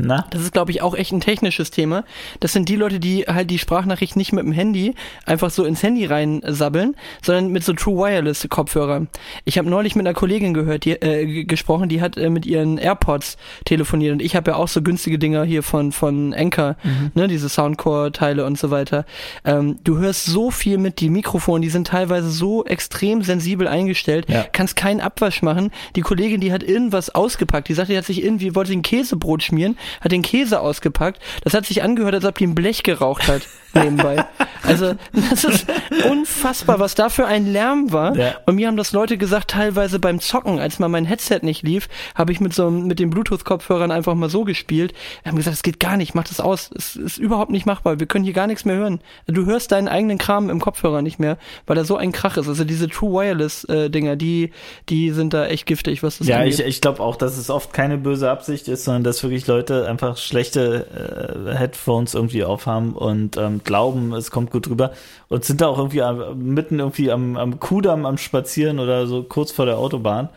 Na? 0.00 0.24
Das 0.30 0.42
ist, 0.42 0.52
glaube 0.52 0.70
ich, 0.70 0.80
auch 0.80 0.94
echt 0.94 1.12
ein 1.12 1.20
technisches 1.20 1.72
Thema. 1.72 2.04
Das 2.38 2.52
sind 2.52 2.68
die 2.68 2.76
Leute, 2.76 3.00
die 3.00 3.24
halt 3.24 3.50
die 3.50 3.58
Sprachnachricht 3.58 4.14
nicht 4.14 4.32
mit 4.32 4.44
dem 4.44 4.52
Handy 4.52 4.94
einfach 5.26 5.50
so 5.50 5.64
ins 5.64 5.82
Handy 5.82 6.06
reinsabbeln, 6.06 6.94
sondern 7.20 7.48
mit 7.48 7.64
so 7.64 7.72
True 7.72 7.98
Wireless 7.98 8.46
Kopfhörern. 8.48 9.08
Ich 9.44 9.58
habe 9.58 9.68
neulich 9.68 9.96
mit 9.96 10.06
einer 10.06 10.14
Kollegin 10.14 10.54
gehört, 10.54 10.84
die, 10.84 10.92
äh, 10.92 11.44
gesprochen, 11.44 11.88
die 11.88 12.00
hat 12.00 12.16
äh, 12.16 12.30
mit 12.30 12.46
ihren 12.46 12.78
AirPods 12.78 13.38
telefoniert 13.64 14.12
und 14.12 14.22
ich 14.22 14.36
habe 14.36 14.52
ja 14.52 14.56
auch 14.56 14.68
so 14.68 14.82
günstige 14.82 15.18
Dinger 15.18 15.42
hier 15.42 15.64
von 15.64 15.90
von 15.90 16.32
Anker, 16.32 16.76
mhm. 16.84 17.10
ne, 17.14 17.26
diese 17.26 17.48
Soundcore 17.48 18.12
Teile 18.12 18.46
und 18.46 18.56
so 18.56 18.70
weiter. 18.70 19.04
Ähm, 19.44 19.80
du 19.82 19.98
hörst 19.98 20.26
so 20.26 20.52
viel 20.52 20.78
mit 20.78 21.00
die 21.00 21.10
Mikrofone, 21.10 21.60
die 21.60 21.70
sind 21.70 21.88
teilweise 21.88 22.30
so 22.30 22.64
extrem 22.64 23.22
sensibel 23.22 23.66
eingestellt, 23.66 24.26
ja. 24.28 24.44
kannst 24.52 24.76
keinen 24.76 25.00
Abwasch 25.00 25.42
machen. 25.42 25.72
Die 25.96 26.02
Kollegin, 26.02 26.40
die 26.40 26.52
hat 26.52 26.62
irgendwas 26.62 27.10
ausgepackt, 27.10 27.68
die 27.68 27.74
sagte, 27.74 27.92
die 27.92 27.98
hat 27.98 28.04
sich 28.04 28.22
irgendwie 28.22 28.54
wollte 28.54 28.72
ein 28.72 28.82
Käsebrot 28.82 29.42
schmieren 29.42 29.76
hat 30.00 30.12
den 30.12 30.22
Käse 30.22 30.60
ausgepackt. 30.60 31.20
Das 31.42 31.54
hat 31.54 31.66
sich 31.66 31.82
angehört, 31.82 32.14
als 32.14 32.24
ob 32.24 32.38
die 32.38 32.46
ein 32.46 32.54
Blech 32.54 32.82
geraucht 32.82 33.28
hat 33.28 33.42
nebenbei. 33.74 34.24
Also 34.62 34.94
das 35.12 35.44
ist 35.44 35.66
unfassbar, 36.10 36.78
was 36.80 36.94
da 36.94 37.08
für 37.08 37.26
ein 37.26 37.46
Lärm 37.52 37.92
war. 37.92 38.16
Ja. 38.16 38.34
Und 38.46 38.56
mir 38.56 38.66
haben 38.68 38.76
das 38.76 38.92
Leute 38.92 39.16
gesagt, 39.18 39.50
teilweise 39.50 39.98
beim 39.98 40.20
Zocken, 40.20 40.58
als 40.58 40.78
mal 40.78 40.88
mein 40.88 41.04
Headset 41.04 41.40
nicht 41.42 41.62
lief, 41.62 41.88
habe 42.14 42.32
ich 42.32 42.40
mit 42.40 42.52
so 42.54 42.70
mit 42.70 42.98
den 42.98 43.10
Bluetooth-Kopfhörern 43.10 43.90
einfach 43.90 44.14
mal 44.14 44.28
so 44.28 44.44
gespielt. 44.44 44.92
Wir 45.22 45.30
haben 45.30 45.36
gesagt, 45.36 45.56
es 45.56 45.62
geht 45.62 45.80
gar 45.80 45.96
nicht, 45.96 46.14
mach 46.14 46.24
das 46.24 46.40
aus. 46.40 46.70
Es 46.74 46.96
ist 46.96 47.18
überhaupt 47.18 47.50
nicht 47.50 47.66
machbar. 47.66 47.98
Wir 48.00 48.06
können 48.06 48.24
hier 48.24 48.34
gar 48.34 48.46
nichts 48.46 48.64
mehr 48.64 48.76
hören. 48.76 49.00
Du 49.26 49.46
hörst 49.46 49.72
deinen 49.72 49.88
eigenen 49.88 50.18
Kram 50.18 50.50
im 50.50 50.60
Kopfhörer 50.60 51.02
nicht 51.02 51.18
mehr, 51.18 51.38
weil 51.66 51.76
da 51.76 51.84
so 51.84 51.96
ein 51.96 52.12
Krach 52.12 52.36
ist. 52.36 52.48
Also 52.48 52.64
diese 52.64 52.88
True 52.88 53.12
Wireless-Dinger, 53.22 54.12
äh, 54.12 54.16
die, 54.16 54.52
die 54.88 55.10
sind 55.10 55.32
da 55.34 55.46
echt 55.46 55.66
giftig, 55.66 56.02
was 56.02 56.18
das 56.18 56.26
Ja, 56.26 56.38
angeht. 56.38 56.54
ich, 56.58 56.66
ich 56.66 56.80
glaube 56.80 57.00
auch, 57.02 57.16
dass 57.16 57.36
es 57.38 57.50
oft 57.50 57.72
keine 57.72 57.96
böse 57.98 58.30
Absicht 58.30 58.68
ist, 58.68 58.84
sondern 58.84 59.04
dass 59.04 59.22
wirklich 59.22 59.46
Leute 59.46 59.88
einfach 59.88 60.16
schlechte 60.16 61.46
äh, 61.48 61.54
Headphones 61.56 62.14
irgendwie 62.14 62.44
aufhaben 62.44 62.92
und 62.92 63.36
ähm, 63.36 63.57
glauben, 63.64 64.12
es 64.12 64.30
kommt 64.30 64.50
gut 64.50 64.68
rüber. 64.68 64.92
Und 65.28 65.44
sind 65.44 65.60
da 65.60 65.68
auch 65.68 65.78
irgendwie 65.78 66.02
am, 66.02 66.38
mitten 66.38 66.78
irgendwie 66.78 67.10
am, 67.10 67.36
am 67.36 67.60
Kudamm 67.60 68.06
am 68.06 68.18
Spazieren 68.18 68.78
oder 68.78 69.06
so 69.06 69.22
kurz 69.22 69.52
vor 69.52 69.66
der 69.66 69.78
Autobahn 69.78 70.28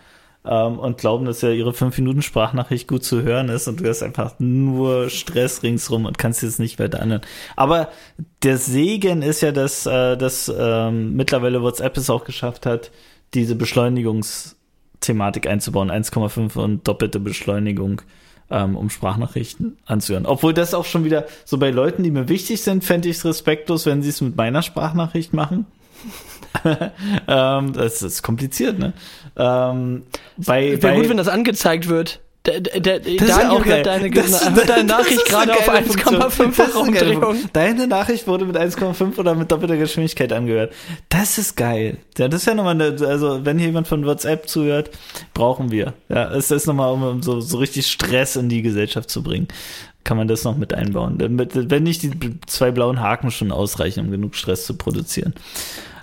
ähm, 0.46 0.80
und 0.80 0.98
glauben, 0.98 1.26
dass 1.26 1.42
ja 1.42 1.52
ihre 1.52 1.74
5 1.74 1.98
Minuten 1.98 2.22
Sprachnachricht 2.22 2.88
gut 2.88 3.04
zu 3.04 3.22
hören 3.24 3.50
ist 3.50 3.68
und 3.68 3.80
du 3.80 3.88
hast 3.88 4.04
einfach 4.04 4.36
nur 4.40 5.10
Stress 5.10 5.64
ringsrum 5.64 6.06
und 6.06 6.18
kannst 6.18 6.42
jetzt 6.44 6.60
nicht 6.60 6.80
weiter 6.80 7.02
anhören. 7.02 7.22
Aber 7.56 7.90
der 8.44 8.58
Segen 8.58 9.22
ist 9.22 9.42
ja, 9.42 9.52
dass, 9.52 9.86
äh, 9.86 10.18
dass 10.18 10.52
ähm, 10.56 11.16
mittlerweile 11.16 11.62
WhatsApp 11.62 11.98
es 11.98 12.10
auch 12.10 12.24
geschafft 12.24 12.66
hat, 12.66 12.92
diese 13.34 13.56
Beschleunigungsthematik 13.56 15.48
einzubauen, 15.48 15.92
1,5 15.92 16.58
und 16.58 16.88
doppelte 16.88 17.20
Beschleunigung 17.20 18.02
ähm, 18.52 18.76
um 18.76 18.90
Sprachnachrichten 18.90 19.78
anzuhören. 19.86 20.26
Obwohl 20.26 20.54
das 20.54 20.74
auch 20.74 20.86
schon 20.86 21.04
wieder 21.04 21.26
so 21.46 21.58
bei 21.58 21.72
Leuten, 21.72 22.04
die 22.04 22.12
mir 22.12 22.30
wichtig 22.30 22.62
sind, 22.62 22.84
fände 22.84 23.10
ich 23.10 23.18
es 23.18 23.26
respektlos, 23.26 23.86
wenn 23.86 24.02
sie 24.02 24.10
es 24.10 24.22
mit 24.22 24.36
meiner 24.36 24.62
Sprachnachricht 24.62 25.34
machen. 25.34 25.66
ähm, 27.28 27.74
das 27.74 28.02
ist 28.02 28.24
kompliziert, 28.24 28.78
ne? 28.78 28.94
Ähm, 29.38 30.04
bei, 30.38 30.72
Wäre 30.72 30.78
bei, 30.78 30.96
gut, 30.96 31.10
wenn 31.10 31.18
das 31.18 31.28
angezeigt 31.28 31.88
wird. 31.88 32.20
Das 32.44 32.56
ist 32.56 32.86
Daniel 32.86 33.48
auch 33.50 33.64
geil. 33.64 33.84
deine, 33.84 34.10
Das- 34.10 34.56
wird 34.56 34.68
deine 34.70 34.84
Nachricht 34.86 35.26
gerade 35.26 35.54
auf 35.54 35.66
geile 35.68 35.86
Funktion. 35.86 36.16
1,5 36.22 36.58
Das 36.58 36.70
ist 36.70 36.76
eine 36.76 36.92
geile 36.92 37.06
Umdrehung. 37.12 37.22
Funktion. 37.24 37.50
Deine 37.54 37.88
Nachricht 37.88 38.28
wurde 38.28 38.46
mit 38.46 38.58
1,5 38.58 39.20
oder 39.20 39.36
mit 39.36 39.52
doppelter 39.52 39.78
Geschwindigkeit 39.78 40.34
angehört. 40.34 40.74
Das 41.10 41.38
ist 41.38 41.56
geil. 41.56 41.98
Ja, 42.18 42.28
das 42.28 42.42
ist 42.42 42.46
ja 42.48 42.56
nochmal 42.56 42.82
eine, 42.82 42.96
also 43.08 43.46
wenn 43.46 43.60
hier 43.60 43.68
jemand 43.68 43.88
von 43.88 44.06
WhatsApp 44.08 44.50
zuhört, 44.50 44.90
brauchen 45.36 45.70
wir. 45.70 45.94
Ja, 46.10 46.32
es 46.34 46.50
ist 46.50 46.66
nochmal, 46.66 46.92
um, 46.92 47.22
so, 47.22 47.42
so 47.42 47.58
richtig 47.58 47.86
Stress 47.88 48.36
in 48.36 48.50
die 48.50 48.64
Gesellschaft 48.64 49.12
zu 49.12 49.22
bringen. 49.22 49.48
Kann 50.04 50.18
man 50.18 50.28
das 50.28 50.44
noch 50.44 50.58
mit 50.58 50.74
einbauen. 50.74 51.18
Wenn 51.20 51.84
nicht 51.84 52.02
die 52.02 52.40
zwei 52.48 52.72
blauen 52.72 53.02
Haken 53.02 53.30
schon 53.30 53.52
ausreichen, 53.52 54.00
um 54.06 54.10
genug 54.10 54.34
Stress 54.34 54.66
zu 54.66 54.76
produzieren. 54.76 55.36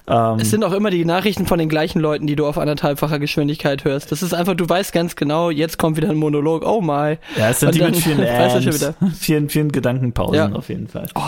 Ähm, 0.09 0.39
Es 0.41 0.51
sind 0.51 0.65
auch 0.65 0.73
immer 0.73 0.91
die 0.91 1.05
Nachrichten 1.05 1.47
von 1.47 1.59
den 1.59 1.69
gleichen 1.69 2.01
Leuten, 2.01 2.27
die 2.27 2.37
du 2.37 2.47
auf 2.47 2.59
anderthalbfacher 2.59 3.19
Geschwindigkeit 3.19 3.85
hörst. 3.85 4.11
Das 4.11 4.23
ist 4.23 4.33
einfach, 4.33 4.55
du 4.55 4.69
weißt 4.69 4.93
ganz 4.93 5.17
genau, 5.17 5.51
jetzt 5.51 5.79
kommt 5.79 5.97
wieder 5.97 6.09
ein 6.11 6.17
Monolog, 6.17 6.65
oh 6.67 6.81
my. 6.81 7.19
ja, 7.37 7.51
es 7.51 7.61
sind 7.61 7.69
und 7.69 7.75
die 7.75 7.83
mit 7.83 7.97
vielen 7.97 8.19
du 8.65 8.75
wieder. 8.75 8.95
vielen, 9.19 9.49
vielen 9.49 9.73
Gedankenpausen 9.73 10.35
Ja. 10.35 10.53
auf 10.53 10.69
jeden 10.69 10.89
Fall. 10.89 11.09
Oh, 11.15 11.21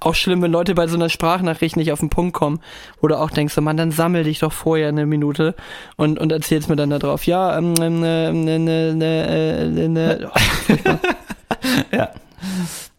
auch 0.00 0.14
schlimm, 0.14 0.42
wenn 0.42 0.52
Leute 0.52 0.74
bei 0.74 0.86
so 0.86 0.96
einer 0.96 1.08
Sprachnachricht 1.08 1.76
nicht 1.76 1.90
auf 1.92 2.00
den 2.00 2.10
Punkt 2.10 2.34
kommen. 2.34 2.60
Oder 3.00 3.20
auch 3.20 3.30
denkst 3.30 3.54
du, 3.54 3.62
Mann, 3.62 3.76
dann 3.76 3.90
sammel 3.90 4.24
dich 4.24 4.40
doch 4.40 4.52
vorher 4.52 4.88
eine 4.88 5.06
Minute 5.06 5.54
und, 5.96 6.18
und 6.18 6.30
erzählst 6.32 6.68
mir 6.68 6.76
dann 6.76 6.90
da 6.90 6.98
drauf. 6.98 7.26
Ja, 7.26 7.56
ähm, 7.56 7.74
ähm, 7.80 8.02
ähm, 8.04 8.44
ne, 8.44 8.58
ne, 8.60 8.94
ne, 8.94 9.26
äh, 9.66 9.88
ne. 9.88 10.30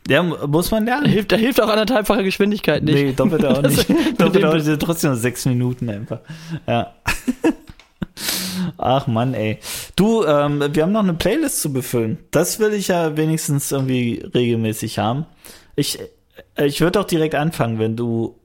Ja. 0.08 0.24
Muss 0.24 0.72
man 0.72 0.86
lernen. 0.86 1.06
hilft, 1.08 1.32
da 1.32 1.36
hilft 1.36 1.62
auch 1.62 1.70
anderthalbfache 1.70 2.24
Geschwindigkeit 2.24 2.84
nicht. 2.84 2.96
Nee, 2.96 3.14
doppelt 3.14 3.46
auch 3.46 3.62
nicht. 3.62 3.88
doppelt 4.18 4.46
auch 4.46 4.54
nicht, 4.54 4.80
trotzdem 4.80 5.12
nur 5.12 5.20
sechs 5.20 5.46
Minuten 5.46 5.90
einfach. 5.90 6.20
Ja. 6.68 6.94
Ach 8.78 9.08
Mann, 9.08 9.34
ey. 9.34 9.60
Du, 9.96 10.24
ähm, 10.26 10.64
wir 10.72 10.84
haben 10.84 10.92
noch 10.92 11.04
eine 11.04 11.14
Playlist 11.14 11.62
zu 11.62 11.72
befüllen. 11.74 12.18
Das 12.32 12.60
will 12.60 12.74
ich 12.74 12.90
ja 12.90 13.18
wenigstens 13.18 13.72
irgendwie 13.72 14.24
regelmäßig 14.34 15.00
haben. 15.00 15.26
Ich, 15.76 16.00
äh, 16.56 16.66
ich 16.66 16.82
würde 16.82 17.00
auch 17.00 17.06
direkt 17.06 17.36
anfangen, 17.36 17.80
wenn 17.80 17.96
du 17.96 18.36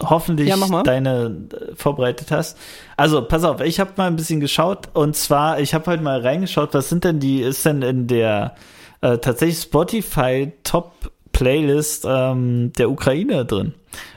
hoffentlich 0.00 0.48
Ja, 0.48 0.82
deine 0.82 1.48
äh, 1.52 1.74
vorbereitet 1.74 2.30
hast. 2.30 2.56
Also, 2.96 3.22
pass 3.22 3.44
auf, 3.44 3.60
ich 3.60 3.80
habe 3.80 3.92
mal 3.96 4.06
ein 4.06 4.16
bisschen 4.16 4.40
geschaut 4.40 4.88
und 4.94 5.16
zwar, 5.16 5.60
ich 5.60 5.74
habe 5.74 5.86
halt 5.86 6.02
mal 6.02 6.20
reingeschaut, 6.20 6.74
was 6.74 6.88
sind 6.88 7.04
denn 7.04 7.20
die, 7.20 7.40
ist 7.40 7.64
denn 7.64 7.82
in 7.82 8.06
der 8.06 8.54
äh, 9.00 9.18
tatsächlich 9.18 9.62
Spotify 9.62 10.52
Top 10.64 10.92
Playlist 11.32 12.04
ähm, 12.08 12.72
der 12.76 12.90
Ukraine 12.90 13.44
drin. 13.44 13.74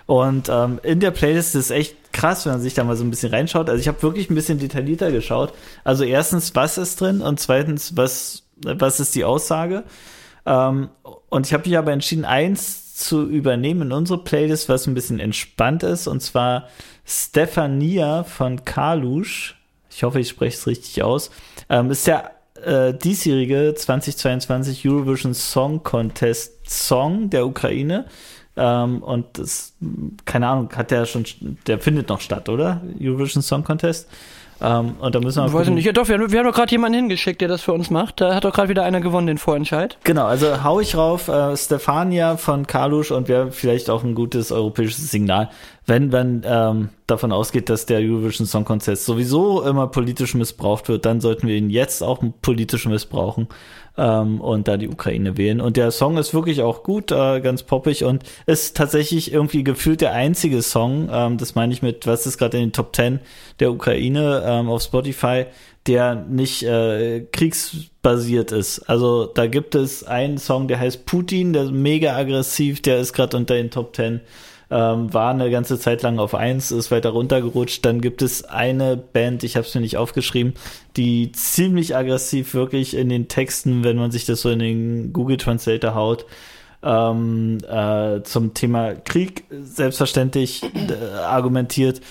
Und 0.07 0.49
ähm, 0.49 0.79
in 0.83 0.99
der 0.99 1.11
Playlist 1.11 1.55
ist 1.55 1.71
echt 1.71 1.95
krass, 2.11 2.45
wenn 2.45 2.53
man 2.53 2.61
sich 2.61 2.73
da 2.73 2.83
mal 2.83 2.95
so 2.95 3.03
ein 3.03 3.09
bisschen 3.09 3.33
reinschaut. 3.33 3.69
Also 3.69 3.79
ich 3.79 3.87
habe 3.87 4.01
wirklich 4.01 4.29
ein 4.29 4.35
bisschen 4.35 4.59
detaillierter 4.59 5.11
geschaut. 5.11 5.53
Also 5.83 6.03
erstens, 6.03 6.55
was 6.55 6.77
ist 6.77 6.99
drin 6.99 7.21
und 7.21 7.39
zweitens, 7.39 7.95
was, 7.95 8.43
was 8.63 8.99
ist 8.99 9.15
die 9.15 9.23
Aussage? 9.23 9.83
Ähm, 10.45 10.89
und 11.29 11.45
ich 11.45 11.53
habe 11.53 11.67
mich 11.69 11.77
aber 11.77 11.91
entschieden, 11.91 12.25
eins 12.25 12.95
zu 12.95 13.27
übernehmen 13.27 13.83
in 13.83 13.91
unsere 13.91 14.23
Playlist, 14.23 14.69
was 14.69 14.87
ein 14.87 14.93
bisschen 14.93 15.19
entspannt 15.19 15.83
ist, 15.83 16.07
und 16.07 16.21
zwar 16.21 16.67
Stefania 17.05 18.23
von 18.23 18.63
Kalusch. 18.65 19.57
Ich 19.89 20.03
hoffe, 20.03 20.19
ich 20.19 20.29
spreche 20.29 20.57
es 20.57 20.67
richtig 20.67 21.03
aus. 21.03 21.31
Ähm, 21.69 21.91
ist 21.91 22.07
der 22.07 22.31
äh, 22.63 22.93
diesjährige 22.93 23.73
2022 23.75 24.87
Eurovision 24.87 25.33
Song 25.33 25.83
Contest 25.83 26.69
Song 26.69 27.29
der 27.29 27.45
Ukraine. 27.45 28.05
Ähm, 28.57 29.01
und 29.01 29.37
das, 29.37 29.73
keine 30.25 30.47
Ahnung, 30.47 30.69
hat 30.75 30.91
der 30.91 31.05
schon, 31.05 31.25
der 31.67 31.79
findet 31.79 32.09
noch 32.09 32.21
statt, 32.21 32.49
oder? 32.49 32.81
Eurovision 32.99 33.41
Song 33.41 33.63
Contest. 33.63 34.09
Ähm, 34.61 34.95
und 34.99 35.15
da 35.15 35.19
müssen 35.19 35.37
wir 35.37 35.41
mal 35.43 35.47
Ich 35.47 35.53
weiß 35.53 35.69
nicht. 35.69 35.85
Ja, 35.85 35.91
doch, 35.91 36.07
wir, 36.07 36.15
haben- 36.17 36.31
wir 36.31 36.39
haben 36.39 36.45
doch 36.47 36.53
gerade 36.55 36.71
jemanden 36.71 36.95
hingeschickt, 36.97 37.41
der 37.41 37.47
das 37.47 37.61
für 37.61 37.73
uns 37.73 37.89
macht. 37.89 38.21
Da 38.21 38.35
hat 38.35 38.43
doch 38.43 38.53
gerade 38.53 38.69
wieder 38.69 38.83
einer 38.83 39.01
gewonnen, 39.01 39.27
den 39.27 39.37
Vorentscheid. 39.37 39.97
Genau, 40.03 40.25
also 40.25 40.63
hau 40.63 40.79
ich 40.79 40.95
rauf, 40.95 41.27
äh, 41.27 41.55
Stefania 41.57 42.37
von 42.37 42.67
Kalusch 42.67 43.11
und 43.11 43.27
wäre 43.27 43.51
vielleicht 43.51 43.89
auch 43.89 44.03
ein 44.03 44.15
gutes 44.15 44.51
europäisches 44.51 45.09
Signal, 45.09 45.49
wenn 45.87 46.09
man 46.09 46.43
ähm, 46.45 46.89
davon 47.07 47.31
ausgeht, 47.31 47.69
dass 47.69 47.85
der 47.85 47.99
Eurovision 47.99 48.45
Song 48.47 48.63
Contest 48.65 49.05
sowieso 49.05 49.63
immer 49.63 49.87
politisch 49.87 50.35
missbraucht 50.35 50.87
wird, 50.89 51.05
dann 51.05 51.21
sollten 51.21 51.47
wir 51.47 51.55
ihn 51.55 51.69
jetzt 51.69 52.03
auch 52.03 52.21
politisch 52.41 52.85
missbrauchen 52.85 53.47
ähm, 53.97 54.41
und 54.41 54.67
da 54.67 54.77
die 54.77 54.87
Ukraine 54.87 55.37
wählen. 55.37 55.61
Und 55.61 55.77
der 55.77 55.91
Song 55.91 56.17
ist 56.17 56.33
wirklich 56.33 56.61
auch 56.61 56.83
gut, 56.83 57.11
äh, 57.11 57.41
ganz 57.41 57.63
poppig 57.63 58.03
und 58.03 58.23
ist 58.45 58.77
tatsächlich 58.77 59.33
irgendwie 59.33 59.63
gefühlt 59.63 60.01
der 60.01 60.13
einzige 60.13 60.61
Song, 60.61 61.09
ähm, 61.11 61.37
das 61.37 61.55
meine 61.55 61.73
ich 61.73 61.81
mit, 61.81 62.07
was 62.07 62.25
ist 62.25 62.37
gerade 62.37 62.57
in 62.57 62.65
den 62.65 62.73
Top 62.73 62.95
10 62.95 63.19
der 63.59 63.71
Ukraine 63.71 64.43
ähm, 64.45 64.69
auf 64.69 64.81
Spotify, 64.81 65.45
der 65.87 66.15
nicht 66.15 66.63
äh, 66.63 67.21
kriegsbasiert 67.31 68.51
ist. 68.51 68.79
Also 68.87 69.25
da 69.25 69.47
gibt 69.47 69.75
es 69.75 70.03
einen 70.03 70.37
Song, 70.37 70.67
der 70.67 70.79
heißt 70.79 71.05
Putin, 71.05 71.53
der 71.53 71.63
ist 71.63 71.71
mega 71.71 72.15
aggressiv, 72.15 72.81
der 72.81 72.99
ist 72.99 73.13
gerade 73.13 73.35
unter 73.35 73.55
den 73.55 73.71
Top 73.71 73.95
10 73.95 74.21
ähm, 74.71 75.13
war 75.13 75.31
eine 75.31 75.51
ganze 75.51 75.77
Zeit 75.77 76.01
lang 76.01 76.17
auf 76.17 76.33
eins, 76.33 76.71
ist 76.71 76.91
weiter 76.91 77.09
runtergerutscht. 77.09 77.85
Dann 77.85 77.99
gibt 77.99 78.21
es 78.21 78.45
eine 78.45 78.95
Band, 78.95 79.43
ich 79.43 79.57
habe 79.57 79.67
es 79.67 79.75
mir 79.75 79.81
nicht 79.81 79.97
aufgeschrieben, 79.97 80.53
die 80.95 81.33
ziemlich 81.33 81.95
aggressiv 81.95 82.53
wirklich 82.53 82.95
in 82.95 83.09
den 83.09 83.27
Texten, 83.27 83.83
wenn 83.83 83.97
man 83.97 84.11
sich 84.11 84.25
das 84.25 84.41
so 84.41 84.49
in 84.49 84.59
den 84.59 85.13
Google 85.13 85.37
Translator 85.37 85.93
haut, 85.93 86.25
ähm, 86.83 87.57
äh, 87.69 88.23
zum 88.23 88.53
Thema 88.53 88.95
Krieg 88.95 89.43
selbstverständlich 89.51 90.63
äh, 90.63 91.17
argumentiert 91.17 92.01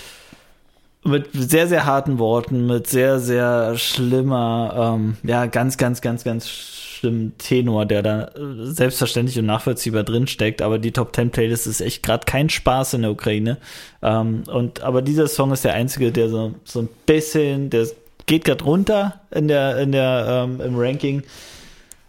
mit 1.03 1.31
sehr, 1.33 1.67
sehr 1.67 1.87
harten 1.87 2.19
Worten, 2.19 2.67
mit 2.67 2.87
sehr, 2.87 3.21
sehr 3.21 3.79
schlimmer, 3.79 4.95
ähm, 4.95 5.17
ja, 5.23 5.47
ganz, 5.47 5.79
ganz, 5.79 6.03
ganz, 6.03 6.25
ganz 6.25 6.80
schlimmen 7.01 7.33
Tenor, 7.39 7.87
der 7.87 8.03
da 8.03 8.25
äh, 8.25 8.65
selbstverständlich 8.65 9.39
und 9.39 9.47
nachvollziehbar 9.47 10.05
drin 10.05 10.27
steckt. 10.27 10.63
Aber 10.63 10.79
die 10.79 10.93
Top 10.93 11.15
10 11.15 11.31
Playlist 11.31 11.67
ist 11.67 11.81
echt 11.81 12.03
gerade 12.03 12.25
kein 12.27 12.49
Spaß 12.49 12.95
in 12.95 13.03
der 13.03 13.11
Ukraine. 13.11 13.57
Ähm, 14.03 14.45
und 14.47 14.83
aber 14.83 15.03
dieser 15.03 15.27
Song 15.27 15.51
ist 15.53 15.65
der 15.65 15.75
einzige, 15.75 16.13
der 16.13 16.29
so, 16.29 16.55
so 16.65 16.81
ein 16.81 16.89
bisschen, 17.07 17.71
der 17.71 17.87
geht 18.27 18.45
gerade 18.45 18.65
runter 18.65 19.21
in 19.31 19.49
der, 19.49 19.79
in 19.79 19.93
der, 19.93 20.47
ähm, 20.47 20.61
im 20.61 20.79
Ranking. 20.79 21.23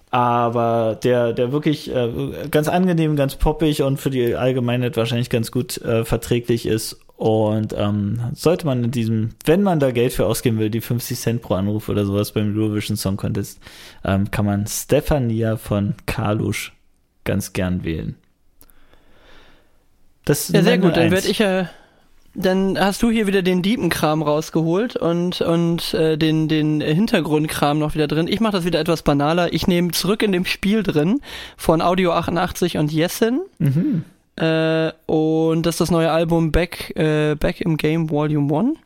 Aber 0.09 0.99
der, 1.01 1.31
der 1.31 1.53
wirklich 1.53 1.89
äh, 1.89 2.09
ganz 2.51 2.67
angenehm, 2.67 3.15
ganz 3.15 3.37
poppig 3.37 3.81
und 3.81 3.97
für 3.97 4.09
die 4.09 4.35
Allgemeinheit 4.35 4.97
wahrscheinlich 4.97 5.29
ganz 5.29 5.51
gut 5.51 5.77
äh, 5.77 6.03
verträglich 6.03 6.65
ist. 6.65 6.99
Und 7.21 7.75
ähm, 7.77 8.19
sollte 8.33 8.65
man 8.65 8.83
in 8.83 8.89
diesem, 8.89 9.29
wenn 9.45 9.61
man 9.61 9.79
da 9.79 9.91
Geld 9.91 10.11
für 10.11 10.25
ausgeben 10.25 10.57
will, 10.57 10.71
die 10.71 10.81
50 10.81 11.19
Cent 11.19 11.41
pro 11.43 11.53
Anruf 11.53 11.87
oder 11.87 12.03
sowas 12.03 12.31
beim 12.31 12.57
Eurovision 12.57 12.97
Song 12.97 13.15
Contest, 13.15 13.59
ähm, 14.03 14.31
kann 14.31 14.43
man 14.43 14.65
Stefania 14.65 15.57
von 15.57 15.93
Kalusch 16.07 16.73
ganz 17.23 17.53
gern 17.53 17.83
wählen. 17.83 18.15
Das 20.25 20.49
ist 20.49 20.55
Ja, 20.55 20.63
sehr 20.63 20.79
gut. 20.79 20.97
Dann 20.97 21.11
werde 21.11 21.27
ich 21.27 21.37
ja. 21.37 21.69
Dann 22.33 22.79
hast 22.79 23.03
du 23.03 23.11
hier 23.11 23.27
wieder 23.27 23.43
den 23.43 23.61
Diepenkram 23.61 24.23
rausgeholt 24.23 24.95
und 24.95 25.41
und 25.41 25.93
äh, 25.93 26.17
den 26.17 26.47
den 26.47 26.81
Hintergrundkram 26.81 27.77
noch 27.77 27.93
wieder 27.93 28.07
drin. 28.07 28.27
Ich 28.27 28.39
mache 28.39 28.53
das 28.53 28.65
wieder 28.65 28.79
etwas 28.79 29.03
banaler. 29.03 29.53
Ich 29.53 29.67
nehme 29.67 29.91
zurück 29.91 30.23
in 30.23 30.31
dem 30.31 30.45
Spiel 30.45 30.81
drin 30.81 31.21
von 31.55 31.83
Audio 31.83 32.13
88 32.13 32.79
und 32.79 32.91
Jessen. 32.91 33.41
Mhm. 33.59 34.05
Äh, 34.35 34.91
und 35.05 35.65
das 35.65 35.75
ist 35.75 35.81
das 35.81 35.91
neue 35.91 36.11
Album 36.11 36.51
Back, 36.51 36.95
äh, 36.95 37.35
Back 37.35 37.61
im 37.61 37.77
Game 37.77 38.09
Volume 38.09 38.57
1. 38.57 38.77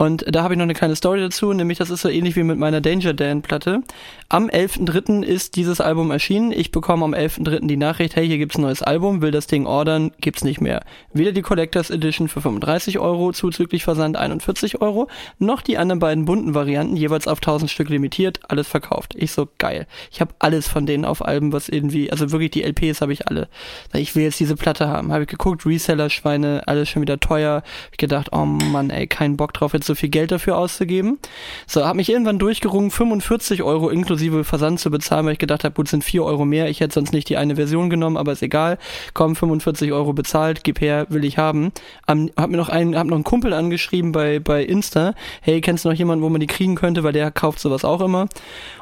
Und 0.00 0.24
da 0.26 0.42
habe 0.42 0.54
ich 0.54 0.58
noch 0.58 0.62
eine 0.64 0.72
kleine 0.72 0.96
Story 0.96 1.20
dazu, 1.20 1.52
nämlich 1.52 1.76
das 1.76 1.90
ist 1.90 2.00
so 2.00 2.08
ähnlich 2.08 2.34
wie 2.34 2.42
mit 2.42 2.56
meiner 2.56 2.80
Danger 2.80 3.12
Dan 3.12 3.42
Platte. 3.42 3.82
Am 4.30 4.48
11.3. 4.48 5.22
ist 5.22 5.56
dieses 5.56 5.78
Album 5.82 6.10
erschienen. 6.10 6.52
Ich 6.52 6.72
bekomme 6.72 7.04
am 7.04 7.12
11.3. 7.12 7.66
die 7.66 7.76
Nachricht, 7.76 8.16
hey, 8.16 8.26
hier 8.26 8.38
gibt's 8.38 8.56
ein 8.56 8.62
neues 8.62 8.82
Album, 8.82 9.20
will 9.20 9.30
das 9.30 9.46
Ding 9.46 9.66
ordern, 9.66 10.12
gibt's 10.18 10.42
nicht 10.42 10.62
mehr. 10.62 10.80
Weder 11.12 11.32
die 11.32 11.42
Collectors 11.42 11.90
Edition 11.90 12.28
für 12.28 12.40
35 12.40 12.98
Euro, 12.98 13.32
zuzüglich 13.32 13.84
Versand 13.84 14.16
41 14.16 14.80
Euro, 14.80 15.08
noch 15.38 15.60
die 15.60 15.76
anderen 15.76 15.98
beiden 15.98 16.24
bunten 16.24 16.54
Varianten, 16.54 16.96
jeweils 16.96 17.28
auf 17.28 17.36
1000 17.36 17.70
Stück 17.70 17.90
limitiert, 17.90 18.40
alles 18.48 18.68
verkauft. 18.68 19.14
Ich 19.18 19.32
so, 19.32 19.48
geil. 19.58 19.86
Ich 20.10 20.22
habe 20.22 20.32
alles 20.38 20.66
von 20.66 20.86
denen 20.86 21.04
auf 21.04 21.22
Alben, 21.22 21.52
was 21.52 21.68
irgendwie, 21.68 22.10
also 22.10 22.32
wirklich 22.32 22.52
die 22.52 22.62
LPs 22.62 23.02
habe 23.02 23.12
ich 23.12 23.28
alle. 23.28 23.48
Ich 23.92 24.16
will 24.16 24.22
jetzt 24.22 24.40
diese 24.40 24.56
Platte 24.56 24.88
haben. 24.88 25.12
Habe 25.12 25.24
ich 25.24 25.28
geguckt, 25.28 25.66
Reseller-Schweine, 25.66 26.62
alles 26.64 26.88
schon 26.88 27.02
wieder 27.02 27.20
teuer. 27.20 27.62
Ich 27.92 27.98
gedacht, 27.98 28.28
oh 28.32 28.46
Mann, 28.46 28.88
ey, 28.88 29.06
kein 29.06 29.36
Bock 29.36 29.50
Bock 29.50 29.54
drauf, 29.54 29.72
jetzt 29.72 29.89
so 29.90 29.94
viel 29.96 30.08
Geld 30.08 30.30
dafür 30.30 30.56
auszugeben. 30.56 31.18
So, 31.66 31.84
habe 31.84 31.96
mich 31.96 32.08
irgendwann 32.08 32.38
durchgerungen, 32.38 32.90
45 32.90 33.62
Euro 33.62 33.88
inklusive 33.88 34.44
Versand 34.44 34.78
zu 34.78 34.90
bezahlen, 34.90 35.26
weil 35.26 35.32
ich 35.32 35.38
gedacht 35.38 35.64
habe, 35.64 35.74
gut, 35.74 35.88
sind 35.88 36.04
4 36.04 36.24
Euro 36.24 36.44
mehr. 36.44 36.68
Ich 36.68 36.80
hätte 36.80 36.94
sonst 36.94 37.12
nicht 37.12 37.28
die 37.28 37.36
eine 37.36 37.56
Version 37.56 37.90
genommen, 37.90 38.16
aber 38.16 38.32
ist 38.32 38.42
egal. 38.42 38.78
Komm, 39.14 39.34
45 39.34 39.92
Euro 39.92 40.12
bezahlt, 40.12 40.62
gib 40.62 40.80
her, 40.80 41.06
will 41.08 41.24
ich 41.24 41.38
haben. 41.38 41.72
Um, 42.06 42.30
hab 42.36 42.50
mir 42.50 42.56
noch 42.56 42.68
einen, 42.68 42.96
hab 42.96 43.06
noch 43.06 43.16
einen 43.16 43.24
Kumpel 43.24 43.52
angeschrieben 43.52 44.12
bei, 44.12 44.38
bei 44.38 44.62
Insta. 44.62 45.14
Hey, 45.40 45.60
kennst 45.60 45.84
du 45.84 45.88
noch 45.88 45.96
jemanden, 45.96 46.24
wo 46.24 46.28
man 46.28 46.40
die 46.40 46.46
kriegen 46.46 46.76
könnte, 46.76 47.02
weil 47.02 47.12
der 47.12 47.30
kauft 47.30 47.58
sowas 47.58 47.84
auch 47.84 48.00
immer. 48.00 48.28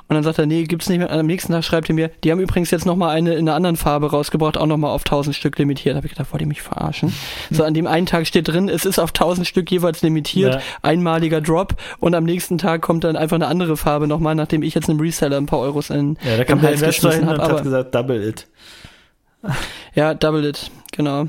Und 0.09 0.15
dann 0.15 0.25
sagt 0.25 0.39
er, 0.39 0.47
nee, 0.47 0.65
gibt's 0.65 0.89
nicht 0.89 0.99
mehr. 0.99 1.11
Am 1.11 1.27
nächsten 1.27 1.53
Tag 1.53 1.65
schreibt 1.65 1.91
er 1.91 1.95
mir, 1.95 2.11
die 2.25 2.33
haben 2.33 2.41
übrigens 2.41 2.71
jetzt 2.71 2.87
nochmal 2.87 3.15
eine 3.15 3.35
in 3.35 3.47
einer 3.47 3.55
anderen 3.55 3.77
Farbe 3.77 4.11
rausgebracht, 4.11 4.57
auch 4.57 4.67
nochmal 4.67 4.91
auf 4.91 5.03
1000 5.03 5.37
Stück 5.37 5.59
limitiert. 5.59 5.95
Da 5.95 5.97
habe 5.99 6.07
ich 6.07 6.15
gedacht, 6.15 6.33
wollt 6.33 6.41
ihr 6.41 6.47
mich 6.47 6.63
verarschen? 6.63 7.13
so, 7.51 7.63
an 7.63 7.75
dem 7.75 7.87
einen 7.87 8.07
Tag 8.07 8.27
steht 8.27 8.49
drin, 8.49 8.71
es 8.71 8.87
ist 8.87 8.99
auf 8.99 9.11
1000 9.11 9.47
Stück 9.47 9.71
jeweils 9.71 10.01
limitiert, 10.01 10.55
ja. 10.55 10.61
einmaliger 10.81 11.43
Drop 11.43 11.75
und 12.01 12.15
am 12.15 12.25
nächsten 12.25 12.57
Tag 12.57 12.81
kommt 12.81 13.05
dann 13.05 13.17
einfach 13.17 13.37
eine 13.37 13.49
andere 13.49 13.77
Farbe 13.77 14.07
nochmal, 14.07 14.35
nachdem 14.35 14.63
ich 14.63 14.75
jetzt 14.75 14.89
einem 14.89 14.99
Reseller 14.99 15.37
ein 15.37 15.47
paar 15.47 15.59
Euros 15.59 15.91
in 15.91 16.17
Ja, 16.25 16.39
da 16.39 16.45
kam 16.45 16.61
der 16.63 16.73
Investor 16.73 17.13
hin 17.13 17.29
und 17.29 17.39
hat 17.39 17.63
gesagt, 17.63 17.95
double 17.95 18.27
it. 18.27 18.47
Ja, 19.95 20.15
double 20.15 20.45
it, 20.45 20.71
genau. 20.93 21.29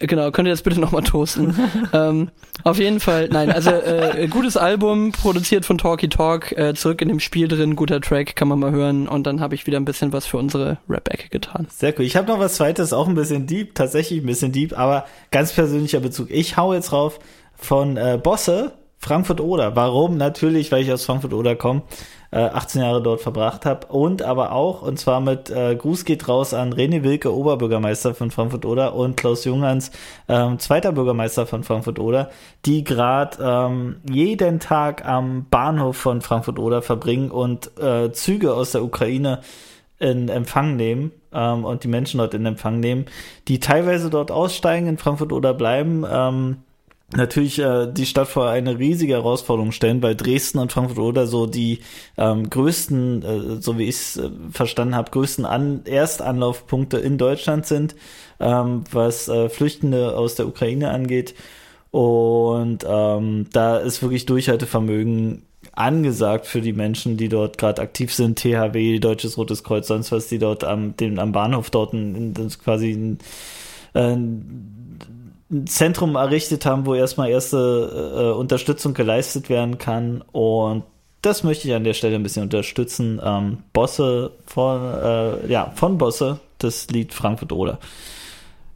Genau, 0.00 0.30
könnt 0.30 0.48
ihr 0.48 0.52
das 0.52 0.62
bitte 0.62 0.80
nochmal 0.80 1.02
toasten. 1.02 1.54
ähm, 1.92 2.30
auf 2.64 2.78
jeden 2.78 3.00
Fall, 3.00 3.28
nein, 3.30 3.52
also 3.52 3.70
äh, 3.70 4.28
gutes 4.28 4.56
Album, 4.56 5.12
produziert 5.12 5.66
von 5.66 5.76
Talky 5.76 6.08
Talk, 6.08 6.52
äh, 6.52 6.72
zurück 6.74 7.02
in 7.02 7.08
dem 7.08 7.20
Spiel 7.20 7.48
drin, 7.48 7.76
guter 7.76 8.00
Track, 8.00 8.34
kann 8.34 8.48
man 8.48 8.58
mal 8.58 8.72
hören 8.72 9.06
und 9.06 9.26
dann 9.26 9.40
habe 9.40 9.54
ich 9.54 9.66
wieder 9.66 9.78
ein 9.78 9.84
bisschen 9.84 10.14
was 10.14 10.24
für 10.24 10.38
unsere 10.38 10.78
Rap-Ecke 10.88 11.28
getan. 11.28 11.66
Sehr 11.70 11.92
cool. 11.98 12.06
Ich 12.06 12.16
habe 12.16 12.28
noch 12.28 12.38
was 12.38 12.54
zweites, 12.54 12.94
auch 12.94 13.08
ein 13.08 13.14
bisschen 13.14 13.46
deep, 13.46 13.74
tatsächlich 13.74 14.22
ein 14.22 14.26
bisschen 14.26 14.52
deep, 14.52 14.76
aber 14.76 15.04
ganz 15.30 15.52
persönlicher 15.52 16.00
Bezug. 16.00 16.30
Ich 16.30 16.56
hau 16.56 16.72
jetzt 16.72 16.92
rauf 16.92 17.18
von 17.54 17.98
äh, 17.98 18.18
Bosse, 18.22 18.72
Frankfurt-Oder. 19.00 19.76
Warum? 19.76 20.16
Natürlich, 20.16 20.72
weil 20.72 20.82
ich 20.82 20.92
aus 20.92 21.04
Frankfurt-Oder 21.04 21.56
komme 21.56 21.82
äh, 22.30 22.38
18 22.38 22.82
Jahre 22.82 23.02
dort 23.02 23.20
verbracht 23.20 23.66
habe 23.66 23.86
und 23.88 24.22
aber 24.22 24.52
auch, 24.52 24.82
und 24.82 24.98
zwar 24.98 25.20
mit 25.20 25.50
äh, 25.50 25.74
Gruß 25.74 26.04
geht 26.04 26.28
raus 26.28 26.54
an 26.54 26.72
René 26.72 27.02
Wilke, 27.02 27.34
Oberbürgermeister 27.34 28.14
von 28.14 28.30
Frankfurt-Oder 28.30 28.94
und 28.94 29.16
Klaus 29.16 29.44
Junghans, 29.44 29.90
ähm, 30.28 30.58
zweiter 30.58 30.92
Bürgermeister 30.92 31.46
von 31.46 31.64
Frankfurt-Oder, 31.64 32.30
die 32.66 32.84
gerade 32.84 33.38
ähm, 33.42 33.96
jeden 34.08 34.60
Tag 34.60 35.04
am 35.04 35.46
Bahnhof 35.50 35.96
von 35.96 36.20
Frankfurt-Oder 36.20 36.82
verbringen 36.82 37.30
und 37.30 37.76
äh, 37.80 38.12
Züge 38.12 38.54
aus 38.54 38.72
der 38.72 38.84
Ukraine 38.84 39.40
in 39.98 40.28
Empfang 40.28 40.76
nehmen 40.76 41.12
ähm, 41.32 41.64
und 41.64 41.84
die 41.84 41.88
Menschen 41.88 42.18
dort 42.18 42.34
in 42.34 42.46
Empfang 42.46 42.80
nehmen, 42.80 43.06
die 43.48 43.60
teilweise 43.60 44.08
dort 44.08 44.30
aussteigen, 44.30 44.88
in 44.88 44.98
Frankfurt 44.98 45.32
oder 45.32 45.52
bleiben. 45.52 46.04
Ähm, 46.10 46.56
natürlich 47.16 47.58
äh, 47.58 47.86
die 47.92 48.06
Stadt 48.06 48.28
vor 48.28 48.48
eine 48.48 48.78
riesige 48.78 49.14
Herausforderung 49.14 49.72
stellen, 49.72 50.02
weil 50.02 50.14
Dresden 50.14 50.58
und 50.58 50.72
Frankfurt 50.72 50.98
oder 50.98 51.26
so 51.26 51.46
die 51.46 51.80
ähm, 52.16 52.48
größten, 52.48 53.22
äh, 53.22 53.60
so 53.60 53.78
wie 53.78 53.84
ich 53.84 53.96
es 53.96 54.16
äh, 54.16 54.30
verstanden 54.52 54.94
habe, 54.94 55.10
größten 55.10 55.44
An 55.44 55.82
Erstanlaufpunkte 55.84 56.98
in 56.98 57.18
Deutschland 57.18 57.66
sind, 57.66 57.94
ähm, 58.38 58.84
was 58.90 59.28
äh, 59.28 59.48
Flüchtende 59.48 60.16
aus 60.16 60.34
der 60.34 60.46
Ukraine 60.46 60.90
angeht. 60.90 61.34
Und 61.90 62.84
ähm, 62.88 63.46
da 63.52 63.78
ist 63.78 64.02
wirklich 64.02 64.26
Durchhaltevermögen 64.26 65.42
angesagt 65.72 66.46
für 66.46 66.60
die 66.60 66.72
Menschen, 66.72 67.16
die 67.16 67.28
dort 67.28 67.58
gerade 67.58 67.82
aktiv 67.82 68.14
sind, 68.14 68.38
THW, 68.38 68.98
Deutsches 68.98 69.36
Rotes 69.36 69.64
Kreuz, 69.64 69.88
sonst 69.88 70.12
was, 70.12 70.28
die 70.28 70.38
dort 70.38 70.64
am, 70.64 70.96
den, 70.96 71.18
am 71.18 71.32
Bahnhof 71.32 71.70
dort 71.70 71.92
ein, 71.92 72.34
ein, 72.36 72.50
quasi 72.62 72.92
ein, 72.92 73.18
ein 73.94 74.69
ein 75.50 75.66
Zentrum 75.66 76.14
errichtet 76.14 76.64
haben, 76.64 76.86
wo 76.86 76.94
erstmal 76.94 77.30
erste 77.30 78.32
äh, 78.34 78.38
Unterstützung 78.38 78.94
geleistet 78.94 79.48
werden 79.48 79.78
kann. 79.78 80.22
Und 80.32 80.84
das 81.22 81.42
möchte 81.42 81.68
ich 81.68 81.74
an 81.74 81.84
der 81.84 81.94
Stelle 81.94 82.16
ein 82.16 82.22
bisschen 82.22 82.44
unterstützen. 82.44 83.20
Ähm, 83.22 83.58
Bosse 83.72 84.32
von, 84.46 84.80
äh, 84.80 85.46
ja, 85.48 85.72
von 85.74 85.98
Bosse, 85.98 86.40
das 86.58 86.88
Lied 86.88 87.12
Frankfurt 87.12 87.52
Oder. 87.52 87.78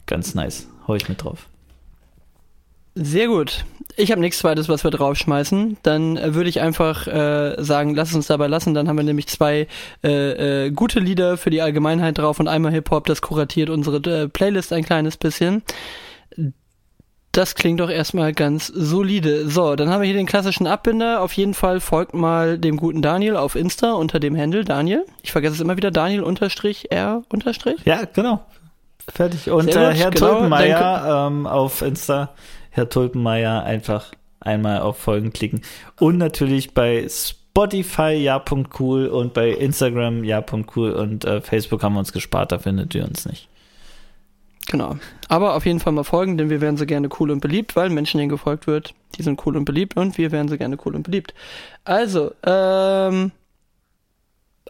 Ganz 0.05 0.35
nice. 0.35 0.67
Hau 0.87 0.95
ich 0.95 1.09
mit 1.09 1.23
drauf. 1.23 1.47
Sehr 2.93 3.27
gut. 3.27 3.65
Ich 3.97 4.11
habe 4.11 4.21
nichts 4.21 4.39
zweites, 4.39 4.69
was 4.69 4.83
wir 4.83 4.91
draufschmeißen. 4.91 5.77
Dann 5.83 6.17
äh, 6.17 6.33
würde 6.33 6.49
ich 6.49 6.61
einfach 6.61 7.07
äh, 7.07 7.55
sagen, 7.61 7.93
lass 7.93 8.13
uns 8.13 8.27
dabei 8.27 8.47
lassen. 8.47 8.73
Dann 8.73 8.87
haben 8.87 8.97
wir 8.97 9.03
nämlich 9.03 9.27
zwei 9.27 9.67
äh, 10.03 10.65
äh, 10.65 10.71
gute 10.71 10.99
Lieder 10.99 11.37
für 11.37 11.49
die 11.49 11.61
Allgemeinheit 11.61 12.17
drauf 12.17 12.39
und 12.39 12.47
einmal 12.47 12.71
Hip-Hop, 12.71 13.05
das 13.05 13.21
kuratiert 13.21 13.69
unsere 13.69 13.97
äh, 13.97 14.27
Playlist 14.29 14.71
ein 14.71 14.83
kleines 14.83 15.17
bisschen. 15.17 15.63
Das 17.35 17.53
klingt 17.53 17.81
doch 17.81 17.89
erstmal 17.89 18.31
ganz 18.31 18.67
solide. 18.67 19.49
So, 19.49 19.75
dann 19.75 19.89
haben 19.89 19.99
wir 19.99 20.05
hier 20.05 20.15
den 20.15 20.25
klassischen 20.25 20.67
Abbinder. 20.67 21.21
Auf 21.21 21.33
jeden 21.33 21.53
Fall 21.53 21.81
folgt 21.81 22.13
mal 22.13 22.57
dem 22.57 22.77
guten 22.77 23.01
Daniel 23.01 23.35
auf 23.35 23.55
Insta 23.55 23.91
unter 23.91 24.21
dem 24.21 24.37
Handle 24.37 24.63
Daniel. 24.63 25.05
Ich 25.21 25.33
vergesse 25.33 25.55
es 25.55 25.59
immer 25.59 25.75
wieder, 25.75 25.91
Daniel 25.91 26.23
unterstrich 26.23 26.93
R 26.93 27.23
unterstrich. 27.27 27.81
Ja, 27.83 28.05
genau. 28.05 28.39
Fertig. 29.13 29.51
Und 29.51 29.67
äh, 29.67 29.93
Herr 29.93 30.11
genau, 30.11 30.27
Tulpenmeier 30.27 31.27
ähm, 31.27 31.45
auf 31.45 31.81
Insta, 31.81 32.29
Herr 32.69 32.87
Tulpenmeier 32.87 33.63
einfach 33.63 34.13
einmal 34.39 34.79
auf 34.79 34.97
Folgen 34.97 35.33
klicken. 35.33 35.61
Und 35.99 36.17
natürlich 36.17 36.73
bei 36.73 37.05
Spotify 37.09 38.13
ja.cool 38.13 39.07
und 39.07 39.33
bei 39.33 39.49
Instagram 39.49 40.23
ja.cool 40.23 40.93
und 40.93 41.25
äh, 41.25 41.41
Facebook 41.41 41.83
haben 41.83 41.95
wir 41.95 41.99
uns 41.99 42.13
gespart, 42.13 42.53
da 42.53 42.59
findet 42.59 42.95
ihr 42.95 43.03
uns 43.03 43.25
nicht. 43.25 43.49
Genau. 44.67 44.97
Aber 45.27 45.55
auf 45.55 45.65
jeden 45.65 45.79
Fall 45.79 45.93
mal 45.93 46.03
folgen, 46.03 46.37
denn 46.37 46.49
wir 46.49 46.61
wären 46.61 46.77
so 46.77 46.85
gerne 46.85 47.09
cool 47.19 47.31
und 47.31 47.39
beliebt, 47.39 47.75
weil 47.75 47.89
Menschen, 47.89 48.17
denen 48.17 48.29
gefolgt 48.29 48.67
wird, 48.67 48.93
die 49.17 49.23
sind 49.23 49.45
cool 49.45 49.57
und 49.57 49.65
beliebt 49.65 49.95
und 49.97 50.17
wir 50.17 50.31
wären 50.31 50.47
so 50.47 50.57
gerne 50.57 50.77
cool 50.85 50.95
und 50.95 51.03
beliebt. 51.03 51.33
Also, 51.83 52.31
ähm, 52.45 53.31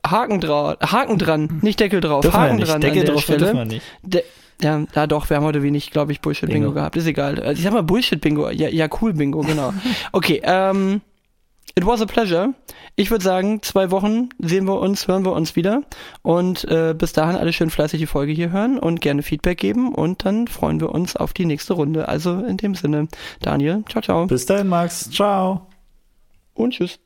Haken, 0.06 0.40
dra 0.42 0.78
Haken 0.82 1.18
dran, 1.18 1.60
nicht 1.62 1.80
Deckel 1.80 2.02
drauf, 2.02 2.22
dürfen 2.22 2.40
Haken 2.40 2.60
dran 2.60 2.82
Deckel 2.82 3.00
an 3.00 3.06
der 3.06 3.14
drauf 3.14 3.24
Stelle. 3.24 3.66
nicht. 3.66 3.86
De 4.04 4.24
ja, 4.62 4.86
ja, 4.96 5.06
doch, 5.06 5.30
wir 5.30 5.36
haben 5.36 5.44
heute 5.44 5.64
wenig, 5.64 5.92
glaube 5.92 6.14
ich, 6.14 6.22
Bullshit-Bingo 6.22 6.72
gehabt. 6.72 6.96
Ist 6.96 7.08
egal. 7.08 7.42
Also, 7.42 7.60
ich 7.60 7.64
sag 7.64 7.74
mal 7.74 7.84
Bullshit-Bingo. 7.84 8.52
Ja, 8.52 8.70
ja, 8.70 8.88
cool 9.02 9.14
Bingo, 9.14 9.42
genau. 9.42 9.74
Okay, 10.14 10.42
ähm, 10.46 11.02
It 11.78 11.86
was 11.86 12.02
a 12.02 12.06
pleasure. 12.06 12.54
Ich 12.96 13.12
würde 13.12 13.24
sagen, 13.24 13.62
zwei 13.62 13.92
Wochen 13.92 14.30
sehen 14.40 14.66
wir 14.66 14.80
uns, 14.80 15.10
hören 15.10 15.26
wir 15.26 15.34
uns 15.34 15.58
wieder. 15.58 15.82
Und 16.22 16.64
äh, 16.66 16.96
bis 16.98 17.12
dahin 17.12 17.36
alle 17.36 17.52
schön 17.52 17.70
fleißig 17.70 18.00
die 18.00 18.06
Folge 18.06 18.32
hier 18.32 18.52
hören 18.52 18.80
und 18.80 19.02
gerne 19.02 19.24
Feedback 19.24 19.58
geben. 19.58 19.94
Und 19.94 20.24
dann 20.24 20.48
freuen 20.48 20.80
wir 20.80 20.90
uns 20.90 21.18
auf 21.18 21.34
die 21.34 21.46
nächste 21.46 21.74
Runde. 21.74 22.08
Also 22.08 22.40
in 22.40 22.56
dem 22.56 22.76
Sinne, 22.76 23.10
Daniel, 23.42 23.84
ciao, 23.90 24.02
ciao. 24.02 24.26
Bis 24.26 24.46
dahin, 24.46 24.68
Max. 24.68 25.12
Ciao. 25.12 25.68
Und 26.54 26.72
tschüss. 26.72 27.05